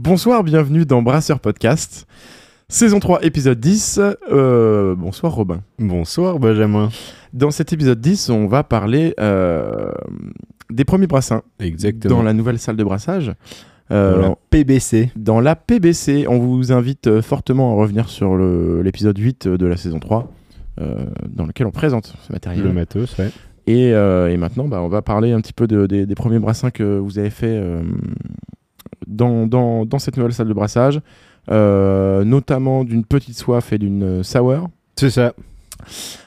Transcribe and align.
Bonsoir, 0.00 0.44
bienvenue 0.44 0.84
dans 0.84 1.02
Brasseur 1.02 1.40
Podcast, 1.40 2.06
saison 2.68 3.00
3, 3.00 3.24
épisode 3.24 3.58
10. 3.58 4.00
Euh, 4.30 4.94
bonsoir 4.94 5.32
Robin. 5.34 5.60
Bonsoir 5.78 6.38
Benjamin. 6.38 6.88
Dans 7.32 7.50
cet 7.50 7.72
épisode 7.72 8.00
10, 8.00 8.30
on 8.30 8.46
va 8.46 8.62
parler 8.62 9.14
euh, 9.18 9.90
des 10.70 10.84
premiers 10.84 11.06
brassins 11.08 11.42
Exactement. 11.58 12.16
dans 12.18 12.22
la 12.22 12.32
nouvelle 12.32 12.58
salle 12.58 12.76
de 12.76 12.84
brassage. 12.84 13.26
Dans 13.90 13.96
Euh, 13.96 14.20
la 14.20 14.34
PBC. 14.50 15.10
dans 15.16 15.40
la 15.40 15.56
PBC, 15.56 16.26
on 16.28 16.38
vous 16.38 16.72
invite 16.72 17.20
fortement 17.22 17.72
à 17.72 17.80
revenir 17.80 18.08
sur 18.10 18.36
l'épisode 18.36 19.16
8 19.18 19.48
de 19.48 19.66
la 19.66 19.76
saison 19.78 19.98
3, 19.98 20.30
euh, 20.80 21.06
dans 21.26 21.46
lequel 21.46 21.66
on 21.66 21.70
présente 21.70 22.14
ce 22.26 22.30
matériel. 22.32 22.64
Le 22.64 22.72
matos, 22.72 23.16
ouais. 23.18 23.30
Et, 23.66 23.88
et 23.90 24.36
maintenant, 24.36 24.68
bah, 24.68 24.80
on 24.82 24.88
va 24.88 25.02
parler 25.02 25.32
un 25.32 25.40
petit 25.40 25.52
peu 25.54 25.66
de- 25.66 25.86
des- 25.86 26.06
des 26.06 26.14
premiers 26.14 26.38
brassins 26.38 26.70
que 26.70 26.98
vous 26.98 27.18
avez 27.18 27.28
fait 27.30 27.60
dans, 29.08 29.46
dans- 29.46 29.84
dans 29.86 29.98
cette 29.98 30.16
nouvelle 30.16 30.32
salle 30.32 30.48
de 30.48 30.52
brassage, 30.54 31.00
euh, 31.50 32.24
notamment 32.24 32.84
d'une 32.84 33.04
petite 33.04 33.36
soif 33.38 33.72
et 33.72 33.78
d'une 33.78 34.22
sour. 34.22 34.68
C'est 34.96 35.10
ça. 35.10 35.32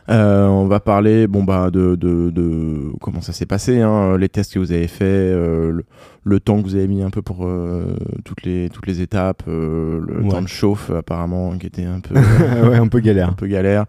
Euh, 0.10 0.48
on 0.48 0.66
va 0.66 0.80
parler 0.80 1.28
bon, 1.28 1.44
bah, 1.44 1.70
de, 1.72 1.96
de- 1.96 2.30
de 2.32 2.92
comment 3.02 3.22
ça 3.22 3.34
s'est 3.34 3.46
passé, 3.46 3.82
hein, 3.82 4.18
les 4.18 4.30
tests 4.30 4.54
que 4.54 4.60
vous 4.60 4.72
avez 4.72 4.88
fait, 4.88 5.04
euh, 5.06 5.72
le, 5.72 5.84
le 6.24 6.40
temps 6.40 6.58
que 6.58 6.64
vous 6.64 6.76
avez 6.76 6.88
mis 6.88 7.04
un 7.04 7.10
peu 7.10 7.22
pour 7.22 7.46
euh, 7.46 7.96
toutes, 8.24 8.44
les, 8.44 8.70
toutes 8.70 8.88
les 8.88 9.02
étapes, 9.02 9.44
le 9.48 10.02
Ouais. 10.24 10.30
temps 10.30 10.42
de 10.42 10.48
chauffe 10.48 10.90
apparemment 10.90 11.58
qui 11.58 11.68
était 11.68 11.84
un 11.86 12.00
peu, 12.00 12.16
ouais, 12.70 12.78
un 12.78 12.88
peu 12.88 12.98
un 13.00 13.02
galère. 13.02 13.36
peu 13.36 13.48
galère. 13.48 13.86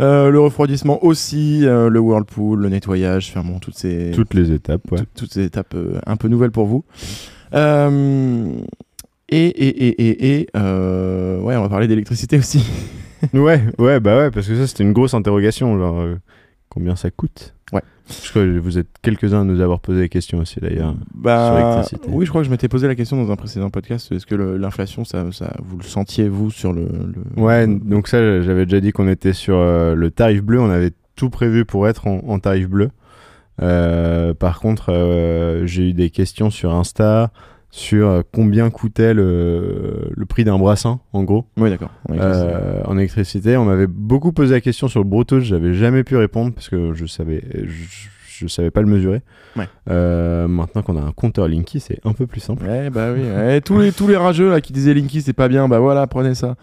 Le 0.00 0.36
refroidissement 0.38 1.04
aussi, 1.04 1.60
le 1.60 1.98
whirlpool, 1.98 2.60
le 2.60 2.68
nettoyage, 2.70 3.30
enfin 3.34 3.46
bon, 3.46 3.58
toutes 3.58 3.76
ces, 3.76 4.10
Toutes 4.14 4.32
les 4.34 4.50
étapes, 4.50 4.90
ouais. 4.92 5.00
toutes 5.14 5.32
ces 5.32 5.44
étapes 5.44 5.76
un 6.06 6.16
peu 6.16 6.28
nouvelles 6.28 6.52
pour 6.52 6.66
vous. 6.66 6.84
Euh, 7.54 8.52
et 9.28 9.46
et, 9.46 9.68
et, 9.86 10.02
et, 10.02 10.40
et, 10.40 10.46
euh, 10.56 11.40
ouais, 11.40 11.56
on 11.56 11.62
va 11.62 11.68
parler 11.68 11.86
d'électricité 11.88 12.38
aussi. 12.38 12.64
ouais, 13.34 13.62
ouais, 13.78 14.00
bah 14.00 14.16
ouais, 14.16 14.30
parce 14.30 14.46
que 14.48 14.56
ça, 14.56 14.66
c'était 14.66 14.82
une 14.84 14.92
grosse 14.92 15.14
interrogation. 15.14 15.78
Genre, 15.78 16.00
euh, 16.00 16.16
combien 16.68 16.96
ça 16.96 17.10
coûte? 17.10 17.54
Ouais. 17.72 17.82
Je 18.08 18.30
crois 18.30 18.42
que 18.42 18.58
vous 18.58 18.76
êtes 18.78 18.88
quelques-uns 19.02 19.42
à 19.42 19.44
nous 19.44 19.60
avoir 19.60 19.78
posé 19.78 20.00
des 20.00 20.08
questions 20.08 20.38
aussi, 20.38 20.58
d'ailleurs. 20.58 20.96
Bah, 21.14 21.46
Sur 21.46 21.56
l'électricité. 21.58 22.08
oui, 22.12 22.24
je 22.26 22.30
crois 22.30 22.40
que 22.42 22.46
je 22.46 22.50
m'étais 22.50 22.66
posé 22.68 22.88
la 22.88 22.96
question 22.96 23.22
dans 23.22 23.30
un 23.30 23.36
précédent 23.36 23.70
podcast. 23.70 24.10
Est-ce 24.10 24.26
que 24.26 24.34
l'inflation, 24.34 25.04
ça, 25.04 25.30
ça, 25.30 25.54
vous 25.62 25.76
le 25.76 25.84
sentiez 25.84 26.28
vous 26.28 26.50
sur 26.50 26.72
le, 26.72 26.82
le- 26.82 27.40
Ouais, 27.42 27.68
donc 27.68 28.08
ça, 28.08 28.40
j'avais 28.42 28.64
déjà 28.66 28.80
dit 28.80 28.90
qu'on 28.90 29.06
était 29.06 29.32
sur 29.32 29.54
euh, 29.58 29.94
le 29.94 30.10
tarif 30.10 30.42
bleu. 30.42 30.60
On 30.60 30.70
avait 30.70 30.90
tout 31.14 31.30
prévu 31.30 31.64
pour 31.64 31.86
être 31.86 32.08
en, 32.08 32.18
en 32.26 32.40
tarif 32.40 32.68
bleu. 32.68 32.90
Euh, 33.62 34.34
par 34.34 34.60
contre, 34.60 34.90
euh, 34.92 35.66
j'ai 35.66 35.90
eu 35.90 35.92
des 35.92 36.10
questions 36.10 36.50
sur 36.50 36.74
Insta 36.74 37.30
sur 37.72 38.08
euh, 38.08 38.22
combien 38.32 38.68
coûtait 38.70 39.14
le, 39.14 40.10
le 40.10 40.26
prix 40.26 40.42
d'un 40.44 40.58
brassin, 40.58 40.98
en 41.12 41.22
gros. 41.22 41.44
Oui, 41.56 41.70
d'accord. 41.70 41.90
Euh, 42.10 42.82
en 42.84 42.98
électricité. 42.98 43.56
On 43.56 43.64
m'avait 43.64 43.86
beaucoup 43.86 44.32
posé 44.32 44.54
la 44.54 44.60
question 44.60 44.88
sur 44.88 45.00
le 45.00 45.08
Bluetooth, 45.08 45.42
j'avais 45.42 45.72
jamais 45.74 46.02
pu 46.02 46.16
répondre 46.16 46.52
parce 46.52 46.68
que 46.68 46.94
je 46.94 47.06
savais, 47.06 47.42
je, 47.54 48.08
je 48.26 48.46
savais 48.48 48.72
pas 48.72 48.80
le 48.80 48.88
mesurer. 48.88 49.22
Ouais. 49.56 49.68
Euh, 49.88 50.48
maintenant 50.48 50.82
qu'on 50.82 50.96
a 50.96 51.02
un 51.02 51.12
compteur 51.12 51.46
Linky, 51.46 51.78
c'est 51.78 52.00
un 52.04 52.12
peu 52.12 52.26
plus 52.26 52.40
simple. 52.40 52.64
Ouais, 52.64 52.90
bah 52.90 53.12
oui. 53.12 53.20
ouais, 53.22 53.60
tous, 53.60 53.78
les, 53.78 53.92
tous 53.92 54.08
les 54.08 54.16
rageux 54.16 54.50
là, 54.50 54.60
qui 54.60 54.72
disaient 54.72 54.94
Linky, 54.94 55.22
c'est 55.22 55.32
pas 55.32 55.46
bien, 55.48 55.68
bah 55.68 55.78
voilà, 55.78 56.06
prenez 56.08 56.34
ça. 56.34 56.56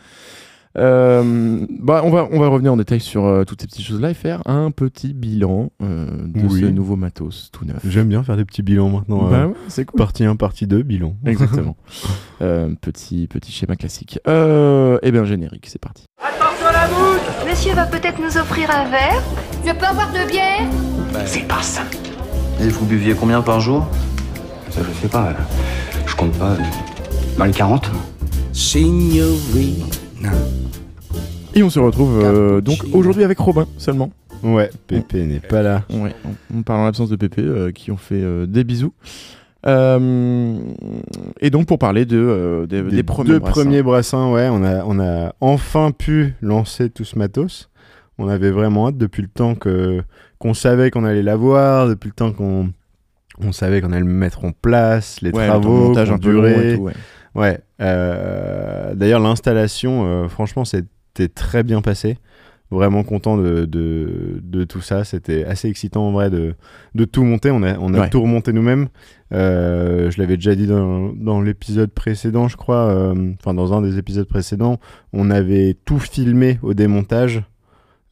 Euh, 0.78 1.66
bah, 1.80 2.02
on, 2.04 2.10
va, 2.12 2.28
on 2.32 2.40
va 2.40 2.48
revenir 2.48 2.74
en 2.74 2.78
détail 2.78 3.00
sur 3.00 3.26
euh, 3.26 3.44
toutes 3.46 3.62
ces 3.62 3.68
petites 3.68 3.86
choses-là 3.86 4.12
et 4.12 4.14
faire 4.14 4.42
un 4.46 4.70
petit 4.72 5.14
bilan 5.14 5.72
euh, 5.82 6.06
de 6.28 6.46
Oui. 6.48 6.62
ce 6.62 6.66
nouveau 6.66 6.96
matos 6.96 7.50
tout 7.52 7.66
neuf. 7.66 7.80
J'aime 7.88 8.08
bien 8.08 8.24
faire 8.24 8.38
des 8.38 8.46
petits 8.46 8.62
bilans 8.62 8.90
maintenant. 8.90 9.30
Bah 9.30 9.48
ouais, 9.48 9.54
c'est 9.70 9.86
cool. 9.86 9.98
Partie 9.98 10.24
1, 10.26 10.36
partie 10.36 10.68
2, 10.68 10.84
bilan. 10.84 11.16
Exactement. 11.26 11.76
Euh, 12.42 12.70
petit, 12.80 13.28
petit 13.28 13.52
schéma 13.52 13.76
classique. 13.76 14.20
Et 14.28 15.12
bien, 15.12 15.26
générique, 15.26 15.68
c'est 15.68 15.82
parti. 15.82 16.06
Monsieur 17.50 17.74
va 17.74 17.86
peut-être 17.86 18.20
nous 18.20 18.38
offrir 18.38 18.70
un 18.70 18.90
verre 18.90 19.22
Je 19.66 19.72
peux 19.72 19.86
avoir 19.86 20.12
de 20.12 20.30
bière 20.30 20.68
C'est 21.26 21.48
pas 21.48 21.62
ça. 21.62 21.82
Et 22.62 22.70
vous 22.70 22.86
buviez 22.86 23.14
combien 23.16 23.42
par 23.42 23.60
jour? 23.62 23.88
Ça, 24.70 24.82
je 24.84 25.02
sais 25.02 25.08
pas. 25.08 25.34
Je 26.06 26.16
compte 26.16 26.34
pas. 26.34 26.56
Mal 27.38 27.52
40 27.52 27.90
Et 31.58 31.64
on 31.64 31.72
se 31.72 31.80
retrouve 31.80 32.22
euh, 32.24 32.62
donc 32.62 32.78
aujourd'hui 32.94 33.24
avec 33.24 33.40
Robin 33.40 33.66
seulement. 33.80 34.12
Ouais, 34.44 34.70
Pépé 34.86 35.26
n'est 35.26 35.40
pas 35.40 35.64
là. 35.64 35.84
Ouais, 35.90 36.14
on, 36.24 36.58
on 36.60 36.62
parle 36.62 36.82
en 36.82 36.86
l'absence 36.86 37.10
de 37.10 37.16
Pépé 37.16 37.42
euh, 37.42 37.72
qui 37.72 37.90
ont 37.90 37.98
fait 37.98 38.22
euh, 38.22 38.46
des 38.46 38.64
bisous. 38.64 38.94
Euh, 39.66 40.56
et 41.42 41.50
donc 41.50 41.66
pour 41.66 41.80
parler 41.80 42.06
de, 42.06 42.16
euh, 42.18 42.68
des, 42.68 42.84
des 42.84 43.02
premiers 43.02 43.30
deux 43.30 43.40
brassins. 43.40 43.62
premiers 43.64 43.82
brassins, 43.82 44.32
ouais, 44.32 44.48
on 44.52 44.64
a, 44.64 44.84
on 44.86 45.00
a 45.00 45.34
enfin 45.42 45.90
pu 45.90 46.36
lancer 46.42 46.92
tout 46.92 47.04
ce 47.04 47.18
matos. 47.18 47.72
On 48.20 48.28
avait 48.28 48.52
vraiment 48.52 48.90
hâte 48.90 48.98
depuis 48.98 49.24
le 49.24 49.28
temps 49.28 49.56
que 49.56 50.02
qu'on 50.38 50.54
savait 50.54 50.92
qu'on 50.92 51.06
allait 51.06 51.24
l'avoir, 51.24 51.88
depuis 51.88 52.10
le 52.10 52.14
temps 52.14 52.32
qu'on 52.34 52.70
on 53.42 53.52
savait 53.52 53.82
qu'on 53.82 53.92
allait 53.92 54.02
le 54.02 54.06
mettre 54.06 54.46
en 54.46 54.52
place, 54.52 55.22
les 55.22 55.32
Ouais, 55.32 55.44
le 55.46 55.50
travaux, 55.50 55.88
montage 55.88 56.12
et 56.12 56.20
tout, 56.20 56.30
ouais. 56.30 56.94
Ouais. 57.36 57.60
euh, 57.82 58.96
D'ailleurs, 58.96 59.20
l'installation, 59.20 60.06
euh, 60.06 60.28
franchement, 60.28 60.66
c'était 61.18 61.34
très 61.34 61.64
bien 61.64 61.82
passé. 61.82 62.18
Vraiment 62.70 63.04
content 63.04 63.38
de, 63.38 63.64
de, 63.64 64.42
de 64.44 64.64
tout 64.66 64.82
ça. 64.82 65.06
C'était 65.06 65.46
assez 65.46 65.70
excitant 65.70 66.06
en 66.10 66.12
vrai 66.12 66.30
de, 66.30 66.54
de 66.96 67.06
tout 67.06 67.24
monter. 67.24 67.50
On 67.50 67.64
a, 67.64 67.78
on 67.80 67.94
a 67.94 68.02
Ouais. 68.02 68.10
tout 68.10 68.22
remonté 68.22 68.52
nous-mêmes. 68.52 68.90
Euh, 69.34 70.12
je 70.12 70.20
l'avais 70.20 70.36
déjà 70.36 70.54
dit 70.54 70.68
dans, 70.68 71.14
dans 71.14 71.40
l'épisode 71.40 71.90
précédent, 71.92 72.50
je 72.50 72.58
crois. 72.58 72.90
euh, 72.90 73.32
Enfin, 73.40 73.54
dans 73.54 73.74
un 73.74 73.82
des 73.82 73.98
épisodes 73.98 74.28
précédents, 74.28 74.80
on 75.14 75.30
avait 75.32 75.78
tout 75.86 75.98
filmé 76.00 76.60
au 76.62 76.74
démontage. 76.74 77.42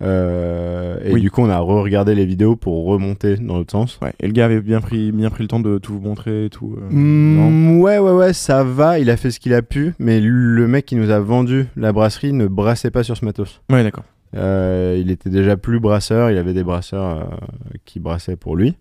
Euh, 0.01 0.97
et 1.03 1.13
Oui. 1.13 1.21
du 1.21 1.31
coup, 1.31 1.41
on 1.41 1.49
a 1.49 1.57
re-regardé 1.59 2.15
les 2.15 2.25
vidéos 2.25 2.55
pour 2.55 2.85
remonter 2.85 3.37
dans 3.37 3.57
l'autre 3.57 3.71
sens. 3.71 3.97
Ouais, 4.01 4.13
Et 4.19 4.27
le 4.27 4.33
gars 4.33 4.45
avait 4.45 4.61
bien 4.61 4.81
pris, 4.81 5.11
bien 5.11 5.29
pris 5.29 5.43
le 5.43 5.47
temps 5.47 5.59
de 5.59 5.77
tout 5.77 5.93
vous 5.93 6.01
montrer 6.01 6.45
et 6.45 6.49
tout. 6.49 6.75
euh, 6.77 6.87
non 6.91 7.49
Mm, 7.49 7.79
ouais, 7.79 7.99
ouais, 7.99 8.11
ouais, 8.11 8.33
ça 8.33 8.63
va. 8.63 8.99
Il 8.99 9.09
a 9.09 9.17
fait 9.17 9.31
ce 9.31 9.39
qu'il 9.39 9.53
a 9.53 9.61
pu. 9.61 9.93
Mais 9.99 10.19
le 10.19 10.67
mec 10.67 10.85
qui 10.85 10.95
nous 10.95 11.09
a 11.11 11.19
vendu 11.19 11.65
la 11.77 11.93
brasserie 11.93 12.33
ne 12.33 12.47
brassait 12.47 12.91
pas 12.91 13.03
sur 13.03 13.15
ce 13.15 13.23
matos. 13.25 13.61
Ouais, 13.71 13.83
d'accord. 13.83 14.03
Euh, 14.35 14.97
il 14.99 15.11
était 15.11 15.29
déjà 15.29 15.55
plus 15.55 15.79
brasseur. 15.79 16.29
Il 16.29 16.37
avait 16.37 16.53
des 16.53 16.63
brasseurs 16.63 17.39
qui 17.85 18.01
brassaient 18.01 18.35
pour 18.35 18.57
lui. 18.57 18.75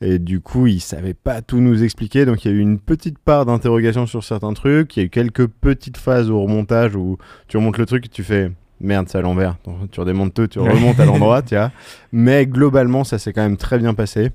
Et 0.00 0.20
du 0.20 0.38
coup, 0.40 0.68
il 0.68 0.78
savait 0.80 1.14
pas 1.14 1.42
tout 1.42 1.58
nous 1.58 1.82
expliquer. 1.82 2.24
Donc, 2.24 2.44
il 2.44 2.52
y 2.52 2.54
a 2.54 2.56
eu 2.56 2.60
une 2.60 2.78
petite 2.78 3.18
part 3.18 3.44
d'interrogation 3.46 4.06
sur 4.06 4.22
certains 4.22 4.52
trucs. 4.52 4.96
Il 4.96 5.00
y 5.00 5.02
a 5.02 5.06
eu 5.06 5.10
quelques 5.10 5.46
petites 5.48 5.96
phases 5.96 6.30
au 6.30 6.40
remontage 6.40 6.94
où 6.94 7.18
tu 7.48 7.56
remontes 7.56 7.78
le 7.78 7.86
truc 7.86 8.06
et 8.06 8.08
tu 8.08 8.22
fais. 8.22 8.52
Merde, 8.82 9.06
c'est 9.08 9.18
à 9.18 9.20
l'envers. 9.22 9.56
Tu 9.90 10.00
redémontes 10.00 10.34
tout, 10.34 10.46
tu 10.48 10.58
remontes 10.58 10.98
à 11.00 11.04
l'endroit, 11.04 11.40
tu 11.42 11.54
vois. 11.54 11.70
Mais 12.12 12.46
globalement, 12.46 13.04
ça 13.04 13.18
s'est 13.18 13.32
quand 13.32 13.42
même 13.42 13.56
très 13.56 13.78
bien 13.78 13.94
passé. 13.94 14.30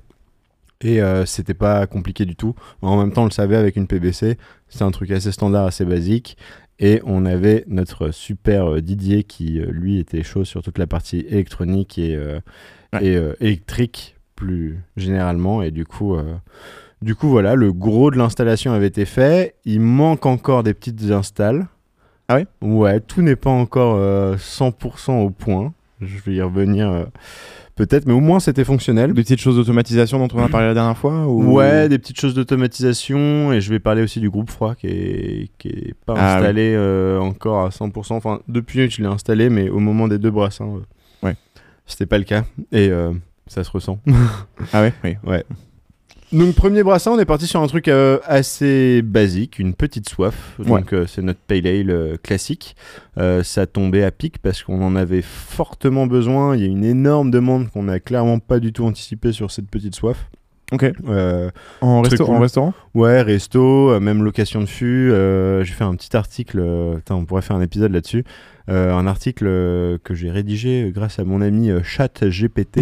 Et 0.80 1.02
euh, 1.02 1.26
c'était 1.26 1.54
pas 1.54 1.86
compliqué 1.86 2.24
du 2.24 2.36
tout. 2.36 2.54
En 2.82 2.96
même 2.98 3.12
temps, 3.12 3.22
on 3.22 3.26
le 3.26 3.30
savait 3.30 3.56
avec 3.56 3.76
une 3.76 3.86
PBC. 3.86 4.38
C'est 4.68 4.82
un 4.82 4.90
truc 4.90 5.10
assez 5.10 5.32
standard, 5.32 5.66
assez 5.66 5.84
basique. 5.84 6.36
Et 6.78 7.00
on 7.04 7.26
avait 7.26 7.64
notre 7.66 8.10
super 8.12 8.70
euh, 8.74 8.80
Didier 8.80 9.24
qui, 9.24 9.58
euh, 9.60 9.66
lui, 9.70 9.98
était 9.98 10.22
chaud 10.22 10.44
sur 10.44 10.62
toute 10.62 10.78
la 10.78 10.86
partie 10.86 11.26
électronique 11.28 11.98
et, 11.98 12.14
euh, 12.16 12.38
Ouais. 12.94 13.04
et 13.04 13.16
euh, 13.16 13.34
électrique, 13.40 14.16
plus 14.36 14.78
généralement. 14.96 15.62
Et 15.62 15.70
du 15.72 15.84
coup, 15.84 16.16
du 17.02 17.14
coup, 17.16 17.28
voilà, 17.28 17.54
le 17.54 17.72
gros 17.72 18.10
de 18.10 18.16
l'installation 18.16 18.72
avait 18.72 18.86
été 18.86 19.04
fait. 19.04 19.56
Il 19.66 19.80
manque 19.80 20.24
encore 20.26 20.62
des 20.62 20.72
petites 20.72 21.10
installs. 21.10 21.66
Ah 22.28 22.34
ouais? 22.36 22.46
Ouais, 22.60 23.00
tout 23.00 23.22
n'est 23.22 23.36
pas 23.36 23.50
encore 23.50 23.96
euh, 23.96 24.36
100% 24.36 25.12
au 25.24 25.30
point. 25.30 25.72
Je 26.00 26.18
vais 26.20 26.34
y 26.34 26.42
revenir 26.42 26.88
euh, 26.90 27.04
peut-être, 27.74 28.06
mais 28.06 28.12
au 28.12 28.20
moins 28.20 28.38
c'était 28.38 28.64
fonctionnel. 28.64 29.14
Des 29.14 29.22
petites 29.22 29.40
choses 29.40 29.56
d'automatisation 29.56 30.18
dont 30.24 30.28
on 30.38 30.44
a 30.44 30.48
parlé 30.48 30.66
la 30.68 30.74
dernière 30.74 30.96
fois 30.96 31.26
ou... 31.26 31.54
Ouais, 31.54 31.88
des 31.88 31.98
petites 31.98 32.20
choses 32.20 32.34
d'automatisation 32.34 33.52
et 33.52 33.60
je 33.60 33.70
vais 33.70 33.78
parler 33.80 34.02
aussi 34.02 34.20
du 34.20 34.30
groupe 34.30 34.50
froid 34.50 34.74
qui 34.74 34.86
est, 34.88 35.50
qui 35.58 35.68
est 35.68 35.94
pas 36.06 36.14
Ah 36.16 36.36
installé 36.36 36.72
euh, 36.76 37.18
encore 37.18 37.64
à 37.64 37.70
100%. 37.70 38.12
Enfin, 38.12 38.40
depuis 38.46 38.86
que 38.86 38.94
je 38.94 39.00
l'ai 39.02 39.08
installé, 39.08 39.48
mais 39.48 39.70
au 39.70 39.80
moment 39.80 40.06
des 40.06 40.18
deux 40.18 40.30
brassins, 40.30 40.66
euh, 40.68 41.26
Ouais. 41.26 41.34
c'était 41.86 42.06
pas 42.06 42.18
le 42.18 42.24
cas 42.24 42.44
et 42.70 42.90
euh, 42.90 43.12
ça 43.48 43.64
se 43.64 43.70
ressent. 43.70 43.98
Ah 44.72 44.82
ouais, 44.82 44.92
oui. 45.02 45.16
Donc 46.30 46.54
premier 46.54 46.82
brassin, 46.82 47.12
on 47.12 47.18
est 47.18 47.24
parti 47.24 47.46
sur 47.46 47.62
un 47.62 47.66
truc 47.68 47.88
euh, 47.88 48.18
assez 48.26 49.00
basique, 49.00 49.58
une 49.58 49.72
petite 49.72 50.08
soif. 50.10 50.56
Donc 50.58 50.92
euh, 50.92 51.06
c'est 51.06 51.22
notre 51.22 51.40
pale 51.40 51.66
ale 51.66 51.90
euh, 51.90 52.16
classique. 52.22 52.76
Euh, 53.16 53.42
ça 53.42 53.66
tombait 53.66 54.04
à 54.04 54.10
pic 54.10 54.38
parce 54.38 54.62
qu'on 54.62 54.82
en 54.82 54.94
avait 54.94 55.22
fortement 55.22 56.06
besoin. 56.06 56.54
Il 56.54 56.62
y 56.62 56.64
a 56.64 56.68
une 56.68 56.84
énorme 56.84 57.30
demande 57.30 57.70
qu'on 57.70 57.84
n'a 57.84 57.98
clairement 57.98 58.40
pas 58.40 58.60
du 58.60 58.74
tout 58.74 58.84
anticipée 58.84 59.32
sur 59.32 59.50
cette 59.50 59.70
petite 59.70 59.94
soif. 59.94 60.28
Ok. 60.72 60.84
Euh, 61.08 61.50
En, 61.80 62.02
resto- 62.02 62.24
cool. 62.26 62.34
en 62.34 62.40
restaurant 62.40 62.74
Ouais, 62.94 63.22
resto, 63.22 63.90
euh, 63.90 64.00
même 64.00 64.22
location 64.22 64.60
de 64.60 64.66
fût. 64.66 65.10
euh, 65.10 65.64
j'ai 65.64 65.72
fait 65.72 65.84
un 65.84 65.94
petit 65.94 66.14
article, 66.16 66.62
putain, 66.96 67.14
on 67.14 67.24
pourrait 67.24 67.42
faire 67.42 67.56
un 67.56 67.62
épisode 67.62 67.92
là-dessus. 67.92 68.24
Un 68.70 69.06
article 69.06 69.46
que 70.04 70.12
j'ai 70.12 70.30
rédigé 70.30 70.92
grâce 70.94 71.18
à 71.18 71.24
mon 71.24 71.40
ami 71.40 71.70
ChatGPT 71.82 72.80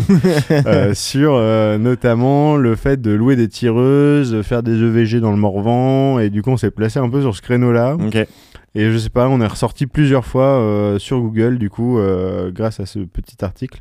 sur 0.95 1.39
notamment 1.79 2.57
le 2.57 2.75
fait 2.75 3.01
de 3.01 3.13
louer 3.13 3.37
des 3.37 3.47
tireuses, 3.49 4.43
faire 4.43 4.65
des 4.65 4.73
EVG 4.83 5.21
dans 5.21 5.31
le 5.31 5.37
Morvan. 5.37 6.19
Et 6.19 6.29
du 6.29 6.43
coup, 6.43 6.51
on 6.51 6.57
s'est 6.57 6.73
placé 6.73 6.99
un 6.99 7.09
peu 7.09 7.21
sur 7.21 7.37
ce 7.37 7.43
créneau-là. 7.43 7.95
Ok. 8.05 8.27
Et 8.79 8.91
je 8.91 8.99
sais 8.99 9.09
pas, 9.11 9.27
on 9.29 9.41
est 9.41 9.47
ressorti 9.47 9.87
plusieurs 9.87 10.25
fois 10.27 10.61
euh, 10.61 10.99
sur 10.99 11.19
Google, 11.21 11.59
du 11.59 11.71
coup, 11.71 11.99
euh, 11.99 12.51
grâce 12.53 12.79
à 12.79 12.85
ce 12.87 12.99
petit 13.01 13.43
article. 13.45 13.81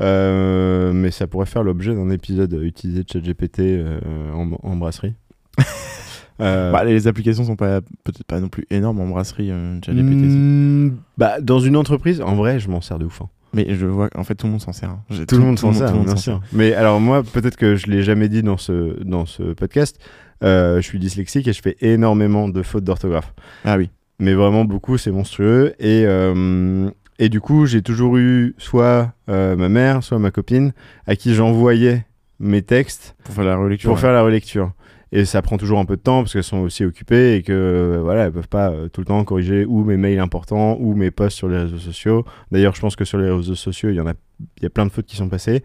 Euh, 0.00 0.92
mais 0.92 1.10
ça 1.10 1.26
pourrait 1.26 1.46
faire 1.46 1.62
l'objet 1.64 1.94
d'un 1.94 2.08
épisode 2.10 2.52
utilisé 2.62 3.02
de 3.02 3.08
ChatGPT 3.12 3.60
en, 4.34 4.50
en 4.62 4.76
brasserie. 4.76 5.14
Euh, 6.40 6.70
Bah, 6.70 6.84
les 6.84 7.08
applications 7.08 7.42
sont 7.42 7.56
pas 7.56 7.80
peut-être 8.04 8.22
pas 8.22 8.38
non 8.38 8.48
plus 8.48 8.64
énormes 8.70 9.00
en 9.00 9.08
brasserie, 9.08 9.50
euh, 9.50 9.76
ChatGPT. 9.84 10.22
hmm, 10.24 10.90
bah, 11.16 11.40
dans 11.40 11.58
une 11.58 11.74
entreprise, 11.76 12.20
en 12.20 12.36
vrai, 12.36 12.60
je 12.60 12.68
m'en 12.70 12.80
sers 12.80 13.00
de 13.00 13.06
ouf. 13.06 13.22
hein. 13.22 13.28
Mais 13.54 13.74
je 13.74 13.86
vois 13.86 14.08
qu'en 14.08 14.22
fait 14.22 14.36
tout 14.36 14.46
le 14.46 14.52
monde 14.52 14.60
s'en 14.60 14.70
sert. 14.72 14.90
hein. 14.90 15.00
J'ai- 15.10 15.26
Tout, 15.26 15.34
le 15.36 15.42
monde 15.42 15.58
s'en 15.58 15.72
tout 15.72 15.78
sert, 15.78 15.92
bien 15.92 16.14
sûr. 16.14 16.40
Mais 16.52 16.74
alors 16.74 17.00
moi, 17.00 17.24
peut-être 17.24 17.56
que 17.56 17.74
je 17.74 17.88
l'ai 17.88 18.04
jamais 18.04 18.28
dit 18.28 18.44
dans 18.44 18.56
ce, 18.56 19.02
dans 19.02 19.26
ce 19.26 19.52
podcast, 19.52 19.98
euh, 20.44 20.76
je 20.76 20.82
suis 20.86 21.00
dyslexique 21.00 21.48
et 21.48 21.52
je 21.52 21.60
fais 21.60 21.76
énormément 21.80 22.48
de 22.48 22.62
fautes 22.62 22.84
d'orthographe. 22.84 23.34
Ah 23.64 23.76
oui. 23.76 23.90
Mais 24.18 24.34
vraiment 24.34 24.64
beaucoup, 24.64 24.98
c'est 24.98 25.10
monstrueux. 25.10 25.74
Et, 25.78 26.04
euh, 26.06 26.90
et 27.18 27.28
du 27.28 27.40
coup, 27.40 27.66
j'ai 27.66 27.82
toujours 27.82 28.16
eu 28.16 28.54
soit 28.58 29.12
euh, 29.28 29.56
ma 29.56 29.68
mère, 29.68 30.02
soit 30.02 30.18
ma 30.18 30.30
copine, 30.30 30.72
à 31.06 31.16
qui 31.16 31.34
j'envoyais 31.34 32.06
mes 32.40 32.62
textes 32.62 33.16
Pour 33.24 33.34
faire 33.34 33.44
la 33.44 33.56
relecture. 33.56 33.88
pour 33.88 33.96
ouais. 33.96 34.00
faire 34.00 34.12
la 34.12 34.22
relecture. 34.22 34.72
Et 35.10 35.24
ça 35.24 35.40
prend 35.40 35.56
toujours 35.56 35.78
un 35.78 35.86
peu 35.86 35.96
de 35.96 36.02
temps 36.02 36.20
parce 36.22 36.34
qu'elles 36.34 36.44
sont 36.44 36.58
aussi 36.58 36.84
occupées 36.84 37.36
et 37.36 37.42
que 37.42 37.52
euh, 37.52 38.00
voilà, 38.02 38.26
elles 38.26 38.32
peuvent 38.32 38.48
pas 38.48 38.70
euh, 38.70 38.88
tout 38.88 39.00
le 39.00 39.06
temps 39.06 39.24
corriger 39.24 39.64
ou 39.64 39.82
mes 39.82 39.96
mails 39.96 40.18
importants 40.18 40.76
ou 40.80 40.94
mes 40.94 41.10
posts 41.10 41.36
sur 41.38 41.48
les 41.48 41.56
réseaux 41.56 41.78
sociaux. 41.78 42.26
D'ailleurs, 42.52 42.74
je 42.74 42.80
pense 42.80 42.94
que 42.94 43.06
sur 43.06 43.16
les 43.18 43.30
réseaux 43.30 43.54
sociaux, 43.54 43.88
il 43.88 43.94
y 43.94 44.00
en 44.00 44.06
a, 44.06 44.12
il 44.58 44.64
y 44.64 44.66
a 44.66 44.70
plein 44.70 44.84
de 44.84 44.92
fautes 44.92 45.06
qui 45.06 45.16
sont 45.16 45.28
passées. 45.30 45.62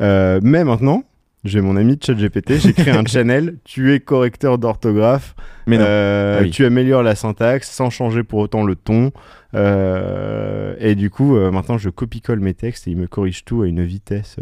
Mais 0.00 0.64
maintenant, 0.64 1.04
j'ai 1.46 1.60
mon 1.60 1.76
ami 1.76 1.98
ChatGPT, 2.00 2.54
j'ai 2.60 2.72
créé 2.72 2.92
un 2.92 3.04
channel. 3.06 3.56
Tu 3.64 3.92
es 3.94 4.00
correcteur 4.00 4.58
d'orthographe. 4.58 5.34
Mais. 5.66 5.78
Euh, 5.80 6.38
Ah 6.40 6.42
oui. 6.42 6.50
Tu 6.50 6.64
améliores 6.64 7.02
la 7.02 7.14
syntaxe 7.14 7.70
sans 7.70 7.90
changer 7.90 8.22
pour 8.22 8.40
autant 8.40 8.64
le 8.64 8.76
ton. 8.76 9.12
Euh, 9.54 10.74
et 10.78 10.94
du 10.94 11.10
coup, 11.10 11.36
euh, 11.36 11.50
maintenant, 11.50 11.78
je 11.78 11.88
copie-colle 11.90 12.40
mes 12.40 12.54
textes 12.54 12.86
et 12.88 12.90
il 12.90 12.96
me 12.96 13.06
corrige 13.06 13.44
tout 13.44 13.62
à 13.62 13.66
une 13.66 13.84
vitesse 13.84 14.36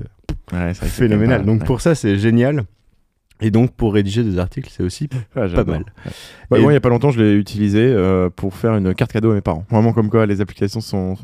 Ouais, 0.53 0.75
phénoménale. 0.75 1.45
Donc 1.45 1.65
pour 1.65 1.81
ça, 1.81 1.95
c'est 1.95 2.19
génial. 2.19 2.65
Et 3.41 3.51
donc 3.51 3.73
pour 3.73 3.93
rédiger 3.93 4.23
des 4.23 4.39
articles, 4.39 4.71
c'est 4.73 4.83
aussi 4.85 5.09
ouais, 5.37 5.49
pas 5.53 5.65
mal. 5.65 5.85
Bah, 6.51 6.59
Moi, 6.61 6.71
il 6.71 6.75
y 6.75 6.77
a 6.77 6.81
pas 6.81 6.89
longtemps, 6.89 7.11
je 7.11 7.21
l'ai 7.21 7.35
utilisé 7.35 7.81
euh, 7.85 8.31
pour 8.35 8.55
faire 8.55 8.77
une 8.77 8.95
carte 8.95 9.13
cadeau 9.13 9.33
à 9.33 9.35
mes 9.35 9.41
parents. 9.41 9.65
Vraiment 9.71 9.93
comme 9.93 10.09
quoi 10.09 10.25
les 10.25 10.41
applications 10.41 10.81
sont, 10.81 11.17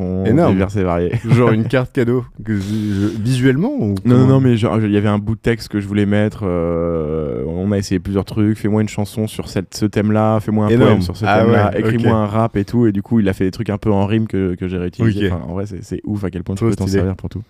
diverses 0.50 0.74
et 0.76 0.82
variées. 0.82 1.12
genre 1.30 1.52
une 1.52 1.64
carte 1.66 1.92
cadeau 1.92 2.24
que 2.44 2.56
je- 2.56 2.60
je- 2.62 3.22
visuellement 3.22 3.72
ou 3.78 3.94
Non, 4.04 4.18
non, 4.18 4.26
non, 4.26 4.40
mais 4.40 4.54
il 4.58 4.90
y 4.90 4.96
avait 4.96 5.08
un 5.08 5.18
bout 5.18 5.36
de 5.36 5.40
texte 5.40 5.68
que 5.68 5.78
je 5.80 5.86
voulais 5.86 6.04
mettre. 6.04 6.40
euh, 6.44 7.44
on 7.46 7.70
a 7.72 7.78
essayé 7.78 8.00
plusieurs 8.00 8.24
trucs. 8.24 8.58
Fais-moi 8.58 8.82
une 8.82 8.88
chanson 8.88 9.28
sur 9.28 9.48
cette, 9.48 9.74
ce 9.74 9.86
thème-là. 9.86 10.40
Fais-moi 10.40 10.66
un 10.66 10.68
Énorme. 10.68 10.88
poème 10.90 11.02
sur 11.02 11.16
ce 11.16 11.24
Ah 11.26 11.40
thème-là. 11.42 11.70
ouais, 11.72 11.80
Écris-moi 11.80 12.12
un 12.12 12.26
rap 12.26 12.56
et 12.56 12.64
tout. 12.64 12.86
Et 12.86 12.92
du 12.92 13.02
coup, 13.02 13.20
il 13.20 13.28
a 13.28 13.32
fait 13.32 13.44
des 13.44 13.50
trucs 13.52 13.70
un 13.70 13.78
peu 13.78 13.92
en 13.92 14.04
rime 14.06 14.26
que, 14.26 14.56
que 14.56 14.66
j'ai 14.66 14.78
réutilisé. 14.78 15.30
Enfin, 15.30 15.44
en 15.48 15.52
vrai, 15.54 15.64
c'est 15.80 16.00
ouf 16.04 16.24
à 16.24 16.30
quel 16.30 16.42
point 16.42 16.56
tu 16.56 16.64
peux 16.64 16.74
t'en 16.74 16.88
servir 16.88 17.14
pour 17.14 17.28
tout. 17.30 17.42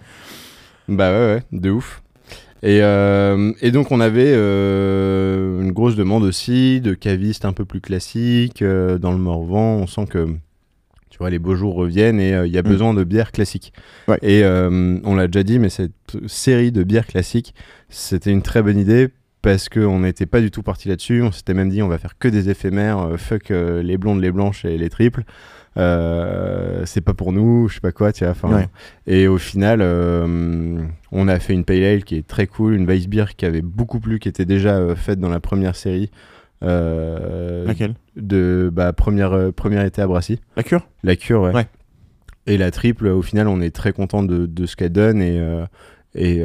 Bah 0.89 1.11
ouais, 1.13 1.35
ouais, 1.35 1.43
de 1.53 1.71
ouf. 1.71 2.03
Et, 2.63 2.81
euh, 2.83 3.53
et 3.63 3.71
donc 3.71 3.91
on 3.91 4.01
avait 4.01 4.33
euh, 4.35 5.63
une 5.63 5.73
grosse 5.73 5.97
demande 5.97 6.25
aussi 6.25 6.81
de 6.81 6.93
cavistes 6.95 7.45
un 7.47 7.53
peu 7.55 7.65
plus 7.65 7.81
classiques 7.81 8.61
euh, 8.63 8.99
dans 8.99 9.13
le 9.13 9.19
Morvan. 9.19 9.77
On 9.77 9.87
sent 9.87 10.05
que 10.11 10.27
tu 11.09 11.19
vois 11.19 11.31
les 11.31 11.39
beaux 11.39 11.55
jours 11.57 11.75
reviennent 11.75 12.21
et 12.21 12.31
il 12.47 12.53
y 12.53 12.59
a 12.59 12.63
Mm. 12.63 12.69
besoin 12.69 12.95
de 12.95 13.03
bières 13.05 13.33
classiques. 13.33 13.73
Ouais. 14.09 14.19
Et 14.23 14.45
on 14.45 15.15
l'a 15.15 15.27
déjà 15.27 15.43
dit, 15.43 15.59
mais 15.59 15.71
cette 15.71 15.93
série 16.27 16.71
de 16.73 16.83
bières 16.85 17.07
classiques, 17.07 17.55
c'était 17.89 18.31
une 18.31 18.43
très 18.43 18.63
bonne 18.63 18.79
idée 18.79 19.09
parce 19.43 19.71
qu'on 19.71 20.01
n'était 20.01 20.27
pas 20.27 20.41
du 20.43 20.51
tout 20.51 20.63
parti 20.63 20.89
là-dessus. 20.89 21.23
On 21.23 21.33
s'était 21.33 21.55
même 21.55 21.71
dit 21.71 21.83
on 21.83 21.89
va 21.89 21.97
faire 21.99 22.19
que 22.19 22.29
des 22.29 22.51
éphémères, 22.51 23.15
fuck 23.17 23.49
les 23.51 23.97
blondes, 23.97 24.21
les 24.21 24.31
blanches 24.31 24.65
et 24.67 24.77
les 24.77 24.91
triples. 24.91 25.25
Euh, 25.77 26.83
c'est 26.85 27.01
pas 27.01 27.15
pour 27.15 27.33
nous, 27.33 27.69
je 27.69 27.75
sais 27.75 27.81
pas 27.81 27.93
quoi, 27.93 28.13
tu 28.13 28.25
vois. 28.25 28.51
Ouais. 28.51 28.69
Et 29.07 29.29
au 29.29 29.39
final, 29.39 29.81
euh, 29.83 30.83
on 31.13 31.29
a 31.29 31.39
fait 31.39 31.53
une 31.53 31.65
pale 31.65 31.85
ale 31.85 32.05
qui 32.05 32.17
est 32.17 32.27
très 32.27 32.47
cool, 32.47 32.75
une 32.75 32.87
Weissbier 32.87 33.27
qui 33.37 33.47
avait 33.47 33.63
beaucoup 33.63 34.01
plu, 34.01 34.19
qui 34.19 34.29
était 34.29 34.45
déjà 34.45 34.77
euh, 34.77 34.97
faite 34.97 35.21
dans 35.21 35.29
la 35.29 35.41
première 35.41 35.77
série. 35.77 36.11
Laquelle? 36.63 37.95
de 38.17 38.71
bah, 38.73 38.93
première, 38.93 39.53
première 39.55 39.85
été 39.85 40.03
à 40.03 40.07
Brassy. 40.07 40.41
La 40.57 40.63
cure? 40.63 40.87
La 41.05 41.17
cure, 41.17 41.43
ouais. 41.43 41.55
Ouais. 41.55 41.67
Et 42.47 42.59
la 42.59 42.71
triple, 42.71 43.07
au 43.07 43.23
final, 43.23 43.49
on 43.49 43.61
est 43.61 43.75
très 43.75 43.93
content 43.93 44.23
de, 44.23 44.47
de 44.47 44.67
ce 44.67 44.77
qu'elle 44.77 44.93
donne. 44.93 45.23
Et, 45.23 45.41
et 46.15 46.45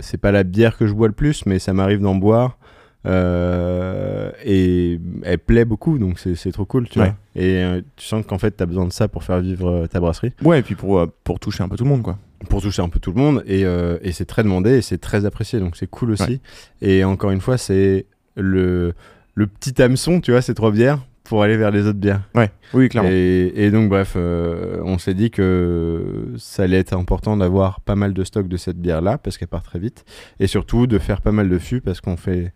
c'est 0.00 0.20
pas 0.20 0.32
la 0.32 0.42
bière 0.42 0.76
que 0.76 0.86
je 0.86 0.92
bois 0.92 1.06
le 1.06 1.14
plus, 1.14 1.46
mais 1.46 1.58
ça 1.58 1.72
m'arrive 1.72 2.00
d'en 2.00 2.14
boire. 2.14 2.58
Euh, 3.06 4.30
et 4.44 4.98
elle 5.22 5.38
plaît 5.38 5.64
beaucoup, 5.64 5.98
donc 5.98 6.18
c'est 6.18 6.52
trop 6.52 6.64
cool, 6.64 6.88
tu 6.88 6.98
Ouais. 6.98 7.06
vois. 7.06 7.14
Et 7.42 7.62
euh, 7.62 7.80
tu 7.96 8.06
sens 8.06 8.24
qu'en 8.26 8.38
fait, 8.38 8.56
tu 8.56 8.62
as 8.62 8.66
besoin 8.66 8.86
de 8.86 8.92
ça 8.92 9.08
pour 9.08 9.24
faire 9.24 9.40
vivre 9.40 9.68
euh, 9.68 9.86
ta 9.86 10.00
brasserie, 10.00 10.32
Ouais, 10.42 10.60
et 10.60 10.62
puis 10.62 10.74
pour, 10.74 11.06
pour 11.24 11.38
toucher 11.40 11.62
un 11.62 11.68
peu 11.68 11.76
tout 11.76 11.84
le 11.84 11.90
monde, 11.90 12.02
quoi. 12.02 12.18
pour 12.48 12.62
toucher 12.62 12.82
un 12.82 12.88
peu 12.88 12.98
tout 12.98 13.12
le 13.12 13.20
monde. 13.20 13.42
Et, 13.46 13.64
euh, 13.64 13.98
et 14.02 14.12
c'est 14.12 14.24
très 14.26 14.42
demandé 14.42 14.78
et 14.78 14.82
c'est 14.82 14.98
très 14.98 15.24
apprécié, 15.24 15.60
donc 15.60 15.76
c'est 15.76 15.88
cool 15.88 16.10
aussi. 16.12 16.40
Et 16.82 17.04
encore 17.04 17.30
une 17.30 17.40
fois, 17.40 17.58
c'est 17.58 18.06
le, 18.36 18.92
le 19.34 19.46
petit 19.46 19.80
hameçon, 19.82 20.20
tu 20.20 20.32
vois, 20.32 20.42
ces 20.42 20.54
trois 20.54 20.70
bières, 20.72 20.98
pour 21.24 21.42
aller 21.42 21.56
vers 21.56 21.72
les 21.72 21.86
autres 21.88 21.98
bières. 21.98 22.20
Ouais, 22.36 22.50
oui, 22.72 22.88
clairement. 22.88 23.10
Et, 23.12 23.52
et 23.56 23.70
donc, 23.72 23.88
bref, 23.88 24.12
euh, 24.16 24.78
on 24.84 24.96
s'est 24.98 25.14
dit 25.14 25.30
que 25.32 26.28
ça 26.36 26.62
allait 26.62 26.78
être 26.78 26.92
important 26.94 27.36
d'avoir 27.36 27.80
pas 27.80 27.96
mal 27.96 28.14
de 28.14 28.22
stock 28.22 28.46
de 28.46 28.56
cette 28.56 28.78
bière-là, 28.80 29.18
parce 29.18 29.36
qu'elle 29.36 29.48
part 29.48 29.64
très 29.64 29.80
vite. 29.80 30.04
Et 30.38 30.46
surtout, 30.46 30.86
de 30.86 30.98
faire 30.98 31.20
pas 31.20 31.32
mal 31.32 31.48
de 31.48 31.58
fûts, 31.58 31.80
parce 31.80 32.00
qu'on 32.00 32.16
fait. 32.16 32.52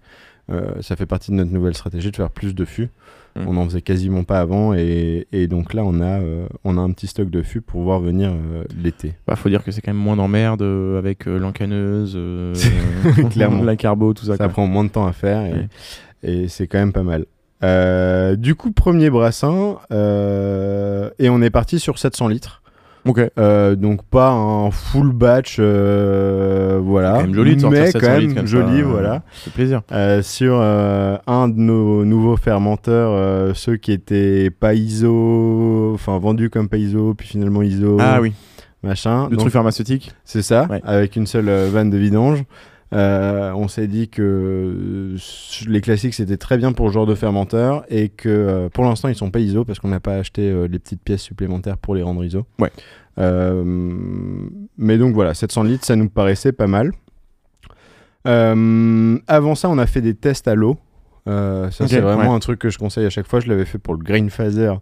Euh, 0.50 0.70
ça 0.82 0.96
fait 0.96 1.06
partie 1.06 1.30
de 1.30 1.36
notre 1.36 1.50
nouvelle 1.52 1.74
stratégie 1.74 2.10
de 2.10 2.16
faire 2.16 2.30
plus 2.30 2.54
de 2.54 2.64
fûts. 2.64 2.88
Mm. 3.36 3.46
On 3.46 3.52
n'en 3.54 3.64
faisait 3.66 3.82
quasiment 3.82 4.24
pas 4.24 4.40
avant. 4.40 4.74
Et, 4.74 5.26
et 5.32 5.46
donc 5.46 5.74
là, 5.74 5.82
on 5.84 6.00
a, 6.00 6.20
euh, 6.20 6.46
on 6.64 6.76
a 6.76 6.80
un 6.80 6.90
petit 6.90 7.06
stock 7.06 7.30
de 7.30 7.42
fûts 7.42 7.60
pour 7.60 7.82
voir 7.82 8.00
venir 8.00 8.30
euh, 8.32 8.64
l'été. 8.82 9.14
Bah, 9.26 9.36
faut 9.36 9.48
dire 9.48 9.62
que 9.62 9.70
c'est 9.70 9.80
quand 9.80 9.92
même 9.92 10.02
moins 10.02 10.16
d'emmerde 10.16 10.62
avec 10.98 11.26
l'encaneuse, 11.26 12.18
Clairement. 13.30 13.62
la 13.62 13.76
carbo, 13.76 14.12
tout 14.14 14.24
ça. 14.24 14.32
Ça 14.32 14.44
quoi. 14.44 14.48
prend 14.48 14.66
moins 14.66 14.84
de 14.84 14.90
temps 14.90 15.06
à 15.06 15.12
faire 15.12 15.44
et, 15.46 15.52
Ouais. 15.52 15.68
et 16.22 16.48
c'est 16.48 16.66
quand 16.66 16.78
même 16.78 16.92
pas 16.92 17.02
mal. 17.04 17.24
Du 18.38 18.54
coup, 18.54 18.72
premier 18.72 19.10
brassin, 19.10 19.76
et 19.90 21.28
on 21.30 21.42
est 21.42 21.50
parti 21.50 21.78
sur 21.78 21.98
700 21.98 22.28
litres. 22.28 22.62
Ok. 23.06 23.20
Euh, 23.38 23.76
donc 23.76 24.02
pas 24.04 24.30
un 24.30 24.70
full 24.70 25.12
batch, 25.12 25.56
euh, 25.58 26.78
voilà. 26.82 27.14
C'est 27.14 27.20
quand 27.20 27.26
même 27.26 27.34
joli 27.34 27.56
de 27.56 27.66
mais 27.66 27.90
700 27.90 27.98
quand 28.00 28.20
même 28.20 28.34
comme 28.34 28.46
joli, 28.46 28.80
euh, 28.82 28.84
voilà. 28.84 29.22
Fait 29.32 29.50
plaisir. 29.50 29.80
Euh, 29.92 30.22
sur 30.22 30.60
un 30.60 31.48
de 31.48 31.58
nos 31.58 32.04
nouveaux 32.04 32.36
fermenteurs, 32.36 33.56
ceux 33.56 33.76
qui 33.76 33.92
étaient 33.92 34.50
pas 34.50 34.74
ISO, 34.74 35.92
enfin 35.94 36.18
vendus 36.18 36.50
comme 36.50 36.68
pas 36.68 36.76
ISO, 36.76 37.14
puis 37.14 37.28
finalement 37.28 37.62
ISO, 37.62 37.96
Ah 38.00 38.20
oui, 38.20 38.32
machin. 38.82 39.24
le 39.24 39.30
Donc, 39.30 39.40
truc 39.40 39.52
pharmaceutique. 39.52 40.12
c'est 40.24 40.42
ça, 40.42 40.66
Ouais. 40.70 40.80
avec 40.84 41.16
une 41.16 41.26
seule 41.26 41.50
vanne 41.70 41.90
de 41.90 41.96
vidange. 41.98 42.44
Euh, 42.92 43.52
on 43.52 43.68
s'est 43.68 43.86
dit 43.86 44.08
que 44.08 44.22
euh, 44.22 45.16
les 45.68 45.80
classiques 45.80 46.14
c'était 46.14 46.36
très 46.36 46.58
bien 46.58 46.72
pour 46.72 46.88
ce 46.88 46.94
genre 46.94 47.06
de 47.06 47.14
fermenteur 47.14 47.84
et 47.88 48.08
que 48.08 48.28
euh, 48.28 48.68
pour 48.68 48.82
l'instant 48.82 49.08
ils 49.08 49.14
sont 49.14 49.30
pas 49.30 49.38
ISO 49.38 49.64
parce 49.64 49.78
qu'on 49.78 49.88
n'a 49.88 50.00
pas 50.00 50.16
acheté 50.16 50.52
les 50.68 50.78
petites 50.80 51.02
pièces 51.02 51.22
supplémentaires 51.22 51.78
pour 51.78 51.94
les 51.94 52.02
rendre 52.02 52.24
ISO. 52.24 52.46
Ouais. 52.58 52.70
Mais 54.76 54.98
donc 54.98 55.14
voilà, 55.14 55.34
700 55.34 55.62
litres 55.64 55.84
ça 55.84 55.96
nous 55.96 56.08
paraissait 56.08 56.52
pas 56.52 56.66
mal. 56.66 56.92
Avant 58.24 59.54
ça, 59.54 59.68
on 59.68 59.78
a 59.78 59.86
fait 59.86 60.02
des 60.02 60.14
tests 60.14 60.48
à 60.48 60.54
l'eau. 60.54 60.76
Euh, 61.30 61.70
ça, 61.70 61.86
c'est 61.86 62.00
vraiment 62.00 62.30
ouais. 62.30 62.36
un 62.36 62.38
truc 62.40 62.58
que 62.58 62.70
je 62.70 62.78
conseille 62.78 63.06
à 63.06 63.10
chaque 63.10 63.26
fois. 63.26 63.40
Je 63.40 63.48
l'avais 63.48 63.64
fait 63.64 63.78
pour 63.78 63.94
le 63.94 64.02
Grain 64.02 64.28
Phaser. 64.28 64.72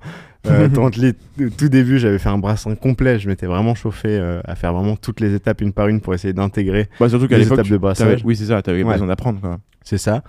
Euh, 0.47 0.69
tout 1.59 1.69
début, 1.69 1.99
j'avais 1.99 2.19
fait 2.19 2.28
un 2.28 2.38
brassin 2.38 2.75
complet. 2.75 3.19
Je 3.19 3.28
m'étais 3.28 3.47
vraiment 3.47 3.75
chauffé 3.75 4.09
euh, 4.09 4.40
à 4.45 4.55
faire 4.55 4.73
vraiment 4.73 4.97
toutes 4.97 5.21
les 5.21 5.35
étapes 5.35 5.61
une 5.61 5.73
par 5.73 5.88
une 5.88 6.00
pour 6.00 6.14
essayer 6.14 6.33
d'intégrer. 6.33 6.88
Bah, 7.00 7.09
surtout 7.09 7.26
Les 7.28 7.47
étapes 7.47 7.59
de 7.59 7.62
tu- 7.75 7.78
brassage. 7.78 8.23
oui, 8.25 8.35
c'est 8.37 8.47
ça, 8.47 8.62
t'avais 8.62 8.83
Ouais. 8.83 8.93
besoin 8.95 9.09
d'apprendre. 9.09 9.59
C'est 9.83 9.99
ça. 9.99 10.23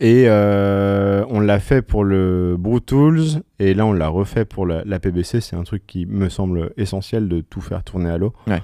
Et 0.00 0.24
euh, 0.26 1.24
on 1.28 1.38
l'a 1.38 1.60
fait 1.60 1.80
pour 1.82 2.02
le 2.02 2.56
Brew 2.58 2.80
Tools. 2.80 3.42
Et 3.60 3.74
là, 3.74 3.86
on 3.86 3.92
l'a 3.92 4.08
refait 4.08 4.44
pour 4.44 4.66
la, 4.66 4.82
la 4.84 4.98
PBC. 4.98 5.40
C'est 5.40 5.54
un 5.54 5.62
truc 5.62 5.86
qui 5.86 6.06
me 6.06 6.28
semble 6.28 6.72
essentiel 6.76 7.28
de 7.28 7.40
tout 7.40 7.60
faire 7.60 7.84
tourner 7.84 8.10
à 8.10 8.18
l'eau. 8.18 8.32
Ouais. 8.48 8.60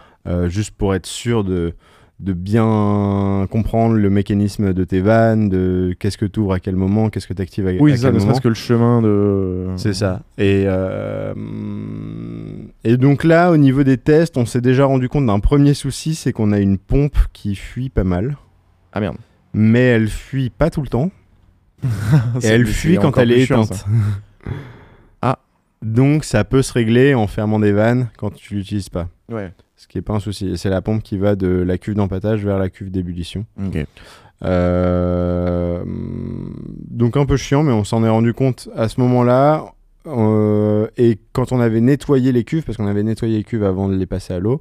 Juste 0.51 0.73
pour 0.77 0.95
être 0.95 1.07
sûr 1.07 1.43
de, 1.45 1.75
de 2.21 2.33
bien 2.33 3.47
comprendre 3.51 3.95
le 3.95 4.11
mécanisme 4.11 4.73
de 4.73 4.85
tes 4.85 5.01
vannes, 5.01 5.49
de 5.49 5.95
qu'est-ce 6.01 6.19
que 6.19 6.27
tu 6.27 6.41
ouvres 6.41 6.55
à 6.55 6.61
quel 6.61 6.75
moment, 6.75 7.11
qu'est-ce 7.11 7.29
que 7.29 7.33
tu 7.35 7.43
actives 7.43 7.69
à, 7.69 7.73
Oui, 7.79 7.93
à 7.93 7.97
c'est 7.97 8.03
ça, 8.03 8.09
quel 8.09 8.15
ne 8.15 8.19
moment. 8.19 8.31
serait-ce 8.33 8.43
que 8.43 8.49
le 8.49 8.55
chemin 8.55 9.03
de. 9.03 9.67
C'est 9.77 9.95
ça. 9.95 10.23
Et, 10.37 10.65
euh, 10.67 11.33
et 12.85 12.97
donc 12.97 13.25
là, 13.25 13.51
au 13.51 13.57
niveau 13.57 13.85
des 13.85 13.99
tests, 13.99 14.37
on 14.37 14.47
s'est 14.47 14.61
déjà 14.61 14.85
rendu 14.85 15.09
compte 15.09 15.27
d'un 15.27 15.41
premier 15.41 15.75
souci, 15.75 16.15
c'est 16.15 16.33
qu'on 16.33 16.53
a 16.53 16.59
une 16.59 16.79
pompe 16.79 17.17
qui 17.33 17.55
fuit 17.55 17.89
pas 17.89 18.05
mal. 18.05 18.37
Ah 18.93 19.01
merde. 19.01 19.17
mais 19.53 19.81
elle 19.81 20.09
fuit 20.09 20.51
pas 20.51 20.71
tout 20.71 20.83
le 20.83 20.89
temps. 20.89 21.11
et 22.43 22.47
elle 22.47 22.67
fuit 22.67 22.97
quand 22.97 23.17
elle 23.19 23.31
est 23.31 23.47
chiant, 23.47 23.63
éteinte. 23.63 23.85
Ah. 25.23 25.39
Donc 25.83 26.25
ça 26.25 26.43
peut 26.43 26.63
se 26.63 26.73
régler 26.73 27.15
en 27.15 27.29
fermant 27.29 27.61
des 27.61 27.71
vannes 27.73 28.09
quand 28.17 28.35
tu 28.35 28.55
l'utilises 28.57 28.89
pas. 28.89 29.09
Ouais. 29.31 29.53
Ce 29.79 29.87
qui 29.87 29.97
est 29.97 30.03
pas 30.03 30.13
un 30.15 30.21
souci. 30.21 30.59
C'est 30.59 30.71
la 30.71 30.83
pompe 30.83 31.03
qui 31.05 31.17
va 31.19 31.37
de 31.37 31.47
la 31.49 31.79
cuve 31.79 31.95
d'empattage 31.95 32.45
vers 32.45 32.59
la 32.59 32.69
cuve 32.69 32.91
d'ébullition. 32.91 33.47
Euh, 34.45 35.83
donc 36.91 37.17
un 37.17 37.27
peu 37.27 37.37
chiant, 37.37 37.63
mais 37.63 37.73
on 37.73 37.85
s'en 37.85 38.05
est 38.05 38.09
rendu 38.09 38.35
compte 38.35 38.69
à 38.77 38.89
ce 38.89 39.01
moment-là. 39.01 39.67
Euh, 40.07 40.89
et 40.97 41.19
quand 41.33 41.53
on 41.53 41.61
avait 41.61 41.81
nettoyé 41.81 42.33
les 42.33 42.43
cuves, 42.45 42.65
parce 42.65 42.77
qu'on 42.77 42.87
avait 42.89 43.03
nettoyé 43.05 43.39
les 43.39 43.45
cuves 43.45 43.63
avant 43.65 43.89
de 43.89 43.95
les 43.95 44.07
passer 44.07 44.35
à 44.35 44.41
l'eau, 44.41 44.61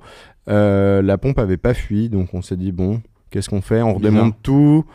euh, 0.49 1.01
la 1.01 1.17
pompe 1.17 1.39
avait 1.39 1.57
pas 1.57 1.73
fui. 1.73 2.09
Donc 2.09 2.33
on 2.33 2.41
s'est 2.43 2.57
dit, 2.57 2.71
bon, 2.71 3.01
qu'est-ce 3.31 3.49
qu'on 3.49 3.61
fait? 3.61 3.81
On 3.81 3.93
redémonte 3.95 4.35
tout. 4.43 4.85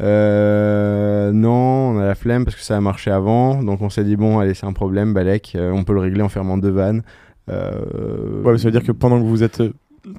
Euh, 0.00 1.30
non, 1.32 1.94
on 1.94 1.98
a 1.98 2.06
la 2.06 2.14
flemme 2.14 2.44
parce 2.44 2.56
que 2.56 2.62
ça 2.62 2.76
a 2.76 2.80
marché 2.80 3.10
avant. 3.10 3.62
Donc 3.62 3.82
on 3.82 3.90
s'est 3.90 4.04
dit, 4.04 4.16
bon, 4.16 4.38
allez, 4.40 4.54
c'est 4.54 4.66
un 4.66 4.72
problème, 4.72 5.12
Balek. 5.12 5.52
euh, 5.54 5.70
on 5.70 5.84
peut 5.84 5.92
le 5.94 6.00
régler 6.00 6.22
en 6.22 6.28
fermant 6.28 6.56
deux 6.58 6.70
vannes. 6.70 7.02
Euh, 7.50 8.42
Ouais, 8.44 8.52
mais 8.52 8.58
ça 8.58 8.64
veut 8.64 8.72
dire 8.72 8.82
que 8.84 8.92
pendant 8.92 9.18
que 9.20 9.26
vous 9.26 9.42
êtes. 9.42 9.62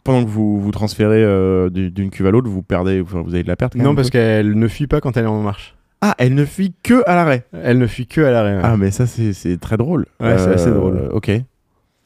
Pendant 0.04 0.24
que 0.24 0.30
vous 0.30 0.62
vous 0.62 0.72
transférez 0.72 1.24
euh, 1.24 1.70
du- 1.70 1.90
d'une 1.90 2.12
cuve 2.12 2.28
à 2.28 2.32
l'autre, 2.32 2.48
vous 2.50 2.62
perdez, 2.62 3.02
vous 3.02 3.18
avez 3.34 3.42
de 3.44 3.48
la 3.48 3.56
perte. 3.56 3.76
non, 3.76 3.96
parce 3.96 4.10
qu'elle 4.12 4.54
ne 4.58 4.68
fuit 4.68 4.86
pas 4.88 5.02
quand 5.02 5.18
elle 5.18 5.24
est 5.24 5.28
en 5.28 5.42
marche. 5.42 5.76
Ah, 6.02 6.14
elle 6.20 6.36
ne 6.36 6.46
fuit 6.46 6.74
que 6.84 7.04
à 7.08 7.16
l'arrêt. 7.16 7.46
Elle 7.52 7.78
ne 7.80 7.88
fuit 7.88 8.06
que 8.08 8.22
à 8.22 8.32
l'arrêt. 8.32 8.56
ouais. 8.56 8.62
Ah, 8.64 8.76
mais 8.78 8.92
ça, 8.92 9.06
c'est 9.08 9.60
très 9.60 9.78
drôle. 9.78 10.06
Ouais, 10.20 10.38
c'est 10.38 10.54
assez 10.54 10.72
drôle. 10.72 11.10
Ok. 11.12 11.32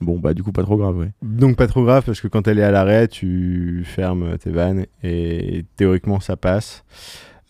Bon, 0.02 0.20
bah, 0.20 0.34
du 0.34 0.44
coup, 0.44 0.52
pas 0.52 0.64
trop 0.64 0.76
grave, 0.78 0.98
ouais. 0.98 1.12
Donc 1.22 1.56
pas 1.58 1.68
trop 1.68 1.84
grave 1.84 2.04
parce 2.06 2.20
que 2.22 2.28
quand 2.28 2.48
elle 2.48 2.60
est 2.60 2.64
à 2.64 2.72
l'arrêt, 2.72 3.08
tu 3.08 3.84
fermes 3.86 4.38
tes 4.38 4.52
vannes 4.52 4.86
et 5.04 5.64
théoriquement 5.78 6.20
ça 6.20 6.36
passe. 6.36 6.84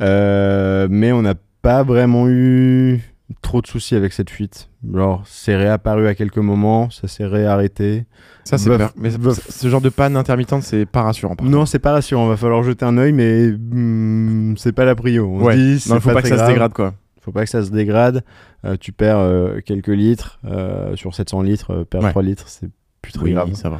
Euh, 0.02 0.88
mais 0.90 1.12
on 1.12 1.22
n'a 1.22 1.34
pas 1.62 1.84
vraiment 1.84 2.28
eu 2.28 3.00
trop 3.42 3.62
de 3.62 3.68
soucis 3.68 3.96
avec 3.96 4.14
cette 4.14 4.30
fuite. 4.30 4.70
Genre 4.94 5.24
c'est 5.26 5.56
réapparu 5.56 6.08
à 6.08 6.16
quelques 6.16 6.38
moments, 6.38 6.90
ça 6.90 7.08
s'est 7.08 7.26
réarrêté. 7.26 8.06
Ça, 8.44 8.58
c'est. 8.60 8.70
Mais 8.98 9.10
ce- 9.10 9.68
genre 9.68 9.82
de 9.82 9.90
panne 9.90 10.16
intermittente, 10.16 10.62
c'est 10.62 10.86
pas 10.86 11.02
rassurant. 11.02 11.36
par 11.36 11.48
Non, 11.48 11.66
c'est 11.66 11.80
pas 11.80 11.94
rassurant, 11.94 12.28
va 12.28 12.38
falloir 12.38 12.62
jeter 12.62 12.86
un 12.86 12.98
œil, 13.00 13.12
mais 13.14 13.48
hmm, 13.52 14.56
c'est 14.58 14.72
pas 14.74 14.86
la 14.86 14.94
prio. 14.96 15.26
On 15.28 15.44
Ouais. 15.44 15.56
dit, 15.56 15.84
Non, 15.90 15.96
il 15.96 16.02
faut 16.02 16.12
pas, 16.12 16.22
que 16.22 16.28
ça 16.28 16.38
se 16.46 16.52
dégrade, 16.52 16.74
quoi. 16.74 16.94
Faut 17.22 17.32
pas 17.32 17.44
que 17.44 17.50
ça 17.50 17.64
se 17.64 17.72
dégrade. 17.72 18.24
Euh, 18.66 18.78
tu 18.80 18.92
perds 18.92 19.18
euh, 19.18 19.60
quelques 19.66 19.88
litres 19.88 20.40
euh, 20.46 20.96
sur 20.96 21.16
700 21.16 21.42
litres, 21.42 21.84
perdre 21.90 22.06
Ouais. 22.06 22.12
3 22.12 22.22
litres, 22.22 22.46
c'est 22.48 22.70
plus 23.02 23.14
très 23.14 23.24
Oui, 23.24 23.34
grave. 23.34 23.52
ça 23.56 23.70
va. 23.70 23.80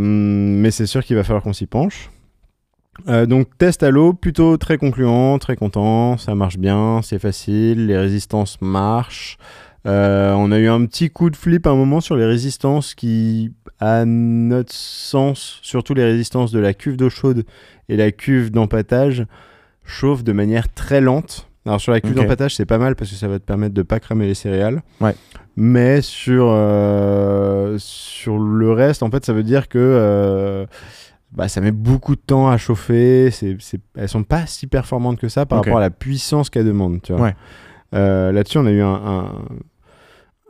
Mais 0.00 0.70
c'est 0.72 0.86
sûr 0.86 1.04
qu'il 1.04 1.14
va 1.16 1.22
falloir 1.24 1.42
qu'on 1.42 1.52
s'y 1.52 1.66
penche. 1.66 2.10
Euh, 3.08 3.26
donc 3.26 3.48
test 3.58 3.82
à 3.82 3.90
l'eau, 3.90 4.12
plutôt 4.12 4.56
très 4.56 4.78
concluant, 4.78 5.38
très 5.38 5.56
content, 5.56 6.16
ça 6.16 6.34
marche 6.34 6.58
bien, 6.58 7.00
c'est 7.02 7.18
facile, 7.18 7.86
les 7.86 7.96
résistances 7.96 8.58
marchent. 8.60 9.38
Euh, 9.86 10.32
on 10.32 10.50
a 10.50 10.58
eu 10.58 10.66
un 10.68 10.84
petit 10.86 11.10
coup 11.10 11.30
de 11.30 11.36
flip 11.36 11.66
à 11.66 11.70
un 11.70 11.76
moment 11.76 12.00
sur 12.00 12.16
les 12.16 12.24
résistances 12.26 12.94
qui, 12.94 13.52
à 13.78 14.04
notre 14.04 14.72
sens, 14.72 15.60
surtout 15.62 15.94
les 15.94 16.04
résistances 16.04 16.50
de 16.50 16.58
la 16.58 16.74
cuve 16.74 16.96
d'eau 16.96 17.08
chaude 17.10 17.44
et 17.88 17.96
la 17.96 18.10
cuve 18.10 18.50
d'empattage, 18.50 19.24
chauffent 19.84 20.24
de 20.24 20.32
manière 20.32 20.72
très 20.72 21.00
lente. 21.00 21.48
Alors 21.66 21.80
sur 21.80 21.92
la 21.92 22.00
cuve 22.00 22.12
Ok. 22.12 22.16
d'empattage, 22.16 22.56
c'est 22.56 22.66
pas 22.66 22.78
mal 22.78 22.96
parce 22.96 23.10
que 23.10 23.16
ça 23.16 23.28
va 23.28 23.38
te 23.38 23.44
permettre 23.44 23.74
de 23.74 23.82
pas 23.82 24.00
cramer 24.00 24.26
les 24.26 24.34
céréales. 24.34 24.82
Ouais. 25.00 25.14
Mais 25.56 26.00
sur, 26.00 26.46
euh, 26.50 27.76
sur 27.78 28.38
le 28.38 28.72
reste, 28.72 29.02
en 29.04 29.10
fait, 29.10 29.24
ça 29.24 29.32
veut 29.32 29.42
dire 29.44 29.68
que 29.68 30.66
bah, 31.36 31.46
ça 31.48 31.60
met 31.60 31.70
beaucoup 31.70 32.16
de 32.16 32.20
temps 32.20 32.48
à 32.48 32.56
chauffer. 32.56 33.30
C'est, 33.30 33.56
c'est- 33.60 33.80
elles 33.96 34.08
sont 34.08 34.24
pas 34.24 34.46
si 34.46 34.66
performantes 34.66 35.18
que 35.18 35.28
ça 35.28 35.46
par 35.46 35.58
rapport 35.58 35.76
à 35.78 35.80
la 35.80 35.90
puissance 35.90 36.50
qu'elles 36.50 36.64
demandent. 36.66 37.00
Tu 37.02 37.12
vois. 37.12 37.22
Ouais. 37.22 37.36
Euh, 37.94 38.32
là-dessus, 38.32 38.58
on 38.58 38.66
a 38.66 38.70
eu 38.72 38.80
un, 38.80 38.94
un, 38.94 39.32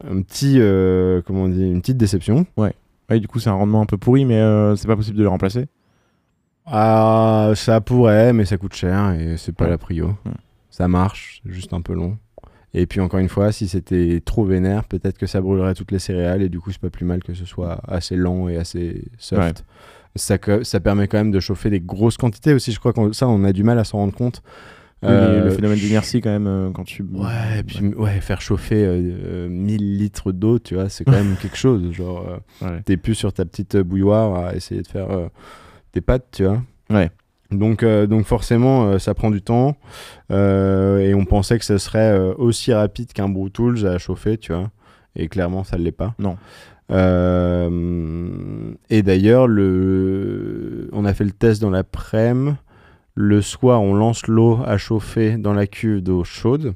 un 0.08 0.22
petit, 0.22 0.56
euh, 0.60 1.20
comment 1.26 1.42
on 1.42 1.48
dit, 1.48 1.62
une 1.70 1.80
petite 1.80 1.98
déception. 1.98 2.46
Ouais, 2.56 2.72
du 3.20 3.28
coup, 3.28 3.38
c'est 3.38 3.50
un 3.50 3.54
rendement 3.54 3.82
un 3.82 3.86
peu 3.86 3.98
pourri, 3.98 4.24
mais 4.24 4.38
euh, 4.40 4.74
c'est 4.76 4.88
pas 4.88 4.96
possible 4.96 5.16
de 5.18 5.22
le 5.22 5.28
remplacer. 5.28 5.66
Ah, 6.64 7.52
ça 7.54 7.80
pourrait, 7.80 8.32
mais 8.32 8.44
ça 8.44 8.56
coûte 8.56 8.74
cher 8.74 9.12
et 9.12 9.36
c'est 9.36 9.52
pas 9.52 9.64
Ouais. 9.64 9.70
la 9.70 9.78
prio. 9.78 10.06
Ouais. 10.24 10.32
Ça 10.70 10.88
marche, 10.88 11.40
c'est 11.44 11.52
juste 11.52 11.72
un 11.72 11.80
peu 11.80 11.92
long. 11.94 12.18
Et 12.74 12.86
puis 12.86 13.00
encore 13.00 13.20
une 13.20 13.28
fois, 13.28 13.52
si 13.52 13.68
c'était 13.68 14.20
trop 14.24 14.44
vénère, 14.44 14.84
peut-être 14.84 15.16
que 15.16 15.26
ça 15.26 15.40
brûlerait 15.40 15.74
toutes 15.74 15.92
les 15.92 15.98
céréales 15.98 16.42
et 16.42 16.48
du 16.48 16.58
coup, 16.60 16.72
c'est 16.72 16.80
pas 16.80 16.90
plus 16.90 17.06
mal 17.06 17.22
que 17.22 17.32
ce 17.32 17.44
soit 17.44 17.80
assez 17.88 18.16
lent 18.16 18.48
et 18.48 18.56
assez 18.56 19.04
soft. 19.18 19.64
Ça, 20.16 20.36
ça 20.62 20.80
permet 20.80 21.08
quand 21.08 21.18
même 21.18 21.30
de 21.30 21.40
chauffer 21.40 21.70
des 21.70 21.80
grosses 21.80 22.16
quantités 22.16 22.52
aussi. 22.54 22.72
Je 22.72 22.78
crois 22.78 22.92
que 22.92 23.12
ça, 23.12 23.28
on 23.28 23.44
a 23.44 23.52
du 23.52 23.62
mal 23.64 23.78
à 23.78 23.84
s'en 23.84 23.98
rendre 23.98 24.14
compte. 24.14 24.42
Oui, 25.02 25.08
Euh, 25.12 25.44
le 25.44 25.50
phénomène 25.50 25.78
d'inertie, 25.78 26.20
quand 26.22 26.30
même, 26.30 26.46
euh, 26.46 26.70
quand 26.70 26.84
tu. 26.84 27.02
Ouais, 27.02 27.58
et 27.60 27.62
puis 27.62 27.86
ouais, 27.94 28.18
faire 28.22 28.40
chauffer 28.40 28.82
euh, 28.82 29.46
euh, 29.46 29.48
1000 29.48 29.98
litres 29.98 30.32
d'eau, 30.32 30.58
tu 30.58 30.74
vois, 30.74 30.88
c'est 30.88 31.04
quand 31.04 31.12
même 31.12 31.36
quelque 31.42 31.56
chose. 31.58 31.92
Genre, 31.92 32.26
euh, 32.62 32.66
Ouais. 32.66 32.80
t'es 32.84 32.96
plus 32.96 33.14
sur 33.14 33.32
ta 33.32 33.44
petite 33.44 33.76
bouilloire 33.76 34.34
à 34.46 34.54
essayer 34.56 34.80
de 34.80 34.86
faire 34.88 35.10
euh, 35.10 35.28
tes 35.92 36.00
pâtes, 36.00 36.26
tu 36.32 36.44
vois. 36.44 36.62
Ouais. 36.90 37.10
Donc, 37.52 37.82
euh, 37.82 38.06
donc 38.06 38.24
forcément, 38.24 38.86
euh, 38.86 38.98
ça 38.98 39.12
prend 39.14 39.30
du 39.30 39.42
temps. 39.42 39.76
Euh, 40.32 40.98
et 40.98 41.14
on 41.14 41.24
pensait 41.24 41.58
que 41.58 41.64
ce 41.64 41.78
serait 41.78 42.10
euh, 42.12 42.34
aussi 42.38 42.72
rapide 42.72 43.12
qu'un 43.12 43.28
Brew 43.28 43.50
Tools 43.50 43.86
à 43.86 43.98
chauffer, 43.98 44.38
tu 44.38 44.52
vois. 44.52 44.70
Et 45.14 45.28
clairement, 45.28 45.62
ça 45.62 45.76
ne 45.78 45.82
l'est 45.82 45.92
pas. 45.92 46.14
Non. 46.18 46.36
Euh, 46.90 48.70
et 48.90 49.02
d'ailleurs, 49.02 49.46
le... 49.48 50.88
on 50.92 51.04
a 51.04 51.14
fait 51.14 51.24
le 51.24 51.30
test 51.32 51.60
dans 51.60 51.70
l'après-midi. 51.70 52.56
Le 53.18 53.40
soir, 53.40 53.80
on 53.80 53.94
lance 53.94 54.26
l'eau 54.26 54.58
à 54.66 54.76
chauffer 54.76 55.38
dans 55.38 55.54
la 55.54 55.66
cuve 55.66 56.02
d'eau 56.02 56.22
chaude. 56.22 56.74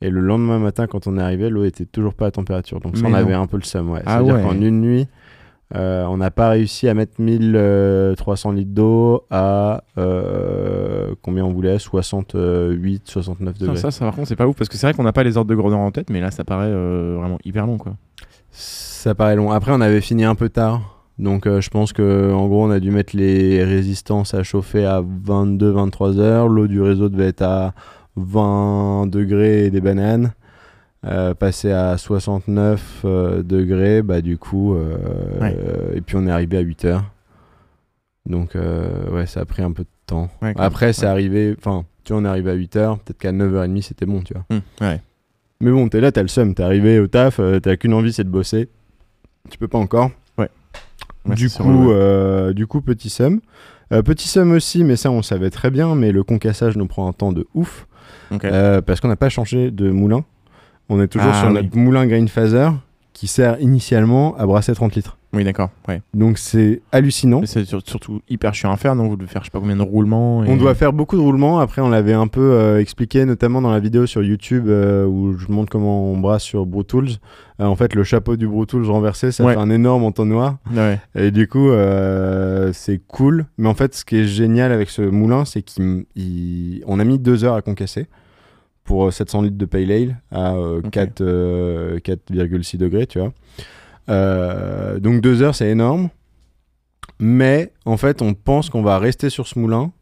Et 0.00 0.10
le 0.10 0.20
lendemain 0.20 0.58
matin, 0.58 0.88
quand 0.88 1.06
on 1.06 1.16
est 1.16 1.22
arrivé, 1.22 1.48
l'eau 1.50 1.62
était 1.64 1.84
toujours 1.84 2.14
pas 2.14 2.26
à 2.26 2.30
température. 2.32 2.80
Donc 2.80 2.96
ça, 2.96 3.02
Mais 3.04 3.08
on 3.08 3.12
non. 3.12 3.16
avait 3.18 3.34
un 3.34 3.46
peu 3.46 3.58
le 3.58 3.62
seum. 3.62 3.88
Ouais. 3.90 4.00
Ah 4.04 4.16
C'est-à-dire 4.16 4.34
ouais. 4.34 4.42
qu'en 4.42 4.60
une 4.60 4.80
nuit, 4.80 5.06
euh, 5.76 6.04
on 6.06 6.16
n'a 6.16 6.32
pas 6.32 6.48
réussi 6.48 6.88
à 6.88 6.94
mettre 6.94 7.20
1300 7.20 8.50
litres 8.50 8.72
d'eau 8.72 9.22
à 9.30 9.84
euh, 9.98 11.14
combien 11.22 11.44
on 11.44 11.52
voulait? 11.52 11.78
68, 11.78 13.02
69 13.08 13.54
Ça, 13.56 13.60
degrés. 13.64 13.76
ça, 13.76 13.90
ça, 13.92 14.04
par 14.04 14.16
contre, 14.16 14.26
c'est 14.26 14.34
pas 14.36 14.48
ouf 14.48 14.56
parce 14.56 14.68
que 14.68 14.76
c'est 14.76 14.88
vrai 14.88 14.94
qu'on 14.94 15.04
n'a 15.04 15.12
pas 15.12 15.22
les 15.22 15.36
ordres 15.36 15.48
de 15.50 15.54
grandeur 15.54 15.78
en 15.78 15.92
tête, 15.92 16.10
mais 16.10 16.20
là, 16.20 16.32
ça 16.32 16.42
paraît 16.42 16.66
euh, 16.66 17.14
vraiment 17.20 17.38
hyper 17.44 17.66
long, 17.68 17.78
quoi. 17.78 17.94
Ça 19.02 19.16
paraît 19.16 19.34
long. 19.34 19.50
Après, 19.50 19.72
on 19.72 19.80
avait 19.80 20.00
fini 20.00 20.22
un 20.24 20.36
peu 20.36 20.48
tard. 20.48 21.02
Donc, 21.18 21.48
euh, 21.48 21.60
je 21.60 21.70
pense 21.70 21.92
que 21.92 22.32
en 22.32 22.46
gros, 22.46 22.64
on 22.64 22.70
a 22.70 22.78
dû 22.78 22.92
mettre 22.92 23.16
les 23.16 23.64
résistances 23.64 24.32
à 24.32 24.44
chauffer 24.44 24.84
à 24.84 25.02
22-23 25.02 26.20
heures. 26.20 26.46
L'eau 26.46 26.68
du 26.68 26.80
réseau 26.80 27.08
devait 27.08 27.26
être 27.26 27.42
à 27.42 27.74
20 28.14 29.08
degrés 29.08 29.66
et 29.66 29.70
des 29.70 29.80
bananes. 29.80 30.34
Euh, 31.04 31.34
passer 31.34 31.72
à 31.72 31.98
69 31.98 33.02
euh, 33.04 33.42
degrés, 33.42 34.02
bah 34.02 34.20
du 34.20 34.38
coup, 34.38 34.76
euh, 34.76 34.96
Ouais. 35.40 35.56
et 35.96 36.00
puis 36.00 36.14
on 36.14 36.24
est 36.28 36.30
arrivé 36.30 36.58
à 36.58 36.60
8 36.60 36.84
heures. 36.84 37.04
Donc, 38.24 38.54
ouais, 38.54 39.26
ça 39.26 39.40
a 39.40 39.44
pris 39.44 39.62
un 39.62 39.72
peu 39.72 39.82
de 39.82 39.88
temps. 40.06 40.30
Ouais, 40.42 40.54
Après, 40.56 40.92
c'est 40.92 41.06
arrivé, 41.06 41.56
enfin, 41.58 41.84
tu 42.04 42.12
vois, 42.12 42.22
on 42.22 42.24
est 42.24 42.28
arrivé 42.28 42.52
à 42.52 42.54
8 42.54 42.76
heures, 42.76 42.98
peut-être 43.00 43.18
qu'à 43.18 43.32
9h30, 43.32 43.82
c'était 43.82 44.06
bon, 44.06 44.20
tu 44.20 44.32
vois. 44.32 44.44
Hum, 44.50 44.60
ouais. 44.80 45.00
Mais 45.60 45.72
bon, 45.72 45.88
t'es 45.88 46.00
là, 46.00 46.12
t'as 46.12 46.22
le 46.22 46.28
seum, 46.28 46.54
t'es 46.54 46.62
arrivé 46.62 47.00
au 47.00 47.08
taf, 47.08 47.40
t'as 47.60 47.76
qu'une 47.76 47.94
envie, 47.94 48.12
c'est 48.12 48.22
de 48.22 48.30
bosser. 48.30 48.68
Tu 49.50 49.58
peux 49.58 49.68
pas 49.68 49.78
encore. 49.78 50.10
Ouais, 50.38 50.48
du, 51.36 51.48
coup, 51.50 51.92
euh, 51.92 52.52
du 52.52 52.66
coup, 52.66 52.80
petit 52.80 53.10
seum. 53.10 53.40
Euh, 53.92 54.02
petit 54.02 54.26
seum 54.28 54.52
aussi, 54.52 54.82
mais 54.84 54.96
ça 54.96 55.10
on 55.10 55.22
savait 55.22 55.50
très 55.50 55.70
bien, 55.70 55.94
mais 55.94 56.10
le 56.12 56.24
concassage 56.24 56.76
nous 56.76 56.86
prend 56.86 57.06
un 57.08 57.12
temps 57.12 57.32
de 57.32 57.46
ouf. 57.54 57.86
Euh, 58.44 58.80
parce 58.80 59.00
qu'on 59.00 59.08
n'a 59.08 59.16
pas 59.16 59.28
changé 59.28 59.70
de 59.70 59.90
moulin. 59.90 60.24
On 60.88 61.00
est 61.00 61.08
toujours 61.08 61.30
Ah, 61.32 61.40
sur 61.40 61.48
oui. 61.48 61.54
notre 61.54 61.76
moulin 61.76 62.06
grain 62.06 62.26
phaser 62.26 62.68
qui 63.12 63.26
sert 63.26 63.60
initialement 63.60 64.34
à 64.36 64.46
brasser 64.46 64.74
30 64.74 64.94
litres. 64.94 65.18
Oui, 65.34 65.44
d'accord. 65.44 65.70
Ouais. 65.88 66.02
Donc 66.12 66.36
c'est 66.36 66.82
hallucinant. 66.92 67.40
C'est 67.46 67.64
sur- 67.64 67.80
surtout 67.86 68.20
hyper 68.28 68.52
chiant 68.54 68.70
à 68.70 68.76
faire, 68.76 68.94
non? 68.94 69.08
Vous 69.08 69.16
devez 69.16 69.28
faire 69.30 69.40
je 69.42 69.46
sais 69.46 69.50
pas 69.50 69.60
combien 69.60 69.76
de 69.76 69.82
roulements. 69.82 70.44
et- 70.44 70.50
On 70.50 70.56
doit 70.58 70.74
faire 70.74 70.92
beaucoup 70.92 71.16
de 71.16 71.22
roulements. 71.22 71.58
Après, 71.58 71.80
on 71.80 71.88
l'avait 71.88 72.12
un 72.12 72.26
peu 72.26 72.40
euh, 72.52 72.78
expliqué, 72.80 73.24
notamment 73.24 73.62
dans 73.62 73.70
la 73.72 73.80
vidéo 73.80 74.04
sur 74.06 74.22
YouTube 74.22 74.66
euh, 74.68 75.06
où 75.06 75.32
je 75.38 75.46
montre 75.50 75.70
comment 75.72 76.04
on 76.12 76.18
brasse 76.18 76.42
sur 76.42 76.66
Brew 76.66 76.82
Tools. 76.84 77.08
Euh, 77.60 77.64
en 77.64 77.76
fait, 77.76 77.94
le 77.94 78.04
chapeau 78.04 78.36
du 78.36 78.46
Brew 78.46 78.66
Tools 78.66 78.84
renversé, 78.90 79.32
ça 79.32 79.42
Ouais. 79.42 79.54
fait 79.54 79.58
un 79.60 79.70
énorme 79.70 80.04
entonnoir. 80.04 80.58
Ouais. 80.74 80.98
Et 81.14 81.30
du 81.30 81.48
coup, 81.48 81.70
euh, 81.70 82.70
c'est 82.74 83.00
cool. 83.06 83.46
Mais 83.56 83.68
en 83.68 83.74
fait, 83.74 83.94
ce 83.94 84.04
qui 84.04 84.16
est 84.16 84.26
génial 84.26 84.70
avec 84.70 84.90
ce 84.90 85.00
moulin, 85.00 85.46
c'est 85.46 85.62
qu'on 85.62 86.98
a 86.98 87.04
mis 87.04 87.18
deux 87.18 87.44
heures 87.44 87.54
à 87.54 87.62
concasser 87.62 88.06
pour 88.84 89.06
euh, 89.06 89.10
700 89.10 89.42
litres 89.42 89.56
de 89.56 89.64
Pale 89.64 89.90
Ale 89.92 90.16
à 90.30 90.54
euh, 90.56 90.80
Ok. 90.84 90.90
4, 90.90 91.20
euh, 91.22 91.98
4,6 92.00 92.76
degrés, 92.76 93.06
tu 93.06 93.18
vois. 93.18 93.32
Euh, 94.08 94.98
donc 94.98 95.20
deux 95.20 95.42
heures, 95.42 95.54
c'est 95.54 95.68
énorme. 95.68 96.08
Mais 97.18 97.72
en 97.84 97.96
fait, 97.96 98.22
on 98.22 98.34
pense 98.34 98.68
qu'on 98.70 98.82
va 98.82 98.98
rester 98.98 99.30
sur 99.30 99.46
ce 99.46 99.58
moulin 99.58 99.92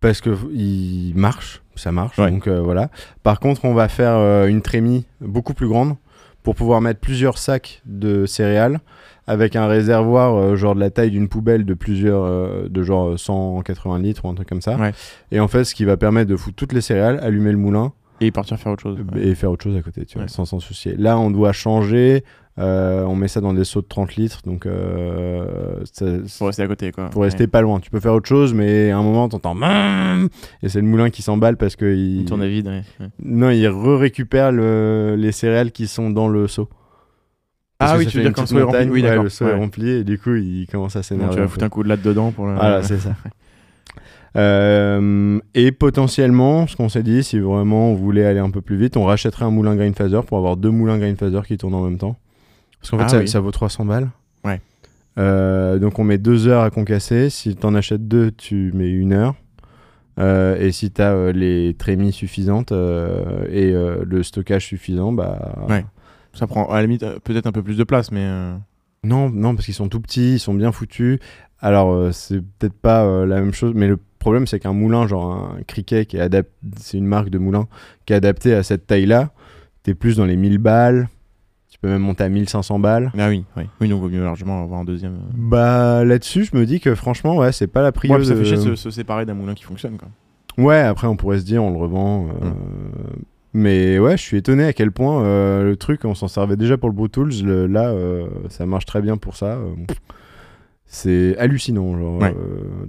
parce 0.00 0.20
que 0.20 0.30
il 0.54 1.12
marche, 1.14 1.62
ça 1.76 1.92
marche. 1.92 2.18
Ouais. 2.18 2.30
Donc 2.30 2.46
euh, 2.46 2.60
voilà. 2.60 2.90
Par 3.22 3.40
contre, 3.40 3.64
on 3.64 3.74
va 3.74 3.88
faire 3.88 4.14
euh, 4.14 4.46
une 4.46 4.62
trémie 4.62 5.04
beaucoup 5.20 5.52
plus 5.54 5.68
grande 5.68 5.96
pour 6.42 6.54
pouvoir 6.54 6.80
mettre 6.80 7.00
plusieurs 7.00 7.36
sacs 7.36 7.82
de 7.84 8.24
céréales 8.24 8.80
avec 9.26 9.54
un 9.56 9.66
réservoir 9.66 10.34
euh, 10.34 10.56
genre 10.56 10.74
de 10.74 10.80
la 10.80 10.88
taille 10.90 11.10
d'une 11.10 11.28
poubelle 11.28 11.66
de 11.66 11.74
plusieurs 11.74 12.22
euh, 12.24 12.68
de 12.70 12.82
genre 12.82 13.18
180 13.18 13.98
litres 13.98 14.24
ou 14.24 14.28
un 14.28 14.34
truc 14.34 14.48
comme 14.48 14.62
ça. 14.62 14.76
Ouais. 14.76 14.92
Et 15.32 15.40
en 15.40 15.48
fait, 15.48 15.64
ce 15.64 15.74
qui 15.74 15.84
va 15.84 15.98
permettre 15.98 16.30
de 16.30 16.36
foutre 16.36 16.56
toutes 16.56 16.72
les 16.72 16.80
céréales, 16.80 17.20
allumer 17.22 17.52
le 17.52 17.58
moulin 17.58 17.92
Et 18.22 18.30
partir 18.30 18.58
faire 18.58 18.72
autre 18.72 18.82
chose. 18.82 18.98
ouais. 19.14 19.26
et 19.26 19.34
faire 19.34 19.50
autre 19.50 19.64
chose 19.64 19.76
à 19.76 19.82
côté, 19.82 20.06
tu 20.06 20.14
vois, 20.14 20.22
Ouais. 20.22 20.28
sans 20.28 20.46
s'en 20.46 20.58
soucier. 20.60 20.96
Là, 20.96 21.18
on 21.18 21.30
doit 21.30 21.52
changer. 21.52 22.24
Euh, 22.60 23.04
on 23.04 23.14
met 23.16 23.26
ça 23.28 23.40
dans 23.40 23.54
des 23.54 23.64
seaux 23.64 23.80
de 23.80 23.86
30 23.86 24.16
litres, 24.16 24.40
donc 24.44 24.66
euh, 24.66 25.44
ça- 25.92 26.06
Faut 26.28 26.44
rester 26.46 26.62
à 26.62 26.66
côté, 26.68 26.92
quoi. 26.92 27.10
faut 27.12 27.20
rester 27.20 27.46
pas 27.46 27.62
loin. 27.62 27.80
Tu 27.80 27.90
peux 27.90 28.00
faire 28.00 28.12
autre 28.14 28.28
chose, 28.28 28.52
mais 28.54 28.90
à 28.90 28.98
un 28.98 29.02
moment, 29.02 29.28
t'entends 29.28 29.54
Mmm 29.54 30.28
et 30.62 30.68
c'est 30.68 30.80
le 30.80 30.86
moulin 30.86 31.08
qui 31.10 31.22
s'emballe 31.22 31.56
parce 31.56 31.74
que 31.76 31.86
il, 31.94 32.20
Il 32.20 32.24
tourne 32.26 32.42
à 32.42 32.46
vide, 32.48 32.66
ouais. 32.68 32.82
ouais. 33.00 33.06
non, 33.24 33.50
il 33.50 33.66
re-récupère 33.68 34.52
le- 34.52 35.16
les 35.18 35.32
céréales 35.32 35.72
qui 35.72 35.86
sont 35.86 36.10
dans 36.10 36.28
le 36.28 36.46
seau. 36.48 36.68
Parce 37.78 37.92
Ah 37.92 37.96
oui, 37.96 38.06
tu 38.06 38.18
veux 38.18 38.22
dire 38.24 38.32
quand 38.34 38.42
le 38.42 38.46
seau 38.46 38.58
est 38.58 38.62
rempli 38.62 38.90
Oui, 38.90 39.00
d'accord. 39.02 39.22
le 39.24 39.30
seau 39.30 39.48
est 39.48 39.54
rempli 39.54 39.88
et 39.88 40.04
du 40.04 40.18
coup, 40.18 40.34
il 40.34 40.66
commence 40.70 40.96
à 40.96 41.02
s'énerver. 41.02 41.34
tu 41.36 41.40
vas 41.40 41.48
foutre 41.48 41.64
un 41.64 41.70
coup 41.70 41.82
de 41.82 41.88
latte 41.88 42.02
dedans 42.02 42.30
pour 42.30 42.46
le. 42.46 42.54
Voilà, 42.54 42.82
c'est 42.82 42.98
ça. 42.98 43.14
Euh, 44.36 45.40
et 45.54 45.72
potentiellement, 45.72 46.66
ce 46.66 46.76
qu'on 46.76 46.88
s'est 46.88 47.02
dit, 47.02 47.24
si 47.24 47.38
vraiment 47.40 47.90
on 47.90 47.94
voulait 47.94 48.24
aller 48.24 48.38
un 48.38 48.50
peu 48.50 48.60
plus 48.60 48.76
vite, 48.76 48.96
on 48.96 49.04
rachèterait 49.04 49.44
un 49.44 49.50
moulin 49.50 49.74
grain 49.74 49.92
phaser 49.92 50.20
pour 50.26 50.38
avoir 50.38 50.56
deux 50.56 50.70
moulins 50.70 50.98
grain 50.98 51.14
phaser 51.16 51.40
qui 51.46 51.56
tournent 51.56 51.74
en 51.74 51.82
même 51.82 51.98
temps. 51.98 52.16
Parce 52.80 52.90
qu'en 52.90 52.98
fait, 52.98 53.04
Ah 53.04 53.08
ça, 53.08 53.18
oui. 53.18 53.28
ça 53.28 53.40
vaut 53.40 53.50
300 53.50 53.84
balles. 53.84 54.08
Ouais. 54.44 54.60
Euh, 55.18 55.78
donc 55.78 55.98
on 55.98 56.04
met 56.04 56.18
deux 56.18 56.48
heures 56.48 56.62
à 56.62 56.70
concasser. 56.70 57.30
Si 57.30 57.54
tu 57.56 57.66
en 57.66 57.74
achètes 57.74 58.08
deux, 58.08 58.30
tu 58.30 58.70
mets 58.74 58.90
une 58.90 59.12
heure. 59.12 59.34
Euh, 60.18 60.56
et 60.58 60.72
si 60.72 60.90
tu 60.90 61.00
as 61.02 61.32
les 61.32 61.74
trémies 61.78 62.12
suffisantes 62.12 62.72
euh, 62.72 63.44
et 63.50 63.72
euh, 63.72 64.04
le 64.06 64.22
stockage 64.22 64.66
suffisant, 64.66 65.12
bah. 65.12 65.54
Ouais. 65.68 65.84
Ça 66.32 66.46
prend 66.46 66.70
à 66.70 66.76
la 66.76 66.82
limite 66.82 67.02
euh, 67.02 67.18
peut-être 67.22 67.46
un 67.46 67.52
peu 67.52 67.62
plus 67.62 67.76
de 67.76 67.84
place, 67.84 68.12
mais. 68.12 68.22
euh, 68.24 68.54
Non, 69.04 69.30
non, 69.30 69.54
parce 69.54 69.64
qu'ils 69.66 69.74
sont 69.74 69.88
tout 69.88 70.00
petits, 70.00 70.34
ils 70.34 70.38
sont 70.40 70.54
bien 70.54 70.72
foutus. 70.72 71.18
Alors, 71.60 71.92
euh, 71.92 72.12
c'est 72.12 72.40
peut-être 72.40 72.74
pas 72.80 73.04
euh, 73.04 73.26
la 73.26 73.40
même 73.40 73.52
chose, 73.52 73.72
mais 73.74 73.88
le 73.88 73.98
problème, 74.18 74.46
c'est 74.46 74.60
qu'un 74.60 74.72
moulin, 74.72 75.06
genre 75.06 75.32
un 75.32 75.62
criquet, 75.66 76.06
qui 76.06 76.16
est 76.18 76.20
adapté, 76.20 76.52
c'est 76.78 76.98
une 76.98 77.06
marque 77.06 77.30
de 77.30 77.38
moulin 77.38 77.66
qui 78.06 78.12
est 78.12 78.16
adaptée 78.16 78.54
à 78.54 78.62
cette 78.62 78.86
taille-là, 78.86 79.30
t'es 79.82 79.94
plus 79.94 80.16
dans 80.16 80.24
les 80.26 80.36
1000 80.36 80.58
balles. 80.58 81.08
Tu 81.70 81.78
peux 81.78 81.88
même 81.88 82.02
monter 82.02 82.24
à 82.24 82.28
1500 82.28 82.78
balles. 82.80 83.12
Ah 83.16 83.28
oui, 83.28 83.44
oui. 83.56 83.62
Oui, 83.80 83.88
donc 83.88 84.02
vaut 84.02 84.08
mieux 84.08 84.22
largement 84.22 84.62
avoir 84.62 84.80
un 84.80 84.84
deuxième. 84.84 85.14
euh. 85.14 85.32
Bah, 85.34 86.04
là-dessus, 86.04 86.44
je 86.44 86.56
me 86.56 86.66
dis 86.66 86.80
que 86.80 86.94
franchement, 86.94 87.36
ouais, 87.36 87.52
c'est 87.52 87.68
pas 87.68 87.80
la 87.80 87.86
Ouais, 87.88 87.92
priorité. 87.92 88.26
puis 88.34 88.36
ça 88.36 88.42
fait 88.42 88.56
chier 88.56 88.70
de 88.70 88.74
se, 88.74 88.82
se 88.82 88.90
séparer 88.90 89.24
d'un 89.24 89.34
moulin 89.34 89.54
qui 89.54 89.62
fonctionne, 89.64 89.96
quoi. 89.96 90.08
Ouais, 90.58 90.80
après, 90.80 91.06
on 91.06 91.16
pourrait 91.16 91.38
se 91.38 91.44
dire, 91.44 91.62
on 91.62 91.70
le 91.70 91.78
revend. 91.78 92.26
euh, 92.28 92.48
Mm. 92.50 92.54
Mais 93.52 93.98
ouais, 93.98 94.16
je 94.16 94.22
suis 94.22 94.36
étonné 94.36 94.62
à 94.64 94.72
quel 94.72 94.92
point 94.92 95.24
euh, 95.24 95.64
le 95.64 95.76
truc, 95.76 96.04
on 96.04 96.14
s'en 96.14 96.28
servait 96.28 96.56
déjà 96.56 96.76
pour 96.76 96.88
le 96.88 96.94
Pro 96.94 97.08
Tools. 97.08 97.32
le- 97.42 97.66
là, 97.66 97.88
euh, 97.88 98.28
ça 98.48 98.64
marche 98.66 98.84
très 98.86 99.00
bien 99.02 99.16
pour 99.16 99.34
ça. 99.36 99.58
c'est 100.86 101.36
hallucinant, 101.38 101.96
genre, 101.98 102.20
Ouais. 102.20 102.34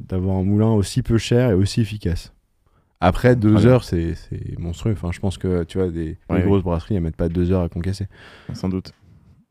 d'avoir 0.09 0.37
un 0.37 0.43
moulin 0.43 0.69
aussi 0.71 1.01
peu 1.03 1.17
cher 1.17 1.51
et 1.51 1.53
aussi 1.53 1.81
efficace. 1.81 2.33
Après, 3.01 3.35
deux 3.35 3.65
heures, 3.65 3.83
c'est 3.83 4.13
monstrueux. 4.59 4.93
Enfin, 4.93 5.09
je 5.11 5.19
pense 5.19 5.37
que, 5.37 5.63
tu 5.63 5.79
vois, 5.79 5.89
des, 5.89 6.17
Ouais, 6.29 6.37
les 6.37 6.43
oui. 6.43 6.43
grosses 6.43 6.63
brasseries, 6.63 6.95
elles 6.95 7.01
mettent 7.01 7.15
pas 7.17 7.29
deux 7.29 7.51
heures 7.51 7.63
à 7.63 7.69
concasser. 7.69 8.07
Sans 8.53 8.69
doute. 8.69 8.93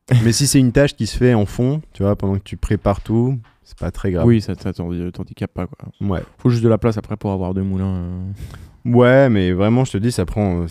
Mais 0.24 0.32
si 0.32 0.46
c'est 0.46 0.58
une 0.60 0.72
tâche 0.72 0.94
qui 0.96 1.06
se 1.06 1.16
fait 1.16 1.34
en 1.34 1.46
fond, 1.46 1.82
tu 1.92 2.02
vois, 2.02 2.16
pendant 2.16 2.34
que 2.34 2.42
tu 2.44 2.56
prépares 2.56 3.00
tout, 3.00 3.38
c'est 3.64 3.78
pas 3.78 3.90
très 3.90 4.10
grave. 4.12 4.26
Oui, 4.26 4.40
ça, 4.40 4.54
ça 4.54 4.72
t'handi- 4.72 5.12
t'handicape 5.12 5.52
pas, 5.52 5.66
quoi. 5.66 5.88
Ouais. 6.00 6.22
Faut 6.38 6.48
juste 6.50 6.62
de 6.64 6.68
la 6.68 6.78
place 6.78 6.96
après 6.96 7.16
pour 7.16 7.32
avoir 7.32 7.52
deux 7.54 7.62
moulins. 7.62 7.94
euh, 7.96 8.30
Ouais, 8.84 9.28
mais 9.28 9.52
vraiment, 9.52 9.84
je 9.84 9.92
te 9.92 9.98
dis, 9.98 10.10
ça 10.12 10.24
prend. 10.24 10.62
euh, 10.62 10.66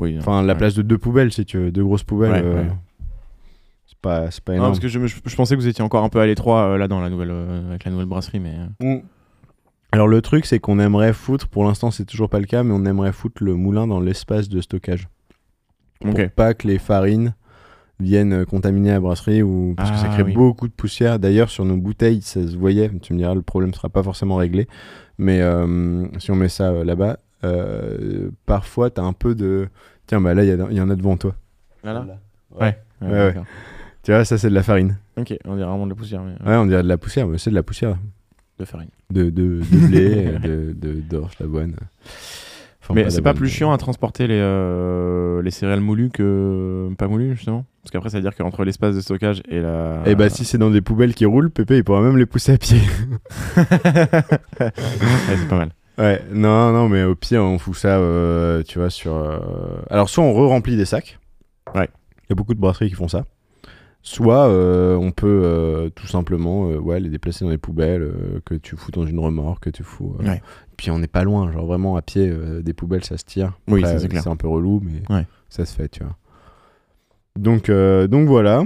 Oui. 0.00 0.16
Enfin, 0.18 0.42
la 0.42 0.54
place 0.54 0.74
de 0.74 0.82
deux 0.82 0.98
poubelles, 0.98 1.32
si 1.32 1.44
tu 1.44 1.58
veux, 1.58 1.70
deux 1.72 1.82
grosses 1.84 2.04
poubelles. 2.04 2.30
Ouais, 2.32 2.42
euh. 2.44 2.64
C'est 3.86 3.98
pas, 4.00 4.30
c'est 4.30 4.44
pas 4.44 4.52
Non, 4.52 4.58
énorme. 4.58 4.70
parce 4.72 4.80
que 4.80 4.88
je, 4.88 4.98
me- 4.98 5.06
je- 5.06 5.16
je 5.24 5.34
pensais 5.36 5.56
que 5.56 5.60
vous 5.60 5.66
étiez 5.66 5.82
encore 5.82 6.04
un 6.04 6.08
peu 6.08 6.20
à 6.20 6.26
l'étroit 6.26 6.62
euh, 6.68 6.78
là 6.78 6.86
dans 6.88 7.00
la 7.00 7.10
nouvelle 7.10 7.30
euh, 7.32 7.70
avec 7.70 7.84
la 7.84 7.90
nouvelle 7.90 8.06
brasserie, 8.06 8.38
mais 8.38 8.54
euh, 8.82 8.96
Mm. 8.98 9.02
Alors 9.92 10.06
le 10.08 10.20
truc 10.20 10.44
c'est 10.44 10.58
qu'on 10.58 10.78
aimerait 10.78 11.12
foutre, 11.12 11.48
pour 11.48 11.64
l'instant 11.64 11.90
c'est 11.90 12.04
toujours 12.04 12.28
pas 12.28 12.38
le 12.40 12.46
cas, 12.46 12.62
mais 12.62 12.72
on 12.74 12.84
aimerait 12.84 13.12
foutre 13.12 13.42
le 13.42 13.54
moulin 13.54 13.86
dans 13.86 14.00
l'espace 14.00 14.48
de 14.48 14.60
stockage. 14.60 15.08
Pour 16.00 16.14
pas 16.36 16.54
que 16.54 16.68
les 16.68 16.78
farines 16.78 17.34
viennent 17.98 18.32
euh, 18.32 18.44
contaminer 18.44 18.90
la 18.90 19.00
brasserie 19.00 19.42
ou 19.42 19.74
parce 19.76 19.90
que 19.90 19.96
ça 19.96 20.06
Ah, 20.08 20.12
crée 20.14 20.22
oui. 20.22 20.32
beaucoup 20.32 20.68
de 20.68 20.72
poussière. 20.72 21.18
D'ailleurs 21.18 21.50
sur 21.50 21.64
nos 21.64 21.76
bouteilles 21.76 22.22
ça 22.22 22.46
se 22.46 22.56
voyait, 22.56 22.90
tu 23.02 23.12
me 23.14 23.18
diras 23.18 23.34
le 23.34 23.42
problème 23.42 23.72
sera 23.74 23.88
pas 23.88 24.02
forcément 24.02 24.36
réglé, 24.36 24.68
mais 25.16 25.40
euh, 25.40 26.06
si 26.18 26.30
on 26.30 26.36
met 26.36 26.48
ça 26.48 26.68
euh, 26.70 26.84
là-bas, 26.84 27.18
euh, 27.44 28.30
parfois 28.46 28.90
t'as 28.90 29.02
un 29.02 29.12
peu 29.14 29.34
de... 29.34 29.68
Tiens 30.06 30.20
bah 30.20 30.34
là 30.34 30.44
il 30.44 30.76
y, 30.76 30.80
en 30.80 30.90
a 30.90 30.96
devant 30.96 31.16
toi. 31.16 31.34
Là, 31.82 31.92
là 31.94 32.06
Ouais. 32.52 32.60
Ouais. 32.60 32.76
Ouais, 33.00 33.08
ouais. 33.12 33.26
d'accord. 33.28 33.44
Tu 34.02 34.12
vois 34.12 34.24
ça 34.24 34.38
c'est 34.38 34.50
de 34.50 34.54
la 34.54 34.62
farine. 34.62 34.98
Ok, 35.16 35.34
on 35.44 35.56
dirait 35.56 35.66
vraiment 35.68 35.84
de 35.86 35.90
la 35.90 35.96
poussière, 35.96 36.22
mais 36.22 36.34
Ouais 36.48 36.56
on 36.56 36.66
dirait 36.66 36.82
de 36.82 36.88
la 36.88 36.98
poussière, 36.98 37.26
mais 37.26 37.38
c'est 37.38 37.50
de 37.50 37.54
la 37.56 37.62
poussière. 37.62 37.96
De 38.58 38.64
farine. 38.64 38.88
De, 39.10 39.24
de, 39.30 39.60
de 39.60 39.86
blé, 39.86 40.26
euh, 40.44 40.72
de, 40.74 40.94
d'orge, 41.00 41.36
d'avoine. 41.38 41.74
Enfin, 42.82 42.94
mais 42.94 43.10
c'est 43.10 43.20
pas 43.22 43.34
plus 43.34 43.48
chiant 43.48 43.70
à 43.72 43.76
transporter 43.78 44.26
les, 44.26 44.38
euh, 44.40 45.42
les 45.42 45.50
céréales 45.50 45.80
moulues 45.80 46.08
que 46.10 46.88
pas 46.96 47.06
moulues 47.06 47.34
justement? 47.36 47.66
Parce 47.82 47.90
qu'après, 47.92 48.08
ça 48.10 48.16
veut 48.18 48.22
dire 48.22 48.34
qu'entre 48.34 48.64
l'espace 48.64 48.94
de 48.96 49.00
stockage 49.00 49.42
et 49.48 49.60
la. 49.60 50.02
Eh 50.06 50.14
bah 50.14 50.28
si 50.30 50.44
c'est 50.44 50.56
dans 50.58 50.70
des 50.70 50.80
poubelles 50.80 51.14
qui 51.14 51.26
roulent, 51.26 51.50
Pépé 51.50 51.76
il 51.78 51.84
pourra 51.84 52.00
même 52.00 52.16
les 52.16 52.26
pousser 52.26 52.52
à 52.52 52.58
pied. 52.58 52.80
Ouais, 54.60 54.70
c'est 55.36 55.48
pas 55.48 55.56
mal. 55.58 55.70
ouais, 55.98 56.22
non, 56.32 56.72
non, 56.72 56.88
mais 56.88 57.04
au 57.04 57.14
pire 57.14 57.42
on 57.42 57.58
fout 57.58 57.74
ça, 57.76 57.98
euh, 57.98 58.62
tu 58.62 58.78
vois, 58.78 58.90
sur... 58.90 59.14
euh, 59.14 59.38
Alors 59.90 60.08
soit 60.08 60.24
on 60.24 60.32
re-remplit 60.32 60.76
des 60.76 60.84
sacs. 60.84 61.18
Ouais. 61.74 61.88
Il 62.24 62.30
y 62.30 62.32
a 62.32 62.34
beaucoup 62.34 62.54
de 62.54 62.60
brasseries 62.60 62.88
qui 62.88 62.94
font 62.94 63.08
ça. 63.08 63.24
Soit 64.08 64.48
euh, 64.48 64.96
on 64.96 65.10
peut 65.10 65.42
euh, 65.44 65.90
tout 65.90 66.06
simplement 66.06 66.70
euh, 66.70 66.78
ouais, 66.78 66.98
les 66.98 67.10
déplacer 67.10 67.44
dans 67.44 67.50
les 67.50 67.58
poubelles 67.58 68.10
que 68.46 68.54
tu 68.54 68.74
fous 68.74 68.90
dans 68.90 69.04
une 69.04 69.18
remorque, 69.18 69.64
que 69.64 69.70
tu 69.70 69.82
fous... 69.82 70.16
Ouais. 70.20 70.40
Puis 70.78 70.90
on 70.90 70.98
n'est 70.98 71.08
pas 71.08 71.24
loin, 71.24 71.52
genre 71.52 71.66
vraiment 71.66 71.94
à 71.96 72.00
pied 72.00 72.32
des 72.62 72.72
poubelles 72.72 73.04
ça 73.04 73.18
se 73.18 73.24
tire. 73.26 73.52
Oui, 73.68 73.84
Après, 73.84 73.98
c'est 73.98 74.26
un 74.26 74.36
peu 74.36 74.48
relou, 74.48 74.80
mais 74.82 75.02
Ouais. 75.14 75.26
ça 75.50 75.66
se 75.66 75.74
fait, 75.74 75.90
tu 75.90 76.02
vois. 76.04 76.16
Donc, 77.38 77.70
donc 77.70 78.28
voilà. 78.28 78.64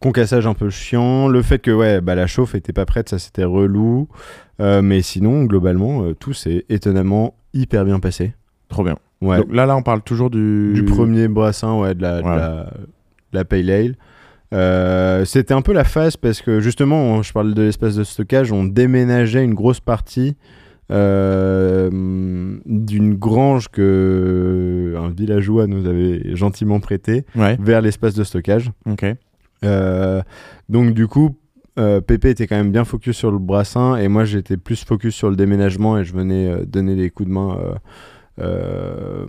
Concassage 0.00 0.48
un 0.48 0.54
peu 0.54 0.70
chiant. 0.70 1.28
Le 1.28 1.40
fait 1.42 1.60
que 1.60 1.70
ouais, 1.70 2.00
bah, 2.00 2.16
la 2.16 2.26
chauffe 2.26 2.56
était 2.56 2.72
pas 2.72 2.84
prête, 2.84 3.10
ça 3.10 3.20
c'était 3.20 3.44
relou. 3.44 4.08
Mais 4.58 5.02
sinon, 5.02 5.44
globalement, 5.44 6.14
tout 6.14 6.32
s'est 6.32 6.64
étonnamment 6.68 7.36
hyper 7.54 7.84
bien 7.84 8.00
passé. 8.00 8.34
Trop 8.68 8.82
bien. 8.82 8.96
Ouais. 9.20 9.36
Donc 9.36 9.52
là, 9.52 9.66
là, 9.66 9.76
on 9.76 9.82
parle 9.82 10.02
toujours 10.02 10.30
du. 10.30 10.72
Du 10.74 10.84
premier 10.84 11.28
brassin, 11.28 11.78
ouais, 11.78 11.94
de 11.94 12.02
la, 12.02 12.22
de 12.22 12.26
la, 12.26 12.64
de 12.64 13.38
la 13.38 13.44
Pale 13.44 13.70
Ale. 13.70 13.94
Euh, 14.52 15.24
c'était 15.24 15.54
un 15.54 15.62
peu 15.62 15.72
la 15.72 15.84
phase 15.84 16.16
parce 16.16 16.42
que 16.42 16.60
justement, 16.60 17.22
je 17.22 17.32
parle 17.32 17.54
de 17.54 17.62
l'espace 17.62 17.96
de 17.96 18.04
stockage, 18.04 18.52
on 18.52 18.64
déménageait 18.64 19.44
une 19.44 19.54
grosse 19.54 19.80
partie 19.80 20.36
euh, 20.90 21.88
d'une 22.66 23.14
grange 23.14 23.68
que 23.68 24.94
un 24.98 25.08
villageois 25.08 25.66
nous 25.66 25.86
avait 25.86 26.36
gentiment 26.36 26.80
prêté 26.80 27.24
Ouais, 27.34 27.56
vers 27.60 27.80
l'espace 27.80 28.14
de 28.14 28.24
stockage. 28.24 28.70
Euh, 29.64 30.22
donc 30.68 30.92
du 30.92 31.06
coup, 31.06 31.36
Pépé 31.76 32.30
était 32.30 32.46
quand 32.46 32.56
même 32.56 32.72
bien 32.72 32.84
focus 32.84 33.16
sur 33.16 33.30
le 33.30 33.38
brassin 33.38 33.96
et 33.96 34.08
moi 34.08 34.24
j'étais 34.24 34.58
plus 34.58 34.84
focus 34.84 35.14
sur 35.14 35.30
le 35.30 35.36
déménagement 35.36 35.96
et 35.96 36.04
je 36.04 36.12
venais 36.12 36.66
donner 36.66 36.94
des 36.94 37.08
coups 37.08 37.28
de 37.28 37.34
main 37.34 37.56
euh, 38.40 39.26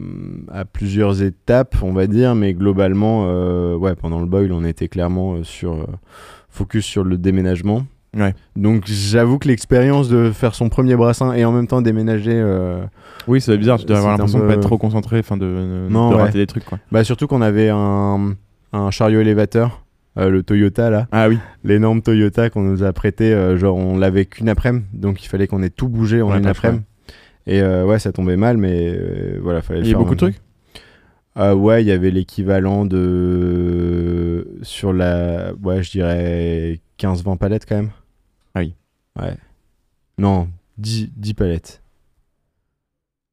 à 0.51 0.65
plusieurs 0.65 1.21
étapes, 1.21 1.75
on 1.81 1.93
va 1.93 2.07
dire, 2.07 2.35
mais 2.35 2.53
globalement, 2.53 3.25
euh, 3.27 3.75
ouais, 3.75 3.95
pendant 3.95 4.19
le 4.19 4.25
boil, 4.25 4.51
on 4.51 4.63
était 4.65 4.87
clairement 4.87 5.33
euh, 5.35 5.43
sur 5.43 5.85
focus 6.49 6.85
sur 6.85 7.03
le 7.03 7.17
déménagement. 7.17 7.85
Ouais. 8.15 8.35
Donc 8.55 8.83
j'avoue 8.85 9.39
que 9.39 9.47
l'expérience 9.47 10.07
de 10.07 10.29
faire 10.31 10.53
son 10.53 10.69
premier 10.69 10.95
brassin 10.95 11.33
et 11.33 11.45
en 11.45 11.51
même 11.51 11.65
temps 11.65 11.81
déménager, 11.81 12.31
euh, 12.35 12.83
Oui, 13.27 13.41
c'est 13.41 13.57
bizarre, 13.57 13.79
tu 13.79 13.85
dois 13.85 13.97
avoir 13.97 14.11
l'impression 14.13 14.37
de 14.37 14.43
peu- 14.43 14.49
pas 14.49 14.53
être 14.55 14.61
trop 14.61 14.77
concentré, 14.77 15.17
enfin 15.19 15.35
de, 15.35 15.45
de, 15.45 15.87
Non, 15.89 16.11
de 16.11 16.15
ouais. 16.15 16.21
rater 16.21 16.37
des 16.37 16.45
trucs 16.45 16.63
quoi. 16.65 16.77
bah 16.91 17.03
surtout 17.03 17.25
qu'on 17.25 17.41
avait 17.41 17.69
un, 17.69 18.35
un 18.71 18.91
chariot 18.91 19.19
élévateur, 19.21 19.83
euh, 20.19 20.29
le 20.29 20.43
Toyota 20.43 20.91
là. 20.91 21.07
Ah 21.11 21.27
oui, 21.27 21.39
l'énorme 21.63 22.03
Toyota 22.03 22.51
qu'on 22.51 22.61
nous 22.61 22.83
a 22.83 22.93
prêté, 22.93 23.33
euh, 23.33 23.57
genre 23.57 23.75
on 23.77 23.97
l'avait 23.97 24.25
qu'une 24.25 24.47
après-midi, 24.47 24.85
donc 24.93 25.23
il 25.23 25.27
fallait 25.27 25.47
qu'on 25.47 25.63
ait 25.63 25.71
tout 25.71 25.87
bougé 25.89 26.21
en 26.21 26.29
Ouais, 26.29 26.37
une 26.37 26.45
après-midi. 26.45 26.83
Et 27.45 27.61
euh, 27.61 27.85
ouais, 27.85 27.99
ça 27.99 28.11
tombait 28.11 28.37
mal, 28.37 28.57
mais 28.57 28.93
euh, 28.95 29.39
voilà, 29.41 29.61
fallait 29.61 29.81
le 29.81 29.85
il 29.85 29.91
y 29.91 29.95
a 29.95 29.97
beaucoup 29.97 30.15
de 30.15 30.19
trucs? 30.19 30.39
Euh, 31.37 31.53
ouais, 31.55 31.83
il 31.83 31.87
y 31.87 31.91
avait 31.91 32.11
l'équivalent 32.11 32.85
de. 32.85 34.47
Sur 34.61 34.93
la. 34.93 35.53
Ouais, 35.61 35.81
je 35.83 35.91
dirais 35.91 36.79
15-20 36.99 37.37
palettes 37.37 37.65
quand 37.67 37.75
même. 37.75 37.89
Ah 38.55 38.59
oui. 38.61 38.75
Ouais. 39.19 39.35
Non, 40.17 40.47
10, 40.77 41.09
10 41.15 41.33
palettes. 41.33 41.81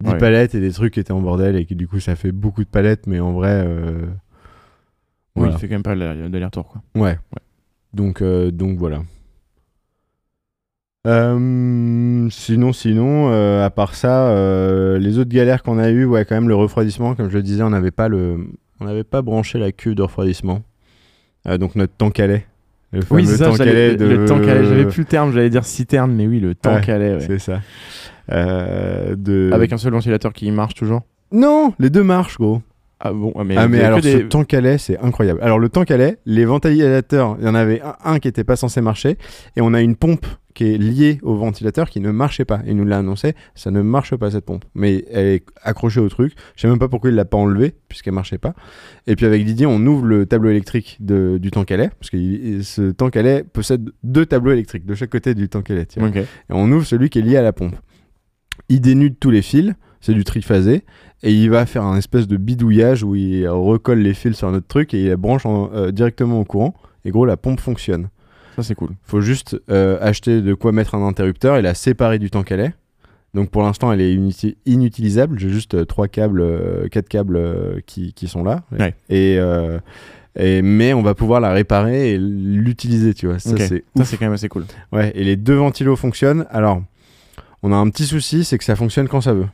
10 0.02 0.10
Ouais. 0.12 0.18
palettes 0.18 0.54
et 0.54 0.60
des 0.60 0.72
trucs 0.72 0.94
qui 0.94 1.00
étaient 1.00 1.12
en 1.12 1.20
bordel 1.20 1.56
et 1.56 1.66
qui 1.66 1.74
du 1.76 1.86
coup 1.86 2.00
ça 2.00 2.16
fait 2.16 2.32
beaucoup 2.32 2.64
de 2.64 2.68
palettes, 2.70 3.06
mais 3.06 3.20
en 3.20 3.32
vrai. 3.32 3.62
euh, 3.66 4.06
Oui, 5.36 5.48
il 5.52 5.58
fait 5.58 5.68
quand 5.68 5.74
même 5.74 5.82
pas 5.82 5.94
d'aller-retour 5.94 6.68
quoi. 6.68 6.82
Ouais. 6.94 7.18
Donc, 7.92 8.22
euh, 8.22 8.50
donc 8.50 8.78
voilà. 8.78 9.02
Euh, 11.06 12.28
sinon, 12.30 12.72
sinon, 12.72 13.30
euh, 13.30 13.64
à 13.64 13.70
part 13.70 13.94
ça, 13.94 14.28
euh, 14.28 14.98
les 14.98 15.18
autres 15.18 15.30
galères 15.30 15.62
qu'on 15.62 15.78
a 15.78 15.90
eues, 15.90 16.04
ouais, 16.04 16.24
quand 16.24 16.34
même 16.34 16.48
le 16.48 16.54
refroidissement, 16.54 17.14
comme 17.14 17.30
je 17.30 17.36
le 17.36 17.42
disais, 17.42 17.62
on 17.62 17.70
n'avait 17.70 17.90
pas 17.90 18.08
le, 18.08 18.48
on 18.80 18.84
n'avait 18.84 19.04
pas 19.04 19.22
branché 19.22 19.58
la 19.58 19.72
cuve 19.72 19.94
de 19.94 20.02
refroidissement. 20.02 20.62
Euh, 21.46 21.56
donc 21.56 21.74
notre 21.74 21.94
tank 21.94 22.20
à 22.20 22.26
lait. 22.26 22.46
Le 22.92 23.00
Oui, 23.10 23.24
c'est 23.24 23.36
ça, 23.36 23.64
lait 23.64 23.96
de... 23.96 24.26
J'avais 24.26 24.84
plus 24.86 25.02
le 25.02 25.04
terme, 25.04 25.32
j'allais 25.32 25.48
dire 25.48 25.64
citerne, 25.64 26.12
mais 26.12 26.26
oui, 26.26 26.40
le 26.40 26.54
tank 26.54 26.86
Ouais. 26.88 27.18
C'est 27.20 27.38
ça. 27.38 27.60
Euh, 28.32 29.14
de... 29.16 29.50
Avec 29.52 29.72
un 29.72 29.78
seul 29.78 29.92
ventilateur 29.92 30.32
qui 30.32 30.50
marche 30.50 30.74
toujours? 30.74 31.02
Non, 31.32 31.72
les 31.78 31.88
deux 31.88 32.02
marchent, 32.02 32.36
gros. 32.38 32.62
Ah 33.02 33.12
bon, 33.14 33.32
ah, 33.36 33.44
mais, 33.44 33.56
ah 33.56 33.66
mais 33.66 33.80
alors 33.80 34.00
des- 34.00 34.12
ce 34.12 34.18
tank 34.24 34.52
à 34.52 34.60
lait, 34.60 34.76
c'est 34.76 34.98
incroyable. 34.98 35.40
Alors 35.42 35.58
le 35.58 35.70
tank 35.70 35.90
à 35.90 35.96
lait, 35.96 36.18
les 36.26 36.44
ventilateurs, 36.44 37.36
il 37.40 37.46
y 37.46 37.48
en 37.48 37.54
avait 37.54 37.80
un, 37.80 37.94
un 38.04 38.18
qui 38.18 38.28
était 38.28 38.44
pas 38.44 38.56
censé 38.56 38.80
marcher, 38.82 39.16
et 39.56 39.60
on 39.62 39.72
a 39.72 39.80
une 39.80 39.96
pompe 39.96 40.26
qui 40.52 40.74
est 40.74 40.76
liée 40.78 41.18
au 41.22 41.34
ventilateur 41.36 41.88
qui 41.88 42.00
ne 42.00 42.10
marchait 42.10 42.44
pas. 42.44 42.60
Il 42.66 42.76
nous 42.76 42.84
l'a 42.84 42.98
annoncé, 42.98 43.34
ça 43.54 43.70
ne 43.70 43.80
marche 43.80 44.14
pas 44.16 44.32
cette 44.32 44.44
pompe. 44.44 44.64
Mais 44.74 45.04
elle 45.10 45.26
est 45.28 45.44
accrochée 45.62 46.00
au 46.00 46.08
truc. 46.08 46.34
Je 46.56 46.60
sais 46.62 46.68
même 46.68 46.78
pas 46.80 46.88
pourquoi 46.88 47.08
il 47.08 47.16
l'a 47.16 47.24
pas 47.24 47.38
enlevée, 47.38 47.72
puisqu'elle 47.88 48.12
marchait 48.14 48.36
pas. 48.36 48.52
Et 49.06 49.16
puis 49.16 49.24
avec 49.26 49.44
Didier, 49.46 49.64
on 49.66 49.78
ouvre 49.86 50.04
le 50.04 50.26
tableau 50.26 50.50
électrique 50.50 50.98
de- 51.00 51.38
du 51.38 51.50
tank 51.50 51.70
à 51.70 51.76
lait, 51.78 51.90
parce 51.98 52.10
que 52.10 52.16
il- 52.18 52.64
ce 52.64 52.90
tank 52.90 53.16
à 53.16 53.22
lait 53.22 53.44
possède 53.50 53.88
deux 54.02 54.26
tableaux 54.26 54.52
électriques 54.52 54.84
de 54.84 54.94
chaque 54.94 55.10
côté 55.10 55.34
du 55.34 55.48
tu 55.48 55.58
vois. 56.00 56.08
Ok. 56.08 56.16
Et 56.16 56.26
on 56.50 56.70
ouvre 56.70 56.84
celui 56.84 57.08
qui 57.08 57.20
est 57.20 57.22
lié 57.22 57.36
à 57.38 57.42
la 57.42 57.52
pompe. 57.52 57.76
Il 58.68 58.80
dénude 58.80 59.18
tous 59.18 59.30
les 59.30 59.42
fils, 59.42 59.72
c'est 60.00 60.14
du 60.14 60.24
triphasé, 60.24 60.82
et 61.22 61.32
il 61.32 61.50
va 61.50 61.66
faire 61.66 61.82
un 61.84 61.96
espèce 61.96 62.26
de 62.26 62.36
bidouillage 62.36 63.02
où 63.02 63.14
il 63.14 63.48
recolle 63.48 63.98
les 63.98 64.14
fils 64.14 64.36
sur 64.36 64.50
notre 64.50 64.66
truc 64.66 64.94
et 64.94 65.02
il 65.02 65.08
la 65.08 65.16
branche 65.16 65.44
en- 65.46 65.70
euh, 65.74 65.90
directement 65.90 66.40
au 66.40 66.44
courant. 66.44 66.74
Et 67.04 67.10
gros, 67.10 67.24
la 67.26 67.36
pompe 67.36 67.60
fonctionne. 67.60 68.08
Ça, 68.56 68.62
c'est 68.62 68.74
cool. 68.74 68.90
Faut 69.04 69.20
juste 69.20 69.58
euh, 69.70 69.98
acheter 70.00 70.42
de 70.42 70.54
quoi 70.54 70.72
mettre 70.72 70.94
un 70.94 71.06
interrupteur 71.06 71.56
et 71.56 71.62
la 71.62 71.74
séparer 71.74 72.18
du 72.18 72.30
tank 72.30 72.50
à 72.52 72.56
lait. 72.56 72.74
Donc 73.32 73.50
pour 73.50 73.62
l'instant, 73.62 73.92
elle 73.92 74.00
est 74.00 74.12
inuti- 74.14 74.56
inutilisable. 74.66 75.38
J'ai 75.38 75.50
juste 75.50 75.74
euh, 75.74 75.84
trois 75.84 76.08
câbles, 76.08 76.42
quatre 76.90 77.08
câbles 77.08 77.82
qui, 77.86 78.12
qui 78.12 78.26
sont 78.28 78.42
là. 78.42 78.64
Ouais. 78.78 78.94
Et, 79.08 79.38
et 80.36 80.62
mais 80.62 80.92
on 80.94 81.02
va 81.02 81.14
pouvoir 81.14 81.40
la 81.40 81.52
réparer 81.52 82.12
et 82.14 82.18
l'utiliser, 82.18 83.14
tu 83.14 83.26
vois. 83.26 83.38
Ça 83.38 83.56
c'est 83.58 83.84
Ça, 83.96 84.04
c'est 84.04 84.16
quand 84.16 84.26
même 84.26 84.34
assez 84.34 84.48
cool. 84.48 84.64
Ouais, 84.92 85.12
et 85.14 85.24
les 85.24 85.36
deux 85.36 85.54
ventilos 85.54 85.96
fonctionnent. 85.96 86.46
Alors, 86.50 86.82
on 87.62 87.72
a 87.72 87.76
un 87.76 87.88
petit 87.90 88.04
souci, 88.06 88.44
c'est 88.44 88.58
que 88.58 88.64
ça 88.64 88.76
fonctionne 88.76 89.06
quand 89.08 89.20
ça 89.20 89.32
veut. 89.34 89.46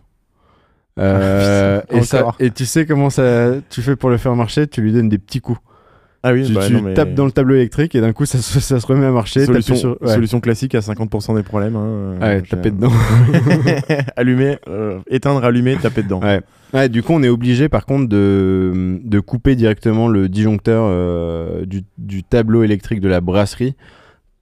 Euh, 0.98 1.80
putain, 1.82 1.96
et, 1.98 2.02
ça, 2.04 2.34
et 2.40 2.50
tu 2.50 2.64
sais 2.64 2.86
comment 2.86 3.10
ça, 3.10 3.52
tu 3.70 3.82
fais 3.82 3.96
pour 3.96 4.08
le 4.10 4.16
faire 4.16 4.34
marcher 4.34 4.66
Tu 4.66 4.80
lui 4.80 4.92
donnes 4.92 5.08
des 5.08 5.18
petits 5.18 5.40
coups. 5.40 5.58
Ah 6.22 6.32
oui, 6.32 6.44
tu 6.46 6.54
bah, 6.54 6.62
tu 6.66 6.72
non, 6.72 6.82
mais- 6.82 6.94
tapes 6.94 7.14
dans 7.14 7.24
le 7.26 7.30
tableau 7.30 7.54
électrique 7.54 7.94
et 7.94 8.00
d'un 8.00 8.12
coup 8.12 8.24
ça, 8.26 8.38
se- 8.38 8.58
ça 8.58 8.80
se 8.80 8.86
remet 8.86 9.06
à 9.06 9.12
marcher. 9.12 9.44
solution, 9.44 9.74
taper 9.74 9.80
sur- 9.80 9.98
ouais. 10.02 10.12
solution 10.14 10.40
classique 10.40 10.74
à 10.74 10.80
50% 10.80 11.36
des 11.36 11.42
problèmes. 11.44 11.76
Hein, 11.76 12.14
Ouais, 12.20 12.26
euh, 12.38 12.40
taper 12.40 12.70
j'ai- 12.70 12.70
dedans. 12.72 12.90
allumer, 14.16 14.58
euh, 14.68 14.98
éteindre, 15.08 15.44
allumer, 15.44 15.76
taper 15.76 16.02
dedans. 16.02 16.20
Ouais. 16.20 16.40
Ouais, 16.74 16.88
du 16.88 17.02
coup, 17.02 17.12
on 17.12 17.22
est 17.22 17.28
obligé 17.28 17.68
par 17.68 17.86
contre 17.86 18.08
de, 18.08 18.98
de 19.04 19.20
couper 19.20 19.54
directement 19.54 20.08
le 20.08 20.28
disjoncteur 20.28 20.84
euh, 20.88 21.64
du, 21.64 21.82
du 21.98 22.24
tableau 22.24 22.64
électrique 22.64 23.00
de 23.00 23.08
la 23.08 23.20
brasserie 23.20 23.76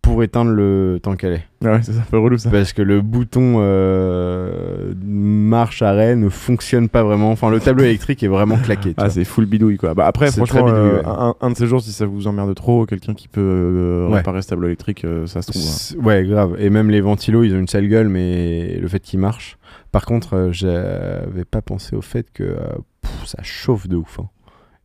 pour 0.04 0.22
éteindre 0.22 0.50
le 0.50 0.98
tank 1.02 1.24
à 1.24 1.30
lait. 1.30 1.44
Ah 1.64 1.72
ouais, 1.72 1.80
c'est 1.82 1.92
ça, 1.92 2.00
un 2.00 2.10
peu 2.10 2.18
relou 2.18 2.36
ça. 2.38 2.50
Parce 2.50 2.72
que 2.72 2.82
le 2.82 3.00
bouton 3.00 3.56
euh, 3.58 4.92
marche 5.02 5.82
arrêt 5.82 6.14
ne 6.14 6.28
fonctionne 6.28 6.88
pas 6.88 7.02
vraiment. 7.02 7.30
Enfin, 7.30 7.50
le 7.50 7.58
tableau 7.58 7.84
électrique 7.84 8.22
est 8.22 8.28
vraiment 8.28 8.56
claqué. 8.58 8.94
Ah, 8.98 9.08
c'est 9.10 9.24
full 9.24 9.46
bidouille 9.46 9.76
quoi. 9.78 9.94
Bah 9.94 10.06
après, 10.06 10.26
C'est 10.30 10.36
franchement, 10.36 10.62
très 10.62 10.72
bidouille, 10.72 10.90
euh, 10.90 11.02
ouais. 11.02 11.06
un, 11.06 11.34
un 11.40 11.50
de 11.50 11.56
ces 11.56 11.66
jours, 11.66 11.80
si 11.80 11.92
ça 11.92 12.06
vous 12.06 12.26
emmerde 12.26 12.54
trop, 12.54 12.86
quelqu'un 12.86 13.14
qui 13.14 13.28
peut 13.28 13.40
euh, 13.40 14.08
Ouais. 14.08 14.18
réparer 14.18 14.42
ce 14.42 14.48
tableau 14.48 14.66
électrique, 14.66 15.04
euh, 15.04 15.26
ça 15.26 15.40
se 15.42 15.50
trouve. 15.52 15.62
hein. 15.62 16.04
Ouais, 16.06 16.24
grave. 16.24 16.56
Et 16.58 16.68
même 16.70 16.90
les 16.90 17.00
ventilos, 17.00 17.42
ils 17.44 17.54
ont 17.54 17.58
une 17.58 17.68
sale 17.68 17.88
gueule, 17.88 18.08
mais 18.08 18.76
le 18.76 18.88
fait 18.88 19.00
qu'ils 19.00 19.18
marchent. 19.20 19.56
Par 19.90 20.04
contre, 20.04 20.34
euh, 20.34 20.52
j'avais 20.52 21.44
pas 21.50 21.62
pensé 21.62 21.96
au 21.96 22.02
fait 22.02 22.30
que 22.32 22.56
pff, 23.00 23.26
ça 23.26 23.42
chauffe 23.42 23.88
de 23.88 23.96
ouf. 23.96 24.18
hein. 24.20 24.28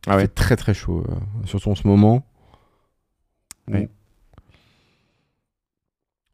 Ah 0.06 0.16
ouais. 0.16 0.22
fait 0.22 0.28
très 0.28 0.56
très 0.56 0.72
chaud, 0.72 1.04
surtout 1.44 1.68
en 1.70 1.74
ce 1.74 1.86
moment. 1.86 2.24
Ouais. 3.70 3.90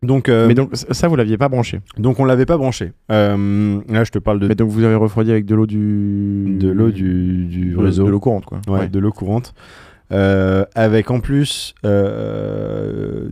Donc, 0.03 0.29
euh, 0.29 0.47
Mais 0.47 0.55
donc, 0.55 0.71
ça, 0.75 1.09
vous 1.09 1.17
l'aviez 1.17 1.39
pas 1.39 1.49
branché. 1.49 1.81
donc 1.99 2.21
on 2.21 2.25
l'avait 2.25 2.45
pas 2.47 2.59
branché. 2.59 2.93
Euh, 3.11 3.81
là, 3.89 4.05
je 4.05 4.11
te 4.11 4.19
parle 4.19 4.39
de, 4.41 4.47
Mais 4.49 4.55
donc, 4.55 4.71
vous 4.71 4.85
avez 4.85 4.95
refroidi 4.95 5.31
avec 5.31 5.47
de 5.47 5.55
l'eau 5.55 5.67
du. 5.67 6.57
de 6.61 6.69
l'eau 6.69 6.91
du, 6.91 7.47
du 7.47 7.71
de- 7.73 7.79
réseau. 7.79 8.05
De 8.05 8.11
l'eau 8.11 8.21
courante 8.21 8.45
quoi. 8.45 8.61
Ouais, 8.69 8.89
de 8.89 8.99
l'eau 8.99 9.11
courante. 9.13 9.55
Euh, 10.13 10.65
avec 10.77 11.11
en 11.11 11.19
plus 11.21 11.75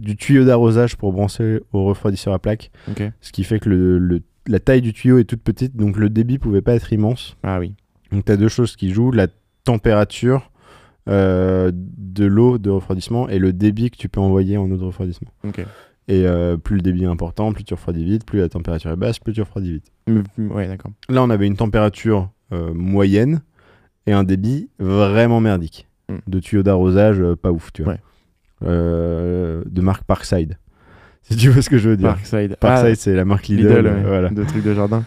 du 0.01 0.17
tuyau 0.17 0.45
d'arrosage 0.45 0.97
pour 0.97 1.13
brancher 1.13 1.61
au 1.73 1.85
refroidisseur 1.85 2.33
à 2.35 2.39
plaque. 2.39 2.71
Ok. 2.91 3.03
Ce 3.21 3.33
qui 3.33 3.45
fait 3.45 3.59
que 3.61 3.69
le, 3.69 3.99
le- 3.99 4.21
la 4.47 4.59
taille 4.59 4.83
du 4.83 4.93
tuyau 4.93 5.19
est 5.19 5.25
toute 5.25 5.43
petite, 5.43 5.77
donc 5.77 5.97
le 5.97 6.11
débit 6.11 6.39
pouvait 6.39 6.63
pas 6.63 6.75
être 6.75 6.93
immense. 6.93 7.37
Ah 7.43 7.59
oui. 7.61 7.75
Donc 8.13 8.25
tu 8.25 8.33
as 8.33 8.37
deux 8.37 8.49
choses 8.49 8.77
qui 8.77 8.91
jouent, 8.91 9.13
la 9.13 9.27
température 9.65 10.51
de 11.07 12.25
l'eau 12.25 12.59
de 12.59 12.71
refroidissement 12.71 13.29
et 13.29 13.39
le 13.39 13.53
débit 13.53 13.91
que 13.91 13.97
tu 13.97 14.09
peux 14.09 14.21
envoyer 14.21 14.57
en 14.57 14.71
eau 14.71 14.77
de 14.77 14.85
refroidissement. 14.85 15.29
Ok. 15.47 15.65
Et 16.07 16.27
euh, 16.27 16.57
plus 16.59 16.77
le 16.77 16.83
débit 16.83 17.05
est 17.05 17.09
important, 17.09 17.53
plus 17.53 17.65
tu 17.65 17.73
refroidis 17.75 18.05
vite, 18.05 18.27
plus 18.27 18.41
la 18.41 18.49
température 18.49 18.91
est 18.91 18.97
basse, 18.97 19.19
plus 19.19 19.33
tu 19.33 19.41
refroidis 19.41 19.73
vite. 19.73 19.93
Ouais, 20.39 20.69
d'accord. 20.69 20.91
Là, 21.09 21.23
on 21.23 21.31
avait 21.31 21.47
une 21.47 21.57
température 21.57 22.29
euh, 22.53 22.73
moyenne 22.75 23.41
et 24.07 24.13
un 24.13 24.23
débit 24.25 24.69
vraiment 24.79 25.41
merdique. 25.41 25.89
Mm. 26.11 26.17
De 26.27 26.41
tuyaux 26.41 26.63
d'arrosage 26.63 27.21
euh, 27.21 27.37
pas 27.37 27.51
ouf, 27.53 27.73
tu 27.73 27.83
vois. 27.83 27.95
Ouais. 27.95 28.01
De 28.71 29.81
marque 29.81 30.05
Parkside. 30.05 30.59
Si 31.27 31.37
tu 31.37 31.49
vois 31.49 31.63
ce 31.63 31.71
que 31.71 31.79
je 31.79 31.89
veux 31.89 31.97
dire. 31.97 32.09
Parkside. 32.11 32.57
Parkside, 32.57 32.91
Ah, 32.91 32.95
c'est 32.97 33.15
la 33.15 33.25
marque 33.25 33.47
Lidl. 33.49 33.67
Lidl, 33.67 33.87
ouais, 33.87 34.03
voilà. 34.03 34.29
de 34.29 34.45
trucs 34.45 34.63
de 34.63 34.75
jardin. 34.75 35.05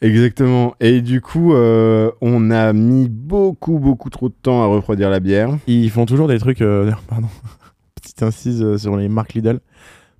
Exactement. 0.00 0.74
Et 0.80 1.02
du 1.02 1.20
coup, 1.20 1.52
euh, 1.52 2.10
on 2.22 2.50
a 2.50 2.72
mis 2.72 3.10
beaucoup, 3.10 3.78
beaucoup 3.78 4.08
trop 4.08 4.30
de 4.30 4.34
temps 4.40 4.62
à 4.62 4.66
refroidir 4.66 5.10
la 5.10 5.20
bière. 5.20 5.50
Ils 5.66 5.90
font 5.90 6.06
toujours 6.06 6.28
des 6.28 6.38
trucs. 6.38 6.62
euh, 6.62 6.90
pardon. 7.08 7.28
Petite 7.94 8.22
incise 8.22 8.78
sur 8.78 8.96
les 8.96 9.10
marques 9.10 9.34
Lidl. 9.34 9.60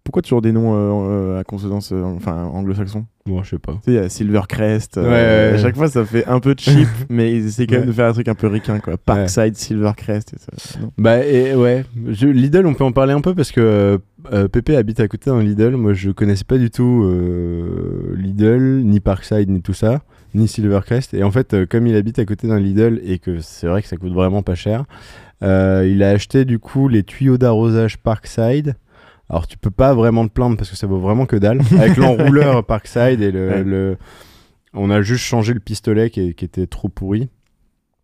Pourquoi 0.02 0.22
toujours 0.22 0.40
des 0.42 0.50
noms 0.52 0.74
euh, 0.74 1.10
euh, 1.36 1.40
à 1.40 1.44
consonance 1.44 1.92
euh, 1.92 2.02
enfin 2.02 2.44
anglo-saxon? 2.52 3.04
Bon, 3.26 3.42
je 3.42 3.50
sais 3.50 3.58
pas. 3.58 3.74
Tu 3.74 3.78
sais, 3.84 3.90
il 3.92 3.94
y 3.94 3.98
a 3.98 4.08
Silvercrest. 4.08 4.96
Ouais, 4.96 5.02
ouais, 5.04 5.08
ouais. 5.10 5.52
À 5.54 5.58
chaque 5.58 5.76
fois, 5.76 5.88
ça 5.88 6.04
fait 6.04 6.26
un 6.26 6.40
peu 6.40 6.54
cheap, 6.58 6.88
mais 7.10 7.32
ils 7.32 7.46
essaient 7.46 7.66
quand 7.66 7.76
même 7.76 7.86
de 7.86 7.92
faire 7.92 8.06
un 8.08 8.12
truc 8.12 8.26
un 8.28 8.34
peu 8.34 8.46
ricain, 8.48 8.80
quoi. 8.80 8.96
Parkside, 8.96 9.56
Silvercrest. 9.56 10.32
Et 10.34 10.38
ça. 10.38 10.78
Bah, 10.98 11.24
et 11.24 11.54
ouais. 11.54 11.84
Je- 12.08 12.26
Lidl, 12.26 12.66
on 12.66 12.74
peut 12.74 12.82
en 12.84 12.92
parler 12.92 13.12
un 13.12 13.20
peu 13.20 13.34
parce 13.34 13.52
que 13.52 14.00
Pépé 14.52 14.74
habite 14.76 15.00
à 15.00 15.06
côté 15.08 15.30
d'un 15.30 15.42
Lidl. 15.42 15.76
Moi, 15.76 15.92
je 15.92 16.10
connaissais 16.10 16.44
pas 16.44 16.58
du 16.58 16.70
tout 16.70 17.04
Lidl, 18.16 18.82
ni 18.84 19.00
Parkside, 19.00 19.50
ni 19.50 19.60
tout 19.62 19.74
ça, 19.74 20.00
ni 20.34 20.48
Silvercrest. 20.48 21.14
Et 21.14 21.22
en 21.22 21.30
fait, 21.30 21.66
comme 21.66 21.86
il 21.86 21.94
habite 21.96 22.18
à 22.18 22.24
côté 22.24 22.48
d'un 22.48 22.58
Lidl 22.58 23.00
et 23.04 23.18
que 23.18 23.40
c'est 23.40 23.66
vrai 23.66 23.82
que 23.82 23.88
ça 23.88 23.96
coûte 23.96 24.12
vraiment 24.12 24.42
pas 24.42 24.54
cher, 24.54 24.84
il 25.42 26.02
a 26.02 26.10
acheté 26.10 26.44
du 26.44 26.58
coup 26.58 26.88
les 26.88 27.02
tuyaux 27.02 27.38
d'arrosage 27.38 27.98
Parkside. 27.98 28.74
Alors, 29.30 29.46
tu 29.46 29.56
peux 29.56 29.70
pas 29.70 29.94
vraiment 29.94 30.26
te 30.26 30.32
plaindre 30.32 30.56
parce 30.56 30.68
que 30.70 30.76
ça 30.76 30.86
vaut 30.86 30.98
vraiment 30.98 31.24
que 31.24 31.36
dalle. 31.36 31.60
Avec 31.78 31.96
l'enrouleur 31.96 32.64
Parkside 32.64 33.22
et 33.22 33.30
le, 33.30 33.48
Ouais. 33.48 33.62
le- 33.64 33.96
On 34.74 34.90
a 34.90 35.02
juste 35.02 35.24
changé 35.24 35.54
le 35.54 35.60
pistolet 35.60 36.10
qui, 36.10 36.34
qui 36.34 36.44
était 36.44 36.66
trop 36.66 36.88
pourri. 36.88 37.28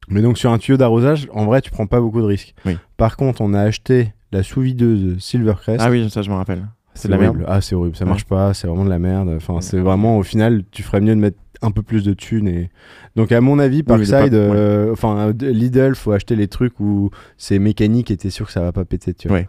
Mais 0.08 0.22
donc, 0.22 0.38
sur 0.38 0.50
un 0.52 0.58
tuyau 0.58 0.76
d'arrosage, 0.76 1.28
en 1.32 1.44
vrai, 1.46 1.60
tu 1.62 1.70
prends 1.70 1.86
pas 1.86 2.00
beaucoup 2.00 2.20
de 2.20 2.26
risques. 2.26 2.54
Oui. 2.64 2.78
Par 2.96 3.16
contre, 3.16 3.40
on 3.40 3.54
a 3.54 3.60
acheté 3.60 4.14
la 4.32 4.42
sous-videuse 4.44 5.18
Silvercrest. 5.20 5.80
Ah 5.84 5.90
oui, 5.90 6.08
ça, 6.10 6.22
je 6.22 6.30
me 6.30 6.36
rappelle. 6.36 6.66
C'est 6.94 7.08
de 7.08 7.12
la 7.12 7.18
merde. 7.18 7.44
Ah, 7.46 7.60
c'est 7.60 7.74
horrible. 7.74 7.94
Ça 7.96 8.04
Ouais. 8.04 8.10
marche 8.10 8.24
pas. 8.24 8.54
C'est 8.54 8.66
vraiment 8.68 8.84
de 8.84 8.88
la 8.90 8.98
merde. 8.98 9.28
Enfin, 9.36 9.54
Ouais. 9.54 9.62
c'est 9.62 9.78
vraiment, 9.78 10.16
au 10.18 10.22
final, 10.22 10.62
tu 10.70 10.82
ferais 10.82 11.00
mieux 11.00 11.14
de 11.14 11.20
mettre 11.20 11.36
un 11.62 11.70
peu 11.70 11.82
plus 11.82 12.04
de 12.04 12.14
thunes. 12.14 12.48
Et... 12.48 12.70
Donc, 13.16 13.32
à 13.32 13.40
mon 13.40 13.58
avis, 13.58 13.78
Oui, 13.78 13.82
Parkside, 13.82 14.14
ouais. 14.14 14.28
euh, 14.34 14.92
enfin, 14.92 15.32
Lidl, 15.40 15.94
faut 15.94 16.12
acheter 16.12 16.36
les 16.36 16.48
trucs 16.48 16.78
où 16.80 17.10
c'est 17.36 17.58
mécanique 17.58 18.10
et 18.10 18.16
t'es 18.16 18.30
sûr 18.30 18.46
que 18.46 18.52
ça 18.52 18.60
va 18.62 18.72
pas 18.72 18.84
péter. 18.84 19.12
Tu 19.12 19.28
vois. 19.28 19.40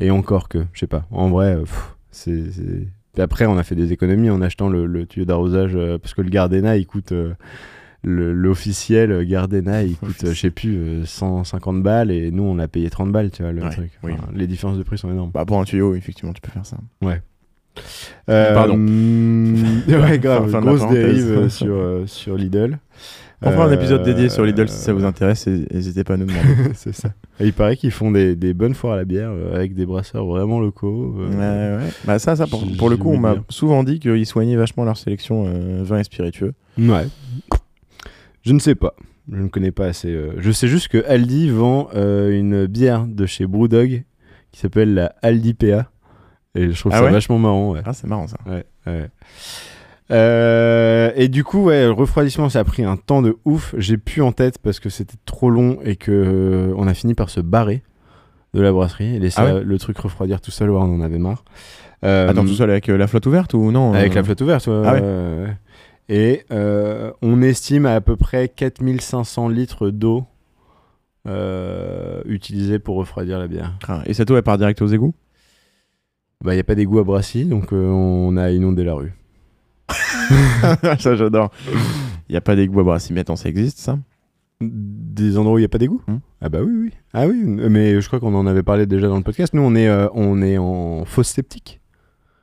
Ouais, 0.00 0.04
ouais. 0.04 0.06
Et 0.06 0.10
encore 0.10 0.48
que, 0.48 0.58
je 0.72 0.80
sais 0.80 0.86
pas. 0.86 1.06
En 1.10 1.28
vrai, 1.30 1.54
euh, 1.56 1.64
c'est. 2.10 2.42
après, 3.18 3.46
on 3.46 3.56
a 3.58 3.62
fait 3.62 3.74
des 3.74 3.92
économies 3.92 4.30
en 4.30 4.40
achetant 4.42 4.68
le, 4.68 4.86
le 4.86 5.06
tuyau 5.06 5.24
d'arrosage 5.26 5.72
euh, 5.74 5.98
parce 5.98 6.14
que 6.14 6.22
le 6.22 6.30
Gardena, 6.30 6.76
il 6.76 6.86
coûte. 6.86 7.12
euh, 7.12 7.34
L'officiel 8.02 9.26
Gardena, 9.26 9.82
il 9.82 9.94
coûte, 9.96 10.24
je 10.24 10.32
sais 10.32 10.50
plus, 10.50 10.74
euh, 10.78 11.04
150 11.04 11.82
balles 11.82 12.10
et 12.10 12.30
nous, 12.30 12.44
on 12.44 12.58
a 12.58 12.66
payé 12.66 12.88
30 12.88 13.12
balles, 13.12 13.30
tu 13.30 13.42
vois, 13.42 13.52
le 13.52 13.62
Ouais, 13.62 13.68
truc. 13.70 13.90
oui. 14.02 14.12
Enfin, 14.14 14.28
les 14.34 14.46
différences 14.46 14.78
de 14.78 14.82
prix 14.82 14.96
sont 14.96 15.10
énormes. 15.10 15.30
Bah, 15.32 15.44
pour 15.44 15.60
un 15.60 15.64
tuyau, 15.64 15.94
effectivement, 15.94 16.32
tu 16.32 16.40
peux 16.40 16.50
faire 16.50 16.64
ça. 16.64 16.78
Euh, 18.30 18.54
Pardon. 18.54 18.74
ouais, 19.88 20.18
grave, 20.18 20.50
la 20.50 20.60
grosse 20.60 20.88
dérive 20.88 21.48
sur, 21.50 21.66
euh, 21.74 22.06
sur 22.06 22.36
Lidl. 22.36 22.78
On 23.42 23.50
fera 23.52 23.64
un 23.64 23.70
Euh, 23.70 23.74
épisode 23.74 24.02
dédié 24.02 24.28
sur 24.28 24.44
Lidl 24.44 24.68
si 24.68 24.76
ça 24.76 24.92
vous 24.92 25.04
intéresse, 25.04 25.46
et- 25.46 25.66
n'hésitez 25.72 26.04
pas 26.04 26.14
à 26.14 26.16
nous 26.18 26.26
demander. 26.26 26.46
C'est 26.74 26.92
ça. 26.94 27.08
Et 27.40 27.46
il 27.46 27.52
paraît 27.54 27.76
qu'ils 27.76 27.90
font 27.90 28.10
des, 28.10 28.36
des 28.36 28.52
bonnes 28.52 28.74
foires 28.74 28.92
à 28.92 28.96
la 28.96 29.04
bière 29.04 29.30
euh, 29.30 29.54
avec 29.54 29.74
des 29.74 29.86
brasseurs 29.86 30.26
vraiment 30.26 30.60
locaux. 30.60 31.16
euh, 31.18 31.78
Ouais, 31.78 31.84
ouais. 31.84 31.90
Bah, 32.04 32.18
ça, 32.18 32.36
ça 32.36 32.46
pour, 32.46 32.90
le 32.90 32.96
coup, 32.98 33.10
on 33.10 33.18
m'a 33.18 33.36
souvent 33.48 33.82
dit 33.82 33.98
qu'ils 33.98 34.26
soignaient 34.26 34.56
vachement 34.56 34.84
leur 34.84 34.98
sélection 34.98 35.46
euh, 35.48 35.82
vin 35.82 35.98
et 36.00 36.04
spiritueux. 36.04 36.52
Ouais. 36.78 37.06
Je 38.42 38.52
ne 38.52 38.58
sais 38.58 38.74
pas. 38.74 38.94
Je 39.32 39.40
ne 39.40 39.48
connais 39.48 39.70
pas 39.70 39.86
assez. 39.86 40.08
euh, 40.08 40.32
Je 40.38 40.50
sais 40.50 40.68
juste 40.68 40.88
que 40.88 41.02
Aldi 41.06 41.50
vend 41.50 41.88
euh, 41.94 42.30
une 42.38 42.66
bière 42.66 43.06
de 43.06 43.24
chez 43.26 43.46
Brewdog 43.46 44.04
qui 44.52 44.60
s'appelle 44.60 44.92
la 44.94 45.14
Aldi 45.22 45.54
PA. 45.54 45.90
Et 46.56 46.72
je 46.72 46.78
trouve 46.80 46.92
Ah 46.92 46.98
ça 46.98 47.04
ouais? 47.04 47.10
vachement 47.12 47.38
marrant. 47.38 47.70
Ouais. 47.72 47.80
Ah, 47.84 47.92
c'est 47.92 48.06
marrant 48.08 48.26
ça. 48.26 48.36
Ouais, 48.46 48.64
ouais. 48.86 49.08
Euh, 50.10 51.12
et 51.14 51.28
du 51.28 51.44
coup, 51.44 51.64
ouais, 51.64 51.84
le 51.84 51.92
refroidissement, 51.92 52.48
ça 52.48 52.60
a 52.60 52.64
pris 52.64 52.82
un 52.84 52.96
temps 52.96 53.22
de 53.22 53.36
ouf. 53.44 53.74
J'ai 53.78 53.96
pu 53.96 54.20
en 54.22 54.32
tête 54.32 54.58
parce 54.58 54.80
que 54.80 54.88
c'était 54.88 55.16
trop 55.24 55.50
long 55.50 55.78
et 55.84 55.96
que 55.96 56.10
euh, 56.10 56.74
on 56.76 56.86
a 56.88 56.94
fini 56.94 57.14
par 57.14 57.30
se 57.30 57.40
barrer 57.40 57.82
de 58.54 58.60
la 58.60 58.72
brasserie 58.72 59.14
et 59.16 59.18
laisser 59.20 59.40
Ah 59.40 59.54
ouais 59.54 59.62
le 59.62 59.78
truc 59.78 59.98
refroidir 59.98 60.40
tout 60.40 60.50
seul. 60.50 60.70
Ouais, 60.70 60.78
on 60.80 60.94
en 60.94 61.00
avait 61.00 61.18
marre. 61.18 61.44
Euh, 62.04 62.28
Attends, 62.28 62.44
tout 62.44 62.54
seul 62.54 62.70
avec 62.70 62.88
euh, 62.88 62.96
la 62.96 63.06
flotte 63.06 63.26
ouverte 63.26 63.54
ou 63.54 63.70
non 63.70 63.92
Avec 63.92 64.12
euh, 64.12 64.16
la 64.16 64.24
flotte 64.24 64.40
ouverte, 64.40 64.66
ouais. 64.66 64.82
Ah 64.84 64.94
ouais. 64.94 65.56
Et 66.08 66.44
euh, 66.50 67.12
on 67.22 67.40
estime 67.42 67.86
à, 67.86 67.94
à 67.94 68.00
peu 68.00 68.16
près 68.16 68.48
4500 68.48 69.48
litres 69.48 69.90
d'eau 69.90 70.24
euh, 71.28 72.22
utilisés 72.24 72.78
pour 72.78 72.96
refroidir 72.96 73.38
la 73.38 73.46
bière. 73.46 73.74
Ah, 73.86 74.02
Et 74.06 74.14
cette 74.14 74.30
eau, 74.30 74.36
elle 74.36 74.42
part 74.42 74.58
direct 74.58 74.80
aux 74.82 74.86
égouts? 74.88 75.14
Bah, 76.42 76.52
il 76.52 76.56
n'y 76.56 76.60
a 76.60 76.64
pas 76.64 76.74
d'égout 76.74 76.98
à 76.98 77.04
Brassy, 77.04 77.44
donc 77.44 77.72
euh, 77.72 77.86
on 77.90 78.36
a 78.38 78.50
inondé 78.50 78.82
la 78.82 78.94
rue. 78.94 79.12
Ça, 80.98 81.16
j'adore. 81.16 81.50
Il 82.28 82.32
n'y 82.32 82.36
a 82.36 82.40
pas 82.40 82.56
d'égout 82.56 82.80
à 82.90 82.98
mais 83.10 83.20
attends, 83.20 83.36
ça 83.36 83.48
existe 83.48 83.78
ça? 83.78 83.98
Des 84.60 85.38
endroits 85.38 85.54
où 85.54 85.58
il 85.58 85.62
n'y 85.62 85.66
a 85.66 85.70
pas 85.70 85.78
d'égout? 85.78 86.02
Hmm. 86.06 86.18
Ah 86.40 86.48
bah 86.48 86.60
oui, 86.62 86.72
oui. 86.72 86.92
Ah 87.12 87.26
oui, 87.26 87.42
mais 87.44 88.00
je 88.00 88.06
crois 88.06 88.20
qu'on 88.20 88.34
en 88.34 88.46
avait 88.46 88.62
parlé 88.62 88.86
déjà 88.86 89.08
dans 89.08 89.16
le 89.16 89.22
podcast. 89.22 89.54
Nous, 89.54 89.62
on 89.62 89.74
est, 89.74 89.88
euh, 89.88 90.08
on 90.14 90.42
est 90.42 90.58
en 90.58 91.04
fosse 91.04 91.28
septique. 91.28 91.80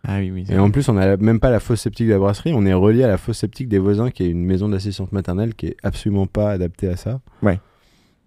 Ah 0.07 0.19
oui, 0.19 0.31
oui. 0.31 0.41
Et 0.49 0.53
vrai. 0.53 0.59
en 0.59 0.71
plus, 0.71 0.87
on 0.89 0.93
n'a 0.93 1.17
même 1.17 1.39
pas 1.39 1.51
la 1.51 1.59
fosse 1.59 1.81
septique 1.81 2.07
de 2.07 2.13
la 2.13 2.19
brasserie. 2.19 2.53
On 2.55 2.65
est 2.65 2.73
relié 2.73 3.03
à 3.03 3.07
la 3.07 3.17
fosse 3.17 3.39
septique 3.39 3.67
des 3.67 3.77
voisins, 3.77 4.09
qui 4.09 4.23
est 4.23 4.29
une 4.29 4.45
maison 4.45 4.69
d'assistance 4.69 5.11
maternelle 5.11 5.53
qui 5.53 5.67
est 5.67 5.77
absolument 5.83 6.27
pas 6.27 6.49
adaptée 6.51 6.87
à 6.87 6.95
ça. 6.95 7.19
Ouais. 7.41 7.59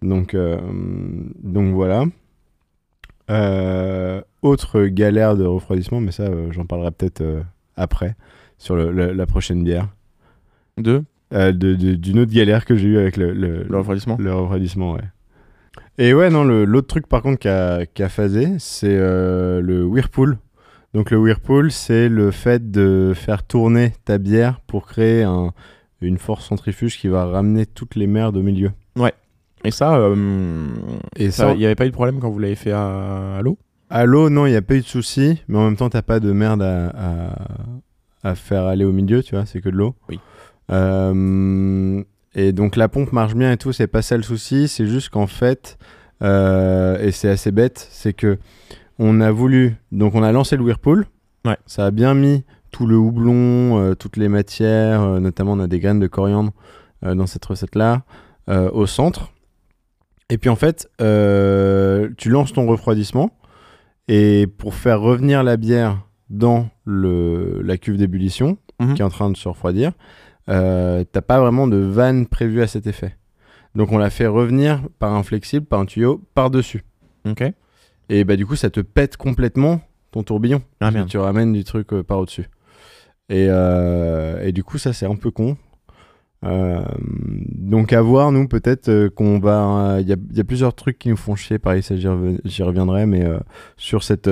Donc, 0.02 0.34
euh, 0.34 0.58
donc 1.42 1.74
voilà. 1.74 2.04
Euh, 3.30 4.22
autre 4.42 4.86
galère 4.86 5.36
de 5.36 5.44
refroidissement, 5.44 6.00
mais 6.00 6.12
ça, 6.12 6.24
euh, 6.24 6.50
j'en 6.52 6.66
parlerai 6.66 6.90
peut-être 6.90 7.22
après, 7.76 8.14
sur 8.60 8.76
le- 8.76 8.92
le- 8.92 9.12
la 9.12 9.26
prochaine 9.26 9.64
bière. 9.64 9.88
Deux, 10.78 11.02
Euh, 11.32 11.52
de- 11.52 11.74
D'une 11.74 12.18
autre 12.18 12.32
galère 12.32 12.64
que 12.64 12.74
j'ai 12.76 12.88
eue 12.88 12.98
avec 12.98 13.16
le, 13.16 13.32
le, 13.32 13.62
le 13.62 13.76
refroidissement 13.78 14.16
le 14.18 14.34
refroidissement, 14.34 14.92
ouais. 14.94 15.04
Et 15.98 16.12
ouais, 16.12 16.28
non, 16.28 16.42
l'autre 16.44 16.88
truc 16.88 17.06
par 17.06 17.22
contre 17.22 17.38
qui 17.38 17.48
a, 17.48 17.86
qui 17.86 18.02
a 18.02 18.08
phasé, 18.08 18.48
c'est 18.58 18.88
euh, 18.98 19.60
le 19.60 19.84
Whirlpool. 19.84 20.38
Donc 20.92 21.10
le 21.12 21.18
Whirlpool, 21.18 21.70
c'est 21.70 22.08
le 22.08 22.30
fait 22.32 22.70
de 22.72 23.12
faire 23.14 23.44
tourner 23.44 23.92
ta 24.04 24.18
bière 24.18 24.60
pour 24.66 24.86
créer 24.86 25.22
un- 25.22 25.52
une 26.00 26.18
force 26.18 26.46
centrifuge 26.46 26.98
qui 26.98 27.06
va 27.08 27.26
ramener 27.26 27.64
toutes 27.64 27.94
les 27.94 28.06
merdes 28.08 28.36
au 28.36 28.42
milieu. 28.42 28.72
Et 29.62 29.70
ça, 29.70 29.94
euh, 29.98 30.66
Et 31.16 31.30
ça, 31.30 31.48
ça, 31.48 31.52
il 31.52 31.58
n'y 31.58 31.66
avait 31.66 31.74
pas 31.76 31.84
eu 31.86 31.90
de 31.90 31.94
problème 31.94 32.18
quand 32.18 32.30
vous 32.30 32.38
l'avez 32.38 32.54
fait 32.56 32.72
à, 32.72 33.36
à 33.36 33.42
l'eau? 33.42 33.58
À 33.90 34.04
l'eau, 34.06 34.30
non, 34.30 34.46
il 34.46 34.50
n'y 34.52 34.56
a 34.56 34.62
pas 34.62 34.74
eu 34.74 34.80
de 34.80 34.86
souci, 34.86 35.42
mais 35.48 35.58
en 35.58 35.64
même 35.66 35.76
temps, 35.76 35.90
t'as 35.90 36.00
pas 36.02 36.18
de 36.18 36.32
merde 36.32 36.62
à, 36.62 36.86
à- 36.88 37.34
à 38.22 38.34
faire 38.34 38.64
aller 38.66 38.84
au 38.84 38.92
milieu, 38.92 39.22
tu 39.22 39.34
vois, 39.34 39.46
c'est 39.46 39.60
que 39.60 39.68
de 39.68 39.76
l'eau. 39.76 39.94
Oui. 40.08 40.20
Euh, 40.70 42.02
et 42.34 42.52
donc 42.52 42.76
la 42.76 42.88
pompe 42.88 43.12
marche 43.12 43.34
bien 43.34 43.52
et 43.52 43.56
tout, 43.56 43.72
c'est 43.72 43.86
pas 43.86 44.02
ça 44.02 44.16
le 44.16 44.22
souci, 44.22 44.68
c'est 44.68 44.86
juste 44.86 45.08
qu'en 45.08 45.26
fait, 45.26 45.78
euh, 46.22 46.98
et 47.00 47.10
c'est 47.10 47.28
assez 47.28 47.50
bête, 47.50 47.88
c'est 47.90 48.12
que 48.12 48.38
on 48.98 49.20
a 49.20 49.30
voulu, 49.30 49.76
donc 49.92 50.14
on 50.14 50.22
a 50.22 50.30
lancé 50.32 50.56
le 50.56 50.62
Whirlpool, 50.62 51.06
Ouais. 51.46 51.56
ça 51.66 51.86
a 51.86 51.90
bien 51.90 52.14
mis 52.14 52.44
tout 52.70 52.86
le 52.86 52.96
houblon, 52.96 53.80
euh, 53.80 53.94
toutes 53.94 54.16
les 54.18 54.28
matières, 54.28 55.00
notamment 55.20 55.52
on 55.52 55.60
a 55.60 55.66
des 55.66 55.80
graines 55.80 56.00
de 56.00 56.06
coriandre 56.06 56.52
dans 57.02 57.26
cette 57.26 57.44
recette-là, 57.46 58.02
au 58.46 58.84
centre. 58.84 59.32
Et 60.28 60.36
puis 60.36 60.50
en 60.50 60.56
fait, 60.56 60.88
tu 60.98 62.28
lances 62.28 62.52
ton 62.52 62.66
refroidissement, 62.66 63.30
et 64.06 64.46
pour 64.58 64.74
faire 64.74 65.00
revenir 65.00 65.42
la 65.42 65.56
bière 65.56 65.98
dans 66.30 66.68
le, 66.84 67.60
la 67.62 67.76
cuve 67.76 67.96
d'ébullition, 67.98 68.56
Mhm. 68.80 68.94
qui 68.94 69.02
est 69.02 69.04
en 69.04 69.10
train 69.10 69.28
de 69.30 69.36
se 69.36 69.46
refroidir, 69.46 69.92
euh, 70.48 71.04
t'as 71.12 71.20
pas 71.20 71.38
vraiment 71.38 71.66
de 71.66 71.76
vanne 71.76 72.26
prévue 72.26 72.62
à 72.62 72.66
cet 72.66 72.86
effet. 72.86 73.14
Donc 73.74 73.92
on 73.92 73.98
l'a 73.98 74.08
fait 74.08 74.26
revenir 74.26 74.80
par 74.98 75.12
un 75.12 75.22
flexible, 75.22 75.66
par 75.66 75.80
un 75.80 75.84
tuyau, 75.84 76.22
par-dessus. 76.34 76.82
Ok. 77.28 77.44
Et 78.08 78.24
bah 78.24 78.36
du 78.36 78.46
coup, 78.46 78.56
ça 78.56 78.70
te 78.70 78.80
pète 78.80 79.18
complètement 79.18 79.82
ton 80.12 80.22
tourbillon. 80.22 80.62
Ah 80.80 80.90
merde. 80.90 81.08
Tu 81.08 81.18
ramènes 81.18 81.52
du 81.52 81.62
truc 81.62 81.92
euh, 81.92 82.02
par 82.02 82.18
au-dessus. 82.20 82.48
Et, 83.28 83.46
euh, 83.50 84.42
et 84.42 84.52
du 84.52 84.64
coup, 84.64 84.78
ça 84.78 84.92
c'est 84.94 85.06
un 85.06 85.14
peu 85.16 85.30
con. 85.30 85.56
Donc 86.42 87.92
à 87.92 88.00
voir, 88.00 88.32
nous 88.32 88.48
peut-être 88.48 89.08
qu'on 89.08 89.38
va... 89.38 89.98
Il 90.00 90.08
y, 90.08 90.12
a, 90.14 90.16
il 90.30 90.36
y 90.36 90.40
a 90.40 90.44
plusieurs 90.44 90.74
trucs 90.74 90.98
qui 90.98 91.10
nous 91.10 91.16
font 91.18 91.36
chier, 91.36 91.58
pareil, 91.58 91.82
ça 91.82 91.94
j'y 91.96 92.62
reviendrai, 92.62 93.04
mais 93.04 93.24
sur 93.76 94.02
cette... 94.02 94.28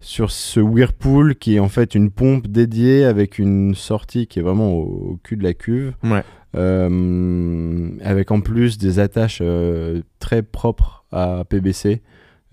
sur 0.00 0.30
ce 0.30 0.60
Whirlpool 0.60 1.34
qui 1.36 1.56
est 1.56 1.58
en 1.58 1.68
fait 1.68 1.94
une 1.94 2.10
pompe 2.10 2.46
dédiée 2.48 3.04
avec 3.04 3.38
une 3.38 3.74
sortie 3.74 4.26
qui 4.26 4.38
est 4.38 4.42
vraiment 4.42 4.72
au, 4.74 4.82
au 5.12 5.20
cul 5.22 5.36
de 5.36 5.42
la 5.42 5.54
cuve. 5.54 5.94
Ouais. 6.04 6.22
Euh, 6.54 7.90
avec 8.02 8.30
en 8.30 8.40
plus 8.40 8.78
des 8.78 8.98
attaches 8.98 9.40
euh, 9.42 10.00
très 10.20 10.42
propres 10.42 11.04
à 11.12 11.44
PBC 11.48 12.02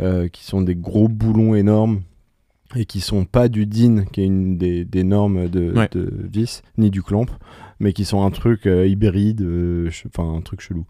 euh, 0.02 0.28
qui 0.28 0.44
sont 0.44 0.62
des 0.62 0.76
gros 0.76 1.08
boulons 1.08 1.56
énormes 1.56 2.02
et 2.76 2.86
qui 2.86 3.00
sont 3.00 3.24
pas 3.26 3.48
du 3.48 3.66
DIN 3.66 4.04
qui 4.12 4.22
est 4.22 4.26
une 4.26 4.58
des, 4.58 4.84
des 4.84 5.04
normes 5.04 5.48
de, 5.48 5.72
Ouais. 5.72 5.88
de 5.92 6.12
vis 6.30 6.64
ni 6.78 6.90
du 6.90 7.02
clamp 7.04 7.28
mais 7.80 7.94
qui 7.94 8.04
sont 8.04 8.24
un 8.26 8.32
truc 8.32 8.66
hybride 8.66 9.42
enfin 10.08 10.34
un 10.36 10.42
truc 10.42 10.60
chelou 10.62 10.86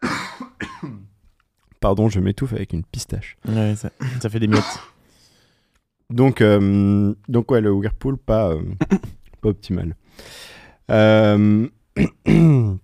pardon 1.80 2.08
je 2.08 2.20
m'étouffe 2.20 2.52
avec 2.52 2.72
une 2.72 2.84
pistache 2.84 3.36
Ouais, 3.48 3.74
ça, 3.76 3.90
ça 4.20 4.28
fait 4.30 4.40
des 4.40 4.48
miettes. 4.48 4.62
Donc, 6.10 6.40
euh, 6.40 7.14
donc 7.28 7.50
ouais, 7.50 7.60
le 7.60 7.70
Whirlpool, 7.72 8.16
pas, 8.18 8.50
euh, 8.50 8.60
pas 9.40 9.48
optimal. 9.48 9.94
Euh, 10.90 11.66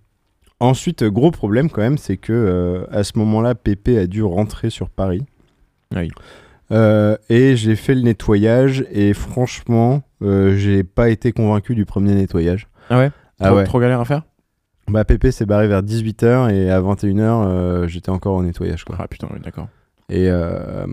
Ensuite, 0.59 1.05
gros 1.05 1.31
problème 1.31 1.69
quand 1.69 1.83
même, 1.83 1.99
c'est 1.99 2.17
que 2.17 2.87
à 2.91 3.05
ce 3.05 3.19
moment-là, 3.19 3.55
Pépé 3.55 3.99
a 3.99 4.07
dû 4.07 4.23
rentrer 4.23 4.71
sur 4.71 4.89
Paris. 4.89 5.23
Oui. 5.95 6.11
Et 7.29 7.57
j'ai 7.57 7.77
fait 7.77 7.95
le 7.95 8.01
nettoyage 8.01 8.87
et 8.91 9.13
franchement, 9.13 10.03
j'ai 10.23 10.83
pas 10.83 11.11
été 11.11 11.33
convaincu 11.33 11.75
du 11.75 11.85
premier 11.85 12.15
nettoyage. 12.15 12.69
Ah 12.89 12.97
ouais? 12.99 13.11
Ah 13.39 13.49
trop, 13.49 13.57
ouais. 13.57 13.65
trop 13.65 13.81
galère 13.81 14.01
à 14.01 14.07
faire? 14.07 14.23
Bah 14.89 15.05
Pépé 15.05 15.33
s'est 15.33 15.47
barré 15.47 15.67
vers 15.67 15.83
18h 15.83 16.51
et 16.55 16.71
à 16.71 16.81
21h, 16.81 17.19
euh, 17.21 17.89
j'étais 17.89 18.11
encore 18.11 18.37
au 18.37 18.43
nettoyage 18.43 18.85
quoi. 18.85 18.97
Ah 18.99 19.09
putain, 19.09 19.29
oui, 19.33 19.41
d'accord. 19.43 19.69
Et, 20.09 20.29
euh, 20.31 20.87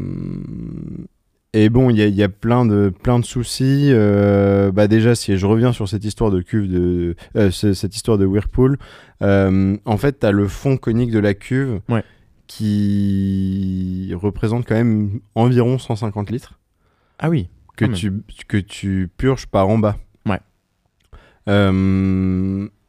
et 1.53 1.69
bon, 1.69 1.89
il 1.89 1.97
y 1.97 2.01
a, 2.01 2.07
il 2.07 2.15
y 2.15 2.23
a 2.23 2.29
plein, 2.29 2.65
de, 2.65 2.91
plein 3.03 3.19
de 3.19 3.25
soucis. 3.25 3.89
Euh, 3.91 4.71
bah 4.71 4.87
déjà, 4.87 5.13
si 5.15 5.37
je 5.37 5.45
reviens 5.45 5.71
sur 5.71 5.87
cette 5.87 6.03
histoire 6.03 6.31
de 6.31 6.41
cuve, 6.41 6.67
de, 6.71 7.15
euh, 7.35 7.51
ce- 7.51 7.73
cette 7.73 7.95
histoire 7.95 8.17
de 8.17 8.25
Whirlpool, 8.25 8.77
euh, 9.21 9.77
en 9.85 9.97
fait, 9.97 10.19
tu 10.19 10.25
as 10.25 10.31
le 10.31 10.47
fond 10.47 10.77
conique 10.77 11.11
de 11.11 11.19
la 11.19 11.33
cuve 11.33 11.79
Ouais. 11.89 12.03
qui 12.47 14.11
représente 14.15 14.65
quand 14.67 14.75
même 14.75 15.19
environ 15.35 15.77
150 15.77 16.29
litres 16.31 16.59
Ah 17.19 17.29
oui. 17.29 17.49
tu, 17.93 18.11
que 18.47 18.57
tu 18.57 19.09
purges 19.17 19.45
par 19.47 19.67
en 19.69 19.77
bas. 19.77 19.97
Ouais. 20.27 20.39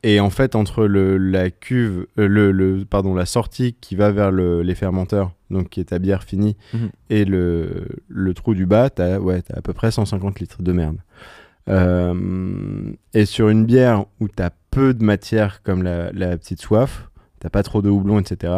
Et 0.06 0.20
en 0.20 0.28
fait, 0.28 0.54
entre 0.54 0.84
le, 0.86 1.16
la 1.16 1.50
cuve, 1.50 2.06
euh, 2.18 2.28
le, 2.28 2.52
le- 2.52 2.84
pardon, 2.84 3.14
la 3.14 3.24
sortie 3.24 3.74
qui 3.80 3.96
va 3.96 4.10
vers 4.12 4.30
le- 4.30 4.60
les 4.62 4.74
fermenteurs, 4.74 5.32
donc 5.50 5.70
qui 5.70 5.80
est 5.80 5.84
ta 5.86 5.98
bière 5.98 6.24
finie, 6.24 6.56
Mhm. 6.74 6.90
et 7.08 7.24
le, 7.24 7.86
le 8.08 8.34
trou 8.34 8.54
du 8.54 8.66
bas, 8.66 8.90
t'as 8.90 9.18
ouais, 9.18 9.40
t'as 9.40 9.56
à 9.56 9.62
peu 9.62 9.72
près 9.72 9.90
150 9.90 10.40
litres 10.40 10.62
de 10.62 10.72
merde. 10.72 10.98
Euh, 11.70 12.92
et 13.14 13.24
sur 13.24 13.48
une 13.48 13.64
bière 13.64 14.04
où 14.20 14.28
t'as 14.28 14.50
peu 14.70 14.94
de 14.94 15.02
matière 15.04 15.62
comme 15.62 15.82
la, 15.82 16.12
la 16.12 16.36
petite 16.36 16.60
soif, 16.60 17.08
t'as 17.40 17.48
pas 17.50 17.62
trop 17.62 17.80
de 17.82 17.88
houblon, 17.88 18.18
etc. 18.20 18.52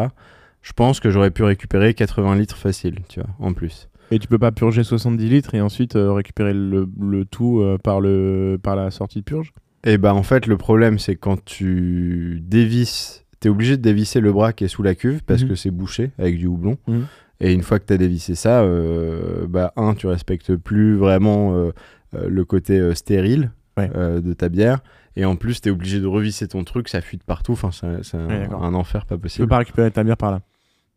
Je 0.62 0.72
pense 0.72 0.98
que 1.00 1.10
j'aurais 1.10 1.30
pu 1.30 1.44
récupérer 1.44 1.94
80 1.94 2.34
litres 2.36 2.56
facile, 2.56 2.98
tu 3.08 3.20
vois, 3.20 3.28
en 3.38 3.52
plus. 3.52 3.88
Et 4.10 4.18
tu 4.18 4.28
peux 4.28 4.38
pas 4.38 4.52
purger 4.52 4.82
70 4.84 5.28
litres 5.28 5.54
et 5.54 5.60
ensuite 5.60 5.96
euh, 5.96 6.12
récupérer 6.12 6.52
le, 6.54 6.88
le 7.00 7.24
tout 7.24 7.60
euh, 7.60 7.78
par, 7.78 8.00
le, 8.00 8.58
par 8.62 8.76
la 8.76 8.90
sortie 8.90 9.20
de 9.20 9.24
purge? 9.24 9.52
Et 9.84 9.98
bah 9.98 10.14
en 10.14 10.22
fait 10.22 10.46
le 10.46 10.56
problème 10.56 10.98
c'est 10.98 11.14
quand 11.16 11.44
tu 11.44 12.40
dévisses, 12.42 13.24
t'es 13.40 13.48
obligé 13.48 13.76
de 13.76 13.82
dévisser 13.82 14.20
le 14.20 14.32
bras 14.32 14.52
qui 14.52 14.64
est 14.64 14.68
sous 14.68 14.82
la 14.82 14.94
cuve 14.94 15.22
parce 15.24 15.42
Mhm. 15.42 15.48
que 15.48 15.54
c'est 15.54 15.70
bouché 15.70 16.10
avec 16.18 16.38
du 16.38 16.46
houblon. 16.46 16.76
Mhm. 16.88 17.06
Et 17.40 17.52
une 17.52 17.62
fois 17.62 17.78
que 17.78 17.84
t'as 17.84 17.98
dévissé 17.98 18.34
ça, 18.34 18.62
euh, 18.62 19.46
bah 19.46 19.72
un 19.76 19.94
tu 19.94 20.06
respectes 20.06 20.56
plus 20.56 20.96
vraiment 20.96 21.54
euh, 21.54 21.70
euh, 22.14 22.28
le 22.28 22.44
côté 22.44 22.78
euh, 22.78 22.94
stérile 22.94 23.50
Ouais. 23.78 23.90
de 23.90 24.32
ta 24.32 24.48
bière. 24.48 24.78
Et 25.16 25.26
en 25.26 25.36
plus 25.36 25.60
t'es 25.60 25.68
obligé 25.68 26.00
de 26.00 26.06
revisser 26.06 26.48
ton 26.48 26.64
truc, 26.64 26.88
ça 26.88 27.02
fuite 27.02 27.22
partout. 27.24 27.52
Enfin 27.52 27.70
c'est 27.72 28.16
un, 28.16 28.26
Ouais, 28.28 28.40
d'accord. 28.40 28.64
un 28.64 28.72
enfer 28.72 29.04
pas 29.04 29.16
Tu 29.16 29.18
peux 29.18 29.22
possible. 29.24 29.48
pas 29.48 29.58
récupérer 29.58 29.90
ta 29.90 30.02
bière 30.02 30.16
par 30.16 30.30
là? 30.30 30.40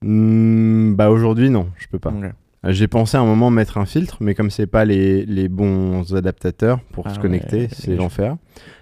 Hmm, 0.01 0.95
bah 0.95 1.09
aujourd'hui 1.11 1.49
non, 1.49 1.67
je 1.77 1.87
peux 1.87 1.99
pas. 1.99 2.13
J'ai 2.65 2.87
pensé 2.87 3.15
à 3.15 3.21
un 3.21 3.25
moment 3.25 3.49
mettre 3.51 3.77
un 3.77 3.85
filtre, 3.85 4.17
mais 4.19 4.35
comme 4.35 4.49
c'est 4.49 4.67
pas 4.67 4.83
les, 4.85 5.25
les 5.25 5.47
bons 5.47 6.13
adaptateurs 6.13 6.81
pour 6.91 7.07
Ah 7.07 7.13
se 7.13 7.19
connecter, 7.19 7.69
c'est 7.71 7.95
l'enfer. 7.95 8.35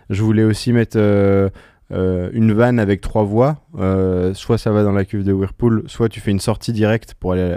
Je 0.10 0.24
voulais 0.24 0.44
aussi 0.44 0.74
mettre 0.74 0.98
euh, 0.98 1.50
euh, 1.92 2.30
une 2.34 2.54
vanne 2.54 2.80
avec 2.80 3.02
trois 3.02 3.24
voies. 3.24 3.62
Euh, 3.78 4.34
soit 4.34 4.58
ça 4.58 4.72
va 4.72 4.84
dans 4.84 4.94
la 4.94 5.06
cuve 5.06 5.24
de 5.24 5.32
Whirlpool, 5.32 5.84
soit 5.86 6.10
tu 6.10 6.20
fais 6.22 6.32
une 6.32 6.40
sortie 6.40 6.74
directe 6.74 7.14
pour 7.20 7.34
aller 7.34 7.56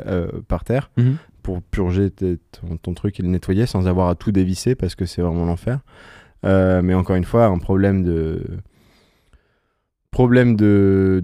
par 0.48 0.64
terre, 0.64 0.90
Mhm. 0.96 1.16
pour 1.42 1.60
pour 1.60 1.62
purger 1.62 2.10
ton, 2.10 2.76
ton 2.76 2.92
truc 2.92 3.18
et 3.18 3.22
le 3.22 3.28
nettoyer 3.30 3.64
sans 3.64 3.88
avoir 3.88 4.08
à 4.10 4.14
tout 4.14 4.30
dévisser 4.30 4.74
parce 4.74 4.94
que 4.94 5.06
c'est 5.06 5.22
vraiment 5.22 5.46
l'enfer. 5.46 5.78
Mais 6.44 6.92
encore 6.92 7.16
une 7.16 7.24
fois, 7.24 7.46
un 7.46 7.58
problème 7.58 8.02
de 8.04 8.44
problème 10.10 10.56
de 10.56 11.22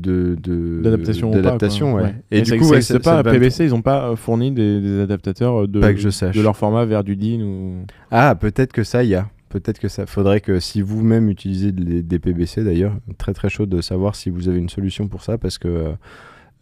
D'adaptation 0.83 1.29
ou 1.29 1.33
pas, 1.33 1.37
d'adaptation, 1.41 1.95
ouais. 1.95 2.03
Ouais. 2.03 2.15
Et 2.31 2.41
du 2.43 2.51
ça- 2.51 2.57
coup, 2.59 2.65
ça 2.65 2.71
ouais, 2.71 2.81
c'est- 2.83 2.99
pas, 3.01 3.23
PVC, 3.23 3.65
ils 3.65 3.75
ont 3.75 3.83
pas 3.83 4.11
euh, 4.11 4.17
fourni 4.17 4.53
des, 4.53 4.81
des 4.81 5.01
adaptateurs 5.01 5.63
euh, 5.63 5.67
de, 5.67 5.81
Pas 5.81 5.93
que 5.93 5.99
je 6.01 6.09
sache. 6.11 6.37
de 6.37 6.41
leur 6.43 6.57
format 6.57 6.85
vers 6.85 7.03
du 7.05 7.17
DIN 7.17 7.43
ou. 7.43 7.87
Ah, 8.11 8.35
peut-être 8.35 8.73
que 8.73 8.85
ça 8.85 9.03
y 9.05 9.15
a. 9.15 9.29
Peut-être 9.49 9.79
que 9.79 9.89
ça 9.89 10.07
faudrait 10.07 10.41
que 10.41 10.61
si 10.61 10.83
vous-même 10.83 11.29
utilisez 11.31 11.73
des, 11.73 12.03
des 12.03 12.19
PBC 12.19 12.63
d'ailleurs, 12.65 12.93
très 13.19 13.33
très 13.33 13.49
chaud 13.49 13.65
de 13.67 13.81
savoir 13.81 14.15
si 14.15 14.29
vous 14.31 14.49
avez 14.49 14.59
une 14.59 14.69
solution 14.69 15.09
pour 15.09 15.23
ça 15.23 15.39
parce 15.39 15.57
que 15.59 15.93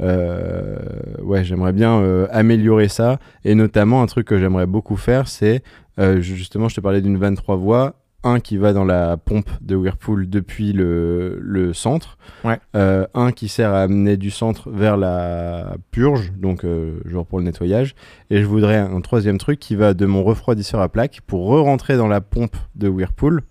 euh, 0.00 0.76
ouais, 1.22 1.44
j'aimerais 1.44 1.72
bien 1.72 1.98
euh, 2.00 2.26
améliorer 2.30 2.88
ça 2.88 3.18
et 3.44 3.54
notamment 3.54 4.02
un 4.02 4.06
truc 4.06 4.26
que 4.26 4.38
j'aimerais 4.38 4.66
beaucoup 4.66 4.96
faire, 4.96 5.28
c'est 5.28 5.62
euh, 5.98 6.20
justement, 6.20 6.68
je 6.68 6.74
te 6.76 6.80
parlais 6.80 7.00
d'une 7.00 7.16
23 7.16 7.56
voies, 7.56 7.94
un 8.24 8.40
qui 8.40 8.56
va 8.56 8.72
dans 8.72 8.84
la 8.84 9.16
pompe 9.16 9.50
de 9.60 9.76
Whirlpool 9.76 10.28
depuis 10.28 10.72
le, 10.72 11.38
le 11.40 11.72
centre, 11.72 12.18
Ouais. 12.44 12.58
Euh, 12.74 13.06
un 13.14 13.32
qui 13.32 13.48
sert 13.48 13.72
à 13.72 13.82
amener 13.82 14.16
du 14.16 14.30
centre 14.30 14.70
vers 14.70 14.96
la 14.96 15.76
purge, 15.90 16.32
donc 16.37 16.64
euh, 16.64 17.00
genre 17.04 17.24
pour 17.24 17.38
le 17.38 17.44
nettoyage, 17.44 17.94
et 18.30 18.40
je 18.40 18.46
voudrais 18.46 18.76
un 18.78 19.00
troisième 19.00 19.38
truc 19.38 19.58
qui 19.58 19.76
va 19.76 19.94
de 19.94 20.06
mon 20.06 20.22
refroidisseur 20.22 20.80
à 20.80 20.88
plaque 20.88 21.20
pour 21.26 21.46
re-rentrer 21.48 21.96
dans 21.96 22.08
la 22.08 22.20
pompe 22.20 22.56
de 22.74 22.88
Whirlpool 22.88 23.42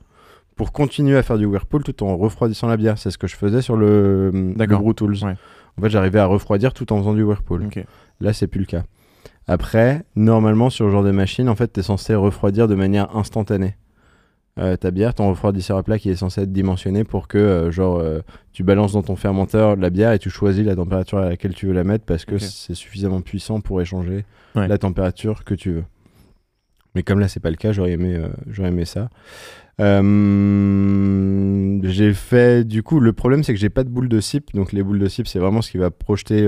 pour 0.56 0.72
continuer 0.72 1.18
à 1.18 1.24
faire 1.24 1.38
du 1.38 1.46
Whirlpool 1.46 1.84
tout 1.84 2.04
en 2.04 2.16
refroidissant 2.18 2.68
la 2.68 2.78
bière. 2.78 2.98
C'est 2.98 3.10
ce 3.10 3.18
que 3.18 3.28
je 3.28 3.36
faisais 3.36 3.62
sur 3.62 3.76
le, 3.76 4.30
le. 4.32 4.66
Brew 4.68 4.94
Tools. 4.94 5.18
Ouais. 5.24 5.36
En 5.78 5.82
fait, 5.82 5.90
j'arrivais 5.90 6.20
à 6.20 6.26
refroidir 6.26 6.74
tout 6.74 6.94
en 6.94 7.00
faisant 7.00 7.14
du 7.14 7.24
Whirlpool. 7.24 7.66
Ok. 7.66 7.84
Là, 8.20 8.34
c'est 8.34 8.48
plus 8.48 8.60
le 8.60 8.66
cas. 8.66 8.84
Après, 9.48 10.04
normalement, 10.16 10.70
sur 10.70 10.86
ce 10.86 10.92
genre 10.92 11.04
de 11.04 11.12
machine, 11.12 11.50
en 11.50 11.56
fait, 11.56 11.74
tu 11.74 11.80
es 11.80 11.84
censé 11.84 12.16
refroidir 12.16 12.68
de 12.68 12.76
manière 12.76 13.16
instantanée. 13.16 13.76
Euh, 14.60 14.76
ta 14.78 14.92
bière, 14.92 15.16
ton 15.16 15.30
refroidisseur 15.30 15.78
à 15.78 15.84
plaque, 15.84 16.06
il 16.06 16.12
est 16.12 16.16
censé 16.16 16.42
être 16.42 16.52
dimensionné 16.52 17.04
pour 17.04 17.28
que, 17.28 17.40
euh, 17.40 17.72
genre, 17.72 17.98
euh, 17.98 18.20
tu 18.52 18.64
balances 18.64 18.94
dans 18.94 19.02
ton 19.02 19.16
fermenteur 19.16 19.76
la 19.76 19.90
bière 19.90 20.12
et 20.12 20.20
tu 20.20 20.30
choisis 20.30 20.64
la 20.64 20.76
température 20.76 21.18
à 21.18 21.30
laquelle 21.30 21.56
tu 21.56 21.66
veux 21.66 21.74
la 21.74 21.84
mettre 21.84 22.06
parce 22.06 22.24
que 22.26 22.38
c'est 22.38 22.76
suffisamment 22.76 23.22
puissant 23.22 23.62
pour 23.62 23.82
échanger 23.82 24.26
Ouais. 24.56 24.68
la 24.68 24.78
température 24.78 25.44
que 25.44 25.56
tu 25.56 25.72
veux. 25.72 25.84
Mais 26.94 27.02
comme 27.02 27.20
là, 27.20 27.28
c'est 27.28 27.40
pas 27.40 27.50
le 27.50 27.56
cas, 27.56 27.72
j'aurais 27.72 27.94
aimé, 27.94 28.22
j'aurais 28.48 28.70
aimé 28.70 28.86
ça. 28.86 29.10
J'ai 31.84 32.14
fait, 32.14 32.64
du 32.68 32.84
coup, 32.84 33.00
le 33.00 33.14
problème, 33.14 33.44
c'est 33.44 33.54
que 33.54 33.60
j'ai 33.60 33.70
pas 33.72 33.84
de 33.84 33.90
boule 33.90 34.08
de 34.10 34.20
CIP. 34.20 34.54
Donc, 34.54 34.72
les 34.72 34.84
boules 34.84 35.00
de 35.00 35.08
CIP, 35.08 35.28
c'est 35.28 35.40
vraiment 35.40 35.64
ce 35.64 35.72
qui 35.72 35.78
va 35.80 35.90
projeter 35.90 36.48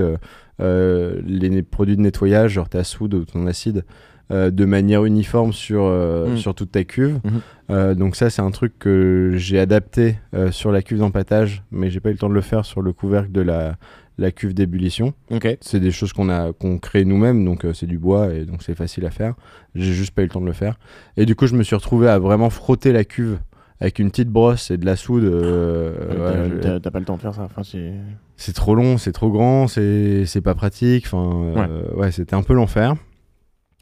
les 0.60 1.62
produits 1.62 1.96
de 1.96 2.00
nettoyage, 2.02 2.52
genre 2.52 2.68
ta 2.68 2.84
soude 2.84 3.14
ou 3.14 3.24
ton 3.24 3.46
acide, 3.48 3.84
euh, 4.32 4.50
de 4.50 4.64
manière 4.64 5.04
uniforme 5.04 5.52
sur, 5.52 5.82
euh, 5.84 6.32
Mm. 6.34 6.36
sur 6.38 6.54
toute 6.54 6.72
ta 6.72 6.84
cuve. 6.84 7.20
Mhm. 7.24 7.40
Euh, 7.70 7.94
donc, 7.94 8.16
ça, 8.16 8.30
c'est 8.30 8.42
un 8.42 8.50
truc 8.50 8.78
que 8.78 9.32
j'ai 9.36 9.58
adapté 9.58 10.18
sur 10.50 10.72
la 10.72 10.82
cuve 10.82 10.98
d'empattage, 10.98 11.62
mais 11.70 11.90
j'ai 11.90 12.00
pas 12.00 12.10
eu 12.10 12.12
le 12.12 12.18
temps 12.18 12.28
de 12.28 12.34
le 12.34 12.40
faire 12.40 12.64
sur 12.64 12.80
le 12.82 12.92
couvercle 12.92 13.32
de 13.32 13.40
la, 13.40 13.76
la 14.18 14.30
cuve 14.30 14.54
d'ébullition. 14.54 15.12
Ok. 15.30 15.58
C'est 15.60 15.80
des 15.80 15.90
choses 15.90 16.12
qu'on 16.12 16.28
a 16.28 16.52
qu'on 16.52 16.78
crée 16.78 17.04
nous-mêmes, 17.04 17.44
donc 17.44 17.64
euh, 17.64 17.72
c'est 17.74 17.86
du 17.86 17.98
bois 17.98 18.32
et 18.34 18.44
donc 18.44 18.62
c'est 18.62 18.74
facile 18.74 19.04
à 19.06 19.10
faire. 19.10 19.34
J'ai 19.74 19.92
juste 19.92 20.12
pas 20.12 20.22
eu 20.22 20.26
le 20.26 20.30
temps 20.30 20.40
de 20.40 20.46
le 20.46 20.52
faire. 20.52 20.78
Et 21.16 21.26
du 21.26 21.34
coup, 21.34 21.46
je 21.46 21.54
me 21.54 21.62
suis 21.62 21.76
retrouvé 21.76 22.08
à 22.08 22.18
vraiment 22.18 22.48
frotter 22.50 22.92
la 22.92 23.04
cuve 23.04 23.38
avec 23.80 23.98
une 23.98 24.10
petite 24.10 24.30
brosse 24.30 24.70
et 24.70 24.78
de 24.78 24.86
la 24.86 24.96
soude. 24.96 25.24
euh, 25.24 25.92
Ouais, 26.08 26.54
ouais, 26.54 26.60
t'as- 26.60 26.74
je- 26.82 26.88
pas 26.88 26.98
le 26.98 27.04
temps 27.04 27.16
de 27.16 27.20
faire 27.22 27.34
ça. 27.34 27.42
Enfin, 27.42 27.62
c'est. 27.62 28.52
trop 28.54 28.74
long, 28.74 28.96
c'est 28.96 29.12
trop 29.12 29.30
grand, 29.30 29.66
c'est 29.68 30.40
pas 30.42 30.54
pratique. 30.54 31.04
Enfin, 31.06 31.52
euh, 31.68 31.82
ouais, 31.94 32.10
c'était 32.10 32.34
un 32.34 32.42
peu 32.42 32.54
l'enfer. 32.54 32.94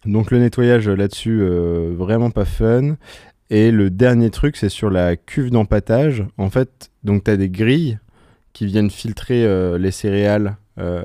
Donc 0.07 0.31
le 0.31 0.39
nettoyage 0.39 0.89
là-dessus, 0.89 1.41
euh, 1.43 1.95
vraiment 1.97 2.31
pas 2.31 2.45
fun. 2.45 2.97
Et 3.51 3.71
le 3.71 3.91
dernier 3.91 4.31
truc, 4.31 4.57
c'est 4.57 4.69
sur 4.69 4.91
la 4.91 5.17
cuve 5.17 5.51
d'empattage. 5.51 6.25
En 6.39 6.51
fait, 6.51 6.91
donc 7.03 7.25
tu 7.25 7.31
as 7.31 7.37
des 7.37 7.49
grilles 7.49 7.99
qui 8.53 8.67
viennent 8.67 8.91
filtrer 8.91 9.45
euh, 9.45 9.79
les 9.79 9.91
céréales 9.91 10.57
euh, 10.79 11.03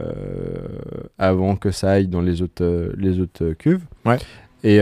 avant 1.18 1.56
que 1.56 1.72
ça 1.72 1.92
aille 1.92 2.08
dans 2.08 2.22
les 2.22 2.42
autres, 2.42 2.94
les 2.98 3.20
autres 3.20 3.54
cuves. 3.54 3.84
Ouais. 4.06 4.18
Et 4.64 4.80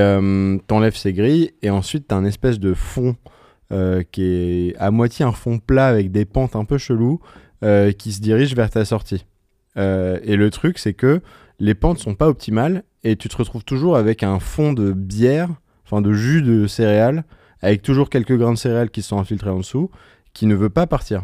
t'enlèves 0.66 0.96
ces 0.96 1.14
grilles 1.14 1.52
et 1.62 1.70
ensuite 1.70 2.08
t'as 2.08 2.16
un 2.16 2.26
espèce 2.26 2.60
de 2.60 2.74
fond 2.74 3.16
qui 4.12 4.24
est 4.24 4.76
à 4.78 4.90
moitié 4.90 5.24
un 5.24 5.32
fond 5.32 5.60
plat 5.60 5.86
avec 5.86 6.12
des 6.12 6.26
pentes 6.26 6.56
un 6.56 6.66
peu 6.66 6.80
cheloues 6.80 7.20
qui 7.62 8.12
se 8.12 8.20
dirige 8.20 8.56
vers 8.56 8.72
ta 8.72 8.86
sortie. 8.86 9.24
Et 9.76 10.36
le 10.36 10.50
truc, 10.50 10.80
c'est 10.80 10.96
que 10.96 11.22
les 11.60 11.74
pentes 11.76 12.00
sont 12.00 12.16
pas 12.16 12.28
optimales 12.28 12.84
et 13.04 13.16
tu 13.16 13.30
te 13.30 13.38
retrouves 13.38 13.64
toujours 13.64 13.98
avec 13.98 14.24
un 14.24 14.40
fond 14.40 14.74
de 14.74 14.92
bière, 14.92 15.50
enfin 15.86 16.02
de 16.02 16.14
jus 16.14 16.42
de 16.42 16.68
céréales, 16.68 17.24
avec 17.62 17.82
toujours 17.82 18.10
quelques 18.10 18.38
grains 18.38 18.54
de 18.54 18.58
céréales 18.58 18.90
qui 18.92 19.02
sont 19.02 19.20
infiltrés 19.20 19.50
en 19.50 19.58
dessous, 19.60 19.90
qui 20.34 20.46
ne 20.46 20.56
veut 20.56 20.70
pas 20.70 20.88
partir. 20.88 21.24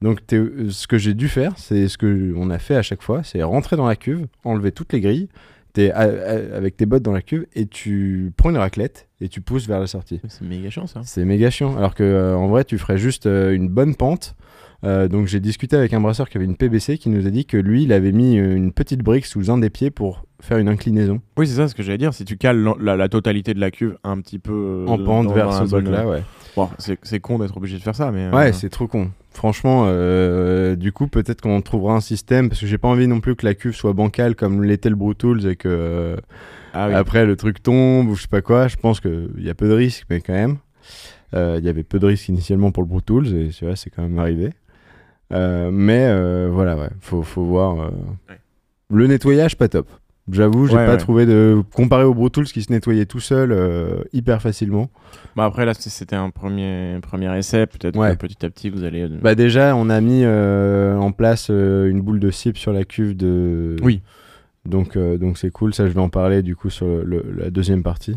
Donc 0.00 0.20
euh, 0.32 0.68
ce 0.70 0.86
que 0.88 0.98
j'ai 0.98 1.14
dû 1.14 1.28
faire, 1.28 1.52
c'est 1.56 1.86
ce 1.86 1.96
que 1.96 2.32
on 2.36 2.50
a 2.50 2.58
fait 2.58 2.74
à 2.74 2.82
chaque 2.82 3.02
fois, 3.02 3.22
c'est 3.22 3.42
rentrer 3.42 3.76
dans 3.76 3.86
la 3.86 3.94
cuve, 3.96 4.26
enlever 4.44 4.72
toutes 4.72 4.92
les 4.92 5.00
grilles, 5.00 5.28
a- 5.78 6.00
avec 6.00 6.76
tes 6.76 6.84
bottes 6.86 7.02
dans 7.04 7.12
la 7.12 7.22
cuve 7.22 7.46
et 7.54 7.66
tu 7.66 8.32
prends 8.36 8.50
une 8.50 8.56
raclette 8.58 9.08
et 9.20 9.28
tu 9.28 9.40
pousses 9.40 9.68
vers 9.68 9.78
la 9.80 9.86
sortie. 9.86 10.20
C'est 10.28 10.44
méga 10.44 10.68
chiant 10.70 10.86
ça. 10.88 11.00
C'est 11.04 11.24
méga 11.24 11.50
chiant. 11.50 11.76
Alors 11.76 11.94
que 11.94 12.02
euh, 12.02 12.36
en 12.36 12.48
vrai, 12.48 12.64
tu 12.64 12.76
ferais 12.78 12.98
juste 12.98 13.26
euh, 13.26 13.54
une 13.54 13.68
bonne 13.68 13.94
pente. 13.94 14.34
Euh, 14.84 15.06
donc 15.08 15.28
j'ai 15.28 15.38
discuté 15.38 15.76
avec 15.76 15.92
un 15.92 16.00
brasseur 16.00 16.28
qui 16.28 16.36
avait 16.36 16.44
une 16.44 16.56
PBC 16.56 16.98
qui 16.98 17.08
nous 17.08 17.26
a 17.26 17.30
dit 17.30 17.44
que 17.46 17.56
lui, 17.56 17.84
il 17.84 17.92
avait 17.92 18.10
mis 18.12 18.38
euh, 18.38 18.56
une 18.56 18.72
petite 18.72 19.00
brique 19.00 19.26
sous 19.26 19.50
un 19.50 19.58
des 19.58 19.70
pieds 19.70 19.90
pour 19.90 20.24
faire 20.40 20.58
une 20.58 20.68
inclinaison 20.68 21.20
Oui, 21.36 21.46
c'est 21.46 21.54
ça 21.54 21.68
ce 21.68 21.74
que 21.76 21.84
j'allais 21.84 21.98
dire. 21.98 22.12
Si 22.14 22.24
tu 22.24 22.36
cales 22.36 22.64
la, 22.80 22.96
la 22.96 23.08
totalité 23.08 23.54
de 23.54 23.60
la 23.60 23.70
cuve 23.70 23.96
un 24.02 24.20
petit 24.20 24.40
peu 24.40 24.52
euh, 24.52 24.86
en 24.88 24.98
pente 24.98 25.32
vers 25.32 25.52
ce 25.52 25.64
truc-là, 25.64 26.06
ouais. 26.08 26.22
Bon, 26.56 26.68
c'est 26.78 27.20
con 27.20 27.38
d'être 27.38 27.56
obligé 27.56 27.78
de 27.78 27.82
faire 27.82 27.94
ça, 27.94 28.10
mais. 28.10 28.24
euh, 28.24 28.30
Ouais, 28.32 28.52
c'est 28.52 28.68
trop 28.68 28.86
con. 28.86 29.10
Franchement, 29.30 29.84
euh, 29.86 30.76
du 30.76 30.92
coup, 30.92 31.06
peut-être 31.06 31.40
qu'on 31.40 31.62
trouvera 31.62 31.94
un 31.94 32.00
système 32.00 32.48
parce 32.50 32.60
que 32.60 32.66
j'ai 32.66 32.76
pas 32.76 32.88
envie 32.88 33.06
non 33.06 33.20
plus 33.20 33.36
que 33.36 33.46
la 33.46 33.54
cuve 33.54 33.74
soit 33.74 33.94
bancale 33.94 34.34
comme 34.34 34.62
l'était 34.62 34.90
le 34.90 34.96
Brew 34.96 35.14
Tools 35.14 35.46
et 35.46 35.56
que 35.56 36.16
Ah 36.74 36.88
oui. 36.88 36.94
après 36.94 37.24
le 37.24 37.36
truc 37.36 37.62
tombe 37.62 38.08
ou 38.10 38.14
je 38.16 38.22
sais 38.22 38.28
pas 38.28 38.42
quoi. 38.42 38.68
Je 38.68 38.76
pense 38.76 39.00
qu'il 39.00 39.30
y 39.38 39.48
a 39.48 39.54
peu 39.54 39.66
de 39.68 39.72
risques, 39.74 40.04
mais 40.10 40.20
quand 40.20 40.34
même. 40.34 40.56
Il 41.34 41.64
y 41.64 41.68
avait 41.70 41.82
peu 41.84 41.98
de 41.98 42.04
risques 42.04 42.28
initialement 42.28 42.72
pour 42.72 42.82
le 42.82 42.88
Brew 42.90 43.00
Tools 43.00 43.28
et 43.34 43.50
c'est 43.52 43.88
quand 43.88 44.02
même 44.02 44.18
arrivé. 44.18 44.50
Euh, 45.32 45.70
mais 45.72 46.06
euh, 46.08 46.48
voilà, 46.52 46.76
ouais, 46.76 46.90
faut, 47.00 47.22
faut 47.22 47.44
voir. 47.44 47.80
euh. 47.80 47.90
Ouais. 48.28 48.38
Le 48.90 49.06
nettoyage, 49.06 49.56
pas 49.56 49.68
top. 49.68 49.88
J'avoue, 50.30 50.66
j'ai 50.68 50.76
Ouais, 50.76 50.86
pas 50.86 50.92
ouais. 50.92 50.98
trouvé 50.98 51.26
de. 51.26 51.62
Comparé 51.74 52.04
au 52.04 52.14
Brew 52.14 52.30
Tools 52.30 52.44
qui 52.46 52.62
se 52.62 52.70
nettoyait 52.70 53.06
tout 53.06 53.18
seul 53.18 53.50
euh, 53.50 54.04
hyper 54.12 54.40
facilement. 54.40 54.88
Bah 55.34 55.44
après 55.46 55.64
là, 55.66 55.74
c'était 55.74 56.14
un 56.14 56.30
premier, 56.30 56.98
premier 57.02 57.36
essai. 57.36 57.66
Peut-être 57.66 57.96
Ouais. 57.98 58.12
que 58.12 58.26
petit 58.26 58.46
à 58.46 58.50
petit 58.50 58.70
vous 58.70 58.84
allez. 58.84 59.08
Bah 59.08 59.34
déjà, 59.34 59.74
on 59.74 59.90
a 59.90 60.00
mis 60.00 60.22
euh, 60.24 60.96
en 60.96 61.10
place 61.10 61.48
euh, 61.50 61.88
une 61.90 62.00
boule 62.02 62.20
de 62.20 62.30
cible 62.30 62.56
sur 62.56 62.72
la 62.72 62.84
cuve 62.84 63.16
de. 63.16 63.74
Oui. 63.82 64.00
Donc 64.64 64.96
euh, 64.96 65.18
donc 65.18 65.38
c'est 65.38 65.50
cool. 65.50 65.74
Ça, 65.74 65.88
je 65.88 65.92
vais 65.92 66.00
en 66.00 66.08
parler 66.08 66.42
du 66.42 66.54
coup 66.54 66.70
sur 66.70 66.86
le- 66.86 67.02
le- 67.04 67.24
la 67.36 67.50
deuxième 67.50 67.82
partie. 67.82 68.16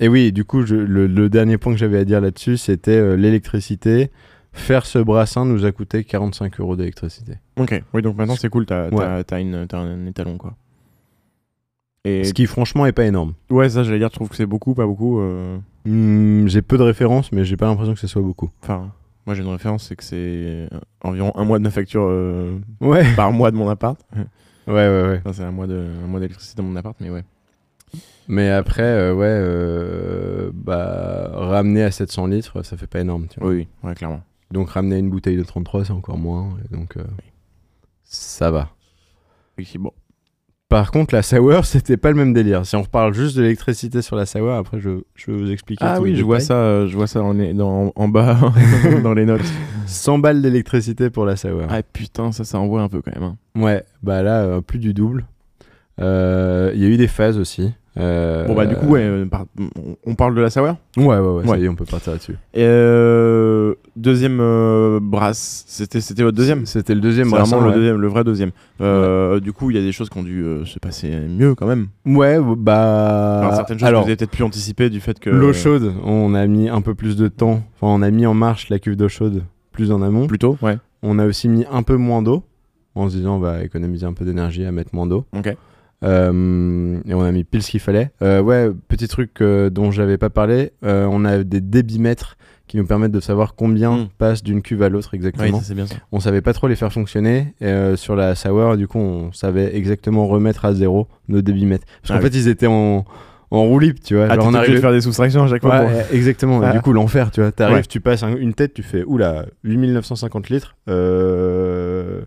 Et 0.00 0.08
oui, 0.08 0.32
du 0.32 0.44
coup, 0.44 0.64
je- 0.64 0.74
le, 0.74 1.06
le 1.06 1.28
dernier 1.28 1.58
point 1.58 1.72
que 1.72 1.78
j'avais 1.78 1.98
à 1.98 2.04
dire 2.04 2.20
là-dessus, 2.20 2.56
c'était 2.56 2.92
euh, 2.96 3.16
l'électricité. 3.16 4.10
Faire 4.52 4.84
ce 4.86 4.98
brassin 4.98 5.44
nous 5.44 5.64
a 5.64 5.70
coûté 5.72 6.02
45 6.02 6.58
euros 6.58 6.74
d'électricité. 6.74 7.34
Ok. 7.56 7.80
Oui, 7.94 8.02
donc 8.02 8.16
maintenant 8.16 8.34
c'est 8.34 8.48
cool. 8.48 8.66
T'as 8.66 8.88
Ouais. 8.90 9.04
un 9.04 10.06
étalon 10.06 10.38
quoi. 10.38 10.56
Et 12.04 12.24
Ce 12.24 12.32
qui 12.32 12.46
franchement 12.46 12.86
est 12.86 12.92
pas 12.92 13.04
énorme. 13.04 13.34
ouais, 13.50 13.68
ça 13.68 13.84
j'allais 13.84 13.98
dire. 13.98 14.08
Je 14.08 14.14
trouve 14.14 14.28
que 14.28 14.34
c'est 14.36 14.46
beaucoup, 14.46 14.74
pas 14.74 14.86
beaucoup. 14.86 15.20
euh, 15.20 15.58
Hmm, 15.86 16.46
j'ai 16.48 16.62
peu 16.62 16.76
de 16.78 16.82
références, 16.82 17.30
mais 17.32 17.44
j'ai 17.44 17.56
pas 17.56 17.66
l'impression 17.66 17.94
que 17.94 18.00
ce 18.00 18.06
soit 18.06 18.22
beaucoup. 18.22 18.50
Enfin, 18.62 18.90
moi 19.26 19.34
j'ai 19.34 19.42
une 19.42 19.48
référence, 19.48 19.84
c'est 19.86 19.96
que 19.96 20.02
c'est 20.04 20.16
euh, 20.16 20.68
environ 21.02 21.32
un 21.36 21.44
mois 21.44 21.58
de 21.58 21.64
ma 21.64 21.70
facture 21.70 22.02
euh, 22.06 22.58
Ouais. 22.80 23.04
par 23.14 23.32
mois 23.32 23.50
de 23.50 23.56
mon 23.56 23.68
appart. 23.68 23.98
Ouais, 24.66 24.74
ouais, 24.74 25.02
ouais. 25.08 25.20
Enfin, 25.24 25.32
c'est 25.32 25.44
un 25.44 25.50
mois 25.52 25.66
de 25.66 25.86
un 26.04 26.06
mois 26.06 26.20
d'électricité 26.20 26.60
dans 26.60 26.68
mon 26.68 26.76
appart, 26.76 26.96
mais 27.00 27.08
ouais. 27.10 27.22
Mais 28.28 28.48
après, 28.50 28.82
euh, 28.82 29.12
ouais, 29.14 29.26
euh, 29.28 30.50
bah, 30.54 31.30
ramener 31.34 31.82
à 31.82 31.90
700 31.90 32.26
litres, 32.28 32.62
ça 32.64 32.76
fait 32.76 32.86
pas 32.86 33.00
énorme. 33.00 33.26
Tu 33.28 33.40
vois. 33.40 33.50
Oui, 33.50 33.66
ouais, 33.82 33.94
clairement. 33.94 34.22
Donc 34.52 34.70
ramener 34.70 34.98
une 34.98 35.10
bouteille 35.10 35.36
de 35.36 35.42
33, 35.42 35.84
c'est 35.86 35.92
encore 35.92 36.18
moins. 36.18 36.48
et 36.64 36.74
donc 36.74 36.96
euh, 36.96 37.02
ça 38.04 38.50
va. 38.50 38.70
Oui, 39.58 39.68
c'est 39.70 39.78
bon. 39.78 39.92
Par 40.68 40.92
contre, 40.92 41.14
la 41.14 41.22
sour, 41.22 41.64
c'était 41.64 41.96
pas 41.96 42.10
le 42.10 42.16
même 42.16 42.32
délire. 42.32 42.64
Si 42.64 42.76
on 42.76 42.82
reparle 42.82 43.12
juste 43.14 43.36
de 43.36 43.42
l'électricité 43.42 44.02
sur 44.02 44.14
la 44.14 44.26
sour, 44.26 44.52
après 44.52 44.78
je, 44.80 45.02
je 45.16 45.30
vais 45.32 45.36
vous 45.38 45.50
expliquer. 45.50 45.84
Ah 45.84 45.96
tout 45.96 46.04
oui, 46.04 46.14
je 46.14 46.22
vois 46.22 46.38
ça, 46.38 46.86
je 46.86 46.96
vois 46.96 47.08
ça 47.08 47.22
en, 47.22 47.92
en 47.94 48.08
bas 48.08 48.38
dans 49.02 49.14
les 49.14 49.24
notes. 49.26 49.40
100 49.86 50.18
balles 50.20 50.40
d'électricité 50.42 51.10
pour 51.10 51.26
la 51.26 51.34
sour. 51.34 51.62
Ah 51.68 51.82
putain, 51.82 52.30
ça, 52.30 52.44
ça 52.44 52.60
envoie 52.60 52.82
un 52.82 52.88
peu 52.88 53.02
quand 53.02 53.12
même. 53.12 53.24
hein. 53.24 53.36
Ouais, 53.56 53.84
bah 54.04 54.22
là, 54.22 54.60
plus 54.62 54.78
du 54.78 54.94
double. 54.94 55.26
Il 55.98 56.04
y 56.04 56.84
a 56.84 56.88
eu 56.88 56.96
des 56.96 57.08
phases 57.08 57.36
aussi. 57.38 57.72
Euh, 57.98 58.46
Bon 58.46 58.54
bah 58.54 58.66
du 58.66 58.76
coup, 58.76 58.86
ouais, 58.86 59.00
euh, 59.02 59.26
on- 60.06 60.14
parle 60.14 60.34
de 60.36 60.40
la 60.40 60.48
sour. 60.50 60.64
Ouais, 60.64 61.04
ouais, 61.06 61.18
ouais, 61.18 61.44
ça 61.44 61.50
Ouais. 61.50 61.60
y 61.60 61.64
est, 61.64 61.68
on 61.68 61.74
peut 61.74 61.84
partir 61.84 62.12
là-dessus. 62.12 62.36
Euh, 62.56 63.74
deuxième 63.96 64.38
euh, 64.40 65.00
brasse. 65.02 65.64
C'était 65.66 66.00
c'était 66.00 66.22
votre 66.22 66.36
deuxième? 66.36 66.66
C'était 66.66 66.94
le 66.94 67.00
deuxième 67.00 67.28
vraiment 67.28 67.60
le 67.60 67.72
deuxième, 67.72 67.96
le 68.00 68.08
vrai 68.08 68.22
deuxième. 68.24 68.50
Du 69.40 69.52
coup, 69.52 69.70
il 69.70 69.76
y 69.76 69.78
a 69.78 69.82
des 69.82 69.92
choses 69.92 70.08
qui 70.08 70.18
ont 70.18 70.22
dû 70.22 70.44
se 70.66 70.78
passer 70.78 71.10
mieux 71.28 71.54
quand 71.54 71.66
même. 71.66 71.88
Ouais, 72.06 72.38
bah. 72.56 73.40
Alors, 73.40 73.54
certaines 73.54 73.78
choses 73.78 73.88
alors, 73.88 74.02
vous 74.02 74.08
avez 74.08 74.16
peut-être 74.16 74.30
pu 74.30 74.42
anticiper 74.42 74.88
du 74.90 75.00
fait 75.00 75.18
que 75.18 75.30
l'eau 75.30 75.52
chaude, 75.52 75.92
on 76.04 76.34
a 76.34 76.46
mis 76.46 76.68
un 76.68 76.80
peu 76.82 76.94
plus 76.94 77.16
de 77.16 77.28
temps. 77.28 77.62
Enfin, 77.74 77.92
on 77.92 78.02
a 78.02 78.10
mis 78.10 78.26
en 78.26 78.34
marche 78.34 78.68
la 78.68 78.78
cuve 78.78 78.96
d'eau 78.96 79.08
chaude 79.08 79.42
plus 79.72 79.90
en 79.92 80.02
amont. 80.02 80.26
plus 80.26 80.38
tôt, 80.38 80.56
ouais. 80.62 80.78
On 81.02 81.18
a 81.18 81.26
aussi 81.26 81.48
mis 81.48 81.64
un 81.72 81.82
peu 81.82 81.96
moins 81.96 82.22
d'eau 82.22 82.42
en 82.94 83.08
se 83.08 83.16
disant 83.16 83.36
on 83.36 83.40
va 83.40 83.62
économiser 83.64 84.04
un 84.06 84.12
peu 84.12 84.24
d'énergie 84.24 84.64
à 84.64 84.72
mettre 84.72 84.94
moins 84.94 85.06
d'eau. 85.06 85.24
Ok. 85.36 85.56
Euh, 86.02 86.98
et 87.06 87.14
on 87.14 87.22
a 87.22 87.32
mis 87.32 87.44
pile 87.44 87.62
ce 87.62 87.70
qu'il 87.70 87.80
fallait. 87.80 88.10
Euh, 88.22 88.40
ouais, 88.40 88.70
petit 88.88 89.08
truc 89.08 89.30
euh, 89.40 89.70
dont 89.70 89.90
j'avais 89.90 90.18
pas 90.18 90.30
parlé, 90.30 90.72
euh, 90.84 91.06
on 91.10 91.24
a 91.24 91.42
des 91.44 91.60
débitmètres 91.60 92.36
qui 92.66 92.76
nous 92.76 92.86
permettent 92.86 93.12
de 93.12 93.20
savoir 93.20 93.54
combien 93.56 93.96
Mm. 93.96 94.08
passe 94.16 94.42
d'une 94.42 94.62
cuve 94.62 94.82
à 94.82 94.88
l'autre 94.88 95.10
Oui, 95.12 95.16
exactement. 95.16 95.58
ça, 95.58 95.64
c'est 95.66 95.74
bien 95.74 95.86
ça. 95.86 95.96
on 96.12 96.20
savait 96.20 96.40
pas 96.40 96.52
trop 96.52 96.68
les 96.68 96.76
faire 96.76 96.92
fonctionner 96.92 97.54
et, 97.60 97.96
sur 97.96 98.14
la 98.16 98.34
sour. 98.34 98.76
Du 98.76 98.86
coup, 98.86 98.98
on 98.98 99.32
savait 99.32 99.76
exactement 99.76 100.26
remettre 100.26 100.64
à 100.64 100.72
zéro 100.72 101.08
nos 101.28 101.42
débitmètres. 101.42 101.84
Parce 102.02 102.12
qu'en 102.12 102.18
Ah 102.24 102.30
fait, 102.30 102.36
ils 102.36 102.46
étaient 102.48 102.68
en, 102.68 103.04
en 103.50 103.64
roue 103.64 103.80
libre, 103.80 103.98
tu 104.04 104.14
vois. 104.14 104.28
Ah, 104.30 104.36
Genre, 104.36 104.46
on 104.46 104.54
arrivait 104.54 104.76
de 104.76 104.80
faire 104.80 104.92
des 104.92 105.00
soustractions 105.00 105.42
à 105.42 105.48
chaque 105.48 105.62
fois. 105.62 105.80
Ouais, 105.80 106.02
pour- 106.04 106.12
exactement. 106.14 106.60
Ah. 106.62 106.72
Du 106.72 106.80
coup, 106.80 106.92
l'enfer, 106.92 107.32
tu 107.32 107.40
vois. 107.40 107.50
T'arrives, 107.50 107.76
Ouais. 107.78 107.82
tu 107.82 108.00
passes 108.00 108.22
un- 108.22 108.36
une 108.36 108.54
tête, 108.54 108.72
tu 108.72 108.84
fais 108.84 109.02
oula, 109.04 109.46
8950 109.64 110.48
litres. 110.48 110.76
Euh... 110.88 112.20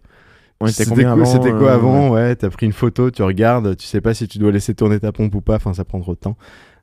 On 0.59 0.65
était 0.65 0.75
C'était 0.75 0.89
combien 0.89 1.13
quoi, 1.13 1.23
avant, 1.23 1.25
c'était 1.25 1.51
quoi 1.51 1.71
euh, 1.71 1.75
avant 1.75 2.09
Ouais, 2.09 2.35
t'as 2.35 2.49
pris 2.49 2.65
une 2.65 2.73
photo, 2.73 3.11
tu 3.11 3.21
regardes, 3.23 3.75
tu 3.75 3.85
sais 3.85 4.01
pas 4.01 4.13
si 4.13 4.27
tu 4.27 4.37
dois 4.37 4.51
laisser 4.51 4.73
tourner 4.73 4.99
ta 4.99 5.11
pompe 5.11 5.35
ou 5.35 5.41
pas. 5.41 5.55
Enfin, 5.55 5.73
ça 5.73 5.83
prend 5.83 5.99
trop 5.99 6.13
de 6.13 6.19
temps. 6.19 6.37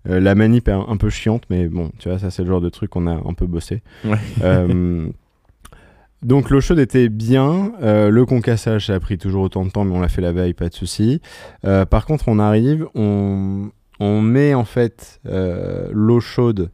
Euh, 0.08 0.18
la 0.20 0.34
manip 0.34 0.68
est 0.68 0.72
un, 0.72 0.84
un 0.88 0.96
peu 0.96 1.10
chiante, 1.10 1.44
mais 1.50 1.68
bon, 1.68 1.90
tu 1.98 2.08
vois, 2.08 2.18
ça 2.18 2.30
c'est 2.30 2.42
le 2.42 2.48
genre 2.48 2.60
de 2.60 2.70
truc 2.70 2.90
qu'on 2.90 3.06
a 3.06 3.12
un 3.12 3.34
peu 3.34 3.46
bossé. 3.46 3.82
Ouais. 4.04 4.16
Euh, 4.42 5.08
donc 6.22 6.50
l'eau 6.50 6.60
chaude 6.60 6.78
était 6.78 7.08
bien. 7.08 7.72
Euh, 7.82 8.08
le 8.10 8.24
concassage, 8.24 8.86
ça 8.86 8.94
a 8.94 9.00
pris 9.00 9.18
toujours 9.18 9.42
autant 9.42 9.64
de 9.64 9.70
temps, 9.70 9.84
mais 9.84 9.94
on 9.94 10.00
l'a 10.00 10.08
fait 10.08 10.22
la 10.22 10.32
veille, 10.32 10.54
pas 10.54 10.68
de 10.68 10.74
souci. 10.74 11.20
Par 11.62 12.06
contre, 12.06 12.28
on 12.28 12.38
arrive, 12.38 12.86
on, 12.94 13.70
on 13.98 14.20
met 14.20 14.54
en 14.54 14.64
fait 14.64 15.20
l'eau 15.24 16.20
chaude 16.20 16.70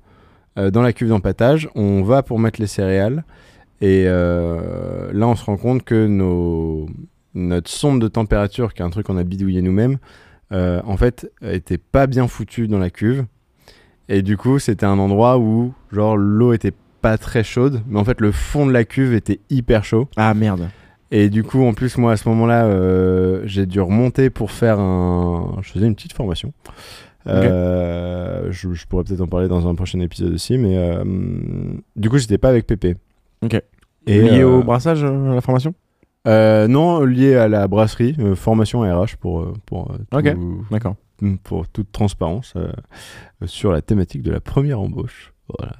dans 0.56 0.82
la 0.82 0.92
cuve 0.92 1.08
d'empattage. 1.08 1.68
On 1.74 2.02
va 2.02 2.22
pour 2.22 2.38
mettre 2.38 2.60
les 2.60 2.66
céréales. 2.66 3.24
Et 3.80 4.04
euh, 4.06 5.12
là, 5.12 5.28
on 5.28 5.36
se 5.36 5.44
rend 5.44 5.56
compte 5.56 5.82
que 5.82 6.06
nos, 6.06 6.86
notre 7.34 7.70
sonde 7.70 8.00
de 8.00 8.08
température, 8.08 8.74
qui 8.74 8.82
est 8.82 8.84
un 8.84 8.90
truc 8.90 9.06
qu'on 9.06 9.18
a 9.18 9.24
bidouillé 9.24 9.62
nous-mêmes, 9.62 9.98
euh, 10.52 10.80
en 10.84 10.96
fait, 10.96 11.30
était 11.42 11.78
pas 11.78 12.06
bien 12.06 12.28
foutue 12.28 12.68
dans 12.68 12.78
la 12.78 12.90
cuve. 12.90 13.26
Et 14.08 14.22
du 14.22 14.36
coup, 14.36 14.58
c'était 14.58 14.86
un 14.86 14.98
endroit 14.98 15.38
où, 15.38 15.74
genre, 15.92 16.16
l'eau 16.16 16.52
était 16.52 16.72
pas 17.02 17.18
très 17.18 17.44
chaude, 17.44 17.82
mais 17.86 17.98
en 17.98 18.04
fait, 18.04 18.20
le 18.20 18.32
fond 18.32 18.66
de 18.66 18.72
la 18.72 18.84
cuve 18.84 19.12
était 19.14 19.40
hyper 19.50 19.84
chaud. 19.84 20.08
Ah 20.16 20.32
merde. 20.34 20.68
Et 21.10 21.28
du 21.28 21.44
coup, 21.44 21.64
en 21.64 21.72
plus, 21.72 21.98
moi, 21.98 22.12
à 22.12 22.16
ce 22.16 22.28
moment-là, 22.28 22.66
euh, 22.66 23.42
j'ai 23.44 23.66
dû 23.66 23.80
remonter 23.80 24.30
pour 24.30 24.50
faire 24.50 24.80
un. 24.80 25.58
Je 25.62 25.70
faisais 25.70 25.86
une 25.86 25.94
petite 25.94 26.12
formation. 26.12 26.52
Euh, 27.28 28.48
je, 28.50 28.72
je 28.72 28.86
pourrais 28.86 29.04
peut-être 29.04 29.20
en 29.20 29.26
parler 29.26 29.48
dans 29.48 29.68
un 29.68 29.74
prochain 29.74 30.00
épisode 30.00 30.34
aussi, 30.34 30.58
mais 30.58 30.76
euh, 30.76 31.04
du 31.96 32.08
coup, 32.08 32.18
j'étais 32.18 32.38
pas 32.38 32.48
avec 32.48 32.66
Pépé. 32.66 32.96
Ok. 33.42 33.60
Et, 34.06 34.20
Lié 34.22 34.40
euh, 34.42 34.58
au 34.58 34.62
brassage, 34.62 35.02
euh, 35.04 35.34
la 35.34 35.40
formation? 35.40 35.74
Euh, 36.28 36.66
Non, 36.68 37.04
lié 37.04 37.34
à 37.36 37.48
la 37.48 37.68
brasserie, 37.68 38.16
euh, 38.18 38.34
formation 38.34 38.80
RH 38.80 39.16
pour, 39.20 39.40
euh, 39.40 39.52
pour, 39.66 39.90
euh, 39.92 39.98
tout- 40.10 40.64
D'accord. 40.70 40.94
pour 41.44 41.68
toute 41.68 41.90
transparence 41.92 42.52
euh, 42.56 42.70
sur 43.46 43.72
la 43.72 43.82
thématique 43.82 44.22
de 44.22 44.30
la 44.32 44.40
première 44.40 44.80
embauche. 44.80 45.32
Voilà. 45.58 45.72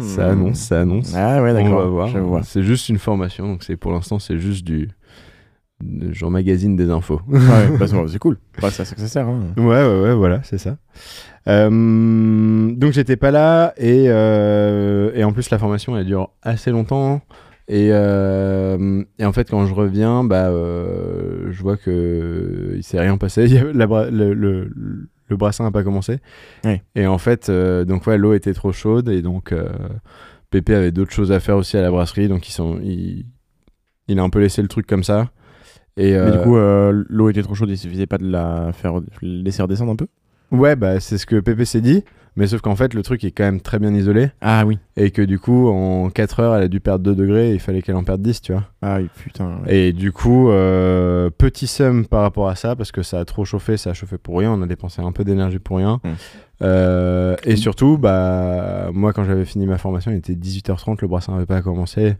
Ça 0.00 0.30
annonce, 0.30 0.58
ça 0.58 0.80
annonce. 0.82 1.14
Ah 1.16 1.42
ouais, 1.42 1.50
On 1.50 1.54
d'accord. 1.54 1.78
va 1.80 1.86
voir. 2.20 2.44
C'est 2.44 2.62
juste 2.62 2.88
une 2.88 2.98
formation, 2.98 3.46
donc 3.46 3.62
c'est 3.64 3.76
pour 3.76 3.90
l'instant 3.92 4.18
c'est 4.18 4.38
juste 4.38 4.64
du 4.66 4.88
genre 6.12 6.30
magazine 6.30 6.76
des 6.76 6.90
infos. 6.90 7.20
Ouais, 7.28 7.38
bah, 7.78 7.86
c'est 7.86 8.08
c'est 8.08 8.18
cool. 8.18 8.38
Bah, 8.60 8.70
c'est 8.70 8.84
ça 8.84 8.94
que 8.94 9.00
ça 9.00 9.08
sert. 9.08 9.28
hein. 9.28 9.40
Ouais, 9.56 9.64
ouais, 9.64 10.00
ouais, 10.02 10.14
voilà, 10.14 10.40
c'est 10.42 10.58
ça. 10.58 10.76
Euh, 11.48 12.70
donc 12.74 12.92
j'étais 12.92 13.16
pas 13.16 13.30
là 13.30 13.72
et, 13.78 14.04
euh, 14.08 15.10
et 15.14 15.24
en 15.24 15.32
plus 15.32 15.48
la 15.50 15.58
formation 15.58 15.96
elle 15.96 16.04
dure 16.06 16.30
assez 16.42 16.70
longtemps. 16.70 17.22
Et, 17.68 17.90
euh, 17.92 19.04
et 19.18 19.24
en 19.24 19.32
fait, 19.32 19.48
quand 19.48 19.64
je 19.64 19.72
reviens, 19.74 20.24
bah, 20.24 20.50
je 20.50 21.62
vois 21.62 21.76
que 21.76 22.72
il 22.76 22.82
s'est 22.82 22.98
rien 23.00 23.16
passé. 23.16 23.46
La 23.74 23.86
bra- 23.86 24.10
le, 24.10 24.34
le, 24.34 24.70
le 25.28 25.36
brassin 25.36 25.62
n'a 25.64 25.70
pas 25.70 25.84
commencé. 25.84 26.18
Ouais. 26.64 26.82
Et 26.96 27.06
en 27.06 27.18
fait, 27.18 27.48
donc 27.50 28.06
ouais, 28.08 28.18
l'eau 28.18 28.34
était 28.34 28.54
trop 28.54 28.72
chaude 28.72 29.08
et 29.08 29.22
donc 29.22 29.54
Pépé 30.50 30.74
avait 30.74 30.90
d'autres 30.90 31.12
choses 31.12 31.30
à 31.30 31.38
faire 31.38 31.56
aussi 31.56 31.76
à 31.76 31.82
la 31.82 31.90
brasserie, 31.92 32.26
donc 32.26 32.48
ils 32.48 32.52
sont, 32.52 32.80
il, 32.82 33.26
il 34.08 34.18
a 34.18 34.22
un 34.24 34.30
peu 34.30 34.40
laissé 34.40 34.62
le 34.62 34.68
truc 34.68 34.86
comme 34.88 35.04
ça. 35.04 35.30
Et 35.96 36.12
Mais 36.12 36.16
euh, 36.16 36.30
du 36.30 36.38
coup, 36.44 36.56
euh, 36.56 37.04
l'eau 37.08 37.28
était 37.30 37.42
trop 37.42 37.54
chaude, 37.54 37.70
il 37.70 37.76
suffisait 37.78 38.06
pas 38.06 38.18
de 38.18 38.30
la 38.30 38.70
faire 38.72 38.94
laisser 39.22 39.62
redescendre 39.62 39.92
un 39.92 39.96
peu 39.96 40.06
Ouais, 40.52 40.74
bah 40.76 40.98
c'est 41.00 41.18
ce 41.18 41.26
que 41.26 41.38
Pépé 41.38 41.64
s'est 41.64 41.80
dit, 41.80 42.02
mais 42.36 42.48
sauf 42.48 42.60
qu'en 42.60 42.74
fait 42.74 42.92
le 42.94 43.02
truc 43.04 43.22
est 43.22 43.30
quand 43.30 43.44
même 43.44 43.60
très 43.60 43.78
bien 43.78 43.94
isolé 43.94 44.30
Ah 44.40 44.64
oui. 44.66 44.78
et 44.96 45.12
que 45.12 45.22
du 45.22 45.38
coup 45.38 45.68
en 45.68 46.10
4 46.10 46.40
heures 46.40 46.56
elle 46.56 46.64
a 46.64 46.68
dû 46.68 46.80
perdre 46.80 47.04
2 47.04 47.14
degrés 47.14 47.50
et 47.50 47.54
il 47.54 47.60
fallait 47.60 47.82
qu'elle 47.82 47.94
en 47.94 48.02
perde 48.02 48.20
10, 48.22 48.40
tu 48.42 48.52
vois. 48.52 48.64
Ah 48.82 48.96
oui, 48.98 49.08
putain. 49.16 49.60
ouais. 49.64 49.76
Et 49.76 49.92
du 49.92 50.10
coup, 50.10 50.50
euh, 50.50 51.30
petit 51.30 51.68
seum 51.68 52.04
par 52.06 52.22
rapport 52.22 52.48
à 52.48 52.56
ça 52.56 52.74
parce 52.74 52.90
que 52.90 53.02
ça 53.02 53.20
a 53.20 53.24
trop 53.24 53.44
chauffé, 53.44 53.76
ça 53.76 53.90
a 53.90 53.92
chauffé 53.94 54.18
pour 54.18 54.38
rien, 54.38 54.50
on 54.52 54.60
a 54.62 54.66
dépensé 54.66 55.02
un 55.02 55.12
peu 55.12 55.22
d'énergie 55.22 55.60
pour 55.60 55.76
rien. 55.76 56.00
Euh, 56.62 57.36
et 57.44 57.56
surtout, 57.56 57.96
bah 57.96 58.90
moi 58.92 59.12
quand 59.12 59.24
j'avais 59.24 59.44
fini 59.44 59.66
ma 59.66 59.78
formation, 59.78 60.10
il 60.10 60.16
était 60.18 60.34
18h30, 60.34 60.98
le 61.00 61.08
brassin 61.08 61.32
n'avait 61.34 61.46
pas 61.46 61.62
commencé. 61.62 62.16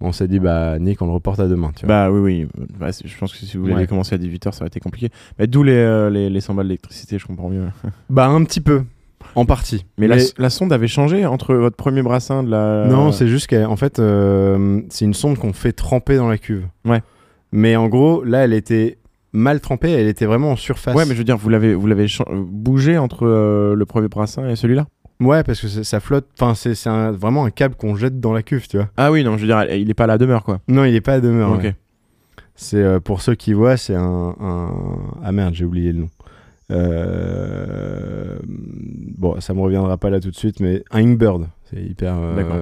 On 0.00 0.12
s'est 0.12 0.28
dit, 0.28 0.38
bah 0.40 0.78
Nick, 0.78 1.00
on 1.02 1.06
le 1.06 1.12
reporte 1.12 1.40
à 1.40 1.46
demain, 1.48 1.70
tu 1.74 1.86
vois. 1.86 1.94
Bah 2.06 2.10
oui, 2.10 2.20
oui. 2.20 2.48
Bah, 2.78 2.88
je 3.04 3.16
pense 3.18 3.32
que 3.32 3.38
si 3.38 3.56
vous 3.56 3.66
l'avez 3.66 3.82
Ouais. 3.82 3.86
commencé 3.86 4.14
à 4.14 4.18
18h, 4.18 4.52
ça 4.52 4.60
aurait 4.62 4.66
été 4.68 4.80
compliqué. 4.80 5.08
Mais 5.38 5.46
d'où 5.46 5.62
les, 5.62 5.72
euh, 5.72 6.10
les, 6.10 6.28
les 6.28 6.40
100 6.40 6.54
balles 6.54 6.66
d'électricité, 6.68 7.18
je 7.18 7.26
comprends 7.26 7.48
mieux. 7.48 7.66
Bah 8.10 8.26
un 8.26 8.42
petit 8.44 8.60
peu, 8.60 8.82
en 9.34 9.46
partie. 9.46 9.86
Mais, 9.96 10.06
La, 10.08 10.16
la 10.38 10.50
sonde 10.50 10.72
avait 10.72 10.88
changé 10.88 11.24
entre 11.26 11.54
votre 11.54 11.76
premier 11.76 12.02
brassin 12.02 12.42
de 12.42 12.50
la. 12.50 12.86
Non, 12.86 13.12
c'est 13.12 13.28
juste 13.28 13.48
qu'en 13.48 13.76
fait, 13.76 13.98
euh, 13.98 14.82
c'est 14.90 15.04
une 15.04 15.14
sonde 15.14 15.38
qu'on 15.38 15.52
fait 15.52 15.72
tremper 15.72 16.16
dans 16.16 16.28
la 16.28 16.38
cuve. 16.38 16.66
Ouais. 16.84 17.02
Mais 17.52 17.76
en 17.76 17.88
gros, 17.88 18.24
là, 18.24 18.44
elle 18.44 18.52
était 18.52 18.98
mal 19.32 19.60
trempée, 19.60 19.90
elle 19.92 20.08
était 20.08 20.26
vraiment 20.26 20.50
en 20.52 20.56
surface. 20.56 20.94
Ouais, 20.94 21.04
mais 21.06 21.12
je 21.14 21.18
veux 21.18 21.24
dire, 21.24 21.36
vous 21.36 21.48
l'avez, 21.48 21.74
vous 21.74 21.86
l'avez 21.86 22.06
bougé 22.30 22.98
entre 22.98 23.26
euh, 23.26 23.74
le 23.74 23.86
premier 23.86 24.08
brassin 24.08 24.48
et 24.48 24.56
celui-là? 24.56 24.86
Ouais, 25.20 25.42
parce 25.44 25.60
que 25.60 25.68
ça 25.68 26.00
flotte. 26.00 26.26
Enfin, 26.40 26.54
c'est 26.54 26.88
un- 26.88 27.12
vraiment 27.12 27.44
un 27.44 27.50
câble 27.50 27.76
qu'on 27.76 27.94
jette 27.94 28.20
dans 28.20 28.32
la 28.32 28.42
cuve, 28.42 28.66
tu 28.68 28.76
vois. 28.76 28.88
Ah 28.96 29.10
oui, 29.12 29.22
non, 29.24 29.36
je 29.36 29.42
veux 29.42 29.46
dire, 29.46 29.62
il 29.74 29.88
est 29.88 29.94
pas 29.94 30.04
à 30.04 30.08
la 30.08 30.18
demeure, 30.18 30.42
quoi. 30.44 30.60
Non, 30.68 30.84
il 30.84 30.94
est 30.94 31.00
pas 31.00 31.14
à 31.14 31.20
demeure. 31.20 31.52
ok. 31.52 31.62
ouais. 31.62 31.76
C'est 32.56 32.76
euh, 32.82 33.00
pour 33.00 33.20
ceux 33.20 33.34
qui 33.34 33.52
voient, 33.52 33.76
c'est 33.76 33.94
un, 33.96 34.34
un- 34.40 34.70
Ah 35.24 35.32
merde, 35.32 35.54
j'ai 35.54 35.64
oublié 35.64 35.92
le 35.92 36.00
nom. 36.00 36.08
Euh, 36.70 38.38
Bon, 38.46 39.40
ça 39.40 39.54
me 39.54 39.60
reviendra 39.60 39.96
pas 39.96 40.10
là 40.10 40.20
tout 40.20 40.30
de 40.30 40.36
suite, 40.36 40.60
mais 40.60 40.82
un 40.90 41.00
Ingbird. 41.04 41.46
C'est 41.70 41.80
hyper. 41.82 42.14
euh, 42.18 42.36
D'accord. 42.36 42.56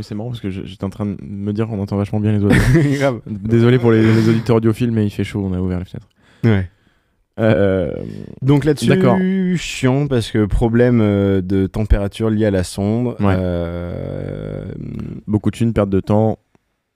C'est 0.00 0.14
marrant 0.14 0.28
parce 0.28 0.40
que 0.40 0.50
j'étais 0.50 0.84
en 0.84 0.90
train 0.90 1.06
de 1.06 1.16
me 1.22 1.52
dire 1.52 1.66
qu'on 1.68 1.80
entend 1.80 1.96
vachement 1.96 2.20
bien 2.20 2.32
les 2.32 2.44
oiseaux. 2.44 3.22
Désolé 3.26 3.78
pour 3.78 3.92
les, 3.92 4.02
les 4.02 4.28
auditeurs 4.28 4.56
audiophiles, 4.56 4.90
mais 4.92 5.06
il 5.06 5.10
fait 5.10 5.24
chaud, 5.24 5.42
on 5.44 5.54
a 5.54 5.60
ouvert 5.60 5.78
les 5.78 5.84
fenêtres. 5.86 6.08
Ouais. 6.44 6.68
Euh, 7.38 7.92
Donc 8.42 8.64
là-dessus, 8.64 8.86
D'accord. 8.88 9.18
chiant 9.56 10.06
parce 10.06 10.30
que 10.30 10.46
problème 10.46 11.00
euh, 11.02 11.40
de 11.42 11.66
température 11.66 12.30
lié 12.30 12.46
à 12.46 12.50
la 12.50 12.64
sonde. 12.64 13.08
Ouais. 13.20 13.34
Euh, 13.38 14.64
beaucoup 15.26 15.50
de 15.50 15.56
thunes, 15.56 15.72
perte 15.74 15.90
de 15.90 16.00
temps. 16.00 16.38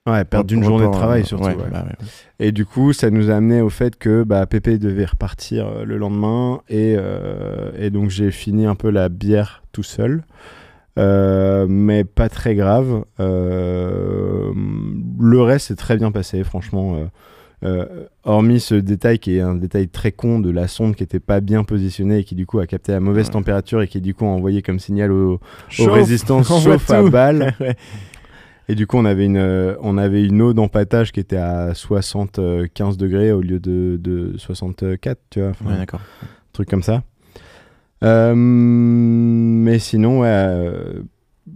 ouais, 0.06 0.24
perdre 0.24 0.46
d'une 0.46 0.64
journée 0.64 0.86
de 0.86 0.92
travail 0.92 1.26
surtout. 1.26 1.44
ouais, 1.44 1.54
ouais. 1.56 1.70
bah 1.70 1.84
ouais. 1.86 2.06
Et 2.38 2.52
du 2.52 2.64
coup, 2.64 2.92
ça 2.94 3.10
nous 3.10 3.30
a 3.30 3.34
amené 3.34 3.60
au 3.60 3.68
fait 3.68 3.96
que 3.96 4.22
bah, 4.22 4.46
Pépé 4.46 4.78
devait 4.78 5.04
repartir 5.04 5.84
le 5.84 5.98
lendemain. 5.98 6.60
Et, 6.70 6.94
euh, 6.98 7.70
et 7.78 7.90
donc, 7.90 8.08
j'ai 8.08 8.30
fini 8.30 8.64
un 8.64 8.74
peu 8.76 8.88
la 8.90 9.08
bière 9.10 9.62
tout 9.72 9.82
seul. 9.82 10.22
Euh, 10.98 11.66
mais 11.68 12.04
pas 12.04 12.28
très 12.30 12.54
grave. 12.54 13.04
Euh, 13.20 14.52
le 15.20 15.42
reste 15.42 15.68
s'est 15.68 15.76
très 15.76 15.96
bien 15.96 16.10
passé, 16.12 16.42
franchement. 16.44 16.94
euh, 16.96 17.04
hormis 18.24 18.60
ce 18.60 18.74
détail 18.74 19.18
qui 19.18 19.36
est 19.36 19.40
un 19.40 19.54
détail 19.54 19.88
très 19.88 20.12
con 20.12 20.40
de 20.40 20.50
la 20.50 20.66
sonde 20.68 20.96
qui 20.96 21.02
était 21.02 21.20
pas 21.20 21.40
bien 21.40 21.64
positionnée 21.64 22.18
et 22.18 22.24
qui 22.24 22.34
du 22.34 22.46
coup 22.46 22.58
a 22.58 22.66
capté 22.66 22.92
la 22.92 23.00
mauvaise 23.00 23.26
Ouais. 23.26 23.32
température 23.32 23.82
et 23.82 23.88
qui 23.88 24.00
du 24.00 24.14
coup 24.14 24.24
a 24.24 24.28
envoyé 24.28 24.62
comme 24.62 24.78
signal 24.78 25.12
aux, 25.12 25.40
résistances 25.78 26.48
chauffe 26.64 26.90
à 26.90 27.02
balle. 27.02 27.54
Ouais. 27.60 27.76
Et 28.70 28.76
du 28.76 28.86
coup, 28.86 28.98
on 28.98 29.04
avait 29.04 29.24
une, 29.24 29.36
euh, 29.36 29.74
on 29.80 29.98
avait 29.98 30.24
une 30.24 30.40
eau 30.40 30.52
d'empattage 30.52 31.10
qui 31.10 31.18
était 31.18 31.36
à 31.36 31.74
75 31.74 32.96
degrés 32.96 33.32
au 33.32 33.40
lieu 33.40 33.58
de, 33.58 33.98
de 34.00 34.34
64, 34.38 35.18
tu 35.28 35.40
vois, 35.40 35.48
un 35.68 35.86
truc 36.52 36.68
comme 36.68 36.84
ça. 36.84 37.02
Euh, 38.04 38.32
mais 38.36 39.80
sinon, 39.80 40.20
ouais, 40.20 40.28
euh, 40.28 41.02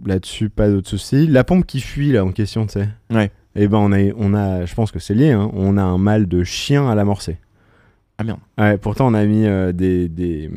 là-dessus, 0.05 0.49
pas 0.49 0.69
d'autres 0.69 0.89
soucis. 0.89 1.25
La 1.27 1.45
pompe 1.45 1.65
qui 1.65 1.79
fuit, 1.79 2.11
là, 2.11 2.25
en 2.25 2.33
question, 2.33 2.65
tu 2.65 2.73
sais. 2.73 2.89
Ouais. 3.09 3.31
Et 3.55 3.67
ben, 3.67 3.77
on 3.77 3.91
a, 3.91 4.11
on 4.17 4.33
a, 4.33 4.65
je 4.65 4.75
pense 4.75 4.91
que 4.91 4.99
c'est 4.99 5.13
lié, 5.13 5.31
hein, 5.31 5.49
on 5.53 5.77
a 5.77 5.83
un 5.83 5.97
mal 5.97 6.27
de 6.27 6.43
chien 6.43 6.89
à 6.89 6.95
l'amorcer. 6.95 7.37
Ah 8.17 8.23
merde. 8.23 8.39
Ouais, 8.57 8.77
pourtant, 8.77 9.07
on 9.07 9.13
a 9.13 9.25
mis 9.25 9.45
euh, 9.45 9.71
des, 9.71 10.09
des, 10.09 10.49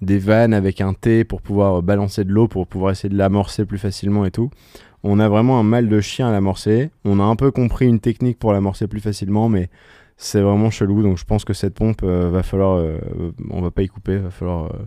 des 0.00 0.18
vannes 0.18 0.54
avec 0.54 0.80
un 0.80 0.94
T 0.94 1.24
pour 1.24 1.42
pouvoir 1.42 1.82
balancer 1.82 2.24
de 2.24 2.32
l'eau, 2.32 2.48
pour 2.48 2.66
pouvoir 2.66 2.92
essayer 2.92 3.08
de 3.08 3.16
l'amorcer 3.16 3.64
plus 3.64 3.78
facilement 3.78 4.24
et 4.24 4.30
tout. 4.30 4.50
On 5.02 5.20
a 5.20 5.28
vraiment 5.28 5.60
un 5.60 5.62
mal 5.64 5.88
de 5.88 6.00
chien 6.00 6.28
à 6.28 6.32
l'amorcer. 6.32 6.90
On 7.04 7.20
a 7.20 7.22
un 7.22 7.36
peu 7.36 7.50
compris 7.50 7.86
une 7.86 8.00
technique 8.00 8.38
pour 8.38 8.52
l'amorcer 8.52 8.86
plus 8.86 9.00
facilement, 9.00 9.48
mais 9.48 9.68
c'est 10.16 10.40
vraiment 10.40 10.70
chelou. 10.70 11.02
Donc 11.02 11.18
je 11.18 11.24
pense 11.24 11.44
que 11.44 11.52
cette 11.52 11.74
pompe, 11.74 12.02
euh, 12.02 12.30
va 12.30 12.42
falloir, 12.42 12.78
euh, 12.78 12.98
on 13.50 13.60
va 13.60 13.70
pas 13.70 13.82
y 13.82 13.88
couper, 13.88 14.16
va 14.16 14.30
falloir 14.30 14.66
euh, 14.66 14.86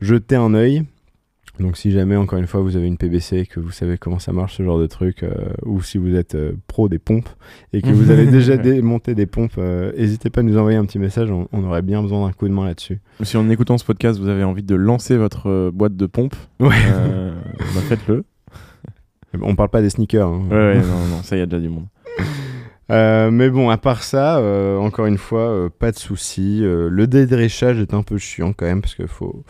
jeter 0.00 0.36
un 0.36 0.54
œil. 0.54 0.84
Donc 1.60 1.76
si 1.76 1.92
jamais, 1.92 2.16
encore 2.16 2.38
une 2.40 2.48
fois, 2.48 2.60
vous 2.62 2.76
avez 2.76 2.88
une 2.88 2.96
PBC, 2.96 3.46
que 3.46 3.60
vous 3.60 3.70
savez 3.70 3.96
comment 3.96 4.18
ça 4.18 4.32
marche 4.32 4.56
ce 4.56 4.64
genre 4.64 4.78
de 4.78 4.86
truc, 4.86 5.22
euh, 5.22 5.30
ou 5.64 5.80
si 5.82 5.98
vous 5.98 6.16
êtes 6.16 6.34
euh, 6.34 6.52
pro 6.66 6.88
des 6.88 6.98
pompes 6.98 7.28
et 7.72 7.80
que 7.80 7.90
vous 7.90 8.10
avez 8.10 8.26
déjà 8.30 8.56
démonté 8.56 9.14
des 9.14 9.26
pompes, 9.26 9.52
euh, 9.58 9.92
n'hésitez 9.96 10.30
pas 10.30 10.40
à 10.40 10.42
nous 10.42 10.58
envoyer 10.58 10.76
un 10.78 10.84
petit 10.84 10.98
message, 10.98 11.30
on, 11.30 11.46
on 11.52 11.62
aurait 11.64 11.82
bien 11.82 12.02
besoin 12.02 12.26
d'un 12.26 12.32
coup 12.32 12.48
de 12.48 12.52
main 12.52 12.64
là-dessus. 12.66 13.00
Si 13.22 13.36
en 13.36 13.48
écoutant 13.50 13.78
ce 13.78 13.84
podcast, 13.84 14.18
vous 14.18 14.28
avez 14.28 14.42
envie 14.42 14.64
de 14.64 14.74
lancer 14.74 15.16
votre 15.16 15.70
boîte 15.70 15.96
de 15.96 16.06
pompe, 16.06 16.34
Ouais. 16.58 16.74
euh, 16.92 17.32
bah, 17.74 17.80
faites-le. 17.88 18.24
On 19.40 19.54
parle 19.54 19.68
pas 19.68 19.80
des 19.82 19.90
sneakers. 19.90 20.28
hein. 20.28 20.42
Ouais, 20.50 20.56
ouais, 20.56 20.74
non, 20.80 21.06
non, 21.16 21.22
ça 21.22 21.36
y 21.36 21.40
a 21.40 21.46
déjà 21.46 21.60
du 21.60 21.68
monde. 21.68 21.86
Euh, 22.90 23.30
mais 23.30 23.48
bon, 23.48 23.70
à 23.70 23.78
part 23.78 24.02
ça, 24.02 24.36
euh, 24.40 24.76
encore 24.76 25.06
une 25.06 25.16
fois, 25.16 25.48
euh, 25.48 25.68
pas 25.70 25.90
de 25.90 25.96
souci. 25.96 26.60
Le 26.62 27.06
dédréchage 27.06 27.78
est 27.80 27.94
un 27.94 28.02
peu 28.02 28.18
chiant 28.18 28.52
quand 28.52 28.66
même 28.66 28.82
parce 28.82 28.94
qu'il 28.94 29.06
faut, 29.08 29.42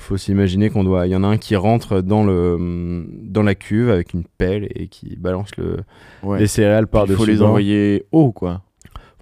faut 0.00 0.16
s'imaginer 0.16 0.70
qu'on 0.70 0.84
doit. 0.84 1.06
Il 1.06 1.10
y 1.10 1.16
en 1.16 1.22
a 1.24 1.26
un 1.28 1.36
qui 1.36 1.56
rentre 1.56 2.00
dans 2.00 2.24
le 2.24 3.04
dans 3.22 3.42
la 3.42 3.54
cuve 3.54 3.90
avec 3.90 4.12
une 4.14 4.24
pelle 4.38 4.68
et 4.74 4.88
qui 4.88 5.16
balance 5.16 5.50
le, 5.56 5.78
Ouais. 6.22 6.38
les 6.40 6.46
céréales 6.46 6.86
par 6.86 7.06
Il 7.08 7.14
faut 7.14 7.24
les 7.24 7.42
envoyer 7.42 8.04
haut, 8.12 8.32
quoi. 8.32 8.62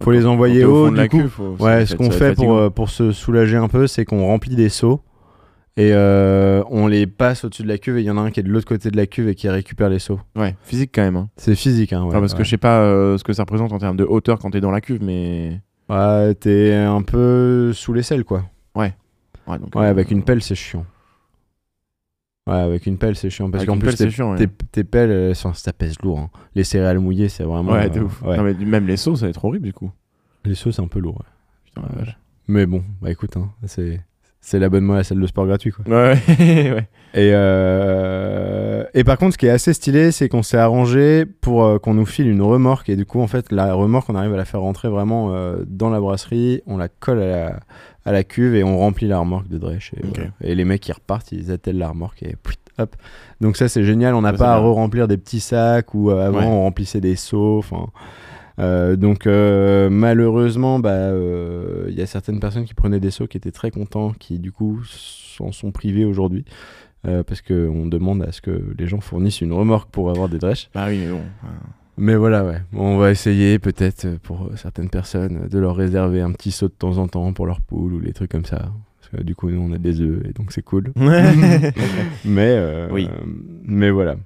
Faut 0.03 0.13
les 0.13 0.27
envoyer 0.27 0.65
haut, 0.65 0.91
du 0.91 1.09
coup. 1.09 1.19
cuve, 1.19 1.29
faut- 1.29 1.57
Ouais, 1.59 1.85
ce 1.85 1.97
qu'on 1.97 2.11
fait 2.11 2.35
pour, 2.35 2.57
euh, 2.57 2.71
pour 2.71 2.89
se 2.89 3.11
soulager 3.11 3.57
un 3.57 3.67
peu, 3.69 3.87
c'est 3.89 4.05
qu'on 4.05 4.25
remplit 4.27 4.55
des 4.55 4.69
seaux 4.69 5.01
et 5.77 5.91
euh, 5.93 6.63
on 6.71 6.87
les 6.87 7.07
passe 7.09 7.45
au-dessus 7.45 7.65
de 7.65 7.69
la 7.69 7.79
cuve 7.79 7.99
et 7.99 8.01
il 8.03 8.05
y 8.07 8.11
en 8.11 8.17
a 8.17 8.21
un 8.21 8.31
qui 8.31 8.39
est 8.39 8.45
de 8.45 8.49
l'autre 8.49 8.67
côté 8.67 8.91
de 8.93 8.97
la 8.97 9.07
cuve 9.07 9.29
et 9.29 9.35
qui 9.35 9.49
récupère 9.49 9.89
les 9.89 9.99
seaux. 9.99 10.21
Ouais, 10.37 10.55
physique 10.63 10.93
quand 10.95 11.03
même. 11.03 11.17
hein. 11.17 11.29
C'est 11.37 11.57
physique, 11.57 11.93
hein. 11.93 12.03
Ouais, 12.03 12.09
Enfin, 12.11 12.21
parce 12.21 12.35
que 12.35 12.45
je 12.45 12.51
sais 12.51 12.57
pas 12.59 12.81
euh, 12.83 13.19
ce 13.19 13.25
que 13.25 13.33
ça 13.33 13.43
représente 13.43 13.73
en 13.73 13.79
termes 13.79 13.97
de 13.97 14.05
hauteur 14.05 14.39
quand 14.39 14.51
t'es 14.51 14.61
dans 14.61 14.71
la 14.71 14.81
cuve, 14.81 15.03
mais. 15.03 15.61
Ouais, 15.89 16.35
t'es 16.35 16.75
un 16.75 17.03
peu 17.03 17.73
sous 17.73 17.93
les 17.93 18.03
selles, 18.03 18.25
quoi. 18.25 18.45
Ouais, 18.77 18.95
donc, 19.57 19.75
Ouais, 19.75 19.87
euh, 19.87 19.91
avec 19.91 20.11
une 20.11 20.23
pelle, 20.23 20.43
c'est 20.43 20.55
chiant. 20.55 20.85
Ouais, 22.47 22.55
avec 22.57 22.87
une 22.87 22.99
pelle, 22.99 23.17
c'est 23.17 23.31
chiant. 23.31 23.51
Parce 23.51 23.65
qu'en 23.65 23.79
plus, 23.79 23.95
tes, 23.97 24.05
ouais. 24.23 24.85
pelles, 24.85 25.11
elles 25.11 25.37
sont- 25.37 25.55
ça 25.55 25.73
pèse 25.73 25.97
lourd. 26.03 26.19
hein. 26.19 26.31
Les 26.55 26.65
céréales 26.65 26.99
mouillées, 26.99 27.29
c'est 27.29 27.45
vraiment. 27.45 27.73
Ouais, 27.73 27.89
de 27.91 28.01
euh, 28.01 28.05
ouf. 28.05 28.23
ouais. 28.23 28.37
Non, 28.37 28.43
mais 28.45 28.55
même 28.55 28.87
les 28.87 28.97
sauts, 28.97 29.17
ça 29.17 29.27
va 29.27 29.31
être 29.31 29.45
horrible 29.45 29.65
du 29.67 29.73
coup. 29.73 29.91
Les 30.45 30.55
sauts, 30.55 30.73
c'est 30.73 30.83
un 30.83 30.89
peu 30.89 30.99
lourd. 30.99 31.17
ouais. 31.19 31.27
Putain, 31.67 31.83
la 31.91 32.05
vache. 32.05 32.19
Mais 32.49 32.65
bon, 32.67 32.83
bah 33.03 33.11
écoute, 33.11 33.37
hein, 33.37 33.51
c'est. 33.67 34.01
C'est 34.41 34.61
l'abonnement 34.61 34.95
à 34.95 34.99
la 34.99 35.05
salle 35.05 35.21
de 35.21 35.27
sport 35.27 35.47
gratuit 35.47 35.73
quoi. 35.73 35.85
Ouais, 35.89 36.73
ouais. 36.73 36.89
Et, 37.15 37.33
euh, 37.35 38.58
et 38.95 39.05
par 39.05 39.19
contre, 39.19 39.35
ce 39.35 39.39
qui 39.39 39.47
est 39.47 39.51
assez 39.51 39.73
stylé, 39.73 40.13
c'est 40.13 40.29
qu'on 40.29 40.43
s'est 40.43 40.57
arrangé 40.59 41.25
pour 41.27 41.65
euh, 41.65 41.79
qu'on 41.79 41.95
nous 41.95 42.07
file 42.07 42.29
une 42.29 42.43
remorque. 42.43 42.89
Et 42.89 42.97
du 42.97 43.05
coup, 43.07 43.21
en 43.21 43.27
fait, 43.27 43.51
la 43.53 43.75
remorque, 43.75 44.09
on 44.11 44.15
arrive 44.15 44.35
à 44.35 44.37
la 44.37 44.45
faire 44.45 44.61
rentrer 44.61 44.89
vraiment 44.89 45.35
euh, 45.35 45.57
dans 45.67 45.91
la 45.91 46.01
brasserie. 46.01 46.63
On 46.67 46.77
la 46.77 46.89
colle 46.89 47.21
à 47.23 47.27
la, 47.27 47.61
à 48.05 48.13
la 48.13 48.25
cuve 48.25 48.55
et 48.55 48.65
on 48.65 48.79
remplit 48.79 49.07
la 49.09 49.19
remorque 49.19 49.49
de 49.49 49.59
Dresch. 49.59 49.93
Et. 50.43 50.51
Et 50.51 50.55
les 50.55 50.65
mecs, 50.65 50.87
ils 50.89 50.93
repartent, 50.93 51.33
ils 51.33 51.51
attellent 51.51 51.79
la 51.79 51.89
remorque 51.89 52.23
et 52.23 52.37
hop. 52.79 52.97
Donc 53.41 53.57
ça, 53.57 53.69
c'est 53.69 53.85
génial. 53.85 54.15
On 54.15 54.23
n'a 54.23 54.33
pas 54.33 54.55
à 54.55 54.59
re-remplir 54.59 55.09
des 55.09 55.17
petits 55.19 55.41
sacs 55.41 55.95
ou 55.95 56.11
euh, 56.11 56.27
avant, 56.27 56.39
Ouais. 56.39 56.45
on 56.47 56.63
remplissait 56.63 57.01
des 57.01 57.17
seaux. 57.17 57.59
Enfin. 57.59 57.87
euh, 58.61 58.97
donc 58.97 59.27
euh, 59.27 59.89
malheureusement, 59.91 60.79
bah, 60.79 60.91
euh, 60.91 61.87
il 61.89 61.95
y 61.99 62.03
a 62.03 62.07
certaines 62.07 62.41
personnes 62.41 62.65
qui 62.65 62.75
prenaient 62.75 63.01
des 63.01 63.11
seaux 63.11 63.27
qui 63.27 63.37
étaient 63.37 63.51
très 63.53 63.71
contents, 63.71 64.13
qui 64.19 64.39
du 64.39 64.53
coup 64.53 64.81
s'en 64.85 65.53
sont 65.53 65.71
privés 65.73 66.05
aujourd'hui. 66.05 66.45
Euh, 67.07 67.23
parce 67.23 67.43
qu'on 67.43 67.87
demande 67.87 68.23
à 68.25 68.33
ce 68.33 68.41
que 68.41 68.75
les 68.77 68.87
gens 68.89 69.01
fournissent 69.01 69.41
une 69.41 69.53
remorque 69.53 69.89
pour 69.91 70.11
avoir 70.11 70.29
des 70.29 70.39
drèches. 70.39 70.69
Bah 70.75 70.87
oui, 70.89 70.99
mais 71.05 71.11
bon. 71.13 71.21
Mais 71.97 72.15
voilà, 72.17 72.45
ouais. 72.45 72.59
On 72.73 72.97
va 72.97 73.11
essayer 73.13 73.59
peut-être 73.59 74.19
pour 74.23 74.51
certaines 74.57 74.89
personnes 74.91 75.49
de 75.49 75.59
leur 75.59 75.77
réserver 75.77 76.21
un 76.21 76.33
petit 76.33 76.51
saut 76.51 76.69
de 76.69 76.73
temps 76.73 76.99
en 76.99 77.07
temps 77.09 77.33
pour 77.33 77.47
leur 77.47 77.61
poule 77.61 77.95
ou 77.95 78.01
les 78.01 78.13
trucs 78.13 78.31
comme 78.33 78.45
ça. 78.45 78.73
Parce 79.01 79.11
que 79.17 79.23
du 79.23 79.35
coup, 79.37 79.49
nous, 79.51 79.61
on 79.61 79.73
a 79.73 79.79
des 79.79 80.01
œufs 80.01 80.23
et 80.29 80.33
donc 80.33 80.51
c'est 80.53 80.63
cool. 80.63 80.93
Mais, 80.97 81.73
euh, 82.57 82.89
Oui. 82.91 83.09
mais 83.65 83.91
voilà. 83.91 84.17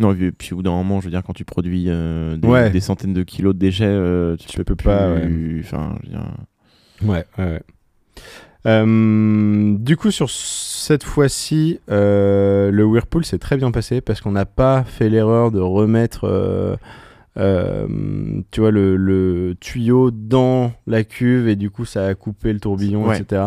non, 0.00 0.12
et 0.14 0.30
puis 0.32 0.52
au 0.52 0.56
bout 0.56 0.62
d'un 0.62 0.70
moment, 0.70 1.00
je 1.00 1.06
veux 1.06 1.10
dire, 1.10 1.22
quand 1.24 1.32
tu 1.34 1.44
produis 1.44 1.86
euh, 1.88 2.36
des, 2.36 2.46
Ouais. 2.48 2.70
des 2.70 2.80
centaines 2.80 3.12
de 3.14 3.22
kilos 3.24 3.54
de 3.54 3.58
déchets, 3.58 3.84
euh, 3.86 4.36
tu, 4.36 4.46
Tu 4.46 4.56
peux 4.58 4.64
peux 4.64 4.76
plus. 4.76 4.84
pas, 4.84 5.12
ouais. 5.12 5.60
Enfin, 5.60 5.98
dire, 6.04 6.24
Ouais, 7.02 7.24
ouais, 7.38 7.44
ouais. 7.44 7.62
Euh, 8.66 9.76
du 9.78 9.96
coup, 9.96 10.10
sur 10.10 10.30
cette 10.84 11.02
fois-ci, 11.04 11.80
euh, 11.90 12.70
le 12.70 12.84
Whirlpool 12.84 13.24
s'est 13.24 13.38
très 13.38 13.56
bien 13.56 13.70
passé 13.70 14.00
parce 14.02 14.20
qu'on 14.20 14.32
n'a 14.32 14.44
pas 14.44 14.84
fait 14.84 15.08
l'erreur 15.08 15.50
de 15.50 15.58
remettre, 15.60 16.24
euh, 16.24 16.76
euh, 17.38 17.86
tu 18.50 18.60
vois, 18.60 18.70
le, 18.70 18.96
le 18.96 19.54
tuyau 19.58 20.10
dans 20.10 20.72
la 20.86 21.02
cuve 21.02 21.48
et 21.48 21.56
du 21.56 21.70
coup, 21.70 21.86
ça 21.86 22.06
a 22.06 22.14
coupé 22.14 22.52
le 22.52 22.60
tourbillon, 22.60 23.06
Ouais. 23.06 23.18
etc. 23.18 23.42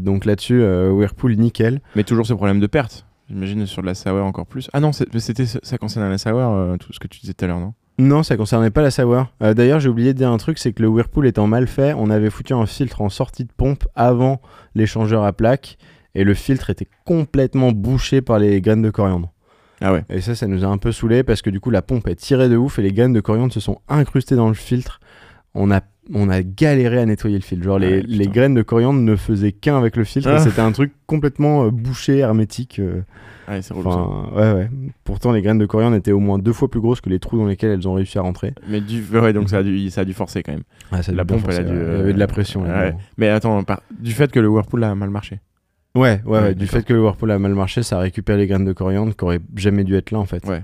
Donc 0.00 0.24
là-dessus, 0.24 0.60
Whirlpool 0.62 1.36
nickel. 1.36 1.80
Mais 1.94 2.02
toujours 2.02 2.26
ce 2.26 2.34
problème 2.34 2.58
de 2.58 2.66
perte. 2.66 3.06
J'imagine 3.30 3.64
sur 3.66 3.82
de 3.82 3.86
la 3.86 3.94
sour 3.94 4.24
encore 4.24 4.46
plus. 4.46 4.68
Ah 4.72 4.80
non, 4.80 4.90
c'était 4.92 5.46
ça 5.46 5.78
concerne 5.78 6.08
la 6.10 6.18
sour, 6.18 6.76
tout 6.80 6.92
ce 6.92 6.98
que 6.98 7.06
tu 7.06 7.20
disais 7.20 7.34
tout 7.34 7.44
à 7.44 7.48
l'heure, 7.48 7.60
non? 7.60 7.74
Non, 8.00 8.22
ça 8.22 8.36
concernait 8.36 8.70
pas 8.70 8.82
la 8.82 8.90
sour. 8.90 9.26
Euh, 9.42 9.54
D'ailleurs, 9.54 9.80
j'ai 9.80 9.88
oublié 9.88 10.12
de 10.14 10.18
dire 10.18 10.30
un 10.30 10.36
truc, 10.36 10.58
c'est 10.58 10.72
que 10.72 10.82
le 10.82 10.88
Whirlpool 10.88 11.26
étant 11.26 11.46
mal 11.46 11.66
fait, 11.66 11.94
on 11.96 12.10
avait 12.10 12.30
foutu 12.30 12.54
un 12.54 12.64
filtre 12.64 13.00
en 13.02 13.08
sortie 13.08 13.44
de 13.44 13.50
pompe 13.56 13.84
avant 13.96 14.40
l'échangeur 14.74 15.24
à 15.24 15.32
plaque 15.32 15.78
et 16.18 16.24
le 16.24 16.34
filtre 16.34 16.70
était 16.70 16.88
complètement 17.04 17.72
bouché 17.72 18.20
par 18.20 18.38
les 18.38 18.60
graines 18.60 18.82
de 18.82 18.90
coriandre. 18.90 19.32
Ah 19.80 19.92
ouais. 19.92 20.04
Et 20.10 20.20
ça, 20.20 20.34
ça 20.34 20.46
nous 20.48 20.64
a 20.64 20.66
un 20.66 20.78
peu 20.78 20.90
saoulé 20.90 21.22
parce 21.22 21.40
que 21.42 21.50
du 21.50 21.60
coup, 21.60 21.70
la 21.70 21.82
pompe 21.82 22.08
est 22.08 22.16
tirée 22.16 22.48
de 22.48 22.56
ouf 22.56 22.78
et 22.78 22.82
les 22.82 22.92
graines 22.92 23.12
de 23.12 23.20
coriandre 23.20 23.52
se 23.52 23.60
sont 23.60 23.78
incrustées 23.88 24.34
dans 24.34 24.48
le 24.48 24.54
filtre. 24.54 24.98
On 25.54 25.70
a, 25.70 25.80
on 26.12 26.28
a 26.28 26.42
galéré 26.42 26.98
à 26.98 27.06
nettoyer 27.06 27.36
le 27.38 27.42
filtre. 27.44 27.64
Genre, 27.64 27.78
les, 27.78 28.02
les 28.02 28.26
graines 28.26 28.54
de 28.54 28.62
coriandre 28.62 29.00
ne 29.00 29.14
faisaient 29.16 29.52
qu'un 29.52 29.78
avec 29.78 29.96
le 29.96 30.02
filtre. 30.04 30.28
Ah. 30.30 30.38
C'était 30.40 30.60
un 30.60 30.72
truc 30.72 30.92
complètement 31.06 31.64
euh, 31.66 31.70
bouché, 31.70 32.18
hermétique. 32.18 32.80
euh, 32.80 33.02
Ouais, 33.48 33.62
c'est. 33.62 33.72
Enfin, 33.72 34.28
ouais, 34.34 34.52
ouais. 34.52 34.70
Pourtant, 35.04 35.32
les 35.32 35.40
graines 35.40 35.56
de 35.58 35.64
coriandre 35.66 35.96
étaient 35.96 36.12
au 36.12 36.18
moins 36.20 36.38
deux 36.38 36.52
fois 36.52 36.68
plus 36.68 36.80
grosses 36.80 37.00
que 37.00 37.08
les 37.08 37.18
trous 37.18 37.38
dans 37.38 37.46
lesquels 37.46 37.70
elles 37.70 37.88
ont 37.88 37.94
réussi 37.94 38.18
à 38.18 38.22
rentrer. 38.22 38.52
Mais 38.68 38.80
du... 38.82 39.02
ouais, 39.12 39.32
donc 39.32 39.48
ça 39.48 39.58
a, 39.58 39.62
dû, 39.62 39.88
ça 39.90 40.02
a 40.02 40.04
dû 40.04 40.12
forcer 40.12 40.42
quand 40.42 40.52
même. 40.52 40.64
Ah, 40.92 41.02
ça 41.02 41.12
a 41.12 41.14
La 41.14 41.24
pompe, 41.24 41.46
elle 41.48 41.54
a 41.56 41.62
dû, 41.62 41.70
ouais. 41.70 41.76
Il 41.76 41.80
y 41.80 41.84
euh, 41.84 42.00
avait 42.00 42.12
de 42.12 42.18
la 42.18 42.26
pression. 42.26 42.64
Mais 43.16 43.28
attends, 43.28 43.62
par- 43.64 43.80
du 43.98 44.12
fait 44.12 44.30
que 44.30 44.40
le 44.40 44.48
Whirlpool 44.48 44.82
a 44.84 44.94
mal 44.94 45.08
marché. 45.10 45.38
Ouais, 45.94 46.20
ouais, 46.26 46.54
Du 46.54 46.66
fait 46.66 46.84
que 46.84 46.92
le 46.92 47.00
Whirlpool 47.02 47.30
a 47.30 47.38
mal 47.38 47.54
marché, 47.54 47.82
ça 47.82 47.96
a 47.96 48.00
récupéré 48.00 48.38
les 48.38 48.46
graines 48.46 48.64
de 48.64 48.72
coriandre 48.72 49.16
qui 49.16 49.24
auraient 49.24 49.40
jamais 49.56 49.84
dû 49.84 49.96
être 49.96 50.10
là 50.10 50.18
en 50.18 50.26
fait. 50.26 50.44
Ouais. 50.46 50.62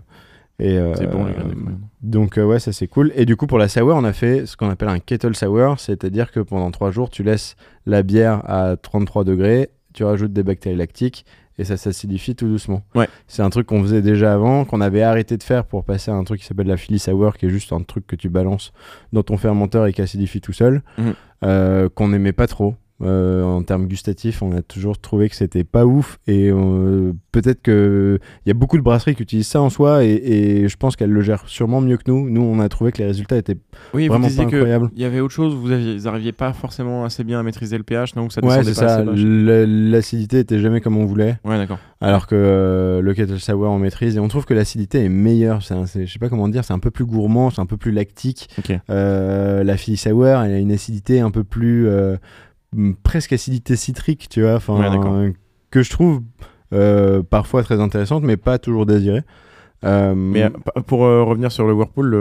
Et 0.60 0.78
euh, 0.78 0.94
C'est 0.94 1.06
bon, 1.10 1.24
les 1.24 1.32
graines 1.32 1.48
de 1.48 1.54
coriandre. 1.54 1.78
Donc 2.02 2.38
euh, 2.38 2.44
ouais, 2.44 2.60
ça 2.60 2.72
c'est 2.72 2.86
cool. 2.86 3.10
Et 3.16 3.24
du 3.24 3.34
coup 3.36 3.46
pour 3.46 3.58
la 3.58 3.68
sour, 3.68 3.88
on 3.96 4.04
a 4.04 4.12
fait 4.12 4.46
ce 4.46 4.56
qu'on 4.56 4.68
appelle 4.70 4.88
un 4.90 4.98
kettle 5.00 5.34
sour, 5.34 5.80
c'est-à-dire 5.80 6.30
que 6.30 6.40
pendant 6.40 6.70
trois 6.70 6.90
jours, 6.90 7.10
tu 7.10 7.22
laisses 7.22 7.56
la 7.86 8.02
bière 8.02 8.42
à 8.48 8.76
33 8.76 9.24
degrés, 9.24 9.70
tu 9.92 10.04
rajoutes 10.04 10.32
des 10.32 10.42
bactéries 10.44 10.76
lactiques 10.76 11.24
et 11.58 11.64
ça 11.64 11.76
s'acidifie 11.76 12.34
tout 12.34 12.46
doucement. 12.48 12.82
Ouais. 12.94 13.08
C'est 13.28 13.42
un 13.42 13.50
truc 13.50 13.66
qu'on 13.68 13.80
faisait 13.80 14.02
déjà 14.02 14.34
avant, 14.34 14.64
qu'on 14.64 14.80
avait 14.80 15.02
arrêté 15.02 15.36
de 15.36 15.42
faire 15.42 15.64
pour 15.64 15.84
passer 15.84 16.10
à 16.10 16.14
un 16.14 16.24
truc 16.24 16.40
qui 16.40 16.46
s'appelle 16.46 16.66
la 16.66 16.76
Philly 16.76 16.98
sour, 16.98 17.36
qui 17.36 17.46
est 17.46 17.50
juste 17.50 17.72
un 17.72 17.80
truc 17.82 18.06
que 18.06 18.16
tu 18.16 18.28
balances 18.28 18.72
dans 19.12 19.22
ton 19.22 19.36
fermenteur 19.36 19.86
et 19.86 19.92
qui 19.92 20.02
acidifie 20.02 20.40
tout 20.40 20.52
seul, 20.52 20.82
Mhm. 20.98 21.14
euh, 21.44 21.88
qu'on 21.88 22.08
n'aimait 22.08 22.32
pas 22.32 22.46
trop. 22.48 22.74
Euh, 23.04 23.42
en 23.42 23.62
termes 23.62 23.86
gustatifs, 23.86 24.42
on 24.42 24.52
a 24.56 24.62
toujours 24.62 24.98
trouvé 24.98 25.28
que 25.28 25.36
c'était 25.36 25.64
pas 25.64 25.84
ouf 25.86 26.18
et 26.26 26.50
euh, 26.50 27.12
peut-être 27.32 27.60
que 27.62 28.18
il 28.44 28.48
y 28.48 28.50
a 28.50 28.54
beaucoup 28.54 28.76
de 28.78 28.82
brasseries 28.82 29.14
qui 29.14 29.22
utilisent 29.22 29.46
ça 29.48 29.60
en 29.60 29.68
soi 29.70 30.04
et, 30.04 30.12
et 30.12 30.68
je 30.68 30.76
pense 30.76 30.96
qu'elles 30.96 31.10
le 31.10 31.20
gèrent 31.20 31.46
sûrement 31.48 31.80
mieux 31.80 31.96
que 31.96 32.04
nous. 32.10 32.28
Nous, 32.30 32.40
on 32.42 32.58
a 32.60 32.68
trouvé 32.68 32.92
que 32.92 32.98
les 32.98 33.06
résultats 33.06 33.36
étaient 33.36 33.56
Oui, 33.92 34.08
Vraiment 34.08 34.28
vous 34.28 34.36
pas 34.36 34.44
que 34.46 34.56
incroyable. 34.56 34.90
il 34.94 35.02
y 35.02 35.04
avait 35.04 35.20
autre 35.20 35.34
chose, 35.34 35.54
vous 35.54 35.70
aviez, 35.70 35.96
vous 35.96 36.08
arriviez 36.08 36.32
pas 36.32 36.52
forcément 36.52 37.04
assez 37.04 37.24
bien 37.24 37.38
à 37.40 37.42
maîtriser 37.42 37.76
le 37.76 37.84
pH, 37.84 38.12
Ou 38.16 38.30
ça 38.30 38.40
ouais, 38.44 38.58
descendait 38.62 38.74
c'est 38.74 38.80
pas 38.80 38.88
ça. 38.88 39.04
L'acidité 39.06 40.38
était 40.38 40.58
jamais 40.58 40.80
comme 40.80 40.96
on 40.96 41.04
voulait, 41.04 41.36
Ouais, 41.44 41.56
d'accord. 41.58 41.78
alors 42.00 42.26
que 42.26 42.34
euh, 42.34 43.00
le 43.00 43.14
kettle 43.14 43.38
sour 43.38 43.62
on 43.68 43.78
maîtrise 43.78 44.16
et 44.16 44.20
on 44.20 44.28
trouve 44.28 44.44
que 44.44 44.54
l'acidité 44.54 45.04
est 45.04 45.08
meilleure. 45.08 45.62
C'est 45.62 45.74
un- 45.74 45.86
c'est- 45.86 46.06
je 46.06 46.12
sais 46.12 46.18
pas 46.18 46.28
comment 46.28 46.48
dire, 46.48 46.64
c'est 46.64 46.72
un 46.72 46.78
peu 46.78 46.90
plus 46.90 47.04
gourmand, 47.04 47.50
c'est 47.50 47.60
un 47.60 47.66
peu 47.66 47.76
plus 47.76 47.92
lactique. 47.92 48.48
La 48.88 49.76
Philly 49.76 49.96
sour, 49.96 50.26
elle 50.26 50.52
a 50.54 50.58
une 50.58 50.72
acidité 50.72 51.20
un 51.20 51.30
peu 51.30 51.44
plus 51.44 51.86
presque 53.02 53.32
acidité 53.32 53.76
citrique, 53.76 54.28
tu 54.30 54.42
vois, 54.42 54.54
enfin 54.56 54.74
Ouais, 54.78 54.90
d'accord. 54.90 55.16
que 55.70 55.82
je 55.82 55.90
trouve 55.90 56.22
euh, 56.72 57.22
parfois 57.22 57.62
très 57.62 57.80
intéressante, 57.80 58.22
mais 58.24 58.36
pas 58.36 58.58
toujours 58.58 58.86
désirée. 58.86 59.22
Euh, 59.84 60.14
Mais 60.14 60.44
euh, 60.44 60.50
pour 60.86 61.04
euh, 61.04 61.22
revenir 61.24 61.52
sur 61.52 61.66
le 61.66 61.72
Whirlpool, 61.74 62.14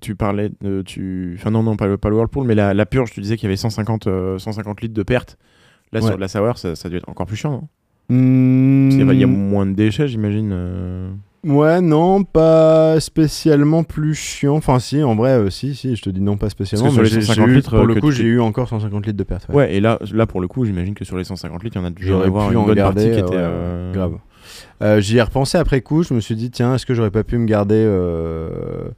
tu 0.00 0.14
parlais 0.14 0.50
de. 0.60 0.82
Tu... 0.82 1.34
Enfin, 1.38 1.50
non, 1.50 1.62
non, 1.62 1.76
pas 1.76 1.86
le, 1.86 1.96
pas 1.98 2.08
le 2.08 2.16
Whirlpool, 2.16 2.46
mais 2.46 2.54
la, 2.54 2.74
la 2.74 2.86
purge, 2.86 3.10
tu 3.12 3.20
disais 3.20 3.36
qu'il 3.36 3.44
y 3.46 3.50
avait 3.50 3.56
150, 3.56 4.06
euh, 4.06 4.38
150 4.38 4.80
litres 4.82 4.94
de 4.94 5.02
perte. 5.02 5.38
Là, 5.92 6.00
Ouais. 6.00 6.06
sur 6.06 6.16
de 6.16 6.20
la 6.20 6.28
sour, 6.28 6.58
ça, 6.58 6.76
ça 6.76 6.88
dû 6.88 6.96
être 6.96 7.08
encore 7.08 7.26
plus 7.26 7.36
chiant, 7.36 7.50
non 7.52 7.68
hmm, 8.14 8.88
Parce 8.88 8.96
qu'il 8.98 9.06
y 9.06 9.10
a- 9.10 9.14
il 9.14 9.20
y 9.20 9.24
a 9.24 9.26
moins 9.26 9.66
de 9.66 9.72
déchets, 9.72 10.06
j'imagine. 10.08 10.52
Euh. 11.46 11.50
Ouais, 11.52 11.80
non, 11.80 12.24
pas 12.24 12.98
spécialement 13.00 13.84
plus 13.84 14.14
chiant. 14.14 14.56
Enfin, 14.56 14.78
si, 14.78 15.02
en 15.02 15.14
vrai, 15.14 15.30
euh, 15.30 15.50
si, 15.50 15.74
si, 15.74 15.94
je 15.96 16.02
te 16.02 16.10
dis 16.10 16.20
non, 16.20 16.36
pas 16.36 16.50
spécialement. 16.50 16.86
Parce 16.86 16.96
que 16.96 17.02
mais 17.02 17.08
sur 17.08 17.16
les 17.16 17.20
j'ai- 17.22 17.26
150 17.26 17.46
j'ai 17.46 17.52
eu- 17.52 17.56
litres, 17.56 17.76
pour 17.76 17.86
le 17.86 17.94
coup, 17.94 18.10
j'ai 18.10 18.24
eu 18.24 18.40
encore 18.40 18.68
150 18.68 19.06
litres 19.06 19.18
de 19.18 19.24
perte. 19.24 19.46
Ouais, 19.50 19.74
et 19.74 19.80
là, 19.80 19.98
là, 20.12 20.26
pour 20.26 20.40
le 20.40 20.48
coup, 20.48 20.64
j'imagine 20.64 20.94
que 20.94 21.04
sur 21.04 21.16
les 21.16 21.24
150 21.24 21.62
litres, 21.62 21.76
il 21.76 21.80
y 21.80 21.82
en 21.84 21.86
a 21.86 21.90
dû 21.90 22.12
avoir 22.12 22.48
pu 22.48 22.54
une 22.54 22.58
en 22.60 22.64
bonne 22.66 22.74
garder, 22.74 23.04
partie 23.10 23.10
qui 23.16 23.22
euh, 23.22 23.26
était. 23.26 23.36
euh, 23.36 23.92
grave. 23.92 24.18
Euh, 24.82 25.00
J'y 25.00 25.18
ai 25.18 25.22
repensé 25.22 25.58
après 25.58 25.80
coup. 25.80 26.02
Je 26.02 26.14
me 26.14 26.20
suis 26.20 26.34
dit, 26.36 26.50
tiens, 26.50 26.74
est-ce 26.74 26.86
que 26.86 26.94
j'aurais 26.94 27.10
pas 27.10 27.24
pu 27.24 27.38
me 27.38 27.46
garder. 27.46 27.76
euh, 27.86 28.88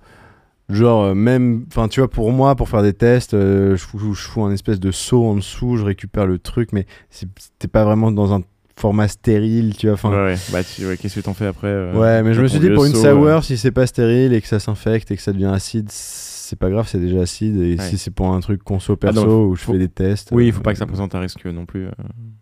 Genre, 0.69 1.03
euh, 1.03 1.15
même. 1.15 1.65
Enfin, 1.69 1.89
tu 1.89 1.99
vois, 2.01 2.09
pour 2.09 2.31
moi, 2.31 2.55
pour 2.55 2.69
faire 2.69 2.83
des 2.83 2.93
tests, 2.93 3.35
euh, 3.35 3.75
je, 3.77 3.83
fous, 3.85 4.15
je 4.15 4.23
fous 4.23 4.45
un 4.45 4.53
espèce 4.53 4.79
de 4.79 4.93
seau 4.93 5.25
en 5.25 5.35
dessous, 5.35 5.77
je 5.77 5.85
récupère 5.85 6.27
le 6.27 6.39
truc, 6.39 6.69
mais 6.73 6.87
c'était 7.11 7.67
pas 7.67 7.85
vraiment 7.85 8.13
dans 8.13 8.33
un 8.33 8.43
format 8.81 9.09
stérile, 9.09 9.77
tu 9.77 9.87
vois. 9.87 9.95
Enfin, 9.95 10.11
Ouais, 10.11 10.33
ouais. 10.33 10.37
Bah, 10.53 10.63
tu- 10.65 10.87
ouais, 10.87 10.97
qu'est-ce 10.97 11.17
que 11.17 11.21
t'en 11.21 11.35
fais 11.35 11.47
après 11.47 11.69
euh, 11.69 11.93
Ouais, 11.99 12.23
mais 12.23 12.35
je 12.35 12.41
me 12.43 12.49
suis 12.49 12.59
dit 12.59 12.71
pour 12.71 12.85
une 12.85 12.95
sour, 12.95 13.05
euh, 13.27 13.41
si 13.43 13.57
c'est 13.59 13.71
pas 13.71 13.87
stérile 13.87 14.33
et 14.33 14.41
que 14.41 14.49
ça 14.49 14.59
s'infecte 14.61 15.11
et 15.11 15.17
que 15.17 15.23
ça 15.23 15.33
devient 15.33 15.51
acide, 15.53 15.89
c'est 15.91 16.59
pas 16.59 16.71
grave, 16.71 16.87
c'est 16.89 16.99
déjà 17.01 17.21
acide. 17.21 17.61
Et 17.61 17.77
si 17.79 17.99
c'est 17.99 18.11
pour 18.11 18.33
un 18.33 18.41
truc 18.41 18.63
conso 18.65 18.97
Ah 19.03 19.07
non, 19.13 19.13
perso 19.23 19.47
où 19.47 19.55
je 19.57 19.63
faut- 19.63 19.73
fais 19.73 19.79
des 19.79 19.89
tests. 19.89 20.31
Oui, 20.33 20.47
il 20.47 20.49
euh, 20.51 20.53
faut 20.53 20.63
pas 20.63 20.73
que 20.73 20.79
ça 20.79 20.87
présente 20.87 21.15
un 21.15 21.21
risque 21.21 21.45
non 21.47 21.67
plus. 21.67 21.87
euh. 21.87 21.91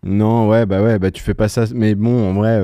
Non, 0.05 0.49
ouais, 0.49 0.65
bah 0.65 0.83
ouais, 0.83 0.99
bah 0.99 1.11
tu 1.11 1.23
fais 1.23 1.35
pas 1.35 1.49
ça. 1.49 1.65
Mais 1.75 1.95
bon, 1.95 2.31
en 2.31 2.35
vrai, 2.35 2.63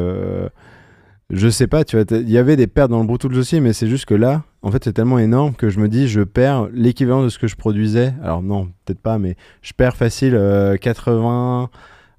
je 1.31 1.49
sais 1.49 1.66
pas, 1.66 1.85
tu 1.85 1.97
vois, 1.97 2.05
il 2.18 2.31
y 2.31 2.39
avait 2.39 2.57
des 2.57 2.66
pertes 2.66 2.91
dans 2.91 3.01
le 3.01 3.07
Bluetooth 3.07 3.35
aussi, 3.35 3.61
mais 3.61 3.72
c'est 3.72 3.89
juste 3.89 4.05
que 4.05 4.14
là, 4.14 4.45
en 4.62 4.70
fait, 4.70 4.85
c'est 4.85 4.93
tellement 4.93 5.18
énorme 5.18 5.55
que 5.55 5.68
je 5.70 5.81
me 5.81 5.89
dis, 5.89 6.07
je 6.07 6.20
perds 6.20 6.68
l'équivalent 6.72 7.22
de 7.25 7.29
ce 7.29 7.39
que 7.39 7.47
je 7.49 7.57
produisais. 7.57 8.12
Alors 8.22 8.43
non, 8.43 8.66
peut-être 8.85 9.01
pas, 9.01 9.18
mais 9.18 9.37
je 9.62 9.72
perds 9.72 9.97
facile 9.97 10.35
euh, 10.35 10.77
80 10.77 11.70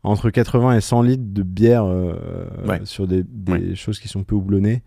entre 0.05 0.29
80 0.29 0.77
et 0.77 0.81
100 0.81 1.01
litres 1.01 1.23
de 1.33 1.43
bière 1.43 1.85
euh, 1.85 2.13
Ouais. 2.67 2.79
sur 2.83 3.07
des, 3.07 3.23
des 3.23 3.51
Ouais. 3.51 3.75
choses 3.75 3.99
qui 3.99 4.07
sont 4.07 4.23
peu 4.23 4.35
houblonnées. 4.35 4.81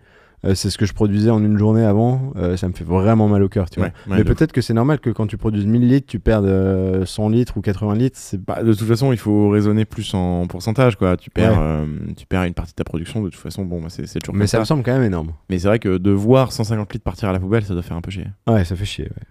Euh, 0.44 0.54
c'est 0.54 0.70
ce 0.70 0.78
que 0.78 0.86
je 0.86 0.92
produisais 0.92 1.30
en 1.30 1.42
une 1.42 1.58
journée 1.58 1.82
avant. 1.84 2.32
Euh, 2.36 2.56
ça 2.56 2.68
me 2.68 2.72
fait 2.72 2.84
vraiment 2.84 3.26
mal 3.26 3.42
au 3.42 3.48
cœur, 3.48 3.68
tu 3.68 3.80
vois. 3.80 3.88
Ouais, 3.88 3.92
ouais, 4.12 4.18
mais 4.18 4.24
peut-être 4.24 4.52
que 4.52 4.60
c'est 4.60 4.72
normal 4.72 5.00
que 5.00 5.10
quand 5.10 5.26
tu 5.26 5.36
produis 5.36 5.66
1000 5.66 5.88
litres, 5.88 6.06
tu 6.06 6.20
perdes 6.20 6.44
euh, 6.46 7.04
100 7.04 7.30
litres 7.30 7.56
ou 7.56 7.60
80 7.60 7.96
litres. 7.96 8.16
C'est 8.20 8.40
Bah, 8.40 8.62
de 8.62 8.72
toute 8.72 8.86
façon, 8.86 9.10
il 9.10 9.18
faut 9.18 9.48
raisonner 9.48 9.84
plus 9.84 10.14
en 10.14 10.46
pourcentage, 10.46 10.94
quoi. 10.94 11.16
Tu 11.16 11.30
perds, 11.30 11.54
Ouais. 11.54 11.58
euh, 11.60 11.86
tu 12.16 12.24
perds 12.24 12.44
une 12.44 12.54
partie 12.54 12.70
de 12.70 12.76
ta 12.76 12.84
production. 12.84 13.20
De 13.20 13.30
toute 13.30 13.40
façon, 13.40 13.64
bon, 13.64 13.80
bah, 13.82 13.88
c'est 13.90 14.06
c'est 14.06 14.20
toujours 14.20 14.36
Mais 14.36 14.42
comme 14.42 14.46
ça 14.46 14.60
me 14.60 14.64
semble 14.64 14.84
quand 14.84 14.92
même 14.92 15.02
énorme. 15.02 15.32
Mais 15.50 15.58
c'est 15.58 15.66
vrai 15.66 15.80
que 15.80 15.98
de 15.98 16.10
voir 16.12 16.52
150 16.52 16.92
litres 16.92 17.02
partir 17.04 17.28
à 17.28 17.32
la 17.32 17.40
poubelle, 17.40 17.64
ça 17.64 17.74
doit 17.74 17.82
faire 17.82 17.96
un 17.96 18.00
peu 18.00 18.12
chier. 18.12 18.28
Ouais, 18.48 18.64
ça 18.64 18.76
fait 18.76 18.84
chier. 18.84 19.06
Ouais. 19.06 19.22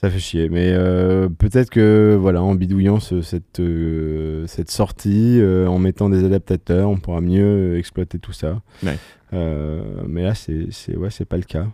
Ça 0.00 0.08
fait 0.10 0.18
chier. 0.20 0.48
Mais 0.48 0.70
euh, 0.72 1.28
peut-être 1.28 1.70
que, 1.70 2.16
voilà, 2.20 2.40
en 2.42 2.54
bidouillant 2.54 3.00
ce- 3.00 3.20
cette, 3.20 3.58
euh, 3.58 4.46
cette 4.46 4.70
sortie, 4.70 5.40
euh, 5.40 5.66
en 5.66 5.78
mettant 5.78 6.08
des 6.08 6.24
adaptateurs, 6.24 6.88
on 6.88 6.98
pourra 6.98 7.20
mieux 7.20 7.76
exploiter 7.76 8.18
tout 8.20 8.32
ça. 8.32 8.60
Ouais. 8.84 8.96
Mais 9.32 10.22
là, 10.22 10.34
c'est 10.34 10.68
c'est- 10.70 10.96
ouais, 10.96 11.10
c'est 11.10 11.24
pas 11.24 11.36
le 11.36 11.42
cas. 11.42 11.66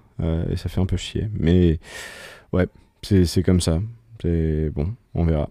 Et 0.51 0.57
ça 0.57 0.68
fait 0.68 0.81
un 0.81 0.87
peu 0.87 0.97
chier. 0.97 1.29
Mais 1.39 1.79
ouais, 2.53 2.66
c'est 3.03 3.27
c'est 3.27 3.43
comme 3.43 3.61
ça. 3.61 3.81
C'est 4.22 4.70
bon, 4.70 4.89
on 5.14 5.25
verra. 5.25 5.51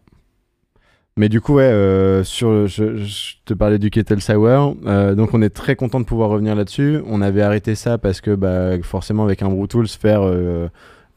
Mais 1.15 1.29
du 1.29 1.41
coup, 1.41 1.53
ouais, 1.55 1.63
euh, 1.63 2.23
sur, 2.23 2.65
je, 2.65 2.97
je 2.97 3.35
te 3.45 3.53
parlais 3.53 3.77
du 3.77 3.91
Kettle 3.91 4.19
Sour. 4.19 4.75
euh, 4.87 5.13
donc, 5.13 5.35
on 5.35 5.43
est 5.43 5.51
très 5.51 5.75
content 5.75 5.99
de 5.99 6.05
pouvoir 6.05 6.29
revenir 6.31 6.55
là-dessus. 6.55 7.01
On 7.05 7.21
avait 7.21 7.43
arrêté 7.43 7.75
ça 7.75 7.99
parce 7.99 8.19
que, 8.19 8.33
bah, 8.33 8.81
forcément, 8.81 9.23
avec 9.23 9.43
un 9.43 9.49
Brew 9.49 9.67
Tools, 9.67 9.87
faire 9.87 10.21
euh, 10.23 10.69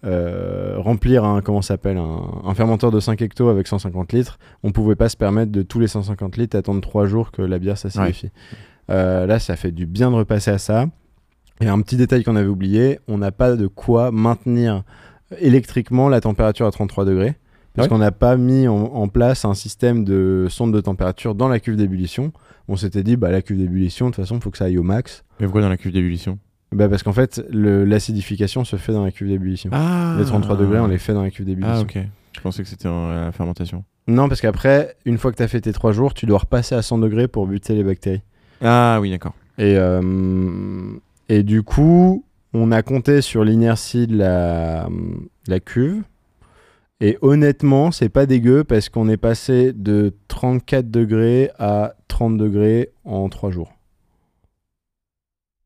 euh, 0.07 0.77
remplir 0.79 1.25
un, 1.25 1.41
comment 1.43 1.63
s'appelle, 1.63 1.97
un, 1.97 2.21
un 2.45 2.55
fermenteur 2.55 2.91
de 2.91 3.01
5 3.01 3.21
hectos 3.23 3.49
avec 3.49 3.67
150 3.67 4.13
litres, 4.13 4.39
on 4.63 4.71
pouvait 4.73 4.95
pas 4.95 5.09
se 5.09 5.17
permettre 5.17 5.51
de 5.53 5.63
tous 5.63 5.81
les 5.81 5.89
150 5.89 6.37
litres 6.37 6.57
attendre 6.57 6.81
3 6.81 7.07
jours 7.07 7.33
que 7.33 7.43
la 7.43 7.59
bière 7.59 7.77
s'acidifie. 7.77 8.31
Euh, 8.91 9.27
là, 9.27 9.39
ça 9.41 9.57
fait 9.57 9.73
du 9.73 9.85
bien 9.87 10.11
de 10.11 10.17
repasser 10.17 10.51
à 10.53 10.59
ça. 10.59 10.87
Et 11.61 11.67
un 11.69 11.81
petit 11.81 11.97
détail 11.97 12.23
qu'on 12.23 12.37
avait 12.37 12.49
oublié, 12.49 13.01
on 13.09 13.19
n'a 13.19 13.33
pas 13.33 13.57
de 13.57 13.67
quoi 13.67 14.11
maintenir 14.13 14.83
électriquement 15.41 16.09
la 16.09 16.21
température 16.21 16.67
à 16.67 16.71
33 16.71 17.05
degrés. 17.05 17.35
Parce 17.75 17.87
Ouais. 17.87 17.91
qu'on 17.91 17.99
n'a 17.99 18.13
pas 18.13 18.37
mis 18.37 18.69
en, 18.69 18.75
en 18.77 19.09
place 19.09 19.45
un 19.45 19.53
système 19.55 20.05
de 20.05 20.47
sonde 20.49 20.73
de 20.73 20.81
température 20.81 21.35
dans 21.35 21.49
la 21.49 21.61
cuve 21.61 21.77
d'ébullition. 21.77 22.33
On 22.69 22.77
s'était 22.77 23.03
dit, 23.03 23.17
bah, 23.17 23.31
la 23.31 23.43
cuve 23.43 23.59
d'ébullition, 23.59 24.07
de 24.07 24.15
toute 24.15 24.25
façon, 24.25 24.37
il 24.37 24.41
faut 24.43 24.51
que 24.51 24.57
ça 24.59 24.65
aille 24.67 24.79
au 24.79 24.83
max. 24.83 25.25
Mais 25.41 25.47
pourquoi 25.47 25.61
dans 25.63 25.69
la 25.69 25.77
cuve 25.77 25.93
d'ébullition? 25.93 26.39
Bah, 26.73 26.89
parce 26.89 27.03
qu'en 27.03 27.13
fait, 27.13 27.43
l'acidification 27.51 28.65
se 28.65 28.77
fait 28.77 28.93
dans 28.93 29.05
la 29.05 29.11
cuve 29.13 29.29
d'ébullition. 29.29 29.71
Ah 29.73 30.17
Les 30.19 30.25
33 30.25 30.57
degrés, 30.57 30.81
on 30.81 30.87
les 30.89 30.99
fait 30.99 31.13
dans 31.15 31.23
la 31.23 31.31
cuve 31.31 31.47
d'ébullition. 31.47 31.77
Ah, 31.79 31.83
ok. 31.83 31.99
Je 32.35 32.41
pensais 32.41 32.63
que 32.63 32.69
c'était 32.69 32.89
en- 32.89 33.09
la 33.09 33.33
fermentation. 33.33 33.85
Non, 34.09 34.29
parce 34.29 34.41
qu'après, 34.41 34.97
une 35.05 35.17
fois 35.19 35.33
que 35.33 35.37
tu 35.37 35.43
as 35.43 35.49
fait 35.49 35.61
tes 35.61 35.73
3 35.73 35.93
jours, 35.93 36.13
tu 36.15 36.27
dois 36.27 36.39
repasser 36.39 36.75
à 36.75 36.83
100 36.83 36.99
degrés 36.99 37.29
pour 37.29 37.47
buter 37.47 37.75
les 37.75 37.83
bactéries. 37.83 38.23
Ah, 38.63 38.99
oui, 39.01 39.11
d'accord. 39.11 39.35
Et, 39.59 39.77
euh, 39.79 40.93
et 41.29 41.43
du 41.43 41.63
coup, 41.63 42.25
on 42.53 42.73
a 42.73 42.83
compté 42.83 43.21
sur 43.23 43.43
l'inertie 43.45 44.07
de 44.07 44.17
la, 44.19 44.89
la 45.49 45.61
cuve. 45.61 46.03
Et 47.01 47.19
honnêtement, 47.21 47.91
c'est 47.91 48.09
pas 48.09 48.27
dégueu 48.27 48.65
parce 48.65 48.89
qu'on 48.89 49.09
est 49.09 49.17
passé 49.19 49.73
de 49.75 50.15
34 50.29 50.91
degrés 50.91 51.51
à 51.59 51.95
30 52.09 52.37
degrés 52.39 52.91
en 53.05 53.29
3 53.29 53.51
jours. 53.51 53.73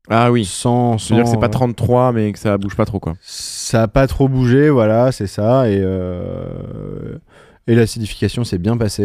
Ah, 0.09 0.31
oui. 0.31 0.45
Sans, 0.45 0.97
Je 0.97 1.09
veux 1.09 1.15
dire 1.15 1.23
que 1.25 1.29
c'est 1.29 1.39
pas 1.39 1.49
33, 1.49 2.11
mais 2.11 2.31
que 2.33 2.39
ça 2.39 2.57
bouge 2.57 2.75
pas 2.75 2.85
trop, 2.85 2.99
quoi. 2.99 3.13
Ça 3.21 3.83
a 3.83 3.87
pas 3.87 4.07
trop 4.07 4.27
bougé, 4.27 4.69
voilà, 4.69 5.11
c'est 5.11 5.27
ça. 5.27 5.69
Et, 5.69 5.79
euh, 5.81 7.17
et 7.67 7.75
l'acidification 7.75 8.43
s'est 8.43 8.57
bien 8.57 8.77
passée. 8.77 9.03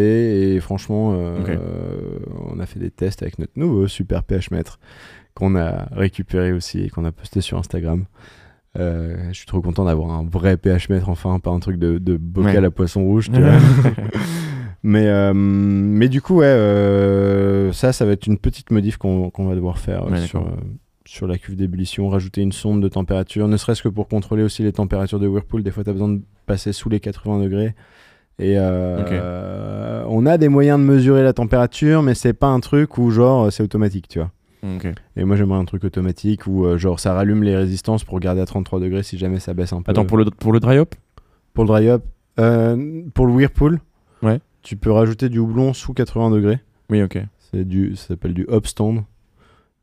Et 0.56 0.60
franchement, 0.60 1.12
euh, 1.14 1.58
on 2.50 2.58
a 2.60 2.66
fait 2.66 2.80
des 2.80 2.90
tests 2.90 3.22
avec 3.22 3.38
notre 3.38 3.52
nouveau 3.56 3.86
super 3.88 4.22
pH 4.22 4.50
mètre 4.50 4.78
qu'on 5.34 5.54
a 5.54 5.86
récupéré 5.92 6.52
aussi 6.52 6.80
et 6.84 6.88
qu'on 6.90 7.04
a 7.04 7.12
posté 7.12 7.40
sur 7.42 7.58
Instagram. 7.58 8.06
Euh, 8.78 9.16
je 9.28 9.36
suis 9.36 9.46
trop 9.46 9.60
content 9.62 9.84
d'avoir 9.84 10.10
un 10.10 10.24
vrai 10.24 10.56
pH 10.56 10.88
mètre 10.90 11.08
enfin, 11.08 11.38
pas 11.38 11.50
un 11.50 11.60
truc 11.60 11.78
de, 11.78 11.98
de 11.98 12.16
bocal 12.16 12.58
Ouais. 12.60 12.66
à 12.66 12.70
poisson 12.70 13.02
rouge. 13.02 13.30
Tu 13.32 13.40
vois. 13.40 13.52
mais, 14.82 15.06
euh, 15.06 15.32
mais 15.34 16.08
du 16.08 16.20
coup, 16.22 16.36
ouais, 16.36 16.46
euh, 16.46 17.72
ça, 17.72 17.92
ça 17.92 18.04
va 18.04 18.12
être 18.12 18.26
une 18.26 18.38
petite 18.38 18.70
modif 18.70 18.96
qu'on 18.98 19.30
va 19.36 19.54
devoir 19.54 19.78
faire 19.78 20.04
euh, 20.06 20.10
Ouais, 20.10 20.26
sur, 20.26 20.40
euh, 20.42 20.50
sur 21.06 21.26
la 21.26 21.38
cuve 21.38 21.56
d'ébullition, 21.56 22.08
rajouter 22.08 22.42
une 22.42 22.52
sonde 22.52 22.82
de 22.82 22.88
température, 22.88 23.48
ne 23.48 23.56
serait-ce 23.56 23.82
que 23.82 23.88
pour 23.88 24.08
contrôler 24.08 24.42
aussi 24.42 24.62
les 24.62 24.72
températures 24.72 25.18
de 25.20 25.26
Whirlpool. 25.26 25.62
Des 25.62 25.70
fois, 25.70 25.84
tu 25.84 25.90
as 25.90 25.92
besoin 25.92 26.08
de 26.08 26.20
passer 26.46 26.72
sous 26.72 26.88
les 26.88 27.00
80 27.00 27.40
degrés. 27.42 27.74
Et 28.38 28.58
euh, 28.58 28.98
euh, 29.12 30.04
on 30.08 30.26
a 30.26 30.36
des 30.36 30.48
moyens 30.48 30.78
de 30.78 30.84
mesurer 30.84 31.22
la 31.22 31.32
température, 31.32 32.02
mais 32.02 32.14
c'est 32.14 32.34
pas 32.34 32.48
un 32.48 32.60
truc 32.60 32.98
où 32.98 33.10
genre 33.10 33.50
c'est 33.50 33.62
automatique, 33.62 34.08
tu 34.08 34.18
vois. 34.18 34.30
Et 35.16 35.22
moi 35.24 35.36
j'aimerais 35.36 35.58
un 35.60 35.64
truc 35.64 35.84
automatique 35.84 36.46
où 36.48 36.64
euh, 36.66 36.76
genre 36.76 36.98
ça 36.98 37.14
rallume 37.14 37.44
les 37.44 37.54
résistances 37.56 38.02
pour 38.02 38.18
garder 38.18 38.40
à 38.40 38.46
33 38.46 38.80
degrés 38.80 39.04
si 39.04 39.16
jamais 39.16 39.38
ça 39.38 39.54
baisse 39.54 39.72
un 39.72 39.80
peu. 39.80 39.90
Attends, 39.92 40.04
pour 40.04 40.16
le, 40.18 40.24
pour 40.24 40.52
le 40.52 40.58
dry 40.58 40.78
hop 40.78 40.96
Pour 41.54 41.62
le 41.64 41.68
dry 41.68 41.88
up, 41.88 42.02
euh, 42.40 43.02
pour 43.14 43.26
le 43.26 43.32
Whirlpool, 43.32 43.78
Ouais. 44.22 44.40
tu 44.62 44.76
peux 44.76 44.90
rajouter 44.90 45.28
du 45.28 45.38
houblon 45.38 45.72
sous 45.72 45.94
80 45.94 46.30
degrés. 46.32 46.58
Oui, 46.90 47.00
ok. 47.00 47.18
C'est 47.38 47.64
du, 47.64 47.94
ça 47.94 48.08
s'appelle 48.08 48.34
du 48.34 48.44
hop 48.48 48.66
stand. 48.66 49.04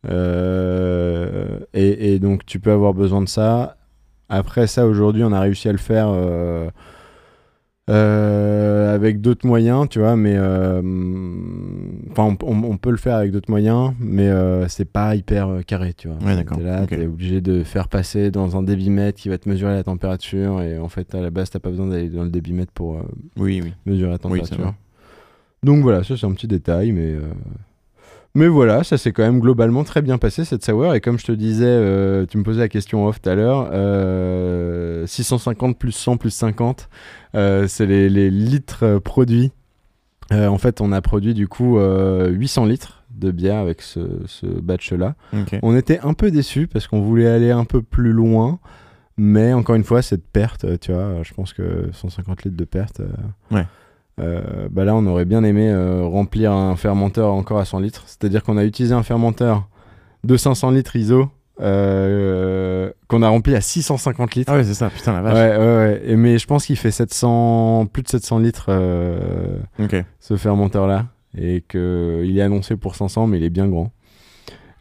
Euh, 0.10 1.60
et, 1.74 2.14
et 2.14 2.20
donc 2.20 2.46
tu 2.46 2.60
peux 2.60 2.72
avoir 2.72 2.94
besoin 2.94 3.22
de 3.22 3.30
ça. 3.30 3.78
Après 4.30 4.68
ça, 4.68 4.88
aujourd'hui, 4.88 5.24
on 5.24 5.32
a 5.32 5.40
réussi 5.40 5.70
à 5.70 5.72
le 5.72 5.78
faire 5.78 6.08
euh, 6.10 6.70
euh, 7.90 8.96
avec 8.96 9.20
d'autres 9.22 9.46
moyens, 9.46 9.88
tu 9.90 10.00
vois. 10.00 10.16
Mais 10.16 10.38
enfin, 10.40 10.84
on, 12.18 12.38
on- 12.44 12.64
on 12.64 12.78
peut 12.78 12.92
le 12.92 12.98
faire 12.98 13.16
avec 13.16 13.32
d'autres 13.32 13.50
moyens, 13.52 13.94
mais 14.00 14.30
c'est 14.70 14.86
pas 14.92 15.16
hyper 15.16 15.60
carré, 15.68 15.94
tu 15.94 16.08
vois. 16.08 16.18
Ouais, 16.26 16.36
d'accord. 16.36 16.58
T'es 16.58 16.64
là, 16.64 16.88
t'es 16.88 17.06
obligé 17.06 17.42
de 17.42 17.64
faire 17.64 17.88
passer 17.90 18.32
dans 18.32 18.56
un 18.58 18.64
débitmètre 18.64 19.20
qui 19.20 19.30
va 19.30 19.38
te 19.38 19.50
mesurer 19.50 19.74
la 19.74 19.84
température. 19.84 20.62
Et 20.62 20.80
en 20.80 20.88
fait, 20.90 21.14
à 21.14 21.22
la 21.22 21.30
base, 21.30 21.50
t'as 21.50 21.60
pas 21.60 21.70
besoin 21.70 21.88
d'aller 21.88 22.10
dans 22.10 22.24
le 22.24 22.30
débitmètre 22.30 22.72
pour 22.72 23.02
Oui, 23.38 23.62
oui. 23.64 23.74
mesurer 23.86 24.10
la 24.12 24.16
Oui, 24.16 24.20
température. 24.42 24.58
va. 24.66 24.74
Donc 25.64 25.82
voilà, 25.82 26.04
ça 26.04 26.16
c'est 26.18 26.26
un 26.26 26.34
petit 26.34 26.48
détail, 26.48 26.92
mais, 26.92 27.16
mais 28.36 28.48
voilà, 28.48 28.84
ça 28.84 28.98
s'est 28.98 29.12
quand 29.12 29.24
même 29.24 29.40
globalement 29.40 29.84
très 29.84 30.02
bien 30.02 30.18
passé 30.18 30.44
cette 30.46 30.64
sour. 30.66 30.94
Et 30.96 31.02
comme 31.02 31.20
je 31.20 31.26
te 31.26 31.32
disais, 31.32 31.66
euh, 31.68 32.26
tu 32.26 32.38
me 32.38 32.44
posais 32.44 32.60
la 32.60 32.70
question 32.70 33.06
off 33.08 33.22
tout 33.22 33.30
à 33.30 33.36
l'heure, 33.36 33.70
euh, 33.74 35.06
650 35.06 35.78
plus 35.78 35.92
100 35.92 36.18
plus 36.18 36.32
50, 36.32 36.90
euh, 37.36 37.68
c'est 37.68 37.86
les, 37.86 38.10
les 38.10 38.30
litres 38.30 38.84
euh, 38.84 39.00
produits. 39.00 39.52
Euh, 40.32 40.48
en 40.48 40.58
fait, 40.58 40.82
on 40.82 40.92
a 40.92 41.02
produit 41.02 41.34
du 41.34 41.48
coup 41.48 41.78
euh, 41.78 42.30
800 42.30 42.66
litres 42.66 43.04
de 43.12 43.30
bière 43.32 43.58
avec 43.58 43.82
ce, 43.82 44.00
ce 44.26 44.46
batch-là. 44.48 45.16
On 45.62 45.76
était 45.76 46.00
un 46.00 46.14
peu 46.14 46.32
déçus 46.32 46.68
parce 46.68 46.88
qu'on 46.88 47.02
voulait 47.02 47.28
aller 47.28 47.52
un 47.52 47.66
peu 47.66 47.82
plus 47.82 48.12
loin. 48.12 48.60
Mais 49.16 49.54
encore 49.54 49.76
une 49.76 49.84
fois, 49.84 50.02
cette 50.02 50.26
perte, 50.26 50.66
euh, 50.66 50.76
tu 50.82 50.92
vois, 50.92 51.22
je 51.22 51.34
pense 51.36 51.54
que 51.54 51.90
150 51.92 52.46
litres 52.46 52.58
de 52.58 52.66
perte. 52.66 53.00
euh, 53.02 53.06
Ouais. 53.52 53.66
Euh, 54.20 54.68
bah 54.70 54.86
là, 54.86 54.96
on 54.96 55.06
aurait 55.06 55.26
bien 55.26 55.44
aimé 55.44 55.70
euh, 55.70 56.04
remplir 56.04 56.52
un 56.52 56.76
fermenteur 56.76 57.34
encore 57.34 57.60
à 57.60 57.66
100 57.66 57.80
litres. 57.80 58.04
C'est-à-dire 58.06 58.44
qu'on 58.44 58.58
a 58.58 58.64
utilisé 58.64 58.94
un 58.94 59.04
fermenteur 59.04 59.68
de 60.24 60.38
500 60.38 60.72
litres 60.72 60.96
ISO 60.96 61.30
euh, 61.62 62.92
qu'on 63.08 63.22
a 63.22 63.30
rempli 63.30 63.56
à 63.56 63.62
650 63.62 64.36
litres. 64.36 64.52
Ah 64.52 64.58
ouais, 64.58 64.64
c'est 64.64 64.74
ça, 64.74 64.90
putain 64.90 65.14
la 65.14 65.22
vache. 65.22 65.34
Ouais, 65.34 65.58
ouais, 65.58 65.76
ouais. 65.76 66.02
Et, 66.06 66.16
mais 66.16 66.38
je 66.38 66.48
pense 66.48 66.66
qu'il 66.66 66.78
fait 66.78 66.92
700, 66.92 67.88
plus 67.92 68.04
de 68.04 68.08
700 68.08 68.40
litres 68.40 68.66
euh, 68.70 69.60
ce 70.20 70.38
fermenteur-là. 70.38 71.08
Et 71.36 71.64
qu'il 71.68 72.38
est 72.38 72.42
annoncé 72.42 72.76
pour 72.76 72.96
500, 72.96 73.26
mais 73.26 73.38
il 73.38 73.44
est 73.44 73.50
bien 73.50 73.68
grand. 73.68 73.92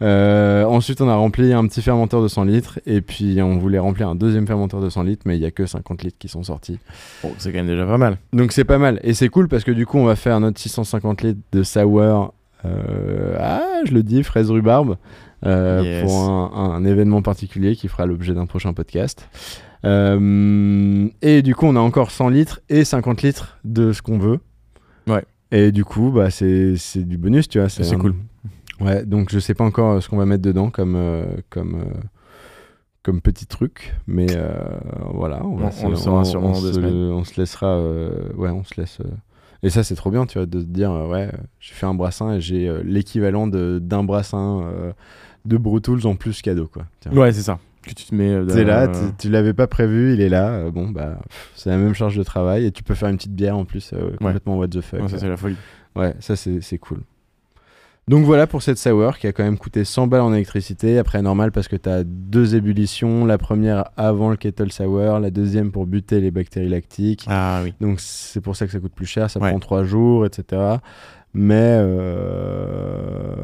Euh, 0.02 0.64
ensuite, 0.64 1.00
on 1.00 1.08
a 1.08 1.14
rempli 1.14 1.52
un 1.52 1.66
petit 1.66 1.80
fermenteur 1.80 2.22
de 2.22 2.28
100 2.28 2.44
litres. 2.44 2.80
Et 2.86 3.00
puis, 3.00 3.40
on 3.40 3.56
voulait 3.58 3.78
remplir 3.78 4.08
un 4.08 4.14
deuxième 4.14 4.46
fermenteur 4.46 4.80
de 4.80 4.90
100 4.90 5.04
litres, 5.04 5.22
mais 5.26 5.36
il 5.36 5.40
n'y 5.40 5.46
a 5.46 5.50
que 5.50 5.64
50 5.64 6.02
litres 6.02 6.18
qui 6.18 6.28
sont 6.28 6.42
sortis. 6.42 6.78
Bon, 7.22 7.30
c'est 7.38 7.52
quand 7.52 7.58
même 7.58 7.68
déjà 7.68 7.86
pas 7.86 7.98
mal. 7.98 8.18
Donc, 8.32 8.52
c'est 8.52 8.64
pas 8.64 8.78
mal. 8.78 8.98
Et 9.04 9.14
c'est 9.14 9.28
cool 9.28 9.48
parce 9.48 9.64
que 9.64 9.70
du 9.70 9.86
coup, 9.86 9.98
on 9.98 10.04
va 10.04 10.16
faire 10.16 10.40
notre 10.40 10.58
650 10.58 11.22
litres 11.22 11.40
de 11.52 11.62
sour 11.62 12.34
euh, 12.64 13.36
ah, 13.40 13.80
je 13.84 13.92
le 13.92 14.04
dis, 14.04 14.22
fraise 14.22 14.48
rhubarbe, 14.50 14.96
euh, 15.44 15.82
Yes. 15.82 16.04
pour 16.04 16.16
un, 16.16 16.52
un 16.54 16.84
événement 16.84 17.20
particulier 17.20 17.74
qui 17.74 17.88
fera 17.88 18.06
l'objet 18.06 18.34
d'un 18.34 18.46
prochain 18.46 18.72
podcast. 18.72 19.28
Et 19.84 21.42
du 21.42 21.54
coup, 21.56 21.66
on 21.66 21.74
a 21.74 21.80
encore 21.80 22.12
100 22.12 22.28
litres 22.28 22.60
et 22.68 22.84
50 22.84 23.22
litres 23.22 23.58
de 23.64 23.92
ce 23.92 24.00
qu'on 24.00 24.18
veut. 24.18 24.38
Ouais. 25.08 25.24
Et 25.50 25.70
du 25.72 25.84
coup, 25.84 26.10
bah, 26.10 26.30
c'est 26.30 26.74
du 26.96 27.18
bonus, 27.18 27.48
tu 27.48 27.58
vois. 27.58 27.68
C'est 27.68 27.96
cool. 27.96 28.14
Ouais, 28.84 29.04
donc 29.04 29.30
je 29.30 29.38
sais 29.38 29.54
pas 29.54 29.64
encore 29.64 29.92
euh, 29.94 30.00
ce 30.00 30.08
qu'on 30.08 30.16
va 30.16 30.26
mettre 30.26 30.42
dedans 30.42 30.70
comme, 30.70 30.94
euh, 30.96 31.24
comme, 31.50 31.76
euh, 31.76 32.00
comme 33.02 33.20
petit 33.20 33.46
truc, 33.46 33.94
mais 34.06 34.26
euh, 34.36 34.52
voilà. 35.12 35.44
On, 35.44 35.56
va 35.56 35.66
On- 35.66 35.70
se- 35.70 35.84
on 35.86 35.88
le 35.90 35.96
saura 35.96 36.24
sûrement 36.24 36.48
on 36.50 36.52
dans 36.52 36.60
deux 36.62 36.68
se- 36.68 36.74
semaines. 36.74 36.92
on 36.94 37.24
se 37.24 37.40
laissera. 37.40 37.80
ouais, 38.36 38.50
on 38.50 38.64
se 38.64 38.80
laisse. 38.80 38.98
Et 39.64 39.70
ça, 39.70 39.84
c'est 39.84 39.94
trop 39.94 40.10
bien, 40.10 40.26
tu 40.26 40.38
vois, 40.38 40.46
de 40.46 40.60
te 40.60 40.64
dire, 40.66 40.90
ouais, 40.90 41.30
j'ai 41.60 41.74
fait 41.74 41.86
un 41.86 41.94
brassin 41.94 42.34
et 42.34 42.40
j'ai 42.40 42.70
l'équivalent 42.84 43.46
d'un 43.46 44.02
brassin 44.04 44.72
de 45.44 45.56
Brutools 45.56 46.06
en 46.06 46.14
plus 46.16 46.42
cadeau, 46.42 46.66
quoi. 46.66 46.84
Tiens. 47.00 47.12
Ouais, 47.12 47.32
c'est 47.32 47.42
ça. 47.42 47.58
Que 47.82 47.90
tu 47.94 48.04
te 48.06 48.14
mets. 48.14 48.38
C'est 48.48 48.64
là, 48.64 48.88
tu- 49.18 49.28
l'avais 49.28 49.54
pas 49.54 49.66
prévu, 49.66 50.14
il 50.14 50.20
est 50.20 50.28
là. 50.28 50.70
bon, 50.70 50.88
bah, 50.90 51.18
c'est 51.56 51.70
la 51.70 51.76
même 51.76 51.94
charge 51.94 52.16
de 52.16 52.22
travail 52.22 52.64
et 52.66 52.70
tu 52.72 52.82
peux 52.84 52.94
faire 52.94 53.08
une 53.08 53.16
petite 53.16 53.34
bière 53.34 53.56
en 53.56 53.64
plus, 53.64 53.92
complètement 54.18 54.56
what 54.58 54.68
the 54.68 54.80
fuck. 54.80 55.00
Ouais, 55.02 55.08
ça, 55.08 55.18
c'est 55.18 55.28
la 55.28 55.36
folie. 55.36 55.56
Ouais, 55.96 56.14
ça 56.20 56.36
c'est 56.36 56.60
c'est 56.60 56.78
cool. 56.78 57.00
Donc 58.12 58.26
voilà 58.26 58.46
pour 58.46 58.62
cette 58.62 58.76
sour 58.76 59.16
qui 59.16 59.26
a 59.26 59.32
quand 59.32 59.42
même 59.42 59.56
coûté 59.56 59.86
100 59.86 60.06
balles 60.06 60.20
en 60.20 60.34
électricité. 60.34 60.98
Après, 60.98 61.22
normal 61.22 61.50
parce 61.50 61.66
que 61.66 61.76
tu 61.76 61.88
as 61.88 62.04
deux 62.04 62.54
ébullitions. 62.54 63.24
La 63.24 63.38
première 63.38 63.84
avant 63.96 64.28
le 64.28 64.36
kettle 64.36 64.70
sour, 64.70 65.18
la 65.18 65.30
deuxième 65.30 65.72
pour 65.72 65.86
buter 65.86 66.20
les 66.20 66.30
bactéries 66.30 66.68
lactiques. 66.68 67.24
Ah 67.26 67.62
oui. 67.64 67.72
Donc 67.80 68.00
c'est 68.00 68.42
pour 68.42 68.54
ça 68.54 68.66
que 68.66 68.72
ça 68.72 68.80
coûte 68.80 68.92
plus 68.94 69.06
cher. 69.06 69.30
Ça 69.30 69.40
Ouais. 69.40 69.48
prend 69.48 69.58
3 69.58 69.84
jours, 69.84 70.26
etc. 70.26 70.60
Mais 71.32 71.78
euh, 71.80 73.34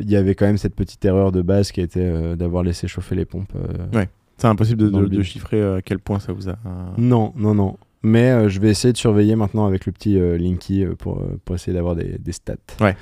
il 0.00 0.10
y 0.10 0.16
avait 0.16 0.34
quand 0.34 0.46
même 0.46 0.56
cette 0.56 0.74
petite 0.74 1.04
erreur 1.04 1.30
de 1.30 1.42
base 1.42 1.70
qui 1.70 1.82
était 1.82 2.00
euh, 2.00 2.34
d'avoir 2.34 2.62
laissé 2.62 2.88
chauffer 2.88 3.16
les 3.16 3.26
pompes. 3.26 3.52
euh. 3.56 3.98
Ouais. 3.98 4.08
C'est 4.38 4.46
impossible 4.46 4.90
de, 4.90 5.22
chiffrer 5.22 5.60
euh, 5.60 5.76
à 5.76 5.82
quel 5.82 5.98
point 5.98 6.18
ça 6.18 6.32
vous 6.32 6.48
a. 6.48 6.56
Non, 6.96 7.34
non, 7.36 7.54
non. 7.54 7.76
Mais 8.02 8.48
je 8.48 8.58
vais 8.58 8.70
essayer 8.70 8.92
de 8.92 8.98
surveiller 8.98 9.36
maintenant 9.36 9.66
avec 9.66 9.84
le 9.84 9.92
petit 9.92 10.18
Linky 10.18 10.86
pour, 10.98 11.22
pour 11.44 11.56
essayer 11.56 11.74
d'avoir 11.74 11.94
des, 11.94 12.16
des 12.18 12.32
stats. 12.32 12.54
Ouais. 12.80 12.96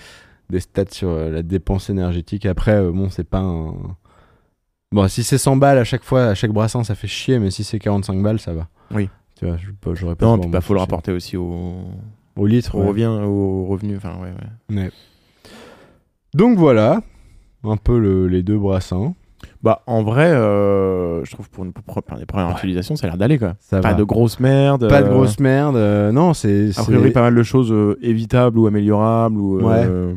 Des 0.53 0.61
stats 0.61 0.85
sur 0.91 1.09
euh, 1.09 1.31
la 1.31 1.43
dépense 1.43 1.91
énergétique. 1.91 2.47
Après, 2.47 2.77
euh, 2.77 2.93
bon, 2.93 3.09
c'est 3.11 3.25
pas 3.29 3.39
un. 3.41 3.75
Bon, 4.93 5.09
si 5.09 5.25
c'est 5.25 5.39
100 5.39 5.57
balles 5.57 5.79
à 5.79 5.85
chaque 5.85 6.05
fois, 6.05 6.25
à 6.27 6.35
chaque 6.35 6.53
brassin, 6.53 6.85
ça 6.85 6.95
fait 6.95 7.09
chier, 7.09 7.39
mais 7.39 7.51
si 7.51 7.65
c'est 7.65 7.79
45 7.79 8.23
balles, 8.23 8.39
ça 8.39 8.53
va. 8.53 8.69
Oui. 8.95 9.09
Tu 9.37 9.47
vois, 9.47 9.57
j'aurais 9.95 10.15
pas 10.15 10.27
Non, 10.27 10.39
puis 10.39 10.51
bah, 10.51 10.61
faut 10.61 10.75
le 10.75 10.81
rapporter 10.81 11.11
aussi 11.11 11.37
au, 11.39 11.73
Au 12.37 12.47
litre, 12.47 12.75
au 12.77 12.83
ouais. 12.83 12.89
revient, 12.89 13.07
au 13.07 13.65
revenu. 13.65 13.97
Enfin, 13.97 14.13
ouais, 14.21 14.31
ouais. 14.71 14.77
Ouais. 14.83 14.91
Donc 16.35 16.59
voilà, 16.59 17.01
un 17.65 17.77
peu 17.79 17.99
le- 17.99 18.29
les 18.29 18.43
deux 18.43 18.59
brassins. 18.59 19.15
Bah, 19.63 19.83
en 19.87 20.03
vrai, 20.03 20.31
euh, 20.33 21.25
je 21.25 21.31
trouve 21.33 21.49
pour, 21.51 21.65
une, 21.65 21.73
les 22.19 22.27
premières 22.27 22.49
Ouais. 22.49 22.55
utilisations, 22.55 22.95
ça 22.97 23.07
a 23.07 23.11
l'air 23.11 23.19
d'aller 23.19 23.39
quoi. 23.39 23.55
Ça 23.61 23.81
Pas 23.81 23.93
va. 23.93 23.95
de 23.95 24.05
grosse 24.05 24.39
merde. 24.39 24.89
Pas 24.89 25.03
de 25.03 25.09
grosse 25.09 25.41
merde. 25.41 25.77
euh, 25.77 26.13
non, 26.13 26.35
c'est. 26.35 26.79
A 26.79 26.83
priori, 26.83 27.11
pas 27.11 27.23
mal 27.23 27.35
de 27.35 27.43
choses 27.43 27.75
évitables 28.03 28.59
ou 28.59 28.67
améliorables. 28.67 29.39
Ou, 29.39 29.67
euh, 29.69 30.15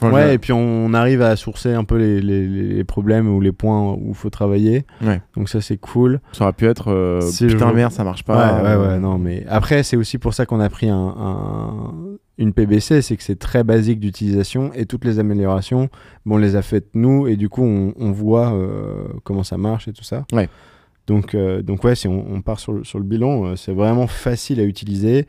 enfin, 0.00 0.12
Ouais, 0.12 0.28
je- 0.28 0.32
et 0.34 0.38
puis 0.38 0.52
on 0.52 0.92
arrive 0.94 1.22
à 1.22 1.36
sourcer 1.36 1.72
un 1.74 1.84
peu 1.84 1.96
les, 1.96 2.20
les- 2.20 2.46
les 2.46 2.84
problèmes 2.84 3.28
ou 3.28 3.40
les 3.40 3.52
points 3.52 3.92
où 3.92 4.08
il 4.08 4.14
faut 4.14 4.30
travailler. 4.30 4.84
Ouais. 5.02 5.20
Donc 5.36 5.48
ça, 5.48 5.60
c'est 5.60 5.76
cool. 5.78 6.20
ça 6.32 6.44
aurait 6.44 6.52
pu 6.52 6.66
être 6.66 6.88
euh, 6.90 7.20
putain 7.38 7.68
le- 7.70 7.74
merde, 7.76 7.92
ça 7.92 8.04
marche 8.04 8.24
pas. 8.24 8.62
ouais, 8.62 8.68
euh, 8.70 8.88
ouais, 8.94 8.98
non, 8.98 9.18
mais 9.18 9.44
après, 9.48 9.82
c'est 9.82 9.96
aussi 9.96 10.18
pour 10.18 10.34
ça 10.34 10.46
qu'on 10.46 10.60
a 10.60 10.68
pris 10.68 10.88
un, 10.88 11.14
un- 11.16 11.94
une 12.38 12.52
PBC, 12.52 13.00
c'est 13.02 13.16
que 13.16 13.22
c'est 13.22 13.38
très 13.38 13.62
basique 13.62 14.00
d'utilisation 14.00 14.72
et 14.74 14.86
toutes 14.86 15.04
les 15.04 15.20
améliorations, 15.20 15.88
bon, 16.26 16.34
on 16.34 16.38
les 16.38 16.56
a 16.56 16.62
faites 16.62 16.88
nous 16.94 17.28
et 17.28 17.36
du 17.36 17.48
coup, 17.48 17.62
on, 17.62 17.92
on 17.96 18.10
voit 18.10 18.52
euh, 18.52 19.04
comment 19.22 19.44
ça 19.44 19.56
marche 19.56 19.86
et 19.86 19.92
tout 19.92 20.02
ça. 20.02 20.24
Ouais. 20.32 20.48
Donc, 21.06 21.34
euh, 21.34 21.62
donc 21.62 21.84
ouais, 21.84 21.94
si 21.94 22.08
on, 22.08 22.24
on 22.32 22.40
part 22.40 22.58
sur 22.58 22.72
le, 22.72 22.82
sur 22.82 22.98
le 22.98 23.04
bilan, 23.04 23.54
c'est 23.56 23.72
vraiment 23.74 24.06
facile 24.08 24.58
à 24.58 24.64
utiliser. 24.64 25.26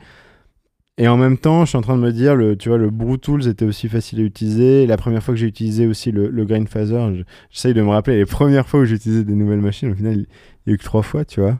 Et 0.98 1.10
en 1.10 1.18
même 1.18 1.38
temps, 1.38 1.66
je 1.66 1.70
suis 1.70 1.78
en 1.78 1.82
train 1.82 1.98
de 1.98 2.02
me 2.02 2.12
dire, 2.14 2.36
le, 2.38 2.56
tu 2.56 2.70
vois, 2.70 2.78
le 2.78 2.90
Brew 2.90 3.18
Tools 3.18 3.48
était 3.50 3.66
aussi 3.66 3.90
facile 3.90 4.20
à 4.22 4.24
utiliser. 4.24 4.88
La 4.88 4.96
première 4.96 5.22
fois 5.22 5.34
que 5.34 5.40
j'ai 5.40 5.48
utilisé 5.48 5.88
aussi 5.88 6.12
le, 6.12 6.30
le 6.30 6.46
Grain 6.46 6.66
Phaser, 6.66 7.16
je- 7.18 7.24
j'essaye 7.52 7.74
de 7.74 7.82
me 7.82 7.90
rappeler 7.90 8.16
les 8.18 8.26
premières 8.26 8.68
fois 8.68 8.80
où 8.80 8.86
j'ai 8.86 8.96
utilisé 8.96 9.26
des 9.26 9.36
nouvelles 9.36 9.60
machines. 9.60 9.92
Au 9.92 9.96
final, 9.96 10.14
il 10.14 10.20
n'y 10.68 10.72
a 10.72 10.74
eu 10.74 10.78
que 10.78 10.84
trois 10.86 11.02
fois, 11.02 11.26
tu 11.26 11.42
vois. 11.42 11.60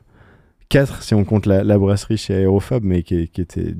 Quatre 0.70 1.02
si 1.02 1.14
on 1.14 1.24
compte 1.24 1.44
la, 1.44 1.64
la 1.64 1.76
brasserie 1.78 2.16
chez 2.16 2.32
Aerofab, 2.42 2.82
mais 2.82 3.02
qui, 3.02 3.28
qui 3.28 3.42
était 3.42 3.74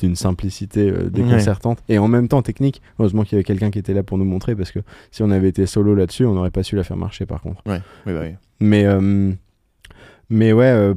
d'une 0.00 0.16
simplicité 0.16 0.90
euh, 0.90 1.10
déconcertante 1.10 1.80
et 1.90 1.98
en 1.98 2.08
même 2.08 2.26
temps 2.28 2.40
technique. 2.40 2.80
Heureusement 2.98 3.24
qu'il 3.24 3.32
y 3.32 3.36
avait 3.36 3.44
quelqu'un 3.44 3.70
qui 3.70 3.78
était 3.80 3.92
là 3.94 4.02
pour 4.02 4.16
nous 4.16 4.24
montrer 4.24 4.54
parce 4.56 4.72
que 4.72 4.78
si 5.10 5.22
on 5.22 5.30
avait 5.30 5.48
été 5.48 5.66
solo 5.66 5.94
là-dessus, 5.94 6.24
on 6.24 6.34
n'aurait 6.34 6.50
pas 6.50 6.62
su 6.62 6.76
la 6.76 6.82
faire 6.84 6.96
marcher 6.96 7.26
par 7.26 7.42
contre. 7.42 7.62
Ouais, 7.66 7.80
ouais, 8.06 8.14
bah, 8.14 8.20
ouais. 8.20 8.36
Mais, 8.60 8.84
euh, 8.86 9.32
mais 10.30 10.52
ouais, 10.52 10.66
euh, 10.66 10.94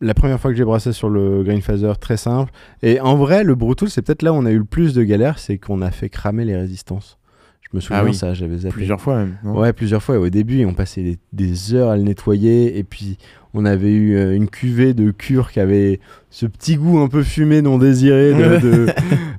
la 0.00 0.14
première 0.14 0.38
fois 0.40 0.50
que 0.50 0.56
j'ai 0.56 0.64
brassé 0.64 0.92
sur 0.92 1.08
le 1.08 1.42
Green 1.42 1.60
Phaser, 1.62 1.92
très 2.00 2.16
simple. 2.16 2.52
Et 2.82 3.00
en 3.00 3.16
vrai, 3.16 3.44
le 3.44 3.54
Brutal, 3.54 3.88
c'est 3.88 4.02
peut-être 4.02 4.22
là 4.22 4.32
où 4.32 4.36
on 4.36 4.44
a 4.46 4.50
eu 4.50 4.58
le 4.58 4.64
plus 4.64 4.94
de 4.94 5.02
galères, 5.02 5.38
c'est 5.38 5.58
qu'on 5.58 5.80
a 5.82 5.90
fait 5.90 6.08
cramer 6.08 6.44
les 6.44 6.56
résistances. 6.56 7.18
Je 7.62 7.76
me 7.76 7.80
souviens 7.80 8.02
Ah 8.02 8.04
oui. 8.04 8.14
ça, 8.14 8.32
j'avais 8.32 8.58
zappé. 8.58 8.74
Plusieurs 8.74 9.00
fois 9.00 9.16
même. 9.18 9.36
Ouais, 9.42 9.72
plusieurs 9.72 10.02
fois. 10.02 10.14
Et 10.14 10.18
au 10.18 10.28
début, 10.28 10.64
on 10.64 10.72
passait 10.74 11.02
des, 11.02 11.18
des 11.32 11.74
heures 11.74 11.90
à 11.90 11.96
le 11.96 12.02
nettoyer. 12.04 12.78
Et 12.78 12.84
puis, 12.84 13.18
on 13.54 13.64
avait 13.64 13.90
eu 13.92 14.16
euh, 14.16 14.36
une 14.36 14.48
cuvée 14.48 14.94
de 14.94 15.10
cure 15.10 15.50
qui 15.50 15.58
avait 15.58 15.98
ce 16.30 16.46
petit 16.46 16.76
goût 16.76 17.00
un 17.00 17.08
peu 17.08 17.24
fumé 17.24 17.62
non 17.62 17.78
désiré. 17.78 18.32
De, 18.34 18.58
de- 18.60 18.86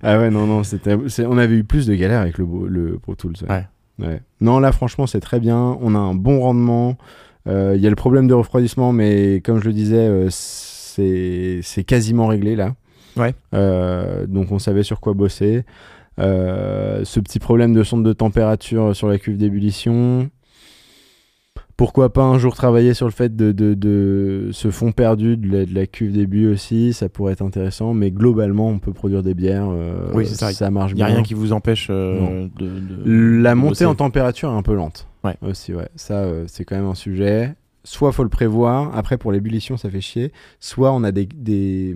ah 0.03 0.17
ouais, 0.19 0.29
non, 0.29 0.45
non. 0.45 0.63
C'était, 0.63 0.95
on 1.25 1.37
avait 1.37 1.55
eu 1.55 1.63
plus 1.63 1.87
de 1.87 1.95
galères 1.95 2.19
avec 2.21 2.37
le, 2.37 2.45
le 2.67 2.97
Pro 2.99 3.15
Tools. 3.15 3.35
ouais. 3.47 3.55
Ouais. 3.55 3.65
Ouais. 4.07 4.21
Non, 4.41 4.59
là, 4.59 4.71
franchement, 4.73 5.07
c'est 5.07 5.21
très 5.21 5.39
bien. 5.39 5.77
On 5.81 5.95
a 5.95 5.97
un 5.99 6.13
bon 6.13 6.41
rendement. 6.41 6.97
Euh, 7.47 7.73
Il 7.75 7.81
y 7.81 7.87
a 7.87 7.89
le 7.89 7.95
problème 7.95 8.27
de 8.27 8.33
refroidissement, 8.33 8.91
mais 8.91 9.41
comme 9.43 9.59
je 9.59 9.65
le 9.65 9.73
disais, 9.73 10.07
euh, 10.07 10.27
c'est, 10.29 11.83
quasiment 11.85 12.27
réglé 12.27 12.55
là. 12.55 12.75
Ouais. 13.15 13.33
Euh, 13.53 14.25
donc, 14.27 14.51
on 14.51 14.59
savait 14.59 14.83
sur 14.83 14.99
quoi 14.99 15.13
bosser. 15.13 15.63
Euh, 16.19 17.01
ce 17.03 17.19
petit 17.19 17.39
problème 17.39 17.73
de 17.73 17.83
sonde 17.83 18.03
de 18.03 18.13
température 18.13 18.95
sur 18.95 19.07
la 19.07 19.17
cuve 19.19 19.37
d'ébullition. 19.37 20.29
Pourquoi 21.77 22.11
pas 22.11 22.23
un 22.23 22.39
jour 22.39 22.55
travailler 22.55 22.95
sur 22.95 23.05
le 23.05 23.11
fait 23.11 23.35
de, 23.35 23.51
de, 23.51 23.75
de 23.75 24.49
ce 24.51 24.71
fond 24.71 24.91
perdu 24.91 25.37
de 25.37 25.51
la, 25.59 25.65
de 25.67 25.75
la 25.75 25.85
cuve 25.85 26.11
début 26.11 26.51
aussi, 26.51 26.91
ça 26.91 27.07
pourrait 27.07 27.33
être 27.33 27.43
intéressant, 27.43 27.93
mais 27.93 28.09
globalement 28.09 28.67
on 28.69 28.79
peut 28.79 28.93
produire 28.93 29.21
des 29.21 29.35
bières, 29.35 29.67
euh, 29.69 30.09
Oui, 30.15 30.25
ça. 30.25 30.51
ça 30.53 30.71
marche 30.71 30.93
Il 30.93 30.95
n'y 30.95 31.03
a 31.03 31.05
bien. 31.05 31.15
rien 31.17 31.23
qui 31.23 31.35
vous 31.35 31.53
empêche 31.53 31.89
euh, 31.91 32.47
de, 32.57 32.71
La 33.05 33.53
montée 33.53 33.69
bosser. 33.69 33.85
en 33.85 33.93
température 33.93 34.49
est 34.49 34.55
un 34.57 34.63
peu 34.63 34.73
lente. 34.73 35.07
Ouais. 35.27 35.35
Aussi, 35.41 35.73
ouais. 35.73 35.89
Ça, 35.95 36.23
euh, 36.23 36.45
c'est 36.47 36.65
quand 36.65 36.75
même 36.75 36.85
un 36.85 36.95
sujet. 36.95 37.53
Soit 37.83 38.11
faut 38.11 38.23
le 38.23 38.29
prévoir, 38.29 38.95
après 38.97 39.17
pour 39.17 39.31
l'ébullition 39.31 39.77
ça 39.77 39.89
fait 39.89 40.01
chier. 40.01 40.33
Soit 40.59 40.91
on 40.91 41.03
a 41.03 41.11
des, 41.13 41.25
des 41.25 41.95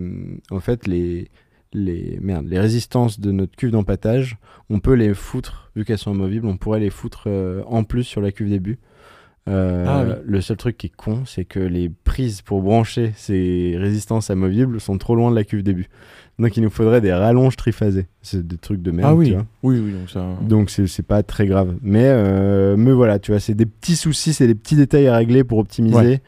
en 0.49 0.59
fait 0.61 0.87
les 0.87 1.29
les 1.73 2.17
merde, 2.21 2.47
les 2.47 2.59
résistances 2.59 3.19
de 3.19 3.31
notre 3.31 3.55
cuve 3.55 3.71
d'empattage, 3.71 4.37
on 4.69 4.79
peut 4.79 4.93
les 4.93 5.13
foutre 5.13 5.71
vu 5.75 5.85
qu'elles 5.85 5.97
sont 5.97 6.11
amovibles, 6.11 6.45
on 6.47 6.57
pourrait 6.57 6.79
les 6.81 6.89
foutre 6.89 7.23
euh, 7.27 7.63
en 7.65 7.83
plus 7.83 8.03
sur 8.03 8.21
la 8.21 8.31
cuve 8.31 8.49
début. 8.49 8.79
Euh, 9.49 9.85
Ah 9.87 10.03
oui. 10.05 10.13
Le 10.23 10.41
seul 10.41 10.57
truc 10.57 10.77
qui 10.77 10.87
est 10.87 10.95
con, 10.95 11.23
c'est 11.25 11.45
que 11.45 11.59
les 11.59 11.89
prises 11.89 12.41
pour 12.41 12.61
brancher 12.61 13.11
ces 13.15 13.75
résistances 13.77 14.29
amovibles 14.29 14.79
sont 14.79 14.97
trop 14.97 15.15
loin 15.15 15.31
de 15.31 15.35
la 15.35 15.43
cuve 15.43 15.63
début. 15.63 15.87
Donc 16.41 16.57
il 16.57 16.63
nous 16.63 16.69
faudrait 16.69 17.01
des 17.01 17.13
rallonges 17.13 17.55
triphasées. 17.55 18.07
C'est 18.21 18.45
des 18.45 18.57
trucs 18.57 18.81
de 18.81 18.91
merde. 18.91 19.09
Ah 19.11 19.13
tu 19.13 19.19
oui. 19.19 19.31
vois. 19.33 19.45
oui, 19.63 19.79
oui, 19.79 19.91
donc 19.93 20.09
ça. 20.09 20.25
Donc 20.41 20.69
c'est 20.71 21.05
pas 21.05 21.21
très 21.23 21.45
grave. 21.45 21.75
Mais, 21.81 22.05
euh, 22.05 22.75
mais 22.77 22.91
voilà, 22.91 23.19
tu 23.19 23.31
vois, 23.31 23.39
c'est 23.39 23.53
des 23.53 23.65
petits 23.67 23.95
soucis, 23.95 24.33
c'est 24.33 24.47
des 24.47 24.55
petits 24.55 24.75
détails 24.75 25.07
à 25.07 25.15
régler 25.15 25.43
pour 25.43 25.59
optimiser. 25.59 25.95
Ouais. 25.95 26.21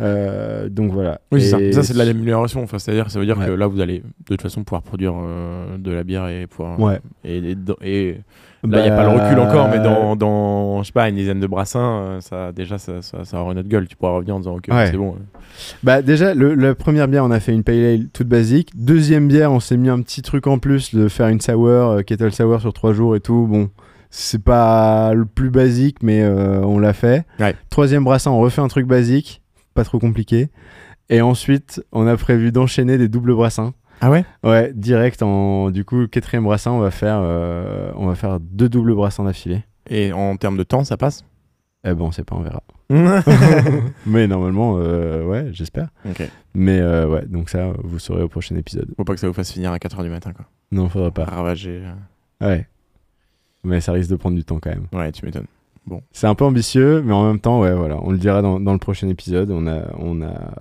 Euh, 0.00 0.68
donc 0.68 0.92
voilà. 0.92 1.20
Oui, 1.32 1.40
ça. 1.42 1.58
Ça, 1.72 1.82
c'est 1.82 1.94
de 1.94 1.98
l'amélioration. 1.98 2.62
Enfin, 2.62 2.78
c'est-à-dire, 2.78 3.10
ça 3.10 3.18
veut 3.18 3.26
dire 3.26 3.38
Ouais. 3.38 3.46
que 3.46 3.52
là, 3.52 3.66
vous 3.66 3.80
allez 3.80 4.00
de 4.00 4.04
toute 4.26 4.42
façon 4.42 4.64
pouvoir 4.64 4.82
produire 4.82 5.14
euh, 5.16 5.78
de 5.78 5.90
la 5.92 6.02
bière 6.04 6.28
et 6.28 6.46
pouvoir. 6.46 6.78
Ouais. 6.80 7.00
Et, 7.24 7.38
et, 7.38 7.56
et 7.82 8.16
là, 8.64 8.78
il 8.80 8.82
n'y 8.84 8.88
a 8.90 8.96
pas 8.96 9.02
le 9.02 9.08
recul 9.20 9.38
encore, 9.38 9.68
mais 9.68 9.78
dans, 9.78 10.16
dans, 10.16 10.82
je 10.82 10.86
sais 10.88 10.92
pas, 10.92 11.08
une 11.08 11.16
dizaine 11.16 11.40
de 11.40 11.46
brassins, 11.46 11.80
euh, 12.02 12.20
ça, 12.20 12.52
déjà, 12.52 12.78
ça, 12.78 13.02
ça, 13.02 13.24
ça 13.24 13.40
aura 13.40 13.52
une 13.52 13.58
autre 13.58 13.68
gueule. 13.68 13.86
Tu 13.88 13.96
pourras 13.96 14.12
revenir 14.12 14.34
en 14.36 14.38
disant, 14.38 14.56
ok, 14.56 14.66
Ouais. 14.70 14.86
c'est 14.90 14.96
bon. 14.96 15.16
Bah 15.82 16.02
déjà, 16.02 16.34
le- 16.34 16.54
la 16.54 16.74
première 16.74 17.06
bière, 17.08 17.24
on 17.24 17.30
a 17.30 17.40
fait 17.40 17.52
une 17.52 17.62
pale 17.62 17.84
ale 17.84 18.08
toute 18.12 18.26
basique. 18.28 18.70
Deuxième 18.74 19.28
bière, 19.28 19.52
on 19.52 19.60
s'est 19.60 19.76
mis 19.76 19.88
un 19.88 20.00
petit 20.02 20.22
truc 20.22 20.46
en 20.46 20.58
plus 20.58 20.94
de 20.94 21.08
faire 21.08 21.28
une 21.28 21.40
sour, 21.40 21.66
euh, 21.68 22.02
kettle 22.02 22.32
sour 22.32 22.60
sur 22.60 22.72
trois 22.72 22.92
jours 22.92 23.14
et 23.16 23.20
tout. 23.20 23.46
Bon, 23.48 23.68
c'est 24.10 24.42
pas 24.42 25.12
le 25.14 25.24
plus 25.26 25.50
basique, 25.50 25.98
mais 26.02 26.22
euh, 26.22 26.60
on 26.64 26.78
l'a 26.78 26.92
fait. 26.92 27.24
Ouais. 27.40 27.54
Troisième 27.70 28.04
brassin, 28.04 28.30
on 28.30 28.38
refait 28.40 28.62
un 28.62 28.68
truc 28.68 28.86
basique, 28.86 29.42
pas 29.74 29.84
trop 29.84 29.98
compliqué. 29.98 30.48
Et 31.10 31.20
ensuite, 31.20 31.84
on 31.92 32.06
a 32.06 32.16
prévu 32.16 32.50
d'enchaîner 32.50 32.96
des 32.96 33.08
doubles 33.08 33.34
brassins. 33.34 33.74
Ah 34.00 34.10
ouais? 34.10 34.24
Ouais, 34.42 34.72
direct 34.74 35.22
en 35.22 35.70
du 35.70 35.84
coup 35.84 36.06
quatrième 36.06 36.44
brassin, 36.44 36.72
on 36.72 36.80
va 36.80 36.90
faire 36.90 37.20
euh, 37.22 37.90
on 37.96 38.06
va 38.06 38.14
faire 38.14 38.40
deux 38.40 38.68
doubles 38.68 38.94
brassins 38.94 39.24
d'affilée. 39.24 39.64
Et 39.88 40.12
en 40.12 40.36
termes 40.36 40.56
de 40.56 40.62
temps, 40.62 40.84
ça 40.84 40.96
passe? 40.96 41.24
Eh 41.84 41.92
ben 41.94 42.00
on 42.00 42.12
sait 42.12 42.24
pas, 42.24 42.36
on 42.36 42.40
verra. 42.40 42.62
Mais 44.06 44.26
normalement, 44.26 44.76
euh, 44.78 45.22
ouais, 45.24 45.48
j'espère. 45.52 45.88
Mais 46.54 46.80
euh, 46.80 47.06
ouais, 47.08 47.26
donc 47.26 47.50
ça, 47.50 47.72
vous 47.82 47.98
saurez 47.98 48.22
au 48.22 48.28
prochain 48.28 48.56
épisode. 48.56 48.90
Faut 48.96 49.04
pas 49.04 49.14
que 49.14 49.20
ça 49.20 49.26
vous 49.26 49.34
fasse 49.34 49.52
finir 49.52 49.72
à 49.72 49.76
4h 49.76 50.02
du 50.02 50.08
matin, 50.08 50.32
quoi. 50.32 50.46
Non, 50.72 50.88
faudra 50.88 51.10
pas. 51.10 51.24
Ravager. 51.24 51.82
Ouais. 52.40 52.66
mais 53.62 53.80
ça 53.80 53.92
risque 53.92 54.10
de 54.10 54.16
prendre 54.16 54.36
du 54.36 54.44
temps 54.44 54.58
quand 54.60 54.70
même. 54.70 54.86
Ouais, 54.92 55.12
tu 55.12 55.24
m'étonnes. 55.24 55.46
C'est 56.12 56.26
un 56.26 56.34
peu 56.34 56.44
ambitieux, 56.44 57.02
mais 57.02 57.12
en 57.12 57.26
même 57.26 57.40
temps, 57.40 57.60
ouais, 57.60 57.74
voilà, 57.74 57.98
on 58.02 58.10
le 58.10 58.18
dira 58.18 58.40
dans, 58.40 58.58
dans 58.58 58.72
le 58.72 58.78
prochain 58.78 59.08
épisode. 59.08 59.50
On 59.50 59.66
a, 59.66 59.82
on 59.98 60.22
a, 60.22 60.52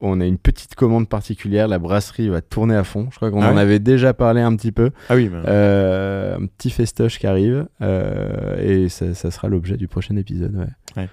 on 0.00 0.20
a 0.20 0.26
une 0.26 0.38
petite 0.38 0.74
commande 0.74 1.08
particulière. 1.08 1.66
La 1.68 1.78
brasserie 1.78 2.28
va 2.28 2.40
tourner 2.40 2.74
à 2.76 2.84
fond. 2.84 3.08
Je 3.10 3.16
crois 3.16 3.30
qu'on 3.30 3.42
Ah 3.42 3.50
en 3.50 3.56
ouais 3.56 3.60
avait 3.62 3.78
déjà 3.80 4.14
parlé 4.14 4.40
un 4.40 4.54
petit 4.56 4.72
peu. 4.72 4.90
Ah 5.08 5.16
oui, 5.16 5.28
mais- 5.28 5.42
Euh, 5.46 6.36
un 6.38 6.46
petit 6.46 6.70
festoche 6.70 7.18
qui 7.18 7.26
arrive 7.26 7.66
euh, 7.82 8.56
et 8.62 8.88
ça, 8.88 9.14
ça 9.14 9.30
sera 9.30 9.48
l'objet 9.48 9.76
du 9.76 9.88
prochain 9.88 10.16
épisode. 10.16 10.54
Ouais. 10.56 11.02
Ouais. 11.02 11.08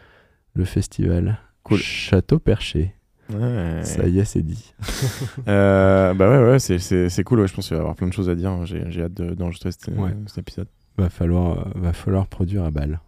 Le 0.54 0.66
festival. 0.66 1.40
Cool. 1.64 1.80
Château 1.80 2.38
Perché. 2.40 2.94
Ouais. 3.34 3.80
Ça 3.84 4.06
y 4.08 4.20
est, 4.20 4.26
c'est 4.26 4.44
dit. 4.44 4.74
Euh, 5.48 6.14
bah 6.14 6.30
ouais, 6.30 6.52
ouais, 6.52 6.60
c'est- 6.60 7.24
cool. 7.24 7.40
ouais, 7.40 7.48
je 7.48 7.54
pense 7.56 7.68
qu'il 7.68 7.76
va 7.76 7.80
y 7.80 7.82
avoir 7.82 7.96
plein 7.96 8.08
de 8.08 8.14
choses 8.14 8.30
à 8.30 8.36
dire. 8.36 8.52
J'ai 8.66 9.02
hâte 9.04 9.14
de- 9.16 9.34
d'enregistrer 9.34 9.72
cet, 9.72 9.88
Ouais. 9.98 10.12
cet 10.28 10.38
épisode. 10.40 10.68
Va 10.98 11.10
falloir, 11.10 11.68
va 11.76 11.92
falloir 11.94 12.28
produire 12.28 12.64
à 12.64 12.72
balle. 12.72 13.00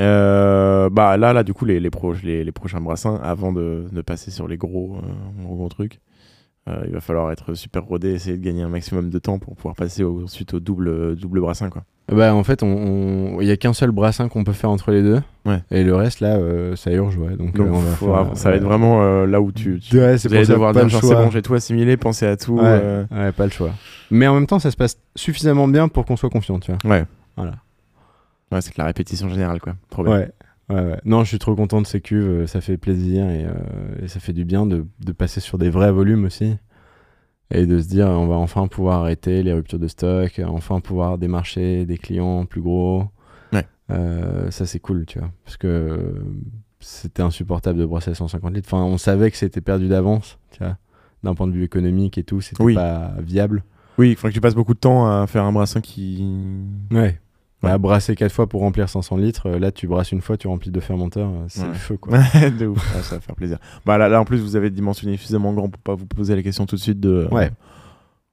Euh, 0.00 0.90
bah 0.90 1.16
là, 1.16 1.32
là, 1.32 1.42
du 1.44 1.54
coup, 1.54 1.64
les, 1.64 1.78
les, 1.80 1.90
pro- 1.90 2.14
les, 2.22 2.42
les 2.44 2.52
prochains 2.52 2.80
brassins, 2.80 3.20
avant 3.22 3.52
de, 3.52 3.84
de 3.92 4.02
passer 4.02 4.30
sur 4.30 4.48
les 4.48 4.56
gros, 4.56 4.96
euh, 4.96 5.42
gros, 5.44 5.54
gros 5.56 5.68
trucs, 5.68 6.00
euh, 6.68 6.82
il 6.86 6.92
va 6.92 7.00
falloir 7.00 7.30
être 7.30 7.54
super 7.54 7.84
rodé, 7.84 8.12
essayer 8.12 8.36
de 8.36 8.42
gagner 8.42 8.62
un 8.62 8.68
maximum 8.68 9.10
de 9.10 9.18
temps 9.18 9.38
pour 9.38 9.54
pouvoir 9.54 9.76
passer 9.76 10.02
au- 10.02 10.24
ensuite 10.24 10.54
au 10.54 10.60
double, 10.60 11.14
double 11.14 11.40
brassin. 11.40 11.68
Quoi. 11.70 11.84
Bah, 12.12 12.34
en 12.34 12.42
fait, 12.42 12.62
il 12.62 12.64
on, 12.66 13.40
il 13.40 13.46
y 13.46 13.50
a 13.52 13.56
qu'un 13.56 13.72
seul 13.72 13.92
brassin 13.92 14.28
qu'on 14.28 14.42
peut 14.44 14.52
faire 14.52 14.70
entre 14.70 14.90
les 14.90 15.02
deux. 15.02 15.20
Ouais. 15.46 15.62
Et 15.70 15.84
le 15.84 15.94
reste, 15.94 16.20
là, 16.20 16.38
ça 16.74 16.90
urge. 16.90 17.16
Ouais. 17.16 17.36
Donc, 17.36 17.54
Donc 17.54 17.68
on 17.70 17.78
va 17.78 17.92
faut 17.92 18.06
faire- 18.06 18.14
avoir- 18.16 18.36
ça 18.36 18.50
va 18.50 18.56
être 18.56 18.64
vraiment 18.64 19.24
là 19.26 19.40
où 19.40 19.52
tu, 19.52 19.78
tu 19.78 19.96
Ouais, 19.98 20.18
c'est 20.18 20.28
devoir 20.54 20.72
dire 20.72 20.82
c'est 20.90 21.14
bon, 21.14 21.30
j'ai 21.30 21.42
tout 21.42 21.54
assimilé, 21.54 21.96
pensez 21.96 22.26
à 22.26 22.36
tout. 22.36 22.58
Ouais, 22.58 23.04
ouais, 23.12 23.32
pas 23.32 23.44
le 23.44 23.50
choix. 23.52 23.70
Mais 24.10 24.26
en 24.26 24.34
même 24.34 24.46
temps, 24.46 24.58
ça 24.58 24.70
se 24.72 24.76
passe 24.76 24.98
suffisamment 25.14 25.68
bien 25.68 25.86
pour 25.88 26.04
qu'on 26.04 26.16
soit 26.16 26.30
confiant, 26.30 26.58
tu 26.58 26.72
vois. 26.72 26.90
Ouais. 26.90 27.04
Voilà. 27.36 27.52
Ouais, 28.54 28.60
c'est 28.60 28.70
de 28.74 28.78
la 28.78 28.86
répétition 28.86 29.28
générale, 29.28 29.60
quoi. 29.60 29.74
Trop 29.90 30.04
bien. 30.04 30.12
Ouais. 30.12 30.30
Ouais, 30.70 30.80
ouais. 30.80 31.00
Non, 31.04 31.24
je 31.24 31.28
suis 31.28 31.38
trop 31.38 31.54
content 31.54 31.82
de 31.82 31.86
ces 31.86 32.00
cuves, 32.00 32.26
euh, 32.26 32.46
ça 32.46 32.62
fait 32.62 32.78
plaisir 32.78 33.28
et, 33.28 33.44
euh, 33.44 34.02
et 34.02 34.08
ça 34.08 34.18
fait 34.20 34.32
du 34.32 34.46
bien 34.46 34.64
de, 34.64 34.86
de 35.00 35.12
passer 35.12 35.40
sur 35.40 35.58
des 35.58 35.68
vrais 35.68 35.92
volumes 35.92 36.24
aussi. 36.24 36.56
Et 37.50 37.66
de 37.66 37.78
se 37.80 37.86
dire, 37.88 38.06
on 38.06 38.26
va 38.26 38.36
enfin 38.36 38.66
pouvoir 38.68 39.00
arrêter 39.02 39.42
les 39.42 39.52
ruptures 39.52 39.78
de 39.78 39.86
stock, 39.88 40.40
enfin 40.46 40.80
pouvoir 40.80 41.18
démarcher 41.18 41.84
des 41.84 41.98
clients 41.98 42.46
plus 42.46 42.62
gros. 42.62 43.04
Ouais. 43.52 43.66
Euh, 43.90 44.50
ça, 44.50 44.64
c'est 44.64 44.78
cool, 44.78 45.04
tu 45.04 45.18
vois. 45.18 45.30
Parce 45.44 45.58
que 45.58 46.14
c'était 46.80 47.22
insupportable 47.22 47.78
de 47.78 47.84
brasser 47.84 48.12
à 48.12 48.14
150 48.14 48.54
litres. 48.54 48.68
Enfin, 48.72 48.82
on 48.82 48.96
savait 48.96 49.30
que 49.30 49.36
c'était 49.36 49.60
perdu 49.60 49.88
d'avance, 49.88 50.38
tu 50.52 50.60
vois. 50.64 50.78
D'un 51.22 51.34
point 51.34 51.46
de 51.46 51.52
vue 51.52 51.64
économique 51.64 52.16
et 52.16 52.24
tout, 52.24 52.40
c'était 52.40 52.62
Oui. 52.62 52.74
pas 52.74 53.12
viable. 53.20 53.64
Oui, 53.98 54.10
il 54.10 54.16
faudrait 54.16 54.30
que 54.30 54.34
tu 54.34 54.40
passes 54.40 54.54
beaucoup 54.54 54.74
de 54.74 54.78
temps 54.80 55.06
à 55.06 55.26
faire 55.26 55.44
un 55.44 55.52
brassin 55.52 55.80
qui. 55.82 56.24
Ouais. 56.90 57.20
Ouais. 57.64 57.70
Bah, 57.72 57.78
brasser 57.78 58.14
quatre 58.14 58.32
fois 58.32 58.46
pour 58.48 58.60
remplir 58.60 58.88
500 58.88 59.16
litres, 59.16 59.46
euh, 59.48 59.58
là 59.58 59.72
tu 59.72 59.86
brasses 59.86 60.12
une 60.12 60.20
fois, 60.20 60.36
tu 60.36 60.46
remplis 60.48 60.70
deux 60.70 60.80
fermenteurs, 60.80 61.28
euh, 61.28 61.44
c'est 61.48 61.62
Ouais. 61.62 61.68
le 61.68 61.74
feu 61.74 61.96
quoi. 61.96 62.18
de 62.58 62.66
ouf, 62.68 62.94
Ouais, 62.96 63.02
ça 63.02 63.16
va 63.16 63.20
faire 63.20 63.34
plaisir. 63.34 63.58
Bah 63.86 63.98
là, 63.98 64.08
là, 64.08 64.20
en 64.20 64.24
plus, 64.24 64.38
vous 64.38 64.56
avez 64.56 64.70
dimensionné 64.70 65.16
suffisamment 65.16 65.52
grand 65.52 65.68
pour 65.68 65.82
pas 65.82 65.94
vous 65.94 66.06
poser 66.06 66.34
la 66.36 66.42
question 66.42 66.66
tout 66.66 66.76
de 66.76 66.80
suite 66.80 67.00
de. 67.00 67.26
Ouais. 67.30 67.50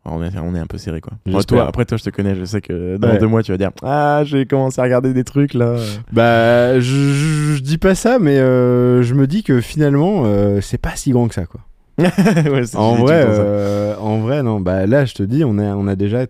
on, 0.05 0.23
est, 0.23 0.36
on 0.39 0.55
est 0.55 0.59
un 0.59 0.65
peu 0.65 0.77
serré 0.77 0.99
quoi. 1.01 1.13
Toi, 1.47 1.67
après, 1.67 1.86
toi, 1.86 1.97
je 1.97 2.03
te 2.03 2.09
connais, 2.09 2.36
je 2.36 2.43
sais 2.45 2.59
que 2.61 2.97
dans 2.97 3.09
Ouais. 3.09 3.17
deux 3.19 3.27
mois, 3.27 3.43
tu 3.43 3.51
vas 3.51 3.57
dire 3.57 3.71
Ah, 3.84 4.21
j'ai 4.25 4.45
commencé 4.45 4.79
à 4.82 4.84
regarder 4.84 5.13
des 5.13 5.23
trucs 5.23 5.53
là. 5.53 5.75
Bah, 6.11 6.79
je, 6.79 6.82
je- 6.82 7.55
je 7.55 7.61
dis 7.61 7.77
pas 7.77 7.93
ça, 7.95 8.17
mais 8.19 8.38
euh, 8.39 9.03
je 9.03 9.13
me 9.13 9.27
dis 9.27 9.43
que 9.43 9.61
finalement, 9.61 10.23
euh, 10.25 10.59
c'est 10.61 10.79
pas 10.79 10.95
si 10.95 11.11
grand 11.11 11.27
que 11.27 11.36
ça 11.36 11.45
quoi. 11.45 11.61
Ouais, 11.97 12.75
En 12.75 12.95
vrai, 12.95 13.23
euh, 13.27 13.95
en 13.97 14.19
vrai, 14.19 14.41
non. 14.41 14.59
Bah 14.59 14.88
là, 14.88 15.05
je 15.05 15.13
te 15.13 15.21
dis, 15.23 15.43
on 15.43 15.57
a, 15.59 15.75
on 15.75 15.86
a 15.88 15.95
déjà 15.95 16.25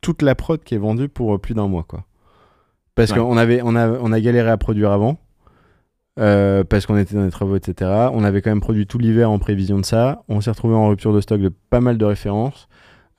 toute 0.00 0.22
la 0.22 0.36
prod 0.36 0.62
qui 0.62 0.76
est 0.76 0.78
vendue 0.78 1.08
pour 1.08 1.34
euh, 1.34 1.38
plus 1.38 1.54
d'un 1.54 1.66
mois 1.66 1.82
quoi. 1.88 2.04
Parce 2.98 3.12
Ouais. 3.12 3.18
qu'on 3.18 3.36
avait, 3.36 3.60
on 3.64 3.74
a, 3.76 3.88
on 3.90 4.12
a 4.12 4.20
galéré 4.20 4.50
à 4.50 4.56
produire 4.58 4.92
avant. 4.92 5.18
euh, 6.20 6.64
parce 6.64 6.84
qu'on 6.84 6.96
était 6.98 7.14
dans 7.14 7.24
les 7.24 7.30
travaux, 7.30 7.54
etc. 7.56 8.08
On 8.12 8.24
avait 8.24 8.42
quand 8.42 8.50
même 8.50 8.60
produit 8.60 8.86
tout 8.88 8.98
l'hiver 8.98 9.30
en 9.30 9.38
prévision 9.38 9.78
de 9.78 9.84
ça. 9.84 10.22
On 10.28 10.40
s'est 10.40 10.50
retrouvé 10.50 10.74
en 10.74 10.88
rupture 10.88 11.12
de 11.14 11.20
stock 11.20 11.40
de 11.40 11.52
pas 11.70 11.80
mal 11.80 11.96
de 11.96 12.04
références. 12.04 12.68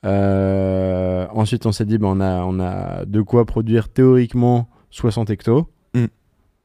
Euh, 0.04 1.26
ensuite, 1.32 1.64
on 1.66 1.72
s'est 1.72 1.86
dit, 1.86 1.96
bah, 1.98 2.08
on, 2.10 2.20
a, 2.20 2.42
on 2.44 2.60
a 2.60 3.04
de 3.06 3.22
quoi 3.22 3.44
produire 3.46 3.88
théoriquement 3.88 4.68
60 4.90 5.30
hectos. 5.30 5.66
Mm. 5.94 6.04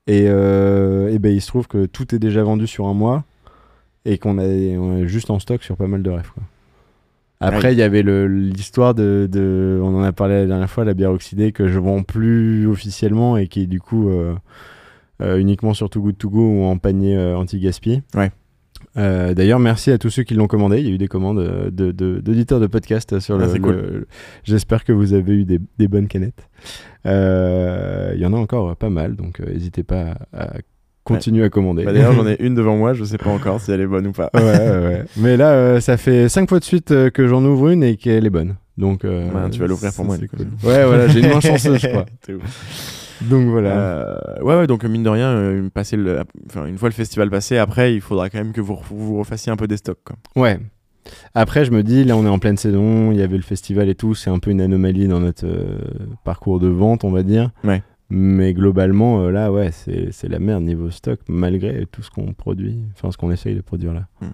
Et, 0.08 0.26
euh, 0.28 1.10
et 1.10 1.20
ben, 1.20 1.34
il 1.34 1.42
se 1.42 1.48
trouve 1.48 1.68
que 1.68 1.86
tout 1.86 2.14
est 2.14 2.20
déjà 2.20 2.44
vendu 2.44 2.68
sur 2.68 2.86
un 2.88 2.94
mois 2.94 3.24
et 4.04 4.18
qu'on 4.18 4.38
est 4.40 5.08
juste 5.08 5.30
en 5.30 5.40
stock 5.40 5.64
sur 5.64 5.78
pas 5.78 5.88
mal 5.88 6.04
de 6.04 6.10
refs. 6.12 6.32
Quoi. 6.32 6.44
Après, 7.48 7.74
il 7.74 7.78
y 7.80 7.82
avait 7.82 8.04
l'histoire 8.04 8.94
de, 8.96 9.28
de- 9.32 9.80
On 9.84 9.96
en 9.96 10.04
a 10.04 10.12
parlé 10.12 10.36
la 10.42 10.46
dernière 10.48 10.70
fois, 10.70 10.86
la 10.86 10.94
bière 10.94 11.12
oxydée 11.12 11.52
que 11.52 11.68
je 11.68 11.80
vends 11.80 12.04
plus 12.04 12.68
officiellement 12.68 13.38
et 13.38 13.48
qui 13.48 13.62
est 13.62 13.68
du 13.68 13.80
coup 13.80 14.10
euh, 14.10 14.36
euh, 15.22 15.38
uniquement 15.38 15.74
sur 15.74 15.90
Too 15.90 16.02
Good 16.02 16.18
To 16.18 16.30
Go 16.30 16.42
ou 16.42 16.64
en 16.64 16.78
panier 16.78 17.16
euh, 17.18 17.38
anti-gaspi. 17.38 18.02
Ouais. 18.16 18.32
D'ailleurs, 18.98 19.60
merci 19.60 19.92
à 19.92 19.98
tous 19.98 20.10
ceux 20.10 20.24
qui 20.24 20.36
l'ont 20.36 20.48
commandé. 20.48 20.80
Il 20.80 20.88
y 20.88 20.92
a 20.92 20.94
eu 20.94 20.98
des 20.98 21.08
commandes 21.10 21.40
euh, 21.40 21.70
de- 21.70 21.92
de- 21.92 22.20
d'auditeurs 22.22 22.62
de, 22.62 22.68
podcast 22.68 23.20
sur 23.20 23.36
Ah, 23.42 23.46
le. 23.46 23.60
cool. 23.60 23.72
le- 23.76 24.08
J'espère 24.44 24.84
que 24.86 24.94
vous 24.94 25.14
avez 25.14 25.34
eu 25.34 25.44
des, 25.46 25.60
des 25.78 25.88
bonnes 25.90 26.08
canettes. 26.08 26.48
Il 27.04 27.10
y 27.12 28.26
en 28.26 28.34
a 28.34 28.38
encore 28.38 28.76
pas 28.78 28.90
mal, 28.90 29.16
donc 29.16 29.40
n'hésitez 29.42 29.84
pas 29.84 30.16
à, 30.34 30.44
à 30.44 30.58
continuer 31.06 31.46
à 31.46 31.50
commander. 31.50 31.86
Bah, 31.86 31.94
D'ailleurs, 31.94 32.12
j'en 32.14 32.28
ai 32.28 32.36
une 32.42 32.56
devant 32.56 32.76
moi, 32.76 32.94
je 32.94 33.06
sais 33.06 33.18
pas 33.18 33.30
encore 33.30 33.62
si 33.62 33.72
elle 33.72 33.80
est 33.80 33.88
bonne 33.88 34.08
ou 34.08 34.12
pas. 34.12 34.30
ouais, 34.34 34.42
ouais, 34.42 34.70
ouais. 34.84 35.06
Mais 35.16 35.38
là, 35.38 35.52
euh, 35.52 35.80
ça 35.80 35.96
fait 35.96 36.28
5 36.28 36.50
fois 36.50 36.60
de 36.60 36.66
suite 36.66 36.92
euh, 36.92 37.10
que 37.10 37.28
j'en 37.28 37.44
ouvre 37.46 37.70
une 37.70 37.84
et 37.84 37.96
qu'elle 37.96 38.26
est 38.26 38.30
bonne. 38.32 38.56
Donc, 38.78 39.06
euh, 39.06 39.30
tu 39.50 39.60
vas 39.62 39.68
l'ouvrir 39.68 39.94
pour 39.94 40.04
moi, 40.04 40.16
c'est 40.16 40.24
du 40.24 40.28
coup. 40.28 40.36
cool. 40.36 40.48
Ouais, 40.70 40.86
voilà, 40.86 41.08
j'ai 41.08 41.22
une 41.22 41.30
main 41.30 41.40
chanceuse, 41.40 41.80
je 41.80 41.88
crois. 41.88 42.06
Donc 43.22 43.48
voilà. 43.48 44.20
Ouais, 44.42 44.58
ouais, 44.58 44.68
donc 44.68 44.84
mine 44.84 45.04
de 45.04 45.10
rien, 45.10 45.70
passer 45.74 45.96
le, 45.96 46.24
enfin, 46.48 46.66
une 46.66 46.78
fois 46.78 46.90
le 46.90 46.94
festival 46.94 47.30
passé, 47.30 47.58
après, 47.58 47.96
il 47.96 48.02
faudra 48.02 48.30
quand 48.30 48.40
même 48.40 48.52
que 48.52 48.60
vous, 48.60 48.78
vous 48.90 49.18
refassiez 49.20 49.52
un 49.52 49.56
peu 49.56 49.68
des 49.68 49.78
stocks. 49.78 50.00
Quoi. 50.04 50.18
Ouais. 50.36 50.60
Après, 51.34 51.66
je 51.66 51.72
me 51.72 51.84
dis, 51.84 52.04
là, 52.04 52.18
on 52.18 52.26
est 52.26 52.30
en 52.30 52.40
pleine 52.40 52.58
saison, 52.58 53.12
il 53.12 53.18
y 53.18 53.22
avait 53.22 53.38
le 53.38 53.44
festival 53.44 53.90
et 53.90 53.96
tout, 53.96 54.16
c'est 54.16 54.30
un 54.30 54.40
peu 54.40 54.52
une 54.52 54.62
anomalie 54.62 55.08
dans 55.08 55.20
notre 55.20 55.46
euh, 55.46 55.78
parcours 56.24 56.60
de 56.60 56.68
vente, 56.68 57.04
on 57.04 57.12
va 57.12 57.24
dire. 57.24 57.52
Ouais. 57.64 57.82
Mais 58.10 58.54
globalement, 58.54 59.22
euh, 59.22 59.32
là, 59.32 59.52
ouais, 59.52 59.72
c'est 59.72 60.28
la 60.30 60.40
merde 60.40 60.64
niveau 60.64 60.90
stock, 60.92 61.20
malgré 61.28 61.86
tout 61.88 62.04
ce 62.04 62.12
qu'on 62.12 62.34
produit, 62.34 62.80
enfin, 62.94 63.12
ce 63.12 63.18
qu'on 63.18 63.32
essaye 63.32 63.56
de 63.56 63.62
produire 63.62 63.94
là. 63.94 64.08
Hmm. 64.22 64.28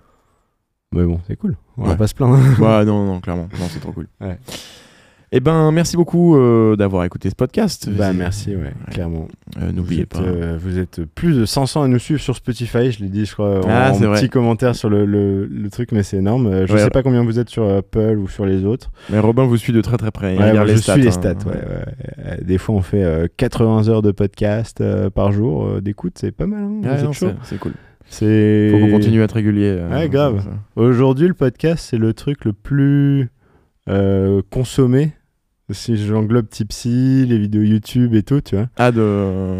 Mais 0.93 1.05
bon, 1.05 1.21
c'est 1.25 1.37
cool, 1.37 1.55
on 1.77 1.83
va 1.83 1.91
Ouais. 1.91 1.97
pas 1.97 2.07
se 2.07 2.13
plaindre. 2.13 2.35
ouais, 2.59 2.85
non, 2.85 3.05
non, 3.05 3.21
clairement, 3.21 3.47
non, 3.59 3.65
c'est 3.69 3.79
trop 3.79 3.93
cool. 3.93 4.07
Ouais. 4.19 4.37
Eh 5.33 5.39
ben, 5.39 5.71
merci 5.71 5.95
beaucoup 5.95 6.35
euh, 6.35 6.75
d'avoir 6.75 7.05
écouté 7.05 7.29
ce 7.29 7.35
podcast. 7.35 7.89
bah, 7.89 8.11
merci, 8.11 8.53
ouais, 8.53 8.73
clairement. 8.91 9.29
Euh, 9.61 9.71
N'oubliez 9.71 10.05
pas. 10.05 10.19
euh, 10.19 10.57
vous 10.59 10.77
êtes 10.77 11.05
plus 11.05 11.37
de 11.37 11.45
500 11.45 11.83
à 11.83 11.87
nous 11.87 11.99
suivre 11.99 12.19
sur 12.19 12.35
Spotify, 12.35 12.91
je 12.91 13.01
l'ai 13.01 13.07
dit, 13.07 13.23
je 13.25 13.31
crois, 13.31 13.59
en, 13.59 13.69
Ah, 13.69 13.91
en 13.91 13.93
c'est 13.93 14.05
vrai. 14.07 14.19
petit 14.19 14.27
commentaire 14.29 14.75
sur 14.75 14.89
le, 14.89 15.05
le- 15.05 15.45
le 15.45 15.69
truc, 15.69 15.93
mais 15.93 16.03
c'est 16.03 16.17
énorme. 16.17 16.65
Je 16.67 16.73
Ouais. 16.73 16.79
sais 16.79 16.89
pas 16.89 17.01
combien 17.01 17.23
vous 17.23 17.39
êtes 17.39 17.47
sur 17.49 17.63
Apple 17.69 18.17
ou 18.17 18.27
sur 18.27 18.45
les 18.45 18.65
autres. 18.65 18.91
Mais 19.09 19.19
Robin 19.19 19.45
vous 19.45 19.55
suit 19.55 19.71
de 19.71 19.79
très 19.79 19.95
très 19.95 20.11
près. 20.11 20.37
Ouais, 20.37 20.65
les 20.65 20.73
je 20.75 20.81
stats, 20.81 20.93
suis 20.95 21.01
les 21.03 21.07
hein. 21.07 21.11
stats. 21.11 21.35
ouais. 21.47 22.43
Des 22.43 22.57
fois, 22.57 22.75
on 22.75 22.81
fait 22.81 23.03
euh, 23.03 23.27
80 23.37 23.87
heures 23.87 24.01
de 24.01 24.11
podcast 24.11 24.83
par 25.15 25.31
jour 25.31 25.81
d'écoute, 25.81 26.17
c'est 26.19 26.33
pas 26.33 26.45
mal. 26.45 26.61
hein, 26.83 27.11
c'est 27.43 27.57
cool. 27.57 27.71
C'est. 28.05 28.67
Faut 28.69 28.79
qu'on 28.79 28.91
continue 28.91 29.21
à 29.21 29.23
être 29.23 29.31
régulier. 29.35 29.79
Ouais, 29.89 30.09
grave. 30.09 30.45
Aujourd'hui, 30.75 31.29
le 31.29 31.33
podcast, 31.35 31.87
c'est 31.89 31.97
le 31.97 32.13
truc 32.13 32.43
le 32.43 32.51
plus 32.51 33.29
consommé. 34.49 35.13
Si 35.73 35.97
j'englobe 35.97 36.47
Tipsy, 36.49 37.25
les 37.27 37.37
vidéos 37.37 37.61
YouTube 37.61 38.13
et 38.15 38.23
tout, 38.23 38.41
tu 38.41 38.55
vois. 38.55 38.67
Ah, 38.77 38.91
de, 38.91 39.01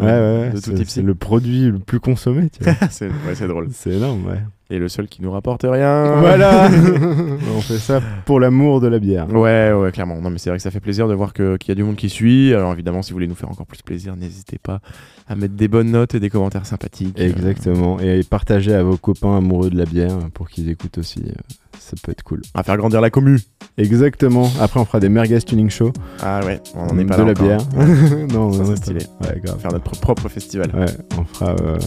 ouais, 0.01 0.05
ouais, 0.05 0.51
de 0.53 0.59
tout 0.59 0.73
type. 0.73 0.89
c'est 0.89 1.01
le 1.01 1.15
produit 1.15 1.65
le 1.65 1.79
plus 1.79 1.99
consommé, 1.99 2.49
tu 2.49 2.63
vois. 2.63 2.73
c'est 2.89 3.07
ouais, 3.07 3.35
c'est 3.35 3.47
drôle. 3.47 3.67
c'est 3.71 3.91
énorme, 3.91 4.25
ouais. 4.27 4.41
Et 4.73 4.79
le 4.79 4.87
seul 4.87 5.07
qui 5.09 5.21
nous 5.21 5.31
rapporte 5.31 5.63
rien. 5.67 6.15
Voilà 6.19 6.69
On 7.57 7.61
fait 7.61 7.77
ça 7.77 7.99
pour 8.25 8.39
l'amour 8.39 8.79
de 8.79 8.87
la 8.87 8.99
bière. 8.99 9.27
Ouais, 9.29 9.73
ouais, 9.73 9.91
clairement. 9.91 10.21
Non, 10.21 10.29
mais 10.29 10.37
c'est 10.37 10.49
vrai 10.49 10.57
que 10.57 10.63
ça 10.63 10.71
fait 10.71 10.79
plaisir 10.79 11.09
de 11.09 11.13
voir 11.13 11.33
que- 11.33 11.57
qu'il 11.57 11.69
y 11.69 11.71
a 11.73 11.75
du 11.75 11.83
monde 11.83 11.97
qui 11.97 12.07
suit. 12.09 12.53
Alors 12.53 12.71
évidemment, 12.71 13.01
si 13.01 13.11
vous 13.11 13.15
voulez 13.17 13.27
nous 13.27 13.35
faire 13.35 13.49
encore 13.51 13.65
plus 13.67 13.81
plaisir, 13.81 14.15
n'hésitez 14.15 14.57
pas 14.57 14.79
à 15.27 15.35
mettre 15.35 15.55
des 15.55 15.67
bonnes 15.67 15.91
notes 15.91 16.15
et 16.15 16.21
des 16.21 16.29
commentaires 16.29 16.65
sympathiques. 16.65 17.19
Exactement. 17.19 17.99
Et 17.99 18.21
partagez 18.23 18.73
à 18.73 18.81
vos 18.83 18.95
copains 18.97 19.37
amoureux 19.37 19.69
de 19.69 19.77
la 19.77 19.85
bière 19.85 20.17
pour 20.33 20.49
qu'ils 20.49 20.69
écoutent 20.69 20.97
aussi. 20.99 21.21
euh, 21.27 21.31
Ça 21.79 21.97
peut 22.01 22.11
être 22.13 22.23
cool. 22.23 22.39
Euh, 22.55 22.59
à 22.59 22.63
faire 22.63 22.77
grandir 22.77 23.01
la 23.01 23.09
commu. 23.09 23.39
Exactement. 23.77 24.49
Après, 24.61 24.79
on 24.79 24.85
fera 24.85 25.01
des 25.01 25.09
merguez 25.09 25.41
tuning 25.41 25.69
show. 25.69 25.91
Ah 26.21 26.39
ouais, 26.45 26.61
on 26.75 26.87
en 26.87 26.97
est 26.97 27.03
pas 27.05 27.17
de 27.17 27.23
là 27.23 27.25
la 27.25 27.31
encore. 27.31 27.45
bière. 27.45 28.27
non, 28.33 28.53
Ça, 28.53 28.63
c'est 28.67 28.75
stylé. 28.77 28.99
Ouais, 29.21 29.39
grave. 29.43 29.59
Faire 29.59 29.73
notre 29.73 29.91
propre 29.99 30.29
festival. 30.29 30.71
Ouais, 30.73 30.85
on 31.19 31.25
fera, 31.25 31.55
euh, 31.61 31.77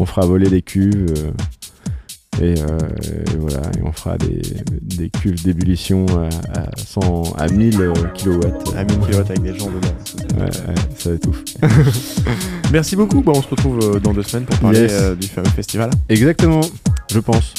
on 0.00 0.06
fera 0.06 0.26
voler 0.26 0.48
des 0.50 0.62
cuves. 0.62 1.06
euh, 1.16 1.30
et, 2.40 2.54
euh, 2.60 2.78
et 3.32 3.36
voilà, 3.38 3.62
et 3.78 3.82
on 3.84 3.92
fera 3.92 4.16
des, 4.18 4.40
des 4.82 5.10
cuves 5.10 5.42
d'ébullition 5.42 6.06
à, 6.54 6.58
à 6.60 6.70
100, 6.76 7.34
à 7.36 7.48
1000 7.48 7.80
euh, 7.80 7.92
kilowatts. 8.14 8.74
À 8.76 8.84
1000 8.84 8.98
kW 8.98 9.16
avec 9.18 9.42
des 9.42 9.58
gens 9.58 9.66
dedans. 9.70 9.94
Ouais, 10.38 10.44
ouais, 10.44 10.74
ça 10.96 11.10
va 11.10 11.14
être 11.16 11.26
ouf. 11.28 11.42
Merci 12.72 12.96
beaucoup. 12.96 13.20
Bon, 13.22 13.32
on 13.36 13.42
se 13.42 13.48
retrouve 13.48 13.78
euh, 13.82 14.00
dans 14.00 14.12
deux 14.12 14.22
semaines 14.22 14.44
pour 14.46 14.58
parler 14.58 14.80
Yes. 14.80 15.16
du 15.18 15.26
fameux 15.26 15.48
festival. 15.48 15.90
Exactement, 16.08 16.60
je 17.10 17.18
pense. 17.20 17.54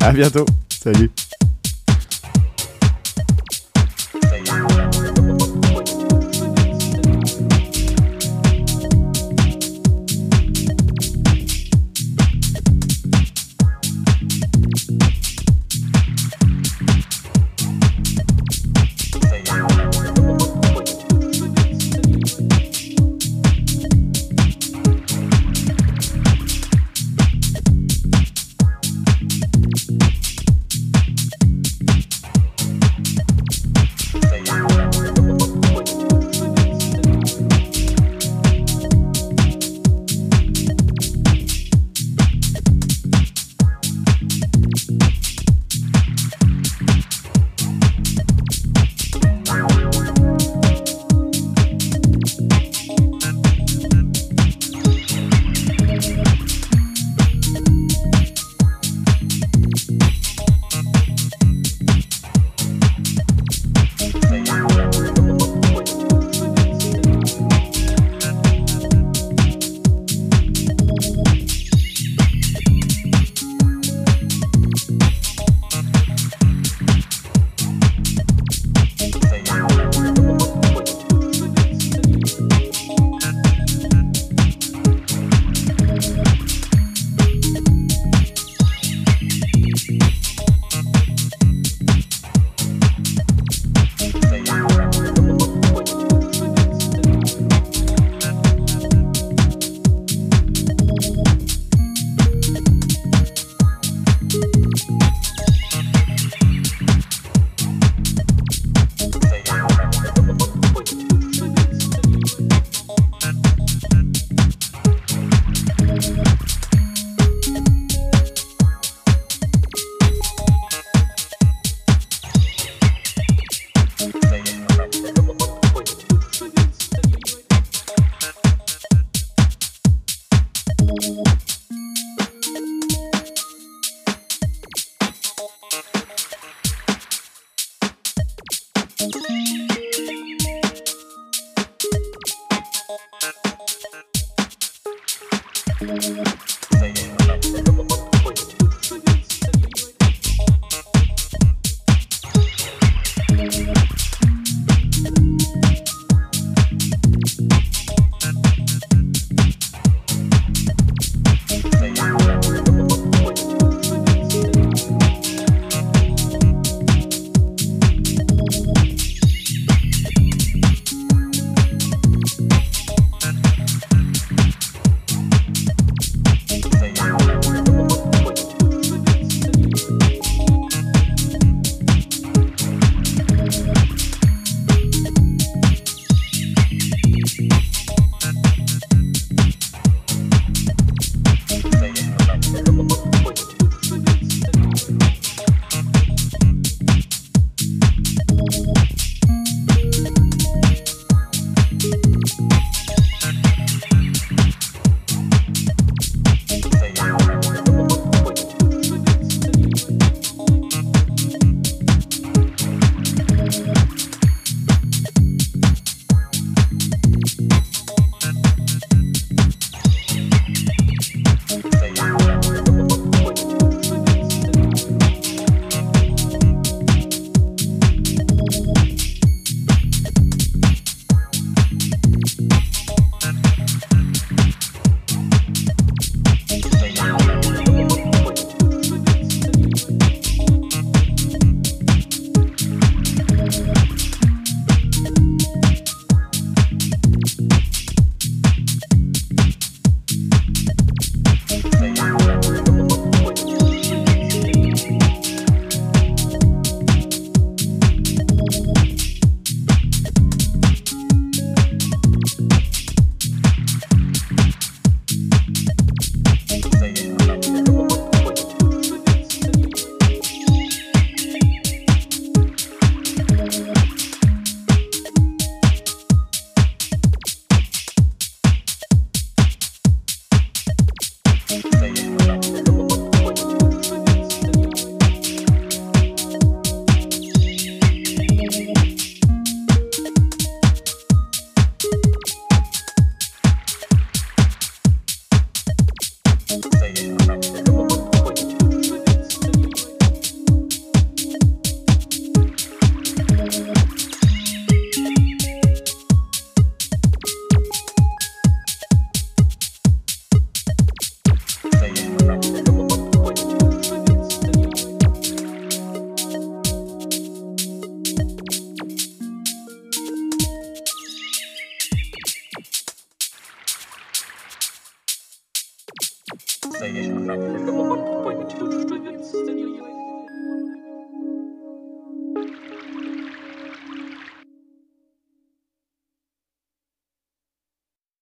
à 0.00 0.12
bientôt. 0.12 0.44
Salut. 0.82 1.10